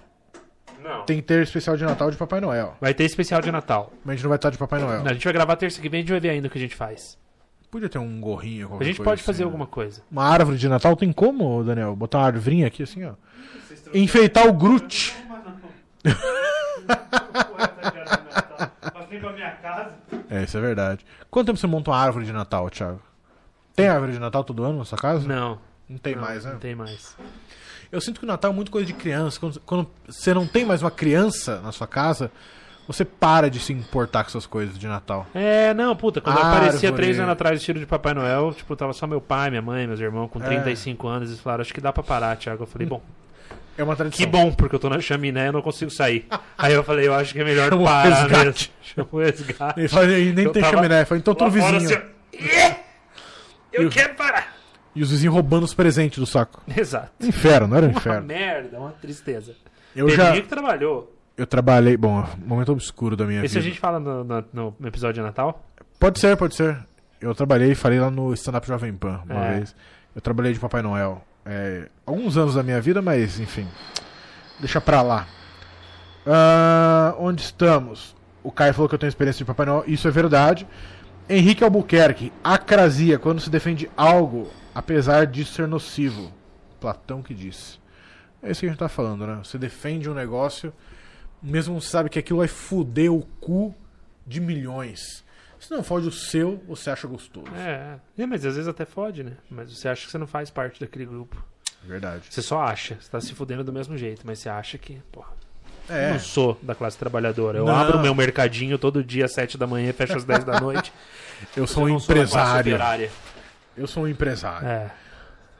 Não. 0.81 1.03
Tem 1.03 1.17
que 1.17 1.23
ter 1.23 1.43
especial 1.43 1.77
de 1.77 1.83
Natal 1.83 2.09
de 2.09 2.17
Papai 2.17 2.39
Noel. 2.39 2.75
Vai 2.81 2.93
ter 2.93 3.03
especial 3.03 3.41
de 3.41 3.51
Natal. 3.51 3.91
Mas 4.03 4.13
a 4.13 4.15
gente 4.15 4.23
não 4.23 4.29
vai 4.29 4.37
estar 4.37 4.49
de 4.49 4.57
Papai 4.57 4.79
Noel. 4.79 5.05
A 5.05 5.13
gente 5.13 5.23
vai 5.23 5.33
gravar 5.33 5.55
terça 5.55 5.81
que 5.81 5.89
vem, 5.89 5.99
a 5.99 6.01
gente 6.01 6.11
vai 6.11 6.19
ver 6.19 6.29
ainda 6.29 6.47
o 6.47 6.49
que 6.51 6.57
a 6.57 6.61
gente 6.61 6.75
faz. 6.75 7.17
Podia 7.69 7.89
ter 7.89 7.99
um 7.99 8.21
gorrinho. 8.21 8.65
A 8.65 8.69
qualquer 8.69 8.85
gente 8.85 8.97
coisa 8.97 9.11
pode 9.11 9.23
fazer 9.23 9.37
assim, 9.37 9.41
né? 9.43 9.45
alguma 9.45 9.67
coisa. 9.67 10.01
Uma 10.11 10.25
árvore 10.25 10.57
de 10.57 10.69
Natal 10.69 10.95
tem 10.95 11.11
como, 11.11 11.63
Daniel? 11.63 11.95
Botar 11.95 12.19
uma 12.19 12.27
arvorinha 12.27 12.67
aqui 12.67 12.83
assim, 12.83 13.03
ó. 13.03 13.13
Enfeitar 13.93 14.47
o 14.47 14.53
Groot. 14.53 15.15
É, 20.29 20.43
isso 20.43 20.57
é 20.57 20.61
verdade. 20.61 21.05
Quanto 21.29 21.47
tempo 21.47 21.59
você 21.59 21.67
monta 21.67 21.91
uma 21.91 21.97
árvore 21.97 22.25
de 22.25 22.33
Natal, 22.33 22.69
Thiago? 22.69 23.01
Tem 23.75 23.87
árvore 23.87 24.11
de 24.13 24.19
Natal 24.19 24.43
todo 24.43 24.63
ano 24.63 24.79
na 24.79 24.85
sua 24.85 24.97
casa? 24.97 25.27
Não. 25.27 25.59
Não 25.89 25.97
tem 25.97 26.15
não, 26.15 26.21
mais, 26.21 26.45
né? 26.45 26.51
Não 26.53 26.59
tem 26.59 26.75
mais. 26.75 27.15
Eu 27.91 27.99
sinto 28.01 28.19
que 28.19 28.25
o 28.25 28.27
Natal 28.27 28.51
é 28.51 28.53
muito 28.53 28.71
coisa 28.71 28.85
de 28.87 28.93
criança. 28.93 29.39
Quando, 29.39 29.59
quando 29.61 29.87
você 30.07 30.33
não 30.33 30.47
tem 30.47 30.65
mais 30.65 30.81
uma 30.81 30.89
criança 30.91 31.59
na 31.61 31.71
sua 31.71 31.85
casa, 31.87 32.31
você 32.87 33.03
para 33.05 33.49
de 33.49 33.59
se 33.59 33.71
importar 33.73 34.23
com 34.23 34.29
essas 34.29 34.45
coisas 34.45 34.77
de 34.77 34.87
Natal. 34.87 35.27
É, 35.33 35.73
não, 35.73 35.95
puta, 35.95 36.19
quando 36.21 36.37
eu 36.37 36.43
Árvore. 36.43 36.65
aparecia 36.65 36.91
três 36.91 37.19
anos 37.19 37.31
atrás 37.31 37.55
vestido 37.55 37.79
de 37.79 37.85
Papai 37.85 38.13
Noel, 38.13 38.53
tipo, 38.53 38.75
tava 38.75 38.93
só 38.93 39.05
meu 39.05 39.21
pai, 39.21 39.49
minha 39.49 39.61
mãe, 39.61 39.85
meus 39.87 39.99
irmãos 39.99 40.29
com 40.29 40.39
É. 40.41 40.45
35 40.45 41.07
anos, 41.07 41.29
eles 41.29 41.41
falaram, 41.41 41.61
acho 41.61 41.73
que 41.73 41.81
dá 41.81 41.91
pra 41.93 42.01
parar, 42.03 42.35
Thiago. 42.37 42.63
Eu 42.63 42.67
falei, 42.67 42.87
bom, 42.87 43.01
É 43.77 43.83
uma 43.83 43.93
que 43.93 43.97
tradição. 43.97 44.29
bom, 44.29 44.51
porque 44.51 44.75
eu 44.75 44.79
tô 44.79 44.89
na 44.89 44.99
chaminé 44.99 45.43
e 45.45 45.47
eu 45.47 45.53
não 45.53 45.61
consigo 45.61 45.91
sair. 45.91 46.25
Aí 46.57 46.73
eu 46.73 46.83
falei, 46.83 47.07
eu 47.07 47.13
acho 47.13 47.33
que 47.33 47.39
é 47.41 47.43
melhor 47.43 47.69
Chama 47.69 47.81
o 47.81 47.85
parar 47.85 48.15
resgate. 48.27 48.71
mesmo. 48.71 48.73
Chama 48.95 49.07
o 49.11 49.19
resgate. 49.19 49.79
E, 49.81 50.29
e 50.29 50.33
nem 50.33 50.45
Eu 50.45 50.51
tem 50.51 50.61
tava 50.63 50.75
chaminé. 50.75 51.05
Foi 51.05 51.17
então 51.17 51.35
todo 51.35 51.53
Lá 51.55 51.61
fora, 51.61 51.79
vizinho. 51.79 51.99
assim, 51.99 52.07
ó, 52.33 52.43
"Yeah! 52.43 52.82
Eu 53.73 53.87
E 53.87 53.89
quero 53.89 54.13
parar. 54.15 54.53
E 54.95 55.01
os 55.01 55.09
vizinhos 55.09 55.33
roubando 55.33 55.63
os 55.63 55.73
presentes 55.73 56.19
do 56.19 56.25
saco. 56.25 56.61
Exato. 56.77 57.11
Inferno, 57.19 57.67
não 57.67 57.77
era 57.77 57.87
um 57.87 57.89
Uma 57.89 57.97
inferno. 57.97 58.27
merda, 58.27 58.79
uma 58.79 58.91
tristeza. 58.91 59.55
Eu 59.95 60.05
Teve 60.05 60.17
já. 60.17 60.31
que 60.33 60.41
trabalhou. 60.43 61.11
Eu 61.35 61.47
trabalhei. 61.47 61.97
Bom, 61.97 62.23
momento 62.45 62.71
obscuro 62.71 63.15
da 63.17 63.25
minha 63.25 63.43
Esse 63.43 63.57
a 63.57 63.61
vida. 63.61 63.71
gente 63.71 63.79
fala 63.79 63.99
no, 63.99 64.23
no- 64.23 64.75
no 64.79 64.87
episódio 64.87 65.15
de 65.15 65.21
Natal? 65.21 65.65
Pode 65.99 66.19
ser, 66.19 66.37
pode 66.37 66.55
ser. 66.55 66.77
Eu 67.19 67.33
trabalhei 67.33 67.71
e 67.71 67.75
falei 67.75 67.99
lá 67.99 68.11
no 68.11 68.33
Stand 68.33 68.57
Up 68.57 68.67
Jovem 68.67 68.93
Pan 68.93 69.21
uma 69.27 69.45
É. 69.45 69.53
vez. 69.55 69.75
Eu 70.15 70.21
trabalhei 70.21 70.53
de 70.53 70.59
Papai 70.59 70.81
Noel. 70.83 71.23
É, 71.45 71.87
alguns 72.05 72.37
anos 72.37 72.53
da 72.55 72.61
minha 72.61 72.79
vida, 72.79 73.01
mas 73.01 73.39
enfim. 73.39 73.67
Deixa 74.59 74.79
pra 74.79 75.01
lá. 75.01 75.25
Ah, 76.25 77.15
onde 77.17 77.41
estamos? 77.41 78.15
O 78.43 78.51
Caio 78.51 78.73
falou 78.73 78.87
que 78.89 78.95
eu 78.95 78.99
tenho 78.99 79.09
experiência 79.09 79.39
de 79.39 79.45
Papai 79.45 79.65
Noel. 79.65 79.83
Isso 79.87 80.07
é 80.07 80.11
verdade. 80.11 80.67
Henrique 81.29 81.63
Albuquerque. 81.63 82.33
Acrasia, 82.43 83.17
quando 83.17 83.41
se 83.41 83.49
defende 83.49 83.89
algo, 83.95 84.49
apesar 84.73 85.25
disso 85.25 85.53
ser 85.53 85.67
nocivo. 85.67 86.31
Platão 86.79 87.21
que 87.21 87.33
disse. 87.33 87.79
É 88.41 88.51
isso 88.51 88.59
que 88.59 88.65
a 88.65 88.69
gente 88.69 88.79
tá 88.79 88.89
falando, 88.89 89.25
né? 89.25 89.39
Você 89.43 89.57
defende 89.57 90.09
um 90.09 90.13
negócio, 90.13 90.73
mesmo 91.41 91.79
você 91.79 91.87
sabe 91.87 92.09
que 92.09 92.19
aquilo 92.19 92.39
vai 92.39 92.47
foder 92.47 93.11
o 93.11 93.21
cu 93.39 93.73
de 94.27 94.41
milhões. 94.41 95.23
Se 95.59 95.71
não 95.71 95.81
fode 95.81 96.07
o 96.09 96.11
seu, 96.11 96.61
você 96.67 96.89
acha 96.89 97.07
gostoso. 97.07 97.47
É, 97.55 97.97
é, 98.17 98.25
mas 98.25 98.45
às 98.45 98.55
vezes 98.55 98.67
até 98.67 98.83
fode, 98.83 99.23
né? 99.23 99.37
Mas 99.49 99.71
você 99.71 99.87
acha 99.87 100.05
que 100.05 100.11
você 100.11 100.17
não 100.17 100.27
faz 100.27 100.49
parte 100.49 100.77
daquele 100.77 101.05
grupo. 101.05 101.41
Verdade. 101.83 102.25
Você 102.29 102.41
só 102.41 102.61
acha. 102.61 102.97
Você 102.99 103.09
tá 103.09 103.21
se 103.21 103.33
fudendo 103.33 103.63
do 103.63 103.71
mesmo 103.71 103.97
jeito, 103.97 104.23
mas 104.25 104.39
você 104.39 104.49
acha 104.49 104.77
que, 104.77 105.01
porra, 105.09 105.31
É. 105.89 106.11
não 106.11 106.19
sou 106.19 106.57
da 106.61 106.73
classe 106.73 106.97
trabalhadora. 106.97 107.57
Eu 107.59 107.65
Não. 107.65 107.75
abro 107.75 107.99
meu 107.99 108.15
mercadinho 108.15 108.77
todo 108.77 109.03
dia 109.03 109.25
às 109.25 109.33
7 109.33 109.57
da 109.57 109.67
manhã 109.67 109.89
e 109.89 109.93
fecho 109.93 110.15
às 110.17 110.23
10 110.23 110.43
da 110.43 110.59
noite. 110.59 110.91
Eu 111.57 111.67
sou 111.67 111.83
um 111.85 111.89
empresário. 111.89 112.79
Eu 113.77 113.85
sou 113.85 114.03
um 114.03 114.07
empresário. 114.07 114.65
É, 114.67 114.91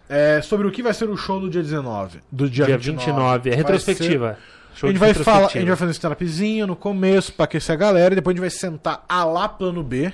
É, 0.09 0.41
sobre 0.41 0.65
o 0.67 0.71
que 0.71 0.81
vai 0.83 0.93
ser 0.93 1.09
o 1.09 1.17
show 1.17 1.39
do 1.39 1.49
dia 1.49 1.61
19. 1.61 2.19
Do 2.31 2.49
dia, 2.49 2.65
dia 2.65 2.77
29. 2.77 3.05
29. 3.11 3.49
É 3.49 3.55
retrospectiva. 3.55 4.37
ser- 4.75 4.85
A 4.85 4.89
gente, 4.89 4.97
vai 4.97 5.13
falar, 5.13 5.45
a 5.47 5.49
gente 5.49 5.65
vai 5.67 5.75
fazer 5.75 5.89
um 5.89 5.91
stand-upzinho 5.91 6.67
no 6.67 6.75
começo 6.75 7.33
pra 7.33 7.45
aquecer 7.45 7.73
a 7.73 7.77
galera. 7.77 8.13
E 8.13 8.15
depois 8.15 8.33
a 8.33 8.35
gente 8.35 8.41
vai 8.41 8.49
sentar 8.49 9.03
a 9.09 9.23
lá 9.25 9.47
plano 9.49 9.83
B. 9.83 10.11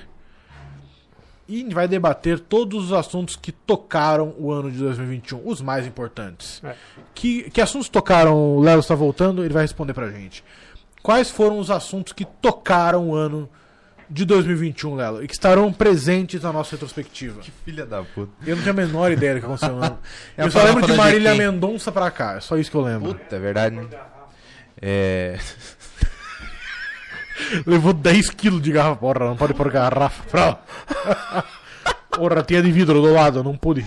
E 1.52 1.64
vai 1.74 1.88
debater 1.88 2.38
todos 2.38 2.84
os 2.86 2.92
assuntos 2.92 3.34
que 3.34 3.50
tocaram 3.50 4.32
o 4.38 4.52
ano 4.52 4.70
de 4.70 4.78
2021. 4.78 5.42
Os 5.44 5.60
mais 5.60 5.84
importantes. 5.84 6.62
É. 6.64 6.74
Que, 7.12 7.50
que 7.50 7.60
assuntos 7.60 7.88
tocaram? 7.88 8.36
O 8.56 8.60
Léo 8.60 8.78
está 8.78 8.94
voltando, 8.94 9.44
ele 9.44 9.52
vai 9.52 9.62
responder 9.62 9.92
pra 9.92 10.08
gente. 10.10 10.44
Quais 11.02 11.28
foram 11.28 11.58
os 11.58 11.68
assuntos 11.68 12.12
que 12.12 12.24
tocaram 12.24 13.08
o 13.08 13.14
ano 13.16 13.48
de 14.08 14.24
2021, 14.24 14.94
Lelo? 14.94 15.24
E 15.24 15.26
que 15.26 15.32
estarão 15.34 15.72
presentes 15.72 16.42
na 16.42 16.52
nossa 16.52 16.72
retrospectiva? 16.72 17.40
Filha 17.64 17.84
da 17.84 18.02
puta. 18.04 18.30
Eu 18.46 18.54
não 18.54 18.62
tenho 18.62 18.74
a 18.74 18.76
menor 18.86 19.10
ideia 19.10 19.34
do 19.34 19.40
que 19.40 19.46
aconteceu 19.46 19.74
no 19.74 19.82
ano. 19.84 19.98
É 20.38 20.44
eu 20.44 20.50
só 20.52 20.62
lembro 20.62 20.86
de 20.86 20.92
Marília. 20.92 21.34
Mendonça 21.34 21.90
pra 21.90 22.10
cá. 22.12 22.34
É 22.36 22.40
só 22.40 22.56
isso 22.56 22.70
que 22.70 22.76
eu 22.76 22.82
lembro. 22.82 23.14
Puta, 23.14 23.34
é 23.34 23.38
verdade. 23.40 23.74
né? 23.74 23.86
É. 24.80 25.38
Levou 27.66 27.92
10 27.92 28.30
quilos 28.30 28.60
de 28.62 28.72
garrafa. 28.72 28.96
Porra, 29.00 29.26
não 29.26 29.36
pode 29.36 29.54
pôr 29.54 29.70
garrafa. 29.70 30.58
Porra, 32.10 32.42
tinha 32.42 32.62
de 32.62 32.70
vidro 32.72 33.00
do 33.00 33.12
lado, 33.12 33.42
não 33.42 33.56
pude. 33.56 33.84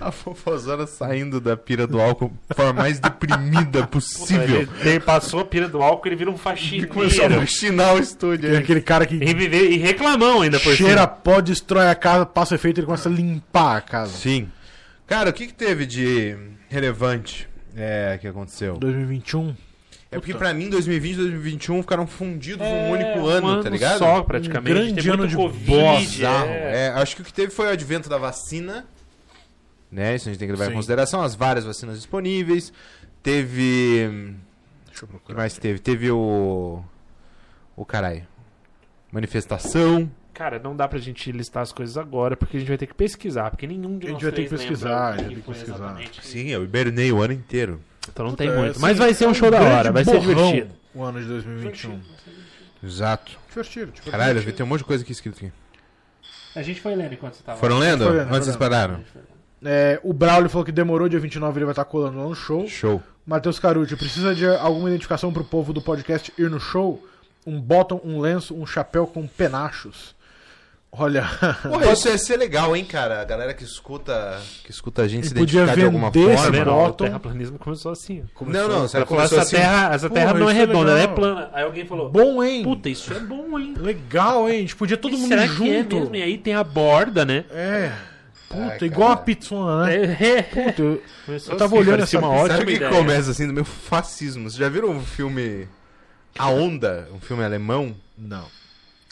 A 0.00 0.12
fofozona 0.12 0.86
saindo 0.86 1.40
da 1.40 1.56
pira 1.56 1.86
do 1.88 2.00
álcool 2.00 2.30
de 2.48 2.54
forma 2.54 2.72
mais 2.72 3.00
deprimida 3.00 3.80
Puta, 3.80 3.86
possível. 3.88 4.60
ele, 4.60 4.68
ele 4.84 5.00
passou 5.00 5.40
a 5.40 5.44
pira 5.44 5.68
do 5.68 5.82
álcool, 5.82 6.06
ele 6.08 6.14
vira 6.16 6.30
um 6.30 6.34
E 6.34 6.36
começou 6.38 7.24
a 7.24 7.28
faxineiro. 7.28 7.40
faxinar 7.40 7.94
o 7.94 7.98
estúdio. 7.98 8.48
Tem 8.48 8.58
aí. 8.58 8.62
aquele 8.62 8.80
cara 8.80 9.06
que 9.06 9.16
E, 9.16 9.74
e 9.74 9.78
reclamão 9.78 10.42
ainda 10.42 10.60
por 10.60 10.74
cheira 10.76 10.92
cima. 11.02 11.06
pó, 11.08 11.40
destrói 11.40 11.88
a 11.88 11.94
casa, 11.96 12.24
passa 12.24 12.54
efeito 12.54 12.78
e 12.78 12.80
ele 12.80 12.86
começa 12.86 13.08
a 13.08 13.12
limpar 13.12 13.76
a 13.78 13.80
casa. 13.80 14.12
Sim. 14.12 14.48
Cara, 15.06 15.30
o 15.30 15.32
que, 15.32 15.48
que 15.48 15.54
teve 15.54 15.84
de 15.84 16.36
relevante 16.68 17.48
é, 17.76 18.18
que 18.20 18.28
aconteceu? 18.28 18.76
2021. 18.76 19.54
É 20.12 20.18
porque 20.20 20.34
pra 20.34 20.52
mim 20.52 20.68
2020 20.68 21.12
e 21.14 21.16
2021 21.16 21.82
ficaram 21.82 22.06
fundidos 22.06 22.66
num 22.66 22.72
É, 22.72 22.90
único 22.90 23.18
um 23.20 23.26
ano, 23.26 23.62
tá 23.62 23.70
ligado? 23.70 23.98
Só, 23.98 24.22
praticamente. 24.22 24.70
Um 24.70 24.94
grande 24.94 25.10
ano 25.10 25.26
de 25.26 25.34
Covid, 25.34 26.24
é. 26.24 26.86
É, 26.86 26.88
acho 26.96 27.16
que 27.16 27.22
o 27.22 27.24
que 27.24 27.32
teve 27.32 27.50
foi 27.50 27.66
o 27.66 27.70
advento 27.70 28.08
da 28.08 28.18
vacina. 28.18 28.84
Né? 29.90 30.14
Isso 30.14 30.28
a 30.28 30.32
gente 30.32 30.38
tem 30.38 30.46
que 30.48 30.52
levar 30.52 30.66
Sim. 30.66 30.70
em 30.72 30.74
consideração. 30.74 31.22
As 31.22 31.34
várias 31.34 31.64
vacinas 31.64 31.96
disponíveis. 31.96 32.72
Teve. 33.22 34.08
Deixa 34.86 35.04
eu 35.04 35.04
O 35.04 35.06
que 35.06 35.06
procurar. 35.06 35.38
mais 35.38 35.56
teve? 35.58 35.78
Teve 35.78 36.10
o. 36.10 36.82
O 37.74 37.84
caralho. 37.84 38.26
Manifestação. 39.10 40.10
Cara, 40.34 40.58
não 40.58 40.74
dá 40.74 40.88
pra 40.88 40.98
gente 40.98 41.30
listar 41.30 41.62
as 41.62 41.72
coisas 41.72 41.96
agora, 41.98 42.36
porque 42.36 42.56
a 42.56 42.60
gente 42.60 42.68
vai 42.68 42.78
ter 42.78 42.86
que 42.86 42.94
pesquisar, 42.94 43.50
porque 43.50 43.66
nenhum 43.66 43.98
de 43.98 44.06
A 44.06 44.10
gente 44.10 44.14
nós 44.14 44.22
vai 44.22 44.32
ter 44.32 44.42
que 44.44 44.48
pesquisar, 44.50 45.08
a 45.08 45.16
gente 45.18 45.18
que 45.18 45.24
vai 45.24 45.34
ter 45.34 45.40
que 45.42 45.52
pesquisar. 45.66 46.22
Sim, 46.22 46.48
eu 46.48 46.64
hibernei 46.64 47.12
o 47.12 47.20
ano 47.20 47.34
inteiro. 47.34 47.80
Então 48.08 48.26
não 48.26 48.34
tem 48.34 48.48
É, 48.48 48.56
muito. 48.56 48.70
assim, 48.72 48.80
Mas 48.80 48.98
vai 48.98 49.14
ser 49.14 49.26
um 49.26 49.30
é 49.30 49.34
show 49.34 49.50
da 49.50 49.60
hora, 49.60 49.92
vai 49.92 50.04
ser 50.04 50.18
divertido. 50.20 50.70
O 50.94 51.02
ano 51.02 51.20
de 51.20 51.26
2021. 51.26 52.00
Exato. 52.82 53.32
Divertido, 53.48 53.92
tipo, 53.92 54.10
Caralho, 54.10 54.30
eu 54.30 54.34
vi 54.34 54.40
divertido. 54.40 54.56
tem 54.56 54.66
um 54.66 54.68
monte 54.68 54.78
de 54.80 54.84
coisa 54.84 55.02
aqui 55.04 55.12
escrito 55.12 55.36
aqui. 55.36 55.52
A 56.54 56.62
gente 56.62 56.80
foi 56.80 56.94
lendo 56.94 57.14
enquanto 57.14 57.34
você 57.34 57.42
tava 57.42 57.58
Foram 57.58 57.78
lendo? 57.78 58.08
Lendo, 58.08 58.34
Onde 58.34 58.44
vocês 58.44 58.56
pararam? 58.56 59.00
É, 59.64 60.00
o 60.02 60.12
Braulio 60.12 60.50
falou 60.50 60.64
que 60.64 60.72
demorou, 60.72 61.08
dia 61.08 61.20
29 61.20 61.58
ele 61.58 61.64
vai 61.64 61.72
estar 61.72 61.84
colando 61.84 62.18
lá 62.18 62.24
no 62.24 62.34
show. 62.34 62.66
Show. 62.66 63.00
Matheus 63.24 63.58
Carucci, 63.60 63.96
precisa 63.96 64.34
de 64.34 64.44
alguma 64.46 64.88
identificação 64.88 65.32
pro 65.32 65.44
povo 65.44 65.72
do 65.72 65.80
podcast 65.80 66.32
ir 66.36 66.50
no 66.50 66.58
show? 66.58 67.06
Um 67.46 67.60
bottom, 67.60 68.00
um 68.04 68.20
lenço, 68.20 68.54
um 68.54 68.66
chapéu 68.66 69.06
com 69.06 69.26
penachos. 69.26 70.14
Olha, 70.94 71.24
Porra, 71.62 71.90
isso 71.94 72.06
ia 72.06 72.18
ser 72.18 72.36
legal, 72.36 72.76
hein, 72.76 72.84
cara? 72.84 73.22
A 73.22 73.24
galera 73.24 73.54
que 73.54 73.64
escuta, 73.64 74.38
que 74.62 74.70
escuta 74.70 75.00
a 75.00 75.08
gente 75.08 75.24
E 75.24 75.28
se 75.28 75.34
podia 75.34 75.62
identificar 75.62 75.80
de 75.80 75.86
alguma 75.86 76.08
esse 76.08 76.36
forma. 76.42 76.50
vendo? 76.58 76.70
Ó, 76.70 76.88
O 76.88 76.92
terraplanismo 76.92 77.58
começou 77.58 77.92
assim. 77.92 78.22
ó. 78.38 78.44
Não, 78.44 78.68
não, 78.68 78.80
você 78.82 79.02
começou 79.06 79.38
essa 79.38 79.46
assim. 79.46 79.56
terra, 79.56 79.94
essa 79.94 80.10
terra 80.10 80.26
Porra, 80.32 80.40
não 80.40 80.50
é 80.50 80.52
é 80.52 80.54
redonda, 80.56 80.90
ela 80.90 81.00
é 81.00 81.06
plana. 81.06 81.50
Aí 81.54 81.64
alguém 81.64 81.86
falou, 81.86 82.10
bom, 82.10 82.44
hein? 82.44 82.62
puta, 82.62 82.90
isso 82.90 83.10
é 83.14 83.18
bom, 83.20 83.58
hein? 83.58 83.72
Legal, 83.78 84.50
hein? 84.50 84.58
A 84.58 84.60
gente 84.60 84.76
podia 84.76 84.98
todo 84.98 85.14
E 85.14 85.16
mundo 85.16 85.28
será 85.28 85.46
junto. 85.46 85.62
que 85.62 85.70
é 85.70 86.00
mesmo? 86.00 86.16
E 86.16 86.22
aí 86.22 86.36
tem 86.36 86.54
a 86.54 86.62
borda, 86.62 87.24
né? 87.24 87.46
É. 87.50 87.90
Puta, 88.50 88.76
Ah, 88.82 88.84
igual 88.86 89.12
a 89.12 89.14
cara. 89.16 89.24
pizzona, 89.24 89.86
né? 89.86 89.94
É, 90.20 90.26
é. 90.26 90.42
Puta, 90.42 90.82
eu, 90.82 91.02
Começou 91.24 91.54
Eu 91.54 91.58
tava 91.58 91.74
assim, 91.74 91.84
olhando 91.88 92.02
essa 92.02 92.18
uma 92.18 92.28
ótima 92.28 92.48
Sabe 92.50 92.62
o 92.64 92.66
que 92.66 92.72
ideia. 92.74 92.90
começa 92.90 93.30
assim 93.30 93.46
do 93.46 93.52
meu 93.54 93.64
fascismo? 93.64 94.42
Vocês 94.42 94.56
já 94.60 94.68
viram 94.68 94.94
o 94.94 95.00
filme 95.00 95.66
A 96.38 96.50
Onda? 96.50 97.08
Um 97.14 97.18
filme 97.18 97.42
alemão? 97.42 97.96
não. 98.18 98.44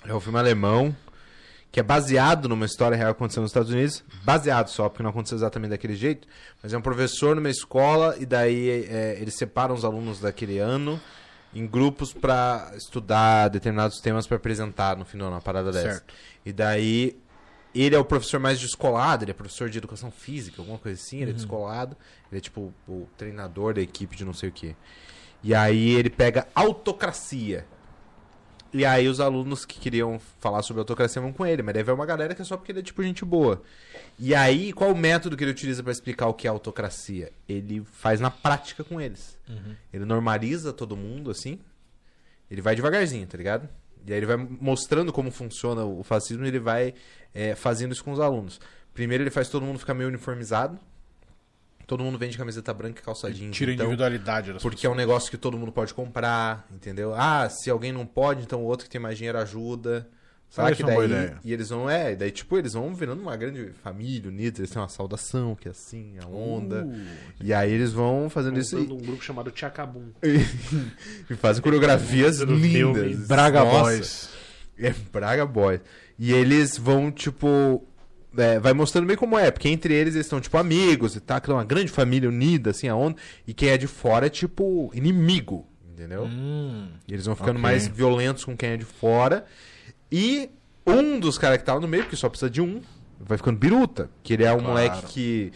É 0.06 0.14
um 0.14 0.20
filme 0.20 0.38
alemão 0.38 0.94
que 1.72 1.78
é 1.78 1.82
baseado 1.82 2.48
numa 2.48 2.66
história 2.66 2.96
real 2.96 3.14
que 3.14 3.18
aconteceu 3.18 3.42
nos 3.42 3.50
Estados 3.50 3.70
Unidos. 3.70 4.02
Baseado 4.24 4.68
só, 4.68 4.88
porque 4.88 5.02
não 5.02 5.10
aconteceu 5.10 5.36
exatamente 5.36 5.70
daquele 5.70 5.94
jeito. 5.94 6.26
Mas 6.62 6.72
é 6.72 6.78
um 6.78 6.82
professor 6.82 7.36
numa 7.36 7.50
escola 7.50 8.16
e 8.18 8.26
daí 8.26 8.86
é, 8.88 9.18
eles 9.20 9.34
separam 9.36 9.74
os 9.74 9.84
alunos 9.84 10.20
daquele 10.20 10.58
ano 10.58 11.00
em 11.54 11.66
grupos 11.66 12.12
pra 12.12 12.72
estudar 12.76 13.48
determinados 13.48 14.00
temas 14.00 14.26
pra 14.26 14.36
apresentar 14.36 14.96
no 14.96 15.04
final, 15.04 15.30
uma 15.30 15.40
parada 15.40 15.70
dessa. 15.70 15.92
Certo. 15.92 16.14
E 16.44 16.52
daí 16.52 17.16
ele 17.74 17.94
é 17.94 17.98
o 17.98 18.04
professor 18.04 18.40
mais 18.40 18.58
descolado, 18.58 19.24
ele 19.24 19.30
é 19.30 19.34
professor 19.34 19.70
de 19.70 19.78
educação 19.78 20.10
física, 20.10 20.60
alguma 20.60 20.78
coisa 20.78 21.00
assim, 21.00 21.20
ele 21.20 21.30
é 21.30 21.34
descolado. 21.34 21.96
Ele 22.30 22.38
é 22.38 22.40
tipo 22.40 22.72
o 22.88 23.06
treinador 23.16 23.74
da 23.74 23.80
equipe 23.80 24.16
de 24.16 24.24
não 24.24 24.32
sei 24.32 24.48
o 24.48 24.52
quê. 24.52 24.74
E 25.42 25.54
aí 25.54 25.90
ele 25.90 26.10
pega 26.10 26.48
autocracia. 26.54 27.64
E 28.72 28.84
aí 28.84 29.08
os 29.08 29.18
alunos 29.18 29.64
que 29.64 29.80
queriam 29.80 30.20
falar 30.38 30.62
sobre 30.62 30.80
autocracia 30.80 31.20
vão 31.20 31.32
com 31.32 31.44
ele, 31.44 31.62
mas 31.62 31.74
deve 31.74 31.90
haver 31.90 31.98
uma 31.98 32.06
galera 32.06 32.34
que 32.34 32.42
é 32.42 32.44
só 32.44 32.56
porque 32.56 32.70
ele 32.70 32.80
é 32.80 32.82
tipo 32.82 33.02
gente 33.02 33.24
boa. 33.24 33.62
E 34.18 34.34
aí, 34.34 34.72
qual 34.72 34.92
o 34.92 34.96
método 34.96 35.36
que 35.36 35.42
ele 35.42 35.50
utiliza 35.50 35.82
pra 35.82 35.90
explicar 35.90 36.28
o 36.28 36.34
que 36.34 36.46
é 36.46 36.50
autocracia? 36.50 37.32
Ele 37.48 37.82
faz 37.84 38.20
na 38.20 38.30
prática 38.30 38.84
com 38.84 39.00
eles. 39.00 39.36
Ele 39.92 40.04
normaliza 40.04 40.72
todo 40.72 40.96
mundo, 40.96 41.30
assim. 41.30 41.58
Ele 42.50 42.60
vai 42.60 42.76
devagarzinho, 42.76 43.26
tá 43.26 43.36
ligado? 43.36 43.68
E 44.06 44.12
aí 44.12 44.18
ele 44.18 44.26
vai 44.26 44.36
mostrando 44.36 45.12
como 45.12 45.30
funciona 45.30 45.84
o 45.84 46.02
fascismo 46.02 46.44
e 46.44 46.48
ele 46.48 46.58
vai 46.58 46.94
é, 47.34 47.54
fazendo 47.54 47.92
isso 47.92 48.04
com 48.04 48.12
os 48.12 48.20
alunos. 48.20 48.60
Primeiro 48.94 49.22
ele 49.22 49.30
faz 49.30 49.48
todo 49.48 49.64
mundo 49.64 49.78
ficar 49.78 49.94
meio 49.94 50.08
uniformizado. 50.08 50.78
Todo 51.91 52.05
mundo 52.05 52.16
vende 52.16 52.38
camiseta 52.38 52.72
branca 52.72 53.01
e 53.01 53.05
calça 53.05 53.28
jeans. 53.32 53.57
Tira 53.57 53.72
a 53.72 53.74
então, 53.74 53.86
individualidade 53.86 54.53
das 54.53 54.62
porque 54.62 54.86
é 54.86 54.88
um 54.88 54.95
negócio 54.95 55.28
que 55.28 55.36
todo 55.36 55.59
mundo 55.59 55.72
pode 55.72 55.93
comprar, 55.93 56.64
entendeu? 56.72 57.12
Ah, 57.16 57.49
se 57.51 57.68
alguém 57.68 57.91
não 57.91 58.07
pode, 58.07 58.45
então 58.45 58.61
o 58.61 58.64
outro 58.64 58.84
que 58.84 58.91
tem 58.93 59.01
mais 59.01 59.18
dinheiro 59.18 59.36
ajuda. 59.38 60.09
Sabe 60.49 60.76
que 60.76 60.84
daí, 60.84 61.32
e 61.43 61.53
eles 61.53 61.70
vão, 61.70 61.91
é, 61.91 62.14
daí 62.14 62.30
tipo, 62.30 62.57
eles 62.57 62.74
vão 62.74 62.95
virando 62.95 63.20
uma 63.20 63.36
grande 63.36 63.72
família 63.82 64.28
unida, 64.28 64.61
eles 64.61 64.70
têm 64.70 64.80
uma 64.80 64.88
saudação, 64.88 65.57
que 65.57 65.66
é 65.66 65.72
assim, 65.72 66.14
a 66.22 66.28
onda. 66.28 66.84
Uh, 66.84 67.07
E 67.41 67.53
aí 67.53 67.72
eles 67.72 67.93
vão 67.93 68.30
fazendo 68.30 68.61
isso 68.61 68.78
um 68.78 68.97
grupo 68.97 69.24
chamado 69.24 69.51
Tchacabum. 69.51 70.12
e 71.28 71.34
fazem 71.34 71.61
coreografias 71.61 72.38
lindas. 72.38 73.26
Braga 73.26 73.64
Nossa. 73.64 73.80
Boys. 73.80 74.30
É, 74.78 74.95
Braga 75.12 75.45
Boys. 75.45 75.80
E 76.16 76.32
eles 76.32 76.78
vão, 76.78 77.11
tipo. 77.11 77.84
É, 78.36 78.58
vai 78.60 78.72
mostrando 78.72 79.06
meio 79.06 79.18
como 79.18 79.38
é, 79.38 79.50
porque 79.50 79.68
entre 79.68 79.92
eles 79.94 80.14
eles 80.14 80.26
estão, 80.26 80.40
tipo, 80.40 80.56
amigos 80.56 81.16
e 81.16 81.20
tal, 81.20 81.40
que 81.40 81.50
é 81.50 81.54
uma 81.54 81.64
grande 81.64 81.90
família 81.90 82.28
unida, 82.28 82.70
assim, 82.70 82.88
a 82.88 82.94
onda. 82.94 83.16
E 83.46 83.52
quem 83.54 83.68
é 83.70 83.76
de 83.78 83.86
fora 83.86 84.26
é, 84.26 84.28
tipo, 84.28 84.90
inimigo, 84.94 85.66
entendeu? 85.92 86.24
Hum. 86.24 86.88
Eles 87.08 87.26
vão 87.26 87.34
ficando 87.34 87.52
Ok. 87.58 87.62
mais 87.62 87.86
violentos 87.88 88.44
com 88.44 88.56
quem 88.56 88.70
é 88.70 88.76
de 88.76 88.84
fora. 88.84 89.44
E 90.10 90.50
um 90.86 91.18
dos 91.20 91.38
caras 91.38 91.58
que 91.58 91.64
tava 91.64 91.80
no 91.80 91.88
meio, 91.88 92.04
porque 92.04 92.16
só 92.16 92.28
precisa 92.28 92.50
de 92.50 92.60
um, 92.60 92.80
vai 93.18 93.36
ficando 93.38 93.58
biruta. 93.58 94.10
Que 94.22 94.32
ele 94.34 94.44
é 94.44 94.52
um 94.52 94.58
Claro. 94.58 94.68
moleque 94.70 95.06
que 95.06 95.52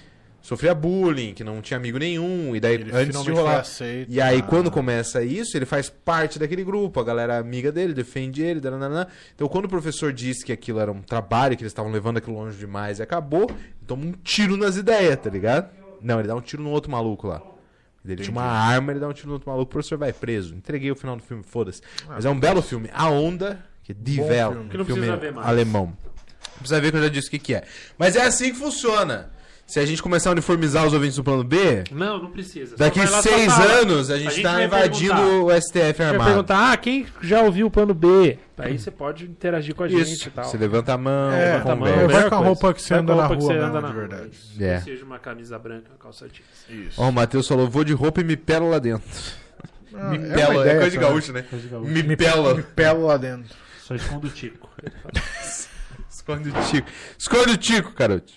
sofria 0.46 0.74
bullying, 0.74 1.32
que 1.32 1.42
não 1.42 1.60
tinha 1.62 1.78
amigo 1.78 1.98
nenhum. 1.98 2.54
E 2.54 2.60
daí, 2.60 2.74
Ele 2.74 2.90
antes 2.94 3.22
de 3.24 3.30
rolar. 3.32 3.60
aceito. 3.60 4.12
E 4.12 4.20
aí, 4.20 4.40
Ah. 4.40 4.42
quando 4.42 4.70
começa 4.70 5.24
isso, 5.24 5.56
ele 5.56 5.64
faz 5.64 5.88
parte 5.88 6.38
daquele 6.38 6.62
grupo, 6.62 7.00
a 7.00 7.04
galera 7.04 7.34
é 7.34 7.38
amiga 7.38 7.72
dele, 7.72 7.94
defende 7.94 8.42
ele, 8.42 8.60
dananana. 8.60 9.08
Então, 9.34 9.48
quando 9.48 9.64
o 9.64 9.68
professor 9.68 10.12
disse 10.12 10.44
que 10.44 10.52
aquilo 10.52 10.78
era 10.78 10.92
um 10.92 11.00
trabalho, 11.00 11.56
que 11.56 11.62
eles 11.62 11.72
estavam 11.72 11.90
levando 11.90 12.18
aquilo 12.18 12.36
longe 12.36 12.58
demais 12.58 12.98
e 12.98 13.02
acabou, 13.02 13.44
ele 13.50 13.58
toma 13.86 14.04
um 14.04 14.12
tiro 14.12 14.56
nas 14.56 14.76
ideias, 14.76 15.16
tá 15.16 15.30
ligado? 15.30 15.70
Não, 16.02 16.18
ele 16.18 16.28
dá 16.28 16.34
um 16.36 16.40
tiro 16.42 16.62
no 16.62 16.70
outro 16.70 16.90
maluco 16.92 17.26
lá. 17.26 17.40
Ele 18.04 18.16
tinha 18.22 18.30
uma 18.32 18.42
arma, 18.44 18.92
ele 18.92 19.00
dá 19.00 19.08
um 19.08 19.12
tiro 19.14 19.28
no 19.28 19.32
outro 19.34 19.48
maluco, 19.48 19.64
o 19.70 19.72
professor 19.72 19.96
vai 19.96 20.12
preso. 20.12 20.54
Entreguei 20.54 20.90
o 20.90 20.94
final 20.94 21.16
do 21.16 21.22
filme, 21.22 21.42
foda-se. 21.42 21.80
Mas 22.06 22.26
é 22.26 22.28
um 22.28 22.38
belo 22.38 22.60
filme. 22.60 22.90
A 22.92 23.08
Onda, 23.08 23.64
que 23.82 23.92
é 23.92 23.94
Die 23.98 24.16
filme. 24.16 24.68
Que 24.68 24.76
não 24.76 24.84
filme 24.84 25.16
ver 25.16 25.32
mais. 25.32 25.48
alemão. 25.48 25.86
Não 25.86 26.58
precisa 26.58 26.80
ver 26.82 26.90
que 26.90 26.98
eu 26.98 27.02
já 27.02 27.08
disse 27.08 27.28
o 27.28 27.30
que, 27.30 27.38
que 27.38 27.54
é. 27.54 27.64
Mas 27.98 28.14
é 28.14 28.22
assim 28.26 28.52
que 28.52 28.58
funciona. 28.58 29.30
Se 29.66 29.80
a 29.80 29.86
gente 29.86 30.02
começar 30.02 30.28
a 30.28 30.32
uniformizar 30.32 30.86
os 30.86 30.92
ouvintes 30.92 31.16
do 31.16 31.24
plano 31.24 31.42
B, 31.42 31.84
Não, 31.90 32.22
não 32.22 32.30
precisa. 32.30 32.76
Daqui 32.76 32.98
vai 32.98 33.08
lá, 33.08 33.22
seis 33.22 33.52
anos 33.58 34.10
a 34.10 34.18
gente, 34.18 34.28
A 34.28 34.30
gente 34.30 34.42
tá 34.42 34.52
vai 34.52 34.64
invadindo 34.66 35.14
perguntar. 35.14 35.44
o 35.44 35.60
STF 35.60 35.92
Vai 35.98 36.06
armado. 36.06 36.24
perguntar, 36.30 36.72
ah, 36.72 36.76
quem 36.76 37.06
já 37.22 37.40
ouviu 37.40 37.66
o 37.66 37.70
plano 37.70 37.94
B? 37.94 38.38
Aí 38.58 38.78
você 38.78 38.90
pode 38.90 39.24
interagir 39.24 39.74
com 39.74 39.82
a 39.82 39.88
gente 39.88 40.02
Isso. 40.12 40.28
e 40.28 40.30
tal. 40.30 40.44
Você 40.44 40.58
levanta 40.58 40.92
a 40.92 40.98
mão, 40.98 41.32
É, 41.32 41.52
levanta 41.54 41.72
a 41.72 41.76
mão, 41.76 42.08
vai 42.08 42.28
com 42.28 42.34
a 42.34 42.38
roupa 42.38 42.74
que 42.74 42.82
você 42.82 42.90
Vai 42.94 42.98
anda 43.02 43.14
na 43.14 43.26
rua 43.26 43.36
você 43.40 43.52
anda 43.54 43.66
de 43.66 43.72
na 43.72 43.80
rua. 43.80 43.92
verdade. 43.92 44.28
Isso. 44.32 44.62
É. 44.62 44.78
Que 44.78 44.84
seja 44.84 45.04
uma 45.04 45.18
camisa 45.18 45.58
branca, 45.58 45.88
uma 45.90 45.98
calça 45.98 46.28
jeans. 46.28 46.86
Isso. 46.88 47.00
Ó, 47.00 47.08
o 47.08 47.12
Matheus 47.12 47.48
falou, 47.48 47.68
vou 47.68 47.84
de 47.84 47.94
roupa 47.94 48.20
e 48.20 48.24
me 48.24 48.36
pelo 48.36 48.68
lá 48.68 48.78
dentro. 48.78 49.08
Ah, 49.94 50.10
me 50.10 50.18
é 50.18 50.34
pela, 50.34 50.54
é, 50.54 50.60
ideia, 50.60 50.74
coisa 50.76 50.90
de 50.90 50.98
gaúcho, 50.98 51.32
né? 51.32 51.42
Coisa 51.42 51.64
de 51.66 51.70
gaúcho. 51.72 51.90
Me, 51.90 52.02
Me 52.02 52.16
pela. 52.16 52.54
Me 52.54 52.62
pelo 52.62 53.06
lá 53.06 53.16
dentro. 53.16 53.54
Só 53.82 53.94
esconde 53.94 54.26
o 54.26 54.30
tico. 54.30 54.68
Esconde 56.10 56.48
o 56.48 56.52
Tico. 56.70 56.88
Esconde 57.18 57.50
o 57.52 57.56
Tico, 57.56 57.92
garoto. 57.94 58.32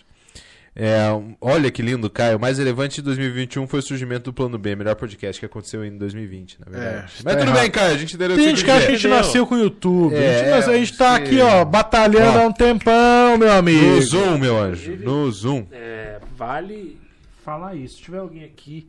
É, 0.79 1.07
olha 1.41 1.71
que 1.71 1.81
lindo, 1.81 2.07
Caio. 2.07 2.37
O 2.37 2.39
mais 2.39 2.59
relevante 2.59 2.97
de 2.97 3.01
2021 3.01 3.65
foi 3.65 3.79
o 3.79 3.81
surgimento 3.81 4.25
do 4.25 4.33
Plano 4.33 4.59
B, 4.59 4.75
melhor 4.75 4.93
podcast 4.93 5.39
que 5.39 5.45
aconteceu 5.47 5.83
em 5.83 5.97
2020, 5.97 6.59
na 6.59 6.65
verdade. 6.71 6.95
É, 6.97 7.01
Mas 7.01 7.23
tá 7.23 7.29
tudo 7.31 7.41
errado. 7.49 7.59
bem, 7.61 7.71
Caio. 7.71 7.95
A 7.95 7.97
gente 7.97 8.15
o 8.15 8.19
Tem 8.19 8.37
que 8.37 8.43
gente 8.43 8.63
que 8.63 8.69
acha 8.69 8.85
que 8.85 8.91
a 8.91 8.95
gente 8.95 9.07
nasceu 9.07 9.47
com 9.47 9.55
o 9.55 9.59
YouTube. 9.59 10.15
a, 10.15 10.19
É, 10.19 10.37
gente, 10.37 10.49
nas- 10.51 10.67
a 10.69 10.73
gente 10.77 10.95
tá 10.95 11.15
aqui, 11.15 11.41
ó, 11.41 11.65
batalhando 11.65 12.37
Ó. 12.37 12.43
há 12.43 12.47
um 12.47 12.51
tempão, 12.53 13.37
meu 13.39 13.51
amigo. 13.51 13.83
No 13.95 14.01
Zoom, 14.03 14.37
meu 14.37 14.55
anjo. 14.55 14.95
No 14.97 15.31
Zoom. 15.31 15.65
É, 15.71 16.19
vale 16.37 16.95
falar 17.43 17.73
isso. 17.73 17.95
Se 17.97 18.03
tiver 18.03 18.19
alguém 18.19 18.43
aqui, 18.43 18.87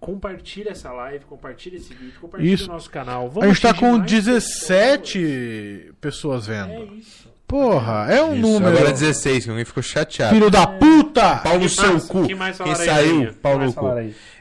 compartilha 0.00 0.70
essa 0.70 0.90
live, 0.92 1.26
compartilha 1.26 1.76
esse 1.76 1.92
vídeo, 1.92 2.14
compartilha 2.20 2.54
Isso. 2.54 2.64
o 2.70 2.72
nosso 2.72 2.88
canal. 2.90 3.26
A 3.26 3.28
Vamos 3.28 3.48
gente 3.50 3.60
tá 3.60 3.68
atingir 3.70 3.84
com 3.86 3.98
mais 3.98 4.10
17 4.10 5.92
pessoas 6.00 6.46
pessoas. 6.46 6.48
É 6.48 6.64
vendo. 6.64 6.94
isso. 6.96 7.28
Porra, 7.48 8.06
é 8.10 8.22
um 8.22 8.34
Isso, 8.34 8.42
número. 8.42 8.68
Agora 8.76 8.90
é 8.90 8.92
16, 8.92 9.44
que 9.44 9.50
alguém 9.50 9.64
ficou 9.64 9.82
chateado. 9.82 10.34
Filho 10.34 10.50
da 10.50 10.66
puta! 10.66 11.36
Pau 11.36 11.54
no 11.54 11.60
Que 11.60 11.68
seu 11.70 11.88
mais- 11.92 12.04
cu. 12.04 12.26
que 12.26 12.34
mais 12.34 12.58
Quem 12.58 12.74
saiu, 12.74 13.14
Rainha? 13.16 13.34
pau 13.40 13.52
Que 13.54 13.58
mais 13.58 13.74
no 13.74 13.80
cu. 13.80 13.88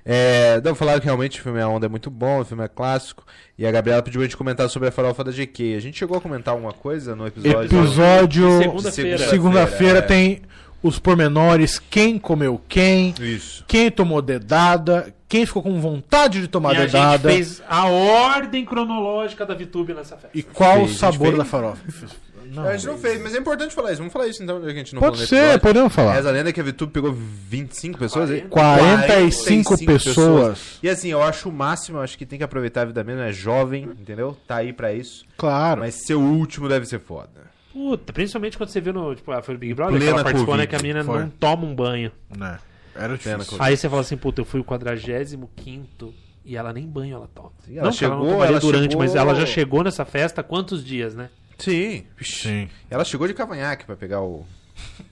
É, 0.05 0.62
não, 0.64 0.76
falaram 0.76 0.99
que 0.99 1.05
realmente 1.05 1.39
o 1.39 1.43
filme 1.43 1.62
A 1.62 1.68
Onda 1.70 1.86
é 1.86 1.89
muito 1.89 2.10
bom, 2.12 2.41
o 2.41 2.45
filme 2.45 2.64
é 2.64 2.68
clássico. 2.68 3.24
E 3.58 3.66
a 3.66 3.72
Gabriela 3.72 4.01
pediu 4.03 4.20
a 4.22 4.24
gente 4.26 4.36
comentar 4.38 4.70
sobre 4.70 4.89
a 4.89 4.91
farofa 4.91 5.24
da 5.24 5.32
GK. 5.32 5.76
A 5.76 5.80
gente 5.80 5.97
chegou 5.97 6.18
a 6.18 6.22
comentar 6.22 6.53
alguma 6.53 6.74
coisa 6.74 7.16
no 7.16 7.26
episódio? 7.26 7.64
Episódio. 7.80 8.58
Segunda-feira. 8.62 9.18
Segunda-feira 9.30 9.99
é. 9.99 10.01
tem 10.01 10.41
os 10.84 10.99
pormenores, 10.99 11.80
quem 11.80 12.20
comeu 12.20 12.62
quem, 12.70 13.14
Isso. 13.20 13.64
quem 13.68 13.89
tomou 13.89 14.22
dedada, 14.22 15.14
quem 15.28 15.45
ficou 15.45 15.64
com 15.64 15.80
vontade 15.82 16.39
de 16.39 16.47
tomar 16.47 16.74
E 16.74 16.78
a 16.78 16.82
gente 16.82 16.91
dedada 16.91 17.30
fez 17.30 17.64
a 17.68 17.88
ordem 17.88 18.64
cronológica 18.64 19.45
da 19.45 19.55
VTube 19.55 19.93
nessa 19.93 20.16
festa. 20.16 20.30
e 20.38 20.43
qual 20.43 20.80
Fez, 20.80 20.91
o 20.91 20.93
sabor 20.93 21.36
da 21.36 21.43
farofa. 21.43 21.82
Não, 22.53 22.63
a 22.63 22.75
gente 22.77 22.85
não 22.87 22.97
fez, 22.97 23.21
mas 23.21 23.35
é 23.35 23.37
importante 23.39 23.73
falar 23.73 23.89
isso. 23.91 23.97
Vamos 23.99 24.13
falar 24.13 24.27
isso 24.27 24.41
então, 24.43 24.57
a 24.63 24.69
gente 24.73 24.93
não 24.95 24.99
Pode 25.01 25.15
falou 25.17 25.21
no 25.21 25.27
ser, 25.27 25.35
episódio. 25.35 25.59
podemos 25.61 25.93
falar. 25.93 26.13
Reza 26.13 26.29
a 26.29 26.31
lenda 26.31 26.53
que 26.53 26.59
a 26.59 26.63
VTube 26.63 26.91
pegou 26.91 27.11
25 27.13 27.97
pessoas 27.99 28.29
aí? 28.31 28.41
45 28.41 29.85
pessoas. 29.85 30.79
E 30.81 30.89
assim, 30.89 31.09
eu 31.09 31.21
acho 31.21 31.49
o 31.49 31.51
máximo, 31.51 31.97
eu 31.97 32.01
acho 32.01 32.17
que 32.17 32.25
tem 32.25 32.37
que 32.37 32.43
aproveitar 32.43 32.81
a 32.81 32.85
vida 32.85 33.03
mesmo, 33.03 33.21
é 33.21 33.31
jovem, 33.31 33.83
entendeu? 33.99 34.37
Tá 34.47 34.57
aí 34.57 34.73
pra 34.73 34.93
isso. 34.93 35.25
Claro. 35.37 35.81
Mas 35.81 36.05
seu 36.05 36.19
último 36.21 36.67
deve 36.69 36.85
ser 36.85 36.99
foda. 36.99 37.47
Puta, 37.73 38.11
principalmente 38.11 38.57
quando 38.57 38.69
você 38.69 38.81
viu 38.81 38.91
no. 38.93 39.13
Tipo, 39.15 39.31
ah, 39.31 39.41
foi 39.41 39.53
no 39.53 39.59
Big 39.59 39.73
Brother, 39.73 39.93
que 39.93 39.99
Plena 39.99 40.13
ela 40.15 40.23
participou, 40.23 40.53
Covid, 40.55 40.61
né? 40.63 40.67
Que 40.67 40.75
a 40.75 40.79
menina 40.79 41.03
foi. 41.03 41.19
não 41.21 41.29
toma 41.29 41.65
um 41.65 41.75
banho. 41.75 42.11
Né? 42.35 42.57
Era 42.95 43.15
Plena 43.17 43.37
difícil. 43.39 43.57
Aí 43.63 43.77
você 43.77 43.87
fala 43.87 44.01
assim, 44.01 44.17
puta, 44.17 44.41
eu 44.41 44.45
fui 44.45 44.59
o 44.59 44.63
45 44.63 45.47
e 46.43 46.55
ela 46.55 46.73
nem 46.73 46.87
banho 46.87 47.15
ela 47.15 47.27
toma. 47.33 47.51
Ela 47.69 47.83
não 47.83 47.91
que 47.91 48.03
ela 48.05 48.15
não 48.15 48.21
chegou, 48.23 48.33
tomaria 48.33 48.51
ela 48.51 48.59
durante, 48.59 48.83
chegou- 48.91 48.97
mas 48.99 49.15
ela 49.15 49.35
já 49.35 49.45
chegou 49.45 49.83
nessa 49.83 50.05
festa 50.05 50.41
há 50.41 50.43
quantos 50.43 50.83
dias, 50.83 51.13
né? 51.13 51.29
Sim. 51.58 52.05
Sim. 52.22 52.70
Ela 52.89 53.03
chegou 53.03 53.28
de 53.28 53.34
cavanhaque 53.34 53.86
pra 53.86 53.95
pegar 53.95 54.22
o, 54.22 54.45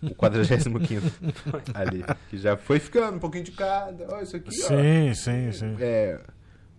o 0.01 0.13
45 0.15 0.79
ali. 1.73 2.03
Que 2.29 2.37
já 2.37 2.55
foi 2.55 2.79
ficando 2.79 3.17
um 3.17 3.19
pouquinho 3.19 3.43
de 3.43 3.51
cada. 3.51 4.13
Olha 4.13 4.23
isso 4.23 4.35
aqui, 4.35 4.49
ó. 4.63 4.67
Sim, 4.67 5.13
sim, 5.13 5.51
sim. 5.51 5.75
É, 5.79 6.19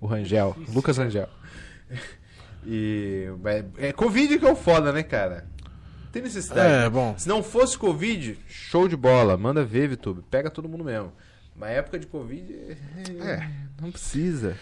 o 0.00 0.06
Rangel, 0.06 0.56
Lucas 0.68 0.96
Rangel. 0.98 1.28
E 2.64 3.26
é, 3.78 3.88
é 3.88 3.92
Covid 3.92 4.38
que 4.38 4.46
é 4.46 4.50
o 4.50 4.56
foda, 4.56 4.92
né, 4.92 5.02
cara? 5.02 5.46
Tem 6.12 6.22
necessidade. 6.22 6.72
É, 6.72 6.78
né? 6.80 6.90
bom. 6.90 7.14
Se 7.18 7.28
não 7.28 7.42
fosse 7.42 7.76
Covid, 7.76 8.38
show 8.48 8.88
de 8.88 8.96
bola. 8.96 9.36
Manda 9.36 9.64
ver, 9.64 9.88
VTube. 9.88 10.22
Pega 10.30 10.50
todo 10.50 10.68
mundo 10.68 10.82
mesmo. 10.82 11.12
Mas 11.54 11.70
época 11.70 11.98
de 11.98 12.06
Covid, 12.06 12.76
é, 13.22 13.50
não 13.80 13.90
precisa. 13.90 14.56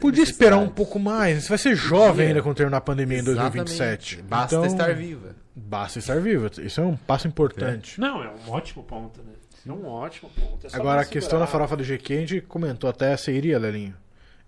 Podia 0.00 0.22
esperar 0.24 0.56
um 0.56 0.68
pouco 0.68 0.98
mais. 0.98 1.42
Você 1.44 1.48
vai 1.50 1.58
ser 1.58 1.74
jovem 1.76 2.10
Podia. 2.12 2.26
ainda 2.28 2.42
quando 2.42 2.56
terminar 2.56 2.78
a 2.78 2.80
pandemia 2.80 3.18
em 3.18 3.20
Exatamente. 3.20 3.52
2027. 3.56 4.22
Basta 4.22 4.56
Então, 4.56 4.64
estar 4.66 4.94
viva. 4.94 5.36
Basta 5.54 5.98
estar 5.98 6.20
vivo. 6.20 6.50
Isso 6.62 6.80
é 6.80 6.84
um 6.84 6.96
passo 6.96 7.28
importante. 7.28 8.00
Não, 8.00 8.22
é 8.22 8.30
um 8.30 8.50
ótimo 8.50 8.82
ponto, 8.82 9.20
né? 9.22 9.32
É 9.66 9.70
um 9.70 9.86
ótimo 9.86 10.30
ponto. 10.30 10.66
É 10.66 10.70
Agora, 10.74 11.02
a 11.02 11.04
questão 11.04 11.38
da 11.38 11.46
farofa 11.46 11.76
do 11.76 11.84
GQ, 11.84 12.14
a 12.14 12.20
gente 12.20 12.40
comentou 12.40 12.88
até, 12.88 13.14
você 13.16 13.30
iria, 13.32 13.58
Lelinho? 13.58 13.94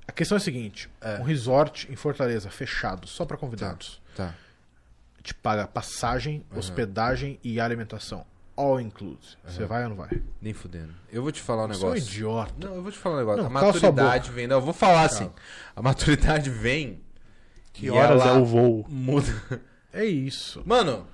A 0.08 0.12
questão 0.12 0.36
é 0.36 0.40
a 0.40 0.40
seguinte: 0.40 0.88
É. 1.00 1.18
um 1.18 1.22
resort 1.22 1.86
em 1.92 1.96
Fortaleza, 1.96 2.48
fechado, 2.50 3.06
só 3.06 3.24
para 3.26 3.36
convidados. 3.36 4.00
Tá. 4.16 4.34
Te 5.22 5.34
paga 5.34 5.66
passagem, 5.68 6.44
hospedagem 6.56 7.38
e 7.44 7.60
alimentação. 7.60 8.24
All 8.56 8.78
inclusive. 8.80 9.36
Você 9.46 9.64
vai 9.64 9.82
ou 9.84 9.88
não 9.90 9.96
vai? 9.96 10.10
Nem 10.40 10.52
fudendo. 10.52 10.92
Eu 11.10 11.22
vou 11.22 11.32
te 11.32 11.40
falar 11.40 11.64
um 11.64 11.68
Você 11.68 11.82
é 11.84 11.86
um 11.86 11.90
negócio. 11.92 12.10
idiota. 12.12 12.54
Não, 12.58 12.74
eu 12.74 12.82
vou 12.82 12.92
te 12.92 12.98
falar 12.98 13.16
um 13.16 13.18
negócio. 13.18 13.40
Não, 13.42 13.46
a 13.46 13.50
maturidade 13.50 14.30
vem. 14.30 14.46
Não, 14.46 14.56
eu 14.56 14.60
vou 14.62 14.74
falar 14.74 15.02
assim. 15.04 15.30
A 15.74 15.80
maturidade 15.82 16.50
vem. 16.50 17.00
Que 17.72 17.86
e 17.86 17.90
horas 17.90 18.20
ela 18.22 18.36
é 18.36 18.40
o 18.40 18.44
voo? 18.44 18.84
Muda. 18.88 19.32
É 19.92 20.04
isso. 20.04 20.62
Mano, 20.66 21.06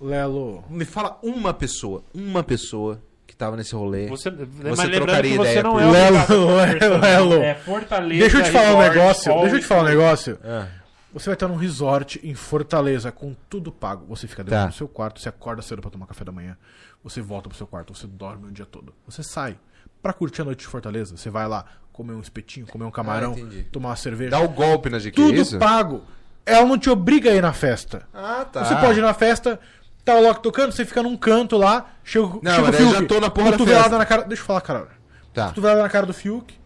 Lelo. 0.00 0.64
me 0.70 0.84
fala 0.84 1.18
uma 1.22 1.52
pessoa. 1.52 2.04
Uma 2.14 2.42
pessoa 2.42 3.02
que 3.26 3.34
tava 3.36 3.56
nesse 3.56 3.74
rolê. 3.74 4.06
Você, 4.08 4.30
Você 4.30 4.88
trocaria 4.90 5.32
que 5.32 5.36
você 5.36 5.50
ideia 5.50 5.62
não 5.62 5.78
é 5.80 5.90
Lelo, 5.90 6.56
Lelo. 7.00 7.34
É 7.42 7.54
Fortaleza. 7.54 8.20
Deixa 8.20 8.38
eu 8.38 8.42
te 8.44 8.50
falar 8.50 8.74
um 8.76 8.80
negócio. 8.80 9.40
Deixa 9.40 9.56
eu 9.56 9.60
te 9.60 9.66
falar 9.66 9.82
um 9.82 9.86
negócio. 9.86 10.38
Ah, 10.44 10.68
Você 11.12 11.26
vai 11.26 11.34
estar 11.34 11.48
num 11.48 11.56
resort 11.56 12.20
em 12.22 12.34
Fortaleza 12.34 13.10
com 13.10 13.34
tudo 13.48 13.72
pago. 13.72 14.06
Você 14.06 14.26
fica 14.28 14.44
dentro 14.44 14.60
Tá. 14.60 14.66
do 14.66 14.74
seu 14.74 14.86
quarto, 14.88 15.20
você 15.20 15.28
acorda 15.28 15.60
cedo 15.62 15.82
pra 15.82 15.90
tomar 15.90 16.06
café 16.06 16.24
da 16.24 16.30
manhã. 16.32 16.56
Você 17.02 17.20
volta 17.20 17.48
pro 17.48 17.56
seu 17.58 17.66
quarto, 17.66 17.94
você 17.94 18.06
dorme 18.06 18.46
o 18.48 18.52
dia 18.52 18.66
todo. 18.66 18.94
Você 19.06 19.22
sai 19.22 19.58
pra 20.02 20.12
curtir 20.12 20.42
a 20.42 20.44
noite 20.44 20.60
de 20.60 20.66
Fortaleza. 20.66 21.16
Você 21.16 21.28
vai 21.30 21.48
lá 21.48 21.64
comer 21.92 22.12
um 22.14 22.20
espetinho, 22.20 22.66
comer 22.66 22.84
um 22.84 22.90
camarão, 22.90 23.34
Ah, 23.36 23.64
tomar 23.72 23.88
uma 23.90 23.96
cerveja. 23.96 24.30
Dá 24.30 24.40
o 24.40 24.48
golpe 24.48 24.88
na 24.88 24.98
GQ, 24.98 25.10
tudo 25.16 25.34
isso? 25.34 25.58
pago. 25.58 26.02
Ela 26.46 26.64
não 26.66 26.78
te 26.78 26.88
obriga 26.88 27.30
a 27.30 27.34
ir 27.34 27.42
na 27.42 27.52
festa. 27.52 28.06
Ah, 28.14 28.44
tá. 28.50 28.64
Você 28.64 28.74
pode 28.76 28.98
ir 28.98 29.02
na 29.02 29.12
festa, 29.12 29.58
tá 30.04 30.14
o 30.14 30.22
Loki 30.22 30.42
tocando, 30.42 30.72
você 30.72 30.84
fica 30.84 31.02
num 31.02 31.16
canto 31.16 31.56
lá, 31.56 31.90
chega, 32.04 32.26
Não, 32.42 32.54
chega 32.54 32.68
o 32.70 32.72
Fiuk, 32.72 32.92
já 32.92 33.06
tô 33.06 33.20
na 33.20 33.30
porra 33.30 33.50
da 33.50 33.58
cotovelada 33.58 33.82
festa. 33.84 33.98
na 33.98 34.06
cara. 34.06 34.22
Deixa 34.22 34.42
eu 34.42 34.46
falar, 34.46 34.60
cara. 34.60 34.88
Tá. 35.34 35.48
Cotovelada 35.48 35.82
na 35.82 35.88
cara 35.88 36.06
do 36.06 36.14
Fiuk. 36.14 36.58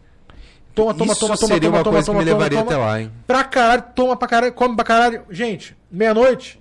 Toma, 0.75 0.93
toma, 0.93 1.11
Isso 1.13 1.19
toma, 1.21 1.37
toma, 1.37 1.47
seria 1.47 1.69
toma, 1.69 1.77
uma 1.77 1.83
toma, 1.83 1.93
coisa 1.95 2.05
toma, 2.07 2.19
que 2.19 2.25
me 2.25 2.31
levaria 2.31 2.59
toma. 2.59 2.71
até 2.71 2.77
lá, 2.77 3.01
hein? 3.01 3.11
Pra 3.25 3.43
caralho, 3.45 3.83
toma 3.95 4.15
pra 4.17 4.27
caralho, 4.27 4.53
come 4.53 4.75
pra 4.75 4.83
caralho. 4.85 5.21
Gente, 5.29 5.75
meia-noite. 5.89 6.59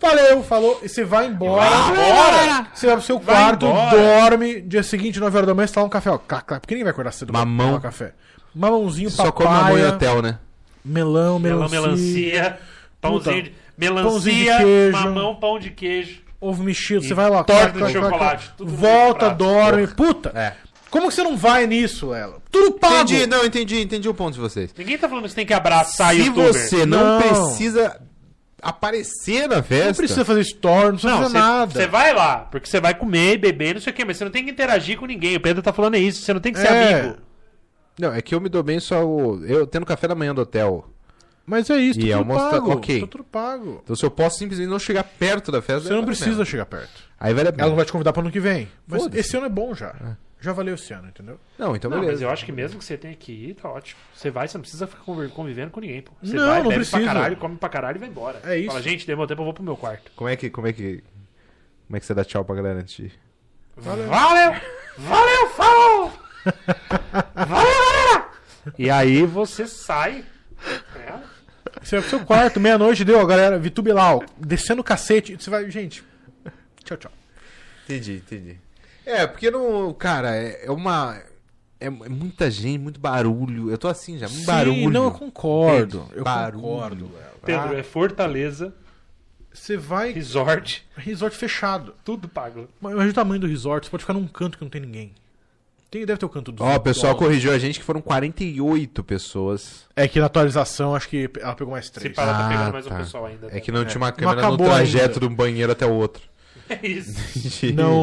Valeu, 0.00 0.42
falou. 0.42 0.80
E 0.82 0.88
você 0.88 1.04
vai 1.04 1.26
embora. 1.26 1.68
Vai 1.68 1.90
embora. 1.90 2.66
Você 2.72 2.86
vai 2.86 2.96
pro 2.96 3.04
seu 3.04 3.18
Vai 3.18 3.34
quarto, 3.34 3.66
embora. 3.66 3.96
dorme. 4.30 4.60
Dia 4.62 4.82
seguinte, 4.82 5.20
9 5.20 5.36
horas 5.36 5.46
da 5.46 5.54
manhã, 5.54 5.66
você 5.66 5.74
tá 5.74 5.82
um 5.84 5.88
café, 5.88 6.10
ó. 6.10 6.18
Clac, 6.18 6.44
clac, 6.46 6.60
porque 6.62 6.74
ninguém 6.74 6.84
vai 6.84 6.92
acordar 6.92 7.12
cedo 7.12 7.32
pra 7.32 7.40
Mamão. 7.40 7.66
tomar 7.68 7.80
café. 7.80 8.12
Mamãozinho, 8.54 9.10
Só 9.10 9.24
papaya, 9.24 9.48
come 9.50 9.60
mamão 9.62 9.78
em 9.78 9.86
hotel, 9.88 10.22
né? 10.22 10.38
melão, 10.84 11.38
Melão, 11.38 11.68
melancia, 11.68 11.80
melancia, 11.80 12.58
pãozinho 13.00 13.42
de... 13.42 13.50
pãozinho 13.50 13.54
de 13.54 13.54
Melancia, 13.76 14.56
queijo. 14.58 14.92
mamão, 14.96 15.34
pão 15.36 15.58
de 15.58 15.70
queijo. 15.70 16.20
ovo 16.40 16.62
mexido. 16.62 17.04
E 17.04 17.08
Você 17.08 17.14
vai 17.14 17.28
lá, 17.28 17.44
torta 17.44 17.72
de 17.86 17.92
chocolate, 17.92 18.50
volta, 18.58 19.28
dorme. 19.30 19.86
Puta, 19.88 20.32
É. 20.34 20.54
como 20.90 21.08
que 21.08 21.14
você 21.14 21.22
não 21.22 21.36
vai 21.36 21.66
nisso, 21.66 22.10
Lela? 22.10 22.40
Tudo 22.50 22.72
pago. 22.72 22.94
Entendi, 22.96 23.26
não, 23.26 23.44
entendi, 23.44 23.80
entendi 23.80 24.08
o 24.08 24.14
ponto 24.14 24.34
de 24.34 24.40
vocês. 24.40 24.72
Ninguém 24.76 24.96
tá 24.98 25.08
falando 25.08 25.24
que 25.24 25.30
você 25.30 25.36
tem 25.36 25.46
que 25.46 25.54
abraçar 25.54 26.14
Se 26.14 26.20
youtuber. 26.20 26.52
você 26.52 26.86
não, 26.86 27.04
Não. 27.04 27.20
precisa 27.20 28.00
aparecer 28.60 29.48
na 29.48 29.62
festa. 29.62 29.86
Não 29.88 29.94
precisa 29.94 30.24
fazer 30.24 30.40
story, 30.42 30.86
não 30.86 30.92
precisa 30.92 31.12
Não, 31.12 31.18
fazer 31.22 31.32
você, 31.32 31.38
nada. 31.38 31.72
você 31.72 31.86
vai 31.86 32.12
lá, 32.14 32.36
porque 32.50 32.68
você 32.68 32.80
vai 32.80 32.94
comer 32.94 33.34
e 33.34 33.38
beber, 33.38 33.74
não 33.74 33.80
sei 33.80 33.92
o 33.92 33.96
quê, 33.96 34.04
mas 34.04 34.16
você 34.16 34.24
não 34.24 34.30
tem 34.32 34.44
que 34.44 34.50
interagir 34.50 34.98
com 34.98 35.06
ninguém. 35.06 35.36
O 35.36 35.40
Pedro 35.40 35.62
tá 35.62 35.72
falando 35.72 35.96
isso, 35.96 36.22
você 36.22 36.32
não 36.32 36.40
tem 36.40 36.52
que 36.52 36.58
ser 36.58 36.66
É. 36.68 36.94
amigo. 37.00 37.16
Não, 37.98 38.12
é 38.14 38.22
que 38.22 38.34
eu 38.34 38.40
me 38.40 38.48
dou 38.48 38.62
bem 38.62 38.78
só 38.80 39.04
o... 39.04 39.44
eu 39.44 39.66
tendo 39.66 39.84
café 39.86 40.06
da 40.08 40.14
manhã 40.14 40.34
do 40.34 40.40
hotel. 40.42 40.88
Mas 41.44 41.68
é 41.70 41.76
isso, 41.78 41.98
E 41.98 42.02
tudo 42.02 42.14
almoço 42.14 42.44
tá- 42.44 42.50
pago. 42.50 42.72
ok. 42.72 43.00
Tá 43.00 43.06
tudo 43.06 43.24
pago. 43.24 43.80
Então 43.82 43.96
se 43.96 44.04
eu 44.04 44.10
posso 44.10 44.38
simplesmente 44.38 44.68
não 44.68 44.78
chegar 44.78 45.02
perto 45.02 45.50
da 45.50 45.62
festa... 45.62 45.88
Você 45.88 45.94
não 45.94 46.02
a 46.02 46.06
precisa 46.06 46.44
chegar 46.44 46.66
perto. 46.66 46.90
Aí 47.18 47.32
vale 47.32 47.48
a 47.48 47.52
pena. 47.52 47.62
Ela 47.62 47.70
não 47.70 47.76
vai 47.76 47.84
te 47.86 47.92
convidar 47.92 48.12
pro 48.12 48.20
ano 48.20 48.30
que 48.30 48.38
vem. 48.38 48.68
Mas 48.86 49.08
esse 49.14 49.36
ano 49.36 49.46
é 49.46 49.48
bom 49.48 49.74
já. 49.74 49.94
Já 50.40 50.52
valeu 50.52 50.74
esse 50.76 50.92
ano, 50.92 51.08
entendeu? 51.08 51.38
Não, 51.58 51.74
então 51.74 51.90
Não, 51.90 51.98
beleza. 51.98 52.12
mas 52.12 52.22
eu 52.22 52.30
acho 52.30 52.44
que 52.44 52.52
mesmo 52.52 52.78
que 52.78 52.84
você 52.84 52.96
tenha 52.96 53.14
que 53.16 53.32
ir, 53.32 53.54
tá 53.54 53.68
ótimo. 53.68 54.00
Você 54.14 54.30
vai, 54.30 54.46
você 54.46 54.56
não 54.56 54.62
precisa 54.62 54.86
ficar 54.86 55.02
convivendo 55.02 55.70
com 55.72 55.80
ninguém, 55.80 56.00
pô. 56.00 56.12
Você 56.22 56.36
Não, 56.36 56.46
vai, 56.46 56.58
não 56.62 56.68
bebe 56.68 56.74
precisa. 56.76 56.96
pra 56.98 57.06
caralho, 57.06 57.36
come 57.36 57.56
pra 57.56 57.68
caralho 57.68 57.96
e 57.96 57.98
vai 57.98 58.08
embora. 58.08 58.40
É 58.44 58.56
isso. 58.56 58.68
Fala, 58.68 58.80
gente, 58.82 59.04
deu 59.06 59.16
meu 59.16 59.26
tempo, 59.26 59.40
eu 59.40 59.44
vou 59.46 59.54
pro 59.54 59.64
meu 59.64 59.76
quarto. 59.76 60.12
Como 60.14 60.28
é 60.30 60.36
que... 60.36 60.48
Como 60.48 60.66
é 60.68 60.72
que... 60.72 61.02
Como 61.86 61.96
é 61.96 62.00
que 62.00 62.06
você 62.06 62.14
dá 62.14 62.24
tchau 62.24 62.44
pra 62.44 62.54
galera 62.54 62.78
antes 62.80 62.94
de 62.94 63.04
ir? 63.06 63.12
Valeu! 63.76 64.06
Valeu, 64.98 65.50
falou! 65.56 66.12
Valeu, 67.34 67.84
galera! 67.84 68.28
E 68.78 68.90
aí 68.90 69.24
você 69.24 69.66
sai. 69.66 70.24
É, 70.96 71.14
Você 71.82 71.96
vai 71.96 72.00
pro 72.00 72.10
seu 72.10 72.20
quarto, 72.26 72.60
meia-noite, 72.60 73.04
deu, 73.04 73.24
galera, 73.26 73.58
Vitubilau, 73.58 74.22
descendo 74.36 74.80
o 74.82 74.84
cacete. 74.84 75.36
Você 75.36 75.48
vai, 75.50 75.70
gente. 75.70 76.04
Tchau, 76.84 76.96
tchau. 76.96 77.12
Entendi, 77.84 78.16
entendi. 78.24 78.58
É, 79.10 79.26
porque 79.26 79.50
não... 79.50 79.92
Cara, 79.94 80.36
é, 80.36 80.66
é 80.66 80.70
uma... 80.70 81.20
É, 81.80 81.86
é 81.86 81.90
muita 81.90 82.50
gente, 82.50 82.78
muito 82.78 82.98
barulho. 83.00 83.70
Eu 83.70 83.78
tô 83.78 83.86
assim 83.88 84.18
já, 84.18 84.28
muito 84.28 84.44
barulho. 84.44 84.90
não, 84.90 85.04
eu 85.04 85.10
concordo. 85.12 85.98
Entende? 85.98 86.18
Eu 86.18 86.24
Barulho. 86.24 86.62
concordo, 86.62 87.04
Léo. 87.14 87.24
Pedro, 87.44 87.76
Ah. 87.76 87.78
é 87.78 87.82
Fortaleza, 87.84 88.74
Você 89.52 89.76
vai. 89.76 90.12
resort, 90.12 90.84
Resort 90.96 91.36
fechado. 91.36 91.94
tudo 92.04 92.28
pago. 92.28 92.68
Mas 92.80 92.92
Imagina 92.92 93.12
o 93.12 93.14
tamanho 93.14 93.40
do 93.40 93.46
resort, 93.46 93.86
você 93.86 93.90
pode 93.90 94.02
ficar 94.02 94.12
num 94.14 94.26
canto 94.26 94.58
que 94.58 94.64
não 94.64 94.70
tem 94.70 94.80
ninguém. 94.80 95.12
Tem, 95.90 96.04
deve 96.04 96.18
ter 96.18 96.26
o 96.26 96.28
canto 96.28 96.52
dos 96.52 96.66
Ó, 96.66 96.74
o 96.76 96.80
pessoal 96.80 97.14
corrigiu 97.16 97.50
a 97.52 97.58
gente 97.58 97.78
que 97.78 97.84
foram 97.84 98.00
48 98.02 99.02
pessoas. 99.04 99.86
É 99.96 100.06
que 100.06 100.20
na 100.20 100.26
atualização 100.26 100.94
acho 100.94 101.08
que 101.08 101.30
ela 101.40 101.54
pegou 101.54 101.72
mais 101.72 101.86
Se 101.86 101.92
três. 101.92 102.14
parar, 102.14 102.32
tá 102.34 102.44
Ah, 102.46 102.48
pegando 102.50 102.72
mais 102.72 102.86
tá. 102.86 102.94
um 102.94 102.98
pessoal 102.98 103.24
ainda. 103.26 103.48
É 103.50 103.58
que 103.60 103.72
não 103.72 103.84
tinha 103.86 103.98
uma 104.00 104.12
câmera 104.12 104.50
no 104.50 104.56
trajeto 104.58 105.04
ainda. 105.14 105.20
de 105.20 105.26
um 105.26 105.34
banheiro 105.34 105.72
até 105.72 105.86
o 105.86 105.92
outro. 105.94 106.22
É 106.82 106.86
isso. 106.86 107.14
Não, 107.74 107.96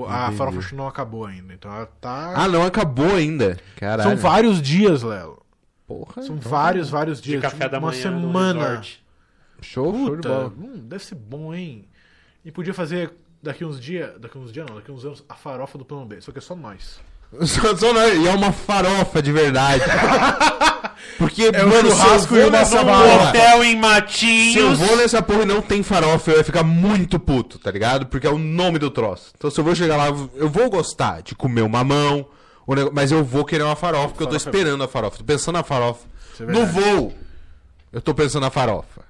o- 0.00 0.06
a 0.08 0.24
Entendi. 0.24 0.36
farofa 0.38 0.76
não 0.76 0.86
acabou 0.86 1.24
ainda. 1.26 1.52
Então 1.54 1.74
ela 1.74 1.86
tá. 2.00 2.32
Ah, 2.36 2.48
não 2.48 2.62
acabou 2.62 3.14
ainda. 3.16 3.58
Caralho. 3.76 4.10
São 4.10 4.16
vários 4.16 4.62
dias, 4.62 5.02
Léo. 5.02 5.38
Porra, 5.86 6.22
São 6.22 6.36
então- 6.36 6.50
vários, 6.50 6.90
vários 6.90 7.20
De 7.20 7.30
dias. 7.30 7.42
café 7.42 7.68
da 7.68 7.78
uma 7.78 7.88
manhã 7.90 8.10
no 8.10 8.20
semana. 8.28 8.82
Show, 8.82 8.92
show 9.62 9.92
de 10.10 10.16
Puta, 10.16 10.28
bola. 10.28 10.52
hum, 10.56 10.80
deve 10.86 11.04
ser 11.04 11.14
bom, 11.14 11.52
hein? 11.54 11.86
E 12.44 12.52
podia 12.52 12.72
fazer 12.74 13.10
daqui 13.42 13.64
uns 13.64 13.80
dias. 13.80 14.18
Daqui 14.20 14.38
uns 14.38 14.52
dias 14.52 14.66
não, 14.68 14.76
daqui 14.76 14.92
uns 14.92 15.04
anos, 15.04 15.24
a 15.28 15.34
farofa 15.34 15.76
do 15.78 15.84
plano 15.84 16.06
B. 16.06 16.20
Só 16.20 16.30
que 16.30 16.38
é 16.38 16.42
só 16.42 16.54
nós. 16.54 17.00
Só- 17.42 17.76
só 17.76 17.92
não- 17.92 18.08
E 18.14 18.26
é 18.26 18.30
uma 18.30 18.52
farofa 18.52 19.20
de 19.22 19.30
verdade. 19.32 19.82
Porque, 21.18 21.50
É 21.52 21.64
um 21.64 21.68
mano, 21.68 21.90
churrasco 21.90 22.34
se 22.34 22.40
eu 22.40 22.42
vou 22.42 22.50
nessa 22.52 22.84
porra- 22.84 23.28
Hotel 23.28 23.64
em 23.64 23.70
Se 23.70 23.74
eu 23.74 23.80
Matinhos. 23.80 24.78
vou 24.78 24.96
nessa 24.96 25.20
porra 25.20 25.42
e 25.42 25.46
não 25.46 25.60
tem 25.60 25.82
farofa, 25.82 26.30
eu 26.30 26.36
ia 26.38 26.44
ficar 26.44 26.62
muito 26.62 27.18
puto, 27.18 27.58
tá 27.58 27.70
ligado? 27.72 28.06
Porque 28.06 28.26
é 28.26 28.30
o 28.30 28.38
nome 28.38 28.78
do 28.78 28.88
troço. 28.88 29.32
Então 29.36 29.50
se 29.50 29.58
eu 29.58 29.64
vou 29.64 29.74
chegar 29.74 29.96
lá, 29.96 30.06
eu 30.36 30.48
vou 30.48 30.70
gostar 30.70 31.20
de 31.22 31.34
comer 31.34 31.62
o 31.62 31.68
mamão, 31.68 32.24
mas 32.92 33.10
eu 33.10 33.24
vou 33.24 33.44
querer 33.44 33.64
uma 33.64 33.74
farofa, 33.74 34.08
porque 34.08 34.22
eu 34.22 34.28
tô 34.28 34.34
é 34.34 34.36
esperando 34.36 34.84
a 34.84 34.88
farofa. 34.88 35.18
Tô 35.18 35.24
pensando 35.24 35.56
na 35.56 35.64
farofa. 35.64 36.06
É 36.40 36.44
no 36.44 36.64
voo, 36.66 37.12
eu 37.92 38.00
tô 38.00 38.14
pensando 38.14 38.42
na 38.44 38.50
farofa. 38.50 39.02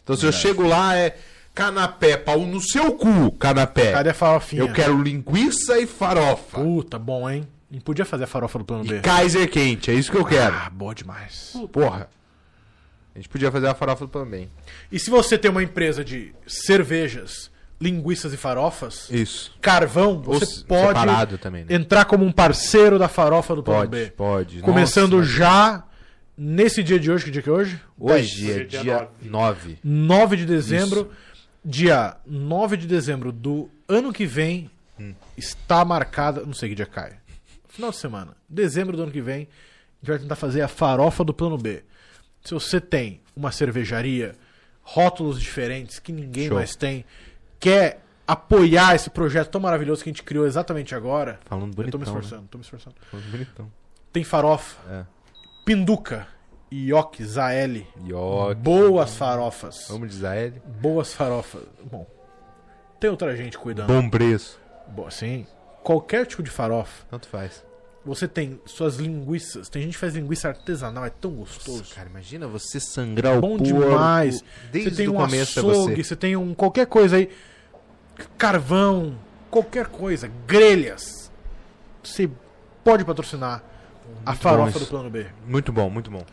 Então 0.00 0.16
se 0.16 0.24
eu 0.24 0.32
chego 0.32 0.62
lá, 0.66 0.96
é 0.96 1.16
canapé, 1.54 2.16
pau 2.16 2.38
no 2.40 2.60
seu 2.60 2.92
cu, 2.92 3.32
canapé. 3.32 3.90
Cadê 3.92 4.10
a 4.10 4.14
farofinha? 4.14 4.62
Eu 4.62 4.72
quero 4.72 5.02
linguiça 5.02 5.76
e 5.80 5.86
farofa. 5.88 6.60
Puta, 6.60 7.00
bom, 7.00 7.28
hein? 7.28 7.48
E 7.70 7.80
podia 7.80 8.04
fazer 8.04 8.24
a 8.24 8.26
farofa 8.26 8.58
do 8.58 8.64
plano 8.64 8.84
B. 8.84 8.96
E 8.98 9.00
Kaiser 9.00 9.50
quente, 9.50 9.90
é 9.90 9.94
isso 9.94 10.10
que 10.10 10.16
eu 10.16 10.24
quero. 10.24 10.54
Ah, 10.54 10.70
boa 10.70 10.94
demais. 10.94 11.52
Porra. 11.72 12.08
A 13.14 13.18
gente 13.18 13.28
podia 13.28 13.50
fazer 13.50 13.66
a 13.66 13.74
farofa 13.74 14.06
também. 14.06 14.48
E 14.90 14.98
se 14.98 15.10
você 15.10 15.36
tem 15.36 15.50
uma 15.50 15.62
empresa 15.62 16.04
de 16.04 16.32
cervejas, 16.46 17.50
linguiças 17.80 18.32
e 18.32 18.36
farofas, 18.36 19.08
Isso. 19.10 19.52
carvão, 19.60 20.22
Ou 20.24 20.38
você 20.38 20.64
pode 20.64 20.86
separado 20.88 21.36
também, 21.38 21.64
né? 21.64 21.74
entrar 21.74 22.04
como 22.04 22.24
um 22.24 22.32
parceiro 22.32 22.98
da 22.98 23.08
farofa 23.08 23.54
do 23.54 23.62
plano 23.62 23.80
Pode, 23.88 23.90
B. 24.04 24.10
pode. 24.12 24.60
Começando 24.60 25.16
Nossa, 25.18 25.28
já 25.28 25.84
nesse 26.36 26.82
dia 26.82 26.98
de 26.98 27.10
hoje, 27.10 27.24
que 27.24 27.30
dia 27.30 27.42
que 27.42 27.48
é 27.48 27.52
hoje? 27.52 27.80
Hoje 27.98 28.14
é 28.50 28.54
Hoje 28.54 28.60
é 28.60 28.64
dia 28.64 28.82
dia 28.82 29.08
9. 29.22 29.78
9 29.82 30.36
de 30.36 30.46
dezembro. 30.46 31.10
Dia 31.64 32.16
9 32.24 32.76
de 32.76 32.86
dezembro 32.86 33.30
do 33.32 33.68
ano 33.88 34.12
que 34.12 34.24
vem 34.26 34.70
Hum. 34.98 35.12
está 35.36 35.84
marcada. 35.84 36.42
Não 36.46 36.52
sei 36.54 36.68
que 36.70 36.74
dia 36.74 36.86
cai. 36.86 37.12
Final 37.78 37.92
de 37.92 37.96
semana. 37.96 38.36
Dezembro 38.48 38.96
do 38.96 39.04
ano 39.04 39.12
que 39.12 39.20
vem. 39.20 39.42
A 39.46 40.00
gente 40.00 40.08
vai 40.08 40.18
tentar 40.18 40.34
fazer 40.34 40.62
a 40.62 40.66
farofa 40.68 41.22
do 41.22 41.32
plano 41.32 41.56
B. 41.56 41.84
Se 42.42 42.52
você 42.52 42.80
tem 42.80 43.20
uma 43.36 43.52
cervejaria, 43.52 44.34
rótulos 44.82 45.40
diferentes 45.40 46.00
que 46.00 46.10
ninguém 46.10 46.48
Show. 46.48 46.56
mais 46.56 46.74
tem, 46.74 47.04
quer 47.60 48.02
apoiar 48.26 48.96
esse 48.96 49.08
projeto 49.10 49.50
tão 49.50 49.60
maravilhoso 49.60 50.02
que 50.02 50.10
a 50.10 50.12
gente 50.12 50.24
criou 50.24 50.44
exatamente 50.44 50.92
agora. 50.92 51.38
Falando 51.44 51.70
eu 51.70 51.76
tô 51.88 51.98
me 51.98 52.04
bonitão, 52.04 52.14
né? 52.14 52.20
esforçando, 52.20 52.48
tô 52.48 52.58
me 52.58 52.64
esforçando. 52.64 52.96
Falando 53.12 53.30
bonitão. 53.30 53.72
Tem 54.12 54.24
farofa, 54.24 54.76
É. 54.92 55.04
pinduca, 55.64 56.26
ioki, 56.72 57.24
zaeli. 57.24 57.86
Yoki. 58.04 58.54
Boas 58.56 59.16
farofas. 59.16 59.86
Vamos 59.88 60.08
de 60.10 60.16
Zael. 60.16 60.54
Boas 60.80 61.14
farofas. 61.14 61.62
Bom, 61.88 62.04
tem 62.98 63.08
outra 63.08 63.36
gente 63.36 63.56
cuidando. 63.56 63.86
Bom 63.86 64.10
preço. 64.10 64.58
Bom, 64.88 65.08
sim. 65.12 65.46
Qualquer 65.84 66.26
tipo 66.26 66.42
de 66.42 66.50
farofa. 66.50 67.06
Tanto 67.08 67.28
faz. 67.28 67.64
Você 68.04 68.26
tem 68.26 68.60
suas 68.64 68.96
linguiças. 68.96 69.68
Tem 69.68 69.82
gente 69.82 69.92
que 69.92 69.98
faz 69.98 70.14
linguiça 70.14 70.48
artesanal, 70.48 71.04
é 71.04 71.10
tão 71.10 71.32
gostoso. 71.32 71.78
Nossa, 71.78 71.94
cara, 71.94 72.08
imagina 72.08 72.46
você 72.46 72.80
sangrar 72.80 73.36
o 73.36 73.40
Bom 73.40 73.58
porco 73.58 73.64
demais. 73.64 74.42
Desde 74.72 74.90
você 74.90 74.96
tem 74.96 75.08
o 75.08 75.12
um 75.12 75.16
começo 75.16 75.58
é 75.58 75.62
açougue, 75.62 75.96
você. 75.96 76.04
você 76.04 76.16
tem 76.16 76.36
um 76.36 76.54
qualquer 76.54 76.86
coisa 76.86 77.16
aí. 77.16 77.28
Carvão, 78.36 79.18
qualquer 79.50 79.86
coisa. 79.86 80.30
Grelhas. 80.46 81.30
Você 82.02 82.30
pode 82.82 83.04
patrocinar 83.04 83.62
a 84.24 84.34
farofa 84.34 84.78
do 84.78 84.86
plano 84.86 85.10
B. 85.10 85.26
Muito 85.46 85.72
bom, 85.72 85.90
muito 85.90 86.10
bom. 86.10 86.24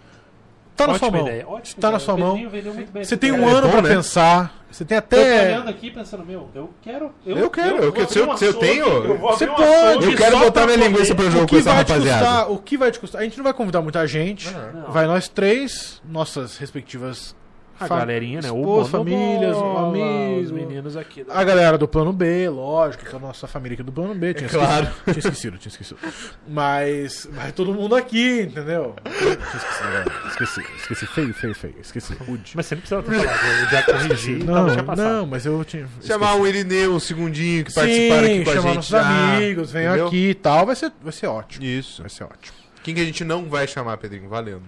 Tá 0.76 0.88
na 0.88 0.93
Ótima 0.93 1.10
sua 1.10 1.18
mão. 1.18 1.27
ideia, 1.27 1.47
Está 1.64 1.91
na 1.91 1.99
sua 1.99 2.18
mão. 2.18 2.30
Pedrinho 2.31 2.49
vendeu 2.49 2.73
muito 2.73 2.91
bem 2.91 3.03
Você 3.06 3.15
tem 3.15 3.31
um 3.31 3.38
ideia. 3.38 3.52
ano 3.53 3.68
bom, 3.68 3.72
pra 3.72 3.81
né? 3.81 3.89
pensar. 3.95 4.65
Você 4.69 4.84
tem 4.84 4.97
Eu 4.97 5.02
tô 5.02 5.15
até. 5.15 5.43
olhando 5.47 5.69
aqui 5.69 5.89
pensando, 5.89 6.26
meu, 6.26 6.49
eu 6.53 6.69
quero. 6.81 7.11
Eu, 7.26 7.38
Eu 7.38 7.49
quero, 7.49 7.77
eu 7.77 7.88
abrir 7.89 8.10
Se 8.10 8.19
eu- 8.19 8.38
se 8.38 8.45
eu 8.45 8.53
tenho, 8.56 8.85
eu 8.85 9.18
você 9.19 9.47
pode. 9.47 10.06
Eu 10.11 10.18
quero 10.18 10.38
botar 10.39 10.65
minha 10.65 10.77
linguiça 10.77 11.15
pra 11.15 11.26
O 11.26 11.31
jogo 11.31 11.43
com 11.43 11.47
que, 11.47 11.57
essa 11.57 11.72
rapaziada. 11.72 12.26
custar, 12.26 12.52
o 12.52 12.57
que 12.57 12.77
vai 12.77 12.91
te 12.91 12.99
custar? 12.99 13.22
A 13.22 13.23
gente 13.23 13.38
não 13.38 13.43
vai 13.45 13.53
convidar 13.53 13.81
muita 13.81 14.06
gente. 14.06 14.52
Não. 14.52 14.91
Vai 14.91 15.06
nós 15.07 15.30
três, 15.30 16.02
nossas 16.06 16.57
respectivas 16.57 17.34
A 17.80 17.88
Fa- 17.88 17.99
galerinha, 17.99 18.41
né? 18.41 18.49
Bonobola, 18.49 18.85
famílias, 18.85 19.57
Os 19.57 19.64
amigos. 19.64 20.52
meninos 20.52 20.95
aqui. 20.95 21.23
da- 21.26 21.34
A 21.38 21.43
galera 21.43 21.77
do 21.77 21.88
plano 21.88 22.14
B, 22.14 22.47
lógico, 22.49 23.06
que 23.06 23.14
é 23.14 23.18
a 23.18 23.19
nossa 23.19 23.47
família 23.47 23.73
aqui 23.73 23.84
do 23.84 23.91
plano 23.91 24.15
B. 24.15 24.34
Tinha 24.34 24.49
claro. 24.49 24.88
esquecido, 25.06 25.06
tinha 25.06 25.19
esquecido, 25.19 25.57
tinha 25.57 25.69
esquecido. 25.72 25.99
Mas 26.47 27.27
vai 27.31 27.52
todo 27.52 27.73
mundo 27.73 27.95
aqui, 27.95 28.41
entendeu? 28.43 28.95
Tinha 29.03 29.34
esquecido, 29.34 29.84
galera. 29.84 30.11
Esqueci, 30.30 30.61
esqueci. 30.77 31.06
Feio, 31.07 31.34
feio, 31.34 31.56
feio. 31.56 31.76
Esqueci. 31.81 32.14
Rude. 32.15 32.52
Mas 32.56 32.65
você 32.65 32.76
não 32.76 32.81
precisava 32.81 33.03
ter 33.03 33.19
falado. 33.19 33.60
Eu 33.61 33.69
já 33.69 33.84
corrigi. 33.84 34.31
Não, 34.43 34.65
passado. 34.85 34.97
não, 34.97 35.26
mas 35.26 35.45
eu 35.45 35.65
tinha. 35.65 35.88
Chamar 36.02 36.35
o 36.35 36.47
Irineu, 36.47 36.93
um 36.93 36.99
segundinho, 36.99 37.64
que 37.65 37.72
Sim, 37.72 37.80
participaram 37.81 38.26
aqui 38.26 38.43
com 38.45 38.49
a 38.49 38.53
chamar 38.53 38.68
gente. 38.68 38.76
nossos 38.76 38.89
já, 38.91 39.35
amigos, 39.35 39.72
venham 39.72 40.07
aqui 40.07 40.30
e 40.30 40.34
tal. 40.34 40.65
Vai 40.65 40.76
ser, 40.76 40.91
vai 41.02 41.11
ser 41.11 41.27
ótimo. 41.27 41.65
Isso. 41.65 42.02
Vai 42.02 42.10
ser 42.10 42.23
ótimo. 42.23 42.56
Quem 42.86 42.94
que 42.94 43.02
a 43.02 43.06
gente 43.06 43.24
não 43.24 43.45
vai 43.49 43.66
chamar, 43.68 43.98
Pedrinho? 43.98 44.30
Valendo. 44.30 44.62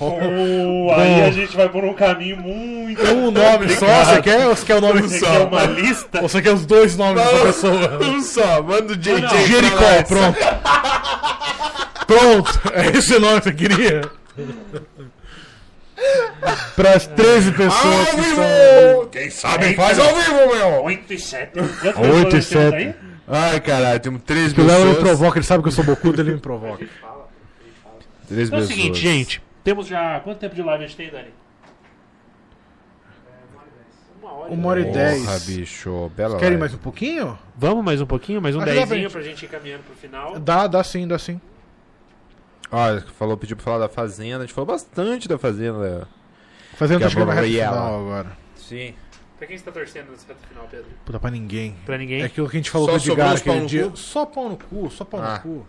Oh, 0.00 0.90
aí 0.96 1.20
a 1.24 1.30
gente 1.30 1.54
vai 1.54 1.68
por 1.68 1.84
um 1.84 1.92
caminho 1.92 2.38
muito. 2.38 3.02
Um 3.02 3.30
nome 3.30 3.68
só? 3.68 3.86
Você 4.06 4.22
quer 4.22 4.46
ou 4.46 4.56
você 4.56 4.64
quer 4.64 4.76
o 4.76 4.80
nome 4.80 5.02
Você 5.02 5.18
só? 5.18 5.26
quer 5.30 5.38
uma 5.46 5.64
lista? 5.64 6.22
Ou 6.22 6.28
você 6.30 6.40
quer 6.40 6.52
os 6.54 6.64
dois 6.64 6.96
nomes 6.96 7.22
da 7.22 7.38
pessoa? 7.42 7.98
Um 8.02 8.22
só, 8.22 8.62
manda 8.62 8.94
o 8.94 8.96
JJ. 8.96 9.20
pra 9.28 9.38
Jericó, 9.46 9.80
nós. 9.80 10.08
pronto. 10.08 10.38
Pronto, 12.06 12.60
é 12.72 12.96
esse 12.98 13.14
o 13.14 13.20
nome 13.20 13.40
que 13.42 13.48
você 13.50 13.54
queria? 13.54 14.00
Para 16.74 16.94
as 16.94 17.06
13 17.08 17.52
pessoas 17.52 17.74
Ao 17.84 18.06
que 18.06 18.22
são. 18.22 18.22
vivo! 18.22 19.06
Quem 19.12 19.30
sabe 19.30 19.74
faz 19.74 19.98
ao 19.98 20.14
vivo, 20.16 20.54
meu! 20.56 20.82
8 20.84 21.12
e 21.12 21.18
7. 21.18 21.52
8 21.60 22.36
e 22.38 22.42
7. 22.42 22.94
Ai, 23.30 23.60
caralho, 23.60 24.00
temos 24.00 24.22
três 24.24 24.54
Que 24.54 24.60
o 24.62 24.64
Léo 24.66 24.78
me 24.78 24.94
pessoas. 24.94 25.04
provoca, 25.06 25.38
ele 25.38 25.44
sabe 25.46 25.62
que 25.62 25.68
eu 25.68 25.72
sou 25.72 25.84
bocudo, 25.84 26.22
ele 26.22 26.32
me 26.32 26.40
provoca. 26.40 26.86
Três 28.28 28.48
Então 28.48 28.58
é 28.58 28.62
o 28.62 28.66
pessoas. 28.66 28.68
seguinte, 28.80 28.98
gente. 29.00 29.42
Temos 29.64 29.86
já. 29.86 30.20
Quanto 30.20 30.38
tempo 30.38 30.54
de 30.54 30.62
live 30.62 30.84
a 30.84 30.86
gente 30.86 30.96
tem, 30.96 31.10
Dani? 31.10 31.28
Uma 34.20 34.32
hora. 34.32 34.50
Uma 34.52 34.68
hora 34.68 34.80
e 34.80 34.84
Porra, 34.84 34.94
dez. 34.94 35.46
bicho. 35.46 36.10
Bela 36.16 36.34
Querem 36.34 36.50
live. 36.58 36.60
mais 36.60 36.74
um 36.74 36.78
pouquinho? 36.78 37.38
Vamos 37.56 37.84
mais 37.84 38.00
um 38.00 38.06
pouquinho, 38.06 38.40
mais 38.42 38.54
um 38.54 38.60
Acho 38.60 38.68
que 38.68 38.74
dá 38.74 38.80
pra 38.80 38.86
dezinho 38.96 39.02
gente- 39.08 39.12
pra 39.12 39.22
gente 39.22 39.44
ir 39.44 39.48
caminhando 39.48 39.82
pro 39.84 39.94
final. 39.94 40.38
Dá, 40.38 40.66
dá 40.66 40.82
sim, 40.84 41.06
dá 41.06 41.18
sim. 41.18 41.40
Olha, 42.70 43.00
falou, 43.18 43.36
pediu 43.36 43.56
pra 43.56 43.64
falar 43.64 43.78
da 43.78 43.88
Fazenda. 43.88 44.38
A 44.38 44.40
gente 44.46 44.52
falou 44.52 44.66
bastante 44.66 45.26
da 45.28 45.38
Fazenda, 45.38 45.78
Léo. 45.78 46.06
Fazendo 46.74 46.98
Que 46.98 47.04
acho 47.04 47.16
que 47.16 47.24
vai 47.24 47.34
reta 47.36 47.46
final 47.46 48.00
agora. 48.00 48.36
Sim. 48.56 48.94
Pra 49.38 49.46
quem 49.46 49.56
você 49.56 49.64
tá 49.64 49.72
torcendo 49.72 50.10
nessa 50.10 50.26
reta 50.28 50.40
final, 50.48 50.66
Pedro? 50.70 50.86
Puta, 51.04 51.18
pra 51.18 51.30
ninguém. 51.30 51.74
Pra 51.86 51.96
ninguém? 51.96 52.22
É 52.22 52.24
aquilo 52.26 52.48
que 52.48 52.56
a 52.56 52.60
gente 52.60 52.70
falou 52.70 52.86
Só 52.88 52.92
com 52.92 52.96
o 52.98 53.00
sobrou 53.00 53.24
Edgar 53.26 53.34
os 53.34 53.42
pau 53.42 53.52
aquele 53.52 53.62
no 53.62 53.68
dia. 53.68 53.88
cu? 53.90 53.96
Só 53.96 54.26
pau 54.26 54.48
no 54.50 54.56
cu, 54.58 54.90
só 54.90 55.04
pau 55.04 55.20
Ah. 55.22 55.34
no 55.34 55.40
cu. 55.40 55.66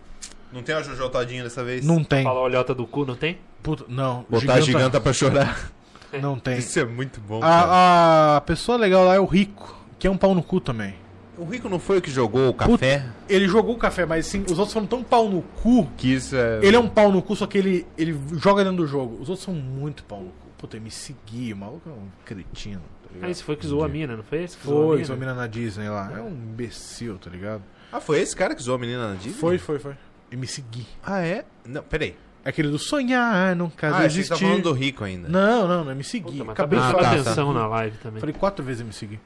Não 0.52 0.62
tem 0.62 0.74
a 0.74 0.82
Jojo 0.82 1.08
Todinho 1.08 1.44
dessa 1.44 1.62
vez? 1.62 1.84
Não 1.84 2.02
tem. 2.02 2.24
Fala 2.24 2.40
a 2.40 2.42
olhota 2.42 2.74
do 2.74 2.86
cu, 2.86 3.04
não 3.04 3.14
tem? 3.14 3.38
Puta, 3.62 3.84
não. 3.88 4.24
Botar 4.28 4.54
a 4.54 4.60
giganta 4.60 5.00
pra 5.00 5.12
chorar. 5.12 5.70
Não 6.20 6.36
tem. 6.40 6.58
Isso 6.58 6.76
é 6.80 6.84
muito 6.84 7.20
bom, 7.20 7.38
cara. 7.38 7.54
A, 7.54 8.36
a 8.38 8.40
pessoa 8.40 8.76
legal 8.76 9.04
lá 9.04 9.14
é 9.14 9.20
o 9.20 9.24
Rico, 9.26 9.78
que 9.96 10.08
é 10.08 10.10
um 10.10 10.16
pau 10.16 10.34
no 10.34 10.42
cu 10.42 10.60
também. 10.60 10.96
O 11.38 11.44
Rico 11.44 11.68
não 11.68 11.78
foi 11.78 11.98
o 11.98 12.02
que 12.02 12.10
jogou 12.10 12.48
o 12.48 12.52
café? 12.52 13.06
Ele 13.28 13.46
jogou 13.46 13.76
o 13.76 13.78
café, 13.78 14.04
mas 14.04 14.26
assim, 14.26 14.42
os 14.42 14.58
outros 14.58 14.72
foram 14.72 14.86
tão 14.88 15.04
pau 15.04 15.28
no 15.28 15.40
cu. 15.40 15.86
Que 15.96 16.12
isso 16.14 16.34
é... 16.34 16.58
Ele 16.64 16.74
é 16.74 16.78
um 16.80 16.88
pau 16.88 17.12
no 17.12 17.22
cu, 17.22 17.36
só 17.36 17.46
que 17.46 17.56
ele, 17.56 17.86
ele 17.96 18.18
joga 18.38 18.64
dentro 18.64 18.78
do 18.78 18.86
jogo. 18.88 19.22
Os 19.22 19.28
outros 19.28 19.44
são 19.44 19.54
muito 19.54 20.02
pau 20.02 20.18
no 20.18 20.30
cu. 20.30 20.48
Puta, 20.58 20.76
ele 20.76 20.84
me 20.84 20.90
seguia, 20.90 21.54
o 21.54 21.58
maluco 21.58 21.88
é 21.88 21.92
um 21.92 22.08
cretino, 22.24 22.82
tá 23.04 23.08
ligado? 23.14 23.28
Ah, 23.28 23.30
esse 23.30 23.44
foi 23.44 23.54
que 23.54 23.66
zoou 23.66 23.84
a 23.84 23.88
mina, 23.88 24.16
não 24.16 24.24
foi 24.24 24.42
esse? 24.42 24.56
que 24.58 24.66
zoou 24.66 24.82
a 24.82 24.86
Foi, 24.88 24.96
mina? 24.96 25.06
sua 25.06 25.16
mina 25.16 25.34
na 25.34 25.46
Disney 25.46 25.88
lá. 25.88 26.12
É 26.14 26.20
um 26.20 26.28
imbecil, 26.28 27.18
tá 27.18 27.30
ligado? 27.30 27.62
Ah, 27.92 28.00
foi 28.00 28.20
esse 28.20 28.34
cara 28.36 28.52
que 28.54 28.62
zoou 28.62 28.74
a 28.74 28.78
menina 28.80 29.08
na 29.10 29.14
Disney? 29.14 29.32
Foi, 29.32 29.56
foi, 29.58 29.78
foi. 29.78 29.94
E 30.30 30.36
me 30.36 30.46
segui. 30.46 30.86
Ah, 31.04 31.20
é? 31.20 31.44
Não, 31.66 31.82
peraí. 31.82 32.16
É 32.44 32.48
aquele 32.50 32.68
do 32.68 32.78
sonhar, 32.78 33.54
nunca 33.54 33.88
Ah, 33.88 33.90
achei 33.90 34.06
que 34.06 34.12
você 34.12 34.18
desistir. 34.20 34.34
tá 34.44 34.46
falando 34.50 34.62
do 34.62 34.72
Rico 34.72 35.04
ainda. 35.04 35.28
Não, 35.28 35.68
não, 35.68 35.84
não 35.84 35.90
é 35.90 35.94
me 35.94 36.04
seguir. 36.04 36.24
Puta, 36.30 36.44
mas 36.44 36.46
tá 36.46 36.52
Acabei 36.52 36.78
de 36.78 36.86
falar. 36.86 37.02
tá, 37.02 37.10
atenção 37.12 37.52
na 37.52 37.66
live 37.66 37.98
também. 37.98 38.20
Falei 38.20 38.34
quatro 38.34 38.64
vezes 38.64 38.82
me 38.86 38.92
seguir. 38.92 39.20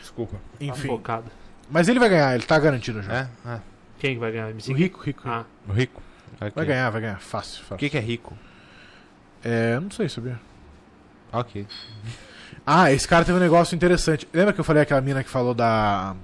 Desculpa. 0.00 0.36
Tá 0.36 0.64
Enfim. 0.64 0.88
focado. 0.88 1.30
Mas 1.70 1.88
ele 1.88 1.98
vai 1.98 2.08
ganhar, 2.08 2.34
ele 2.34 2.44
tá 2.44 2.58
garantido 2.58 3.02
já. 3.02 3.12
É? 3.12 3.28
Ah, 3.44 3.58
Quem 3.98 4.14
que 4.14 4.20
vai 4.20 4.32
ganhar? 4.32 4.46
Me 4.48 4.60
O 4.60 4.60
seguir? 4.62 4.82
rico, 4.84 5.00
rico. 5.02 5.22
Ah, 5.26 5.44
o 5.68 5.72
Rico. 5.72 6.02
Ok. 6.40 6.52
Vai 6.54 6.66
ganhar, 6.66 6.90
vai 6.90 7.00
ganhar. 7.00 7.20
Fácil, 7.20 7.60
O 7.62 7.64
fácil. 7.64 7.76
que, 7.78 7.90
que 7.90 7.96
é 7.98 8.00
rico? 8.00 8.36
É, 9.42 9.78
não 9.78 9.90
sei, 9.90 10.08
sabia? 10.08 10.38
Ok. 11.32 11.66
Ah, 12.66 12.90
esse 12.92 13.06
cara 13.06 13.24
teve 13.24 13.36
um 13.36 13.40
negócio 13.40 13.74
interessante. 13.74 14.26
Lembra 14.32 14.52
que 14.54 14.60
eu 14.60 14.64
falei 14.64 14.82
aquela 14.82 15.00
mina 15.00 15.22
que 15.22 15.28
falou 15.30 15.52
da. 15.54 16.14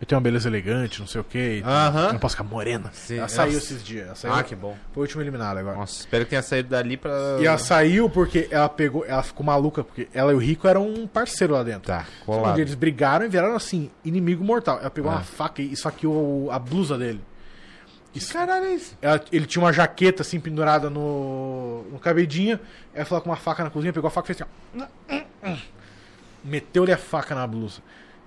Eu 0.00 0.06
tenho 0.06 0.18
uma 0.18 0.22
beleza 0.24 0.48
elegante, 0.48 1.00
não 1.00 1.06
sei 1.06 1.20
o 1.20 1.24
quê. 1.24 1.62
Aham. 1.64 2.06
Eu 2.08 2.12
não 2.14 2.18
posso 2.20 2.36
ficar 2.36 2.44
morena. 2.48 2.90
Sim, 2.92 3.18
Ela 3.18 3.28
saiu 3.28 3.52
nossa. 3.52 3.64
esses 3.64 3.82
dias. 3.82 4.06
Ela 4.06 4.14
saiu, 4.16 4.34
Ah, 4.34 4.42
que 4.42 4.54
bom. 4.54 4.76
Foi 4.92 5.00
o 5.00 5.04
último 5.04 5.22
eliminado 5.22 5.56
agora. 5.56 5.76
Nossa, 5.76 6.00
espero 6.00 6.24
que 6.24 6.30
tenha 6.30 6.42
saído 6.42 6.68
dali 6.68 6.96
pra... 6.96 7.10
E 7.40 7.46
ela 7.46 7.56
saiu 7.58 8.10
porque 8.10 8.48
ela 8.50 8.68
pegou. 8.68 9.06
Ela 9.06 9.22
ficou 9.22 9.46
maluca, 9.46 9.82
porque 9.84 10.08
ela 10.12 10.32
e 10.32 10.34
o 10.34 10.38
Rico 10.38 10.66
eram 10.68 10.86
um 10.88 11.06
parceiro 11.06 11.54
lá 11.54 11.62
dentro. 11.62 11.82
Tá, 11.86 12.00
Só 12.02 12.10
que 12.10 12.24
colado. 12.26 12.58
eles 12.58 12.74
brigaram 12.74 13.24
e 13.24 13.28
viraram 13.28 13.54
assim, 13.54 13.88
inimigo 14.04 14.44
mortal. 14.44 14.78
Ela 14.80 14.90
pegou 14.90 15.10
Ah. 15.10 15.14
uma 15.14 15.22
faca 15.22 15.62
e 15.62 15.72
esfaqueou 15.72 16.50
a 16.50 16.58
blusa 16.58 16.98
dele. 16.98 17.20
Que 18.12 18.20
caralho 18.26 18.66
é 18.66 18.74
isso? 18.74 18.96
Ela- 19.00 19.20
ele 19.32 19.46
tinha 19.46 19.62
uma 19.62 19.72
jaqueta 19.72 20.22
assim 20.22 20.38
pendurada 20.38 20.90
no, 20.90 21.82
no 21.90 21.98
cabedinho. 21.98 22.60
Ela 22.92 23.04
falou 23.04 23.22
com 23.22 23.30
uma 23.30 23.36
faca 23.36 23.64
na 23.64 23.70
cozinha, 23.70 23.92
pegou 23.92 24.08
a 24.08 24.10
faca 24.10 24.30
e 24.30 24.34
fez 24.34 24.42
assim. 24.42 24.84
ó. 25.42 25.56
Meteu-lhe 26.44 26.92
a 26.92 26.98
faca 26.98 27.34
na 27.34 27.46
blusa. 27.46 27.80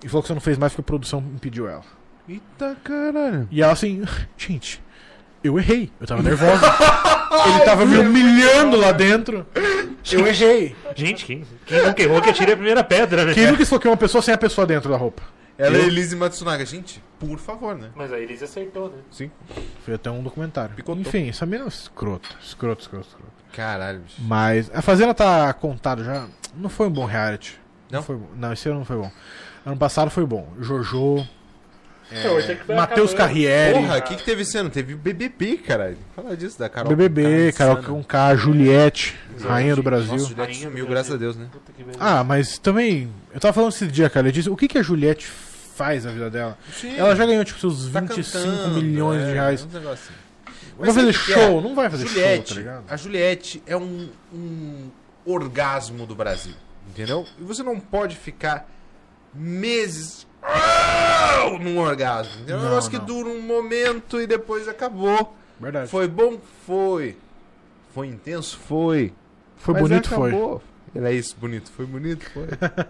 E 0.04 0.08
falou 0.08 0.22
que 0.22 0.28
você 0.28 0.34
não 0.34 0.40
fez 0.40 0.56
mais 0.58 0.72
porque 0.72 0.82
a 0.82 0.84
produção 0.84 1.20
impediu 1.34 1.68
ela. 1.68 1.82
Eita 2.28 2.76
caralho. 2.84 3.48
E 3.50 3.62
ela 3.62 3.72
assim, 3.72 4.04
gente, 4.36 4.82
eu 5.42 5.58
errei. 5.58 5.90
Eu 6.00 6.06
tava 6.06 6.22
nervosa. 6.22 6.66
ele 7.46 7.64
tava 7.64 7.86
me 7.86 7.98
humilhando 7.98 8.76
lá 8.76 8.92
dentro. 8.92 9.46
Eu 10.10 10.26
errei. 10.26 10.74
gente, 10.94 11.24
quem, 11.24 11.44
quem 11.66 11.82
não 11.82 11.92
queimou 11.92 12.20
que 12.22 12.30
atire 12.30 12.52
a 12.52 12.56
primeira 12.56 12.84
pedra, 12.84 13.24
né? 13.24 13.34
Quem 13.34 13.46
nunca 13.46 13.62
esfaqueou 13.62 13.92
uma 13.92 13.98
pessoa 13.98 14.22
sem 14.22 14.32
a 14.32 14.38
pessoa 14.38 14.66
dentro 14.66 14.90
da 14.90 14.96
roupa? 14.96 15.22
Ela 15.58 15.76
é 15.76 15.80
Eu? 15.80 15.86
Elise 15.88 16.14
Matsunaga. 16.14 16.64
Gente, 16.64 17.02
por 17.18 17.36
favor, 17.38 17.76
né? 17.76 17.90
Mas 17.96 18.12
a 18.12 18.20
Elise 18.20 18.44
acertou, 18.44 18.90
né? 18.90 18.98
Sim. 19.10 19.30
Foi 19.84 19.94
até 19.94 20.08
um 20.08 20.22
documentário. 20.22 20.76
Picotou. 20.76 21.00
Enfim, 21.00 21.28
essa 21.28 21.44
mina 21.44 21.64
é 21.64 21.68
escrota. 21.68 22.28
Escroto, 22.40 22.82
escroto, 22.82 23.08
escroto. 23.08 23.32
Caralho, 23.52 23.98
bicho. 24.00 24.16
Mas 24.20 24.70
a 24.72 24.80
Fazenda 24.80 25.12
tá 25.12 25.52
contado 25.52 26.04
já. 26.04 26.26
Não 26.54 26.70
foi 26.70 26.86
um 26.86 26.92
bom 26.92 27.04
reality. 27.04 27.58
Não? 27.90 28.02
foi 28.02 28.16
bom. 28.16 28.28
Não, 28.36 28.52
esse 28.52 28.68
ano 28.68 28.78
não 28.78 28.84
foi 28.84 28.96
bom. 28.96 29.10
Ano 29.68 29.76
passado 29.76 30.10
foi 30.10 30.24
bom. 30.24 30.48
Jojo, 30.58 31.28
foi 32.64 32.74
Matheus. 32.74 33.12
Carriere, 33.12 33.74
Porra, 33.80 33.98
o 33.98 34.02
que, 34.02 34.16
que 34.16 34.24
teve 34.24 34.40
esse 34.40 34.56
ano? 34.56 34.70
Teve 34.70 34.94
BBB, 34.94 35.58
caralho. 35.58 35.98
Fala 36.16 36.34
disso, 36.34 36.58
da 36.58 36.70
Carol. 36.70 36.88
BBB, 36.88 37.52
Caralho, 37.52 37.82
Carol 37.82 37.96
com 37.96 38.02
K, 38.02 38.34
Juliette, 38.34 39.14
rainha 39.42 39.76
do 39.76 39.82
Brasil. 39.82 40.12
Nossa, 40.12 40.24
Juliette 40.30 40.52
Rainha 40.54 40.70
do 40.70 40.70
sumiu, 40.70 40.86
graças 40.86 41.12
a 41.12 41.18
Deus, 41.18 41.36
né? 41.36 41.48
Ah, 42.00 42.24
mas 42.24 42.56
também. 42.56 43.12
Eu 43.34 43.38
tava 43.38 43.52
falando 43.52 43.72
esse 43.72 43.86
dia, 43.88 44.08
cara. 44.08 44.28
Eu 44.28 44.32
disse, 44.32 44.48
o 44.48 44.56
que, 44.56 44.68
que 44.68 44.78
a 44.78 44.82
Juliette 44.82 45.26
faz 45.26 46.06
na 46.06 46.12
vida 46.12 46.30
dela? 46.30 46.56
Ela 46.96 47.14
já 47.14 47.26
ganhou, 47.26 47.44
tipo, 47.44 47.60
seus 47.60 47.90
Tá 47.90 48.00
25 48.00 48.32
cantando, 48.32 48.82
milhões 48.82 49.22
é, 49.22 49.26
de 49.26 49.32
reais. 49.34 49.66
negócios 49.66 50.08
assim. 50.08 50.18
Vai 50.78 50.92
fazer 50.94 51.12
show? 51.12 51.58
é? 51.58 51.60
Não 51.60 51.74
vai 51.74 51.90
fazer 51.90 52.06
Juliette, 52.06 52.54
show, 52.54 52.56
tá 52.56 52.60
ligado? 52.62 52.84
A 52.88 52.96
Juliette 52.96 53.62
é 53.66 53.76
um, 53.76 54.08
um 54.32 54.90
orgasmo 55.26 56.06
do 56.06 56.14
Brasil, 56.14 56.54
entendeu? 56.88 57.26
E 57.38 57.42
você 57.42 57.62
não 57.62 57.78
pode 57.78 58.16
ficar 58.16 58.66
meses 59.38 60.26
ah, 60.42 61.46
num 61.60 61.78
orgasmo. 61.78 62.44
É 62.46 62.54
um 62.54 62.58
Não, 62.58 62.64
negócio 62.64 62.90
que 62.90 62.98
não. 62.98 63.04
dura 63.04 63.28
um 63.28 63.40
momento 63.42 64.20
e 64.20 64.26
depois 64.26 64.68
acabou. 64.68 65.36
Verdade. 65.60 65.90
Foi 65.90 66.06
bom? 66.08 66.38
Foi. 66.66 67.16
Foi 67.94 68.06
intenso? 68.06 68.58
Foi. 68.58 69.12
Foi 69.56 69.74
Mas 69.74 69.82
bonito, 69.82 70.08
foi. 70.08 70.30
acabou. 70.30 70.62
Era 70.94 71.12
isso, 71.12 71.36
bonito. 71.38 71.70
Foi 71.70 71.84
bonito? 71.86 72.28
Foi. 72.30 72.46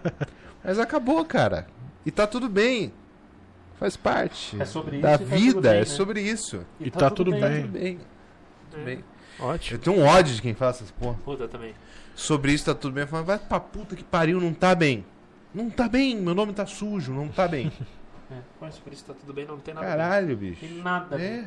Mas 0.63 0.77
acabou, 0.79 1.23
cara. 1.25 1.67
E 2.05 2.11
tá 2.11 2.27
tudo 2.27 2.47
bem. 2.47 2.93
Faz 3.79 3.95
parte 3.95 4.61
É 4.61 4.65
sobre 4.65 4.99
da 4.99 5.11
isso 5.15 5.19
tá 5.23 5.25
tudo 5.25 5.39
vida, 5.39 5.61
bem, 5.61 5.71
é 5.77 5.79
né? 5.79 5.85
sobre 5.85 6.21
isso. 6.21 6.65
E 6.79 6.91
tá 6.91 7.09
tudo 7.09 7.31
bem. 7.31 7.61
Tudo 7.61 7.71
bem. 7.79 7.99
Tudo 8.71 8.81
É. 8.81 8.83
bem. 8.85 9.03
Ótimo. 9.39 9.77
Eu 9.77 9.81
tenho 9.81 9.97
um 9.97 10.05
ódio 10.05 10.35
de 10.35 10.41
quem 10.41 10.53
fala 10.53 10.71
essas 10.71 10.91
porra. 10.91 11.17
Puta 11.23 11.47
também. 11.47 11.73
Sobre 12.13 12.51
isso 12.51 12.65
tá 12.65 12.75
tudo 12.75 12.93
bem. 12.93 13.03
Eu 13.03 13.07
falo, 13.07 13.23
vai 13.23 13.39
pra 13.39 13.59
puta 13.59 13.95
que 13.95 14.03
pariu, 14.03 14.41
não 14.41 14.53
tá 14.53 14.75
bem. 14.75 15.05
Não 15.53 15.69
tá 15.69 15.87
bem, 15.89 16.15
meu 16.15 16.35
nome 16.35 16.53
tá 16.53 16.65
sujo, 16.65 17.11
não 17.13 17.27
tá 17.27 17.47
bem. 17.47 17.71
É, 18.31 18.35
mas 18.61 18.77
por 18.77 18.93
isso 18.93 19.03
tá 19.05 19.13
tudo 19.19 19.33
bem, 19.33 19.43
não 19.43 19.57
tem 19.57 19.73
nada 19.73 19.87
Caralho, 19.87 20.37
bem. 20.37 20.51
bicho. 20.51 20.63
Não 20.63 20.69
tem 20.69 20.83
nada 20.83 21.17
bem. 21.17 21.27
É. 21.27 21.45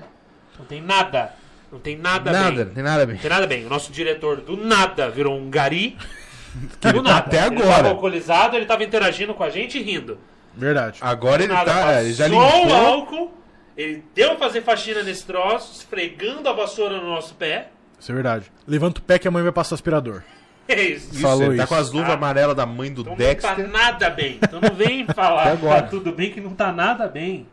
Não 0.58 0.64
tem 0.66 0.82
nada. 0.82 1.32
Não 1.70 1.78
tem 1.78 1.96
nada, 1.96 2.32
Nada, 2.32 2.50
bem. 2.56 2.64
não 2.64 2.74
tem 2.74 2.82
nada 2.82 3.06
bem. 3.06 3.14
Não 3.14 3.22
tem 3.22 3.30
nada 3.30 3.46
bem. 3.46 3.66
O 3.66 3.68
nosso 3.68 3.92
diretor 3.92 4.40
do 4.40 4.56
nada 4.56 5.08
virou 5.08 5.38
um 5.38 5.48
gari. 5.48 5.96
do 6.92 7.00
nada. 7.00 7.18
até 7.18 7.46
Ele 7.46 7.56
agora. 7.56 7.76
tava 7.76 7.88
alcoolizado, 7.90 8.56
ele 8.56 8.66
tava 8.66 8.82
interagindo 8.82 9.32
com 9.32 9.44
a 9.44 9.48
gente 9.48 9.78
e 9.78 9.82
rindo. 9.84 10.18
Verdade. 10.56 10.98
Agora 11.00 11.44
ele 11.44 11.52
nada, 11.52 11.72
tá. 11.72 12.02
Ele 12.02 12.12
já 12.14 12.28
passou 12.28 12.40
o 12.42 12.62
limpou. 12.64 12.74
álcool, 12.76 13.32
ele 13.76 14.04
deu 14.12 14.32
a 14.32 14.36
fazer 14.36 14.62
faxina 14.62 15.04
nesse 15.04 15.24
troço, 15.24 15.72
esfregando 15.78 16.48
a 16.48 16.52
vassoura 16.52 16.96
no 17.00 17.10
nosso 17.10 17.36
pé. 17.36 17.68
Isso 17.96 18.10
é 18.10 18.14
verdade. 18.16 18.50
Levanta 18.66 18.98
o 18.98 19.04
pé 19.04 19.20
que 19.20 19.28
a 19.28 19.30
mãe 19.30 19.44
vai 19.44 19.52
passar 19.52 19.76
aspirador. 19.76 20.24
É 20.68 20.80
isso. 20.82 21.14
Falou 21.20 21.44
ele 21.48 21.56
tá 21.56 21.64
isso. 21.64 21.72
com 21.74 21.78
as 21.80 21.90
luvas 21.92 22.10
Ah. 22.10 22.14
amarelas 22.14 22.54
da 22.56 22.64
mãe 22.66 22.92
do 22.92 23.02
Então 23.02 23.14
Dexter. 23.16 23.58
não 23.58 23.64
tá 23.64 23.78
nada 23.78 24.10
bem. 24.10 24.38
Então 24.42 24.60
não 24.60 24.74
vem 24.74 25.06
falar 25.14 25.56
que 25.56 25.66
tá 25.66 25.82
tudo 25.82 26.12
bem, 26.12 26.30
que 26.30 26.40
não 26.40 26.54
tá 26.54 26.72
nada 26.72 27.08
bem. 27.08 27.46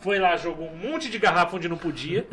Foi 0.00 0.18
lá, 0.18 0.36
jogou 0.36 0.68
um 0.70 0.90
monte 0.90 1.10
de 1.10 1.18
garrafa 1.18 1.56
onde 1.56 1.68
não 1.68 1.76
podia. 1.76 2.26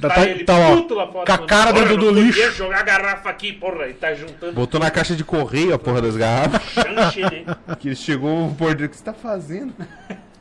Tá, 0.00 0.08
Tá, 0.08 0.14
tá, 0.14 0.24
ele 0.26 0.44
tá, 0.44 0.56
ó, 0.56 0.76
puto 0.76 0.94
lá 0.94 1.06
fora. 1.08 1.26
com 1.26 1.32
a 1.32 1.46
cara 1.46 1.72
"Porra, 1.72 1.84
dentro 1.84 1.96
do 1.98 2.10
lixo." 2.10 2.52
jogar 2.52 2.78
a 2.78 2.82
garrafa 2.82 3.28
aqui, 3.28 3.52
porra. 3.52 3.88
E 3.88 3.92
tá 3.92 4.14
juntando 4.14 4.52
Botou 4.52 4.80
na 4.80 4.90
caixa 4.90 5.14
de 5.14 5.22
correio 5.24 5.74
a 5.74 5.78
porra 5.78 6.00
das 6.00 6.16
garrafas. 6.16 6.62
né? 6.76 7.44
Que 7.78 7.94
chegou 7.94 8.46
o 8.46 8.54
porteiro. 8.54 8.86
O 8.86 8.88
que 8.88 8.96
você 8.96 9.04
tá 9.04 9.12
fazendo? 9.12 9.74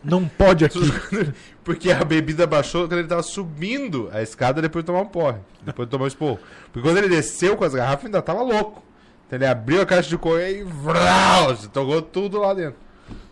Não 0.04 0.26
pode 0.28 0.64
aqui. 0.64 0.80
Porque 1.64 1.92
a 1.92 2.06
bebida 2.06 2.48
baixou 2.48 2.88
quando 2.88 3.00
ele 3.00 3.08
tava 3.08 3.22
subindo 3.24 4.10
a 4.14 4.22
escada 4.22 4.62
depois 4.62 4.84
de 4.84 4.88
tomar 4.88 5.02
um 5.02 5.08
porre. 5.08 5.40
Depois 5.62 5.88
de 5.88 5.92
tomar 5.92 6.06
um 6.06 6.08
esporro. 6.08 6.40
Porque 6.72 6.88
quando 6.88 6.98
ele 6.98 7.10
desceu 7.10 7.58
com 7.58 7.66
as 7.66 7.74
garrafas, 7.74 8.06
ainda 8.06 8.22
tava 8.22 8.42
louco. 8.42 8.82
Então 9.30 9.38
ele 9.38 9.46
abriu 9.46 9.80
a 9.82 9.86
caixa 9.86 10.10
de 10.10 10.18
correio 10.18 10.62
e 10.62 10.64
vrau, 10.64 11.56
tocou 11.72 12.02
tudo 12.02 12.40
lá 12.40 12.52
dentro. 12.54 12.80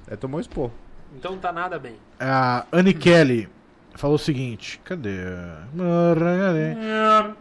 Aí 0.09 0.15
tomou 0.15 0.37
um 0.37 0.41
esporro. 0.41 0.71
Então 1.17 1.31
não 1.31 1.39
tá 1.39 1.51
nada 1.51 1.79
bem. 1.79 1.95
A 2.19 2.65
Anne 2.71 2.93
Kelly 2.93 3.49
falou 3.95 4.15
o 4.15 4.19
seguinte: 4.19 4.79
cadê? 4.83 5.17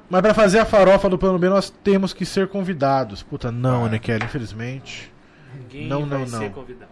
Mas 0.08 0.22
pra 0.22 0.32
fazer 0.32 0.58
a 0.60 0.64
farofa 0.64 1.08
do 1.08 1.18
plano 1.18 1.38
B, 1.38 1.48
nós 1.50 1.68
temos 1.84 2.12
que 2.14 2.24
ser 2.24 2.48
convidados. 2.48 3.22
Puta, 3.22 3.52
não, 3.52 3.84
Ah. 3.84 3.88
Anne 3.88 3.98
Kelly, 3.98 4.24
infelizmente. 4.24 5.12
Ninguém 5.54 5.86
Não, 5.88 6.06
vai 6.06 6.20
não, 6.20 6.26
ser 6.26 6.38
não. 6.40 6.50
convidado. 6.50 6.90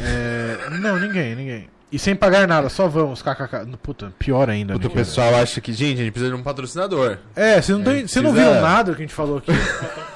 É, 0.00 0.70
não, 0.78 0.98
ninguém, 1.00 1.34
ninguém. 1.34 1.68
E 1.92 1.98
sem 1.98 2.14
pagar 2.14 2.46
nada, 2.46 2.68
só 2.68 2.86
vamos, 2.86 3.20
kkk. 3.20 3.66
Puta, 3.82 4.12
pior 4.16 4.48
ainda. 4.48 4.74
Puta, 4.74 4.86
Anne 4.86 4.94
o 4.94 4.96
pessoal 4.96 5.34
acha 5.34 5.60
que, 5.60 5.72
gente, 5.72 6.00
a 6.00 6.04
gente 6.04 6.12
precisa 6.12 6.32
de 6.32 6.40
um 6.40 6.42
patrocinador. 6.42 7.18
É, 7.34 7.60
vocês 7.60 7.76
não, 7.76 7.84
tão- 7.84 7.92
É, 7.94 8.06
vocês 8.06 8.24
não 8.24 8.32
viram 8.32 8.60
nada 8.60 8.92
do 8.92 8.96
que 8.96 9.02
a 9.02 9.06
gente 9.06 9.14
falou 9.14 9.38
aqui. 9.38 9.50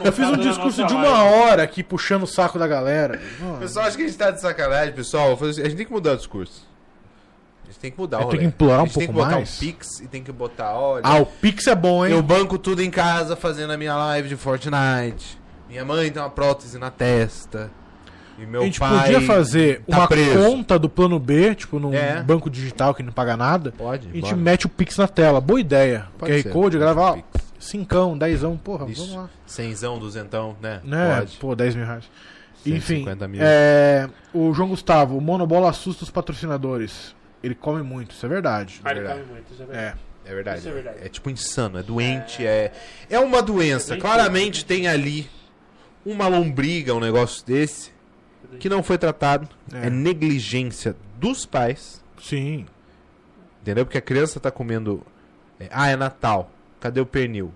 Eu 0.04 0.12
fiz 0.12 0.28
um 0.28 0.36
discurso 0.36 0.86
de 0.86 0.92
uma 0.94 1.24
hora 1.24 1.64
aqui 1.64 1.82
puxando 1.82 2.22
o 2.22 2.26
saco 2.28 2.60
da 2.60 2.68
galera. 2.68 3.20
O 3.56 3.58
pessoal 3.58 3.86
acha 3.86 3.96
que 3.96 4.04
a 4.04 4.06
gente 4.06 4.16
tá 4.16 4.30
de 4.30 4.40
sacanagem, 4.40 4.94
pessoal. 4.94 5.32
Assim, 5.32 5.62
A 5.62 5.64
gente 5.64 5.76
tem 5.76 5.86
que 5.86 5.92
mudar 5.92 6.12
o 6.12 6.16
discurso. 6.16 6.64
A 7.64 7.66
gente 7.66 7.80
tem 7.80 7.90
que 7.90 7.98
mudar 7.98 8.20
o 8.20 8.24
rolê. 8.26 8.38
que 8.38 8.44
implorar 8.44 8.78
a 8.78 8.82
um 8.82 8.86
gente 8.86 8.94
tem 8.98 9.06
que 9.08 9.12
pouco 9.12 9.24
botar 9.26 9.36
mais. 9.36 9.56
um 9.56 9.58
Pix 9.60 10.00
e 10.00 10.06
tem 10.06 10.22
que 10.22 10.30
botar, 10.30 10.74
olha. 10.74 11.02
Ah, 11.04 11.16
o 11.18 11.26
Pix 11.26 11.66
é 11.66 11.74
bom, 11.74 12.06
hein? 12.06 12.12
Eu 12.12 12.22
banco 12.22 12.56
tudo 12.56 12.82
em 12.82 12.90
casa 12.90 13.34
fazendo 13.34 13.72
a 13.72 13.76
minha 13.76 13.96
live 13.96 14.28
de 14.28 14.36
Fortnite. 14.36 15.40
Minha 15.68 15.84
mãe 15.84 16.08
tem 16.12 16.22
uma 16.22 16.30
prótese 16.30 16.78
na 16.78 16.90
testa. 16.90 17.68
E 18.38 18.44
meu 18.46 18.62
a 18.62 18.64
gente 18.64 18.80
pai 18.80 18.98
podia 19.04 19.20
fazer 19.20 19.82
tá 19.88 19.96
uma 19.98 20.08
preso. 20.08 20.38
conta 20.38 20.78
do 20.78 20.88
plano 20.88 21.18
B, 21.18 21.54
tipo 21.54 21.78
num 21.78 21.94
É. 21.94 22.22
banco 22.22 22.50
digital 22.50 22.94
que 22.94 23.02
não 23.02 23.12
paga 23.12 23.36
nada. 23.36 23.72
Pode. 23.72 24.08
A 24.08 24.12
gente 24.12 24.22
bora. 24.22 24.36
mete 24.36 24.66
o 24.66 24.68
Pix 24.68 24.96
na 24.96 25.06
tela. 25.06 25.40
Boa 25.40 25.60
ideia. 25.60 26.06
Pode 26.18 26.32
QR 26.32 26.42
ser, 26.42 26.48
Code, 26.50 26.62
pode 26.76 26.78
grava, 26.78 27.00
ó, 27.00 27.14
ser 27.14 27.22
Pix. 27.32 27.44
cincão, 27.60 28.18
dezão, 28.18 28.56
porra, 28.56 28.90
Isso. 28.90 29.02
vamos 29.02 29.16
lá. 29.16 29.30
Cenzão, 29.46 29.98
duzentão, 29.98 30.56
né? 30.60 30.80
Né? 30.82 31.16
Pode. 31.20 31.36
Pô, 31.36 31.54
10 31.54 31.74
mil 31.76 31.86
reais. 31.86 32.04
Enfim, 32.66 33.04
150 33.04 33.28
mil. 33.28 33.40
é, 33.44 34.08
o 34.32 34.52
João 34.54 34.70
Gustavo, 34.70 35.16
o 35.18 35.20
Monobola 35.20 35.68
assusta 35.70 36.02
os 36.02 36.10
patrocinadores. 36.10 37.14
Ele 37.42 37.54
come 37.54 37.82
muito, 37.82 38.12
isso 38.12 38.24
é 38.24 38.28
verdade. 38.28 38.80
Ah, 38.82 38.90
ele 38.90 39.00
verdade. 39.00 39.20
come 39.20 39.32
muito, 39.32 39.52
isso 39.52 39.62
é 39.62 39.66
verdade. 39.66 39.98
É. 40.26 40.30
É 40.30 40.34
verdade. 40.34 40.58
Isso 40.60 40.68
é 40.68 40.72
verdade. 40.72 40.96
É 41.02 41.08
tipo 41.10 41.28
insano, 41.28 41.78
é 41.78 41.82
doente, 41.82 42.46
é. 42.46 42.72
É 43.10 43.18
uma 43.20 43.42
doença. 43.42 43.94
É 43.94 43.98
Claramente 43.98 44.64
tem 44.64 44.88
ali 44.88 45.28
uma 46.06 46.26
lombriga, 46.26 46.94
um 46.94 47.00
negócio 47.00 47.44
desse, 47.44 47.90
que 48.58 48.68
não 48.68 48.82
foi 48.82 48.98
tratado. 48.98 49.48
É. 49.72 49.86
É, 49.86 49.90
negligência 49.90 50.96
dos 51.18 51.46
pais. 51.46 52.02
Sim. 52.20 52.66
Entendeu? 53.62 53.84
Porque 53.84 53.98
a 53.98 54.02
criança 54.02 54.38
tá 54.38 54.50
comendo. 54.50 55.02
é, 55.58 55.68
ah, 55.70 55.88
é 55.88 55.96
Natal. 55.96 56.50
Cadê 56.80 57.00
o 57.00 57.06
pernil? 57.06 57.52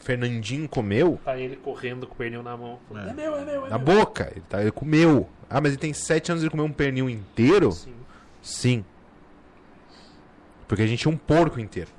Fernandinho 0.00 0.68
comeu 0.68 1.20
Tá 1.24 1.36
ele 1.36 1.56
correndo 1.56 2.06
com 2.06 2.14
o 2.14 2.16
pernil 2.16 2.42
na 2.42 2.56
mão. 2.56 2.78
É. 2.94 3.10
É, 3.10 3.12
meu, 3.12 3.36
é 3.36 3.44
meu, 3.44 3.66
é 3.66 3.70
na 3.70 3.78
meu. 3.78 3.96
boca. 3.96 4.30
Ele, 4.30 4.44
tá, 4.48 4.60
ele 4.62 4.70
comeu. 4.70 5.28
Ah, 5.50 5.60
mas 5.60 5.72
ele 5.72 5.80
tem 5.80 5.92
7 5.92 6.30
anos 6.30 6.42
e 6.42 6.46
ele 6.46 6.50
comeu 6.50 6.64
um 6.64 6.72
pernil 6.72 7.10
inteiro? 7.10 7.72
Sim. 7.72 7.94
Sim. 8.40 8.84
Porque 10.66 10.82
a 10.82 10.86
gente 10.86 11.00
tinha 11.00 11.12
um 11.12 11.16
porco 11.16 11.60
inteiro. 11.60 11.90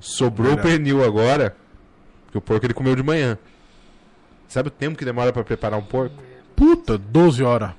Sobrou 0.00 0.54
o 0.54 0.58
pernil 0.58 1.04
agora. 1.04 1.56
Porque 2.24 2.38
o 2.38 2.40
porco 2.40 2.66
ele 2.66 2.74
comeu 2.74 2.94
de 2.94 3.02
manhã. 3.02 3.38
Sabe 4.48 4.68
o 4.68 4.70
tempo 4.70 4.98
que 4.98 5.04
demora 5.04 5.32
pra 5.32 5.42
preparar 5.42 5.78
um 5.78 5.82
porco? 5.84 6.16
Puta, 6.62 6.96
12 6.96 7.42
horas. 7.42 7.70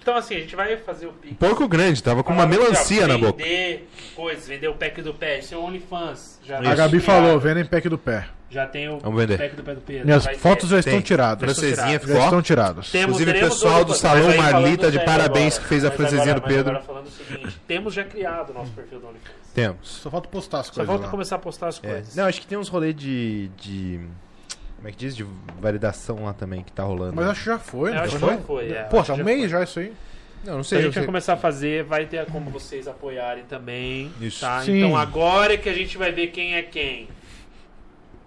Então 0.00 0.14
assim, 0.16 0.36
a 0.36 0.40
gente 0.40 0.54
vai 0.54 0.76
fazer 0.76 1.06
o 1.06 1.12
Pix. 1.12 1.32
Um 1.32 1.36
porco 1.36 1.66
grande, 1.66 2.00
tava 2.00 2.22
com 2.22 2.32
uma 2.32 2.44
Falar, 2.44 2.56
melancia 2.56 3.06
na 3.08 3.18
boca. 3.18 3.42
Vender 3.42 3.88
coisas, 4.14 4.46
vender 4.46 4.68
o 4.68 4.74
pack 4.74 5.02
do 5.02 5.12
pé. 5.12 5.38
Esse 5.40 5.52
é 5.52 5.56
o 5.56 5.62
OnlyFans. 5.64 6.38
Já 6.44 6.58
A 6.58 6.74
Gabi 6.76 7.00
falou, 7.00 7.40
vendo 7.40 7.58
em 7.58 7.64
pack 7.64 7.88
do 7.88 7.98
pé. 7.98 8.28
Já 8.48 8.64
tem 8.66 8.88
o 8.88 8.98
Vamos 9.00 9.20
vender. 9.20 9.38
pack 9.38 9.56
do 9.56 9.62
pé 9.64 9.74
do 9.74 9.80
Pedro. 9.80 10.04
Minhas 10.06 10.24
Vai 10.24 10.34
ter. 10.34 10.40
fotos 10.40 10.68
já 10.68 10.78
estão 10.78 10.92
Tem. 10.92 11.02
tiradas. 11.02 11.40
Francesinha 11.58 11.98
ficou. 11.98 12.14
Já 12.16 12.24
estão 12.24 12.42
tiradas. 12.42 12.90
Temos, 12.92 13.20
Inclusive, 13.20 13.44
o 13.44 13.48
pessoal 13.50 13.84
do 13.84 13.94
Salão 13.94 14.36
Marlita, 14.36 14.90
de 14.90 15.04
parabéns, 15.04 15.54
agora, 15.54 15.62
que 15.62 15.68
fez 15.68 15.84
a 15.84 15.88
mas 15.88 15.96
francesinha 15.96 16.22
agora- 16.34 16.40
do 16.40 16.46
Pedro. 16.46 16.70
Agora 16.70 16.84
falando 16.84 17.06
o 17.06 17.10
seguinte, 17.10 17.60
temos 17.66 17.92
já 17.94 18.04
criado 18.04 18.50
o 18.50 18.54
nosso 18.54 18.70
perfil 18.72 19.00
do 19.00 19.06
OnlyFans. 19.08 19.32
Temos. 19.52 19.88
Só 19.88 20.10
falta 20.10 20.28
postar 20.28 20.60
as 20.60 20.66
Só 20.66 20.72
coisas 20.74 20.86
falta 20.88 21.04
lá. 21.06 21.10
começar 21.10 21.36
a 21.36 21.38
postar 21.40 21.68
as 21.68 21.82
É. 21.82 21.88
coisas. 21.88 22.14
Não, 22.14 22.24
acho 22.26 22.40
que 22.40 22.46
tem 22.46 22.56
uns 22.56 22.68
rolês 22.68 22.94
de, 22.94 23.48
de. 23.56 24.00
Como 24.82 24.88
é 24.88 24.90
que 24.90 24.98
diz? 24.98 25.14
De 25.14 25.24
validação 25.60 26.24
lá 26.24 26.32
também 26.32 26.64
que 26.64 26.72
tá 26.72 26.82
rolando. 26.82 27.12
Mas 27.14 27.28
acho 27.28 27.40
que 27.40 27.46
já 27.46 27.58
foi, 27.58 27.90
Eu 27.90 27.94
não 27.94 28.02
acho 28.02 28.12
que 28.14 28.18
foi? 28.18 28.30
já 28.34 28.38
foi, 28.40 28.72
é, 28.72 28.82
Pô, 28.82 29.02
tá 29.02 29.12
um 29.12 29.16
já 29.18 29.22
mês 29.24 29.48
já 29.50 29.62
isso 29.62 29.78
aí. 29.78 29.92
Não, 30.44 30.56
não 30.56 30.64
Se 30.64 30.74
a 30.74 30.78
sei. 30.78 30.78
gente 30.78 30.86
eu 30.86 30.92
vai 30.94 31.02
sei. 31.02 31.06
começar 31.06 31.32
a 31.34 31.36
fazer, 31.36 31.84
vai 31.84 32.04
ter 32.06 32.26
como 32.26 32.50
vocês 32.50 32.88
apoiarem 32.88 33.44
também. 33.44 34.10
Isso. 34.20 34.40
Tá? 34.40 34.60
Sim. 34.62 34.78
Então 34.78 34.96
agora 34.96 35.54
é 35.54 35.56
que 35.56 35.68
a 35.68 35.72
gente 35.72 35.96
vai 35.96 36.10
ver 36.10 36.26
quem 36.28 36.56
é 36.56 36.62
quem. 36.62 37.06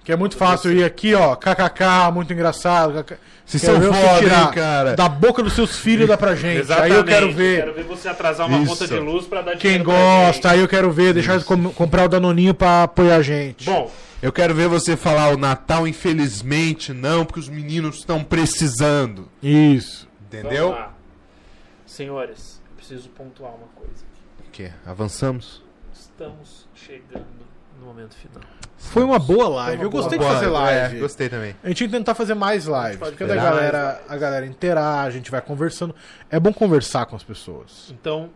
Que 0.02 0.11
é 0.14 0.15
muito 0.15 0.38
fácil 0.38 0.72
ir 0.72 0.84
aqui, 0.86 1.14
ó, 1.15 1.36
kkk, 1.36 2.11
muito 2.14 2.32
engraçado. 2.32 2.94
kkk. 3.03 3.18
Vocês 3.45 3.61
Quero 3.61 3.73
são 3.73 3.82
ver 3.82 3.88
você 3.90 4.07
foda, 4.07 4.19
tirar 4.19 4.41
hein, 4.45 4.52
cara? 4.53 4.95
Da 4.95 5.10
boca 5.10 5.44
dos 5.44 5.53
seus 5.53 5.77
filhos 5.77 6.07
dá 6.07 6.15
pra 6.18 6.36
gente. 6.36 6.60
Exatamente. 6.60 6.91
Aí 6.94 6.98
eu 6.99 7.03
quero 7.03 7.32
ver 7.34 7.60
Quero 7.60 7.73
ver 7.73 7.84
você 7.84 8.07
atrasar 8.07 8.48
uma 8.48 8.60
Isso. 8.60 8.68
conta 8.72 8.88
de 8.88 8.99
luz 8.99 9.26
pra 9.27 9.41
dar 9.41 9.52
quem 9.57 9.60
dinheiro 9.80 9.84
pra 9.84 9.94
gosta. 9.94 10.34
gente. 10.34 10.48
Aí 10.48 10.60
eu 10.61 10.68
quero 10.68 10.91
ver, 10.91 11.14
deixar 11.14 11.38
de 11.38 11.44
com- 11.44 11.72
comprar 11.73 12.06
o 12.06 12.07
Danoninho 12.07 12.53
pra 12.53 12.84
apoiar 12.84 13.18
a 13.18 13.22
gente. 13.22 13.65
Bom, 13.65 13.91
Eu 14.26 14.34
quero 14.34 14.56
ver 14.56 14.68
você 14.68 14.97
falar 14.97 15.30
o 15.30 15.38
Natal, 15.38 15.88
infelizmente, 15.88 16.91
não, 16.91 17.23
porque 17.23 17.39
os 17.39 17.47
meninos 17.47 17.97
estão 17.97 18.23
precisando. 18.23 19.30
Isso. 19.39 20.10
Entendeu? 20.19 20.69
vamos 20.69 20.80
lá. 20.80 20.93
Senhores, 21.85 22.60
eu 22.72 22.76
preciso 22.76 23.07
pontuar 23.10 23.53
uma 23.53 23.68
coisa. 23.76 24.03
O 24.39 24.49
quê? 24.52 24.72
Avançamos? 24.84 25.61
Estamos 25.93 26.68
chegando 26.73 27.45
no 27.80 27.85
momento 27.85 28.15
final. 28.15 28.41
Foi 28.80 29.03
uma 29.03 29.19
boa 29.19 29.47
live. 29.47 29.77
Uma 29.77 29.84
eu 29.84 29.91
gostei 29.91 30.18
Boa, 30.18 30.31
de 30.31 30.35
fazer 30.38 30.49
live. 30.49 30.97
É, 30.97 30.99
gostei 30.99 31.30
também. 31.30 31.56
A 31.64 31.68
gente 31.68 31.77
tem 31.77 31.88
que 31.88 31.93
tentar 31.95 32.15
fazer 32.15 32.34
mais 32.34 32.65
lives. 32.65 32.97
pode 32.97 33.15
Porque 33.15 33.31
a 33.31 33.35
galera, 33.35 34.02
a 34.10 34.18
galera 34.18 34.47
interage, 34.47 35.10
a 35.10 35.19
gente 35.19 35.30
vai 35.30 35.41
conversando. 35.41 35.93
É 36.31 36.39
bom 36.39 36.52
conversar 36.52 37.06
com 37.06 37.15
as 37.15 37.23
pessoas. 37.23 37.91
Então, 37.91 38.31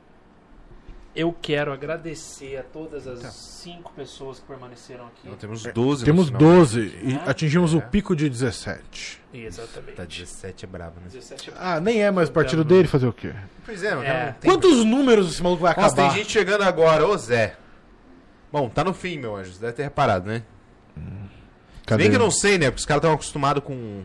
eu 1.15 1.35
quero 1.41 1.71
agradecer 1.73 2.57
a 2.57 2.63
todas 2.63 3.07
as 3.07 3.33
cinco 3.33 3.91
pessoas 3.93 4.39
que 4.39 4.45
permaneceram 4.45 5.05
aqui. 5.07 5.21
Então, 5.25 5.35
temos 5.37 5.63
12 5.63 6.01
no 6.01 6.05
Temos 6.05 6.25
final. 6.27 6.39
12 6.41 6.79
e 7.03 7.13
É? 7.25 7.29
atingimos 7.29 7.73
É. 7.73 7.77
o 7.77 7.81
pico 7.81 8.15
de 8.15 8.29
17. 8.29 9.19
Exatamente. 9.33 9.93
Tá 9.95 10.05
17 10.05 10.65
é 10.65 10.67
brabo, 10.67 10.95
né? 11.01 11.07
17 11.11 11.51
Ah, 11.57 11.79
nem 11.79 12.01
é 12.03 12.09
mais 12.11 12.29
o 12.29 12.31
partido 12.31 12.63
dele 12.63 12.87
fazer 12.87 13.07
o 13.07 13.13
quê? 13.13 13.33
Pois 13.65 13.83
é, 13.83 13.91
mano. 13.95 14.03
É. 14.07 14.35
tem- 14.39 14.49
Quantos 14.51 14.85
números 14.85 15.31
esse 15.31 15.41
maluco 15.43 15.61
vai 15.63 15.75
Nossa, 15.75 15.87
acabar? 15.93 16.09
tem 16.13 16.17
gente 16.23 16.31
chegando 16.31 16.61
agora, 16.63 17.05
ô 17.05 17.17
Zé. 17.17 17.55
Bom, 18.51 18.69
tá 18.69 18.83
no 18.83 18.93
fim, 18.93 19.17
meu 19.17 19.35
anjo. 19.35 19.51
Você 19.53 19.59
deve 19.59 19.73
ter 19.73 19.83
reparado, 19.83 20.27
né? 20.27 20.43
Se 20.95 21.85
Cadê? 21.85 22.03
bem 22.03 22.09
que 22.11 22.15
eu 22.15 22.19
não 22.19 22.31
sei, 22.31 22.57
né? 22.57 22.67
Porque 22.69 22.79
os 22.79 22.85
caras 22.85 22.99
estão 23.01 23.13
acostumados 23.13 23.63
com 23.63 24.03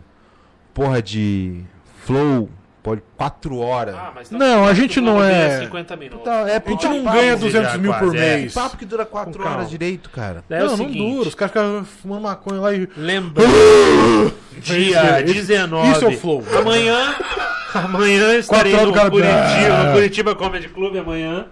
porra 0.72 1.00
de 1.02 1.62
flow, 2.04 2.48
pode 2.84 3.02
4 3.16 3.58
horas. 3.58 3.94
Ah, 3.96 4.12
mas 4.14 4.28
tá 4.28 4.36
Não, 4.38 4.64
a 4.68 4.74
gente 4.74 5.00
não 5.00 5.20
é- 5.24 5.60
50 5.60 5.96
minutos. 5.96 6.24
Tá, 6.24 6.48
é 6.48 6.62
A 6.64 6.70
gente 6.70 6.86
não 6.86 7.02
ganha 7.02 7.30
já 7.30 7.36
200 7.36 7.76
mil 7.78 7.92
por 7.94 7.98
quase, 8.10 8.16
é. 8.18 8.36
mês. 8.36 8.52
Que 8.52 8.60
papo 8.60 8.76
que 8.76 8.84
dura 8.84 9.04
4 9.06 9.32
Com 9.32 9.38
calma. 9.38 9.56
horas 9.56 9.70
direito, 9.70 10.10
cara. 10.10 10.44
É 10.50 10.58
não, 10.62 10.76
não 10.76 10.86
dura. 10.92 11.28
Os 11.28 11.34
caras 11.34 11.52
ficam 11.52 11.84
fumando 12.02 12.22
maconha 12.22 12.60
lá 12.60 12.72
e. 12.74 12.86
Lembrando, 12.96 14.34
dia 14.60 15.20
Esse- 15.24 15.32
19. 15.34 15.90
isso 15.92 16.04
é 16.04 16.08
o 16.08 16.12
flow. 16.18 16.44
Amanhã, 16.56 17.14
amanhã 17.74 18.34
estarei 18.36 18.72
Quatro 18.72 18.86
no 18.92 18.92
horas 18.92 18.92
do 18.92 18.94
cara- 18.94 19.10
Curitiba, 19.10 19.74
Ah. 19.74 19.84
no 19.84 19.92
Curitiba 19.94 20.34
Comedy 20.34 20.68
Club 20.68 20.96
amanhã. 20.98 21.46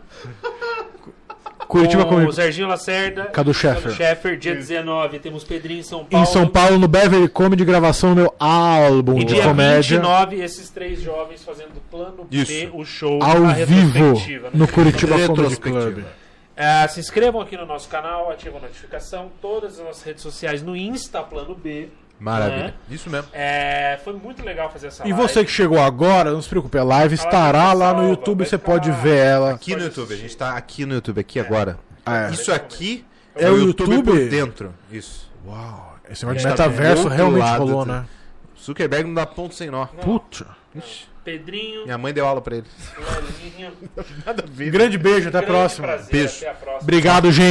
Curitiba 1.66 2.04
com 2.04 2.10
comigo. 2.10 2.30
o 2.30 2.32
Serginho 2.32 2.68
Lacerda. 2.68 3.24
Cadu 3.26 3.52
Scheffer. 3.54 3.92
Scheffer, 3.92 4.36
dia 4.38 4.54
19. 4.54 5.18
Temos 5.18 5.44
Pedrinho 5.44 5.80
em 5.80 5.82
São 5.82 6.04
Paulo. 6.04 6.24
Em 6.26 6.30
São 6.30 6.46
Paulo, 6.48 6.78
no 6.78 6.88
Beverly 6.88 7.28
Comedy, 7.28 7.64
gravação 7.64 8.10
do 8.14 8.16
meu 8.22 8.34
álbum 8.38 9.18
E 9.18 9.24
de 9.24 9.34
dia 9.34 9.42
comédia. 9.42 9.98
29, 9.98 10.36
esses 10.42 10.70
três 10.70 11.00
jovens 11.00 11.42
fazendo 11.44 11.80
plano 11.90 12.24
B, 12.30 12.36
Isso. 12.36 12.70
o 12.76 12.84
show 12.84 13.22
Ao 13.22 13.46
vivo 13.66 14.14
né? 14.14 14.50
no 14.52 14.68
Curitiba 14.68 15.16
Comedy. 15.26 15.56
Club. 15.56 16.04
É, 16.54 16.86
se 16.86 17.00
inscrevam 17.00 17.40
aqui 17.40 17.56
no 17.56 17.64
nosso 17.64 17.88
canal, 17.88 18.30
ativem 18.30 18.58
a 18.58 18.60
notificação, 18.62 19.30
todas 19.40 19.78
as 19.78 19.84
nossas 19.86 20.02
redes 20.02 20.22
sociais 20.22 20.62
no 20.62 20.76
Insta 20.76 21.22
Plano 21.22 21.54
B. 21.54 21.88
Maravilha. 22.22 22.74
Isso 22.88 23.10
mesmo. 23.10 23.28
É, 23.32 23.98
foi 24.04 24.12
muito 24.12 24.44
legal 24.44 24.70
fazer 24.70 24.86
essa 24.86 25.02
E 25.06 25.10
live. 25.10 25.26
você 25.28 25.44
que 25.44 25.50
chegou 25.50 25.80
agora, 25.80 26.30
não 26.30 26.40
se 26.40 26.48
preocupe, 26.48 26.78
a 26.78 26.84
live 26.84 27.14
estará 27.14 27.62
ficar 27.70 27.72
lá 27.72 27.92
no 27.92 28.08
YouTube, 28.10 28.46
você 28.46 28.56
pode 28.56 28.90
ver 28.92 29.16
ela. 29.16 29.52
Aqui 29.54 29.74
no 29.74 29.82
YouTube, 29.82 30.14
a 30.14 30.16
gente 30.16 30.36
tá 30.36 30.56
aqui 30.56 30.86
no 30.86 30.94
YouTube, 30.94 31.18
aqui 31.20 31.40
agora. 31.40 31.78
É. 32.06 32.30
Isso 32.30 32.52
aqui 32.52 33.04
É 33.34 33.48
o 33.50 33.54
por 33.54 33.60
YouTube? 33.88 34.28
dentro. 34.28 34.72
Isso. 34.90 35.28
Uau, 35.44 35.96
esse 36.08 36.24
negócio 36.24 36.38
de 36.38 36.44
do 36.46 36.50
metaverso 36.50 37.08
realmente 37.08 37.40
lado 37.42 37.58
rolou, 37.66 37.84
né? 37.84 38.04
Zuckerberg 38.62 39.08
não 39.08 39.14
dá 39.14 39.26
ponto 39.26 39.54
sem 39.56 39.68
nó. 39.70 39.86
Puta. 39.86 40.46
Ixi. 40.76 41.10
Pedrinho, 41.24 41.84
Minha 41.84 41.96
mãe 41.98 42.12
deu 42.12 42.26
aula 42.26 42.40
pra 42.40 42.56
ele. 42.56 42.66
Nada 44.26 44.42
a 44.42 44.46
ver. 44.50 44.70
Grande 44.72 44.98
beijo, 44.98 45.28
até 45.28 45.38
a 45.38 45.40
Grande 45.40 45.52
próxima. 45.56 45.86
prazer, 45.86 46.10
Beijo. 46.12 46.36
Até 46.38 46.50
a 46.50 46.54
próxima. 46.54 46.82
Obrigado, 46.82 47.30
gente. 47.32 47.50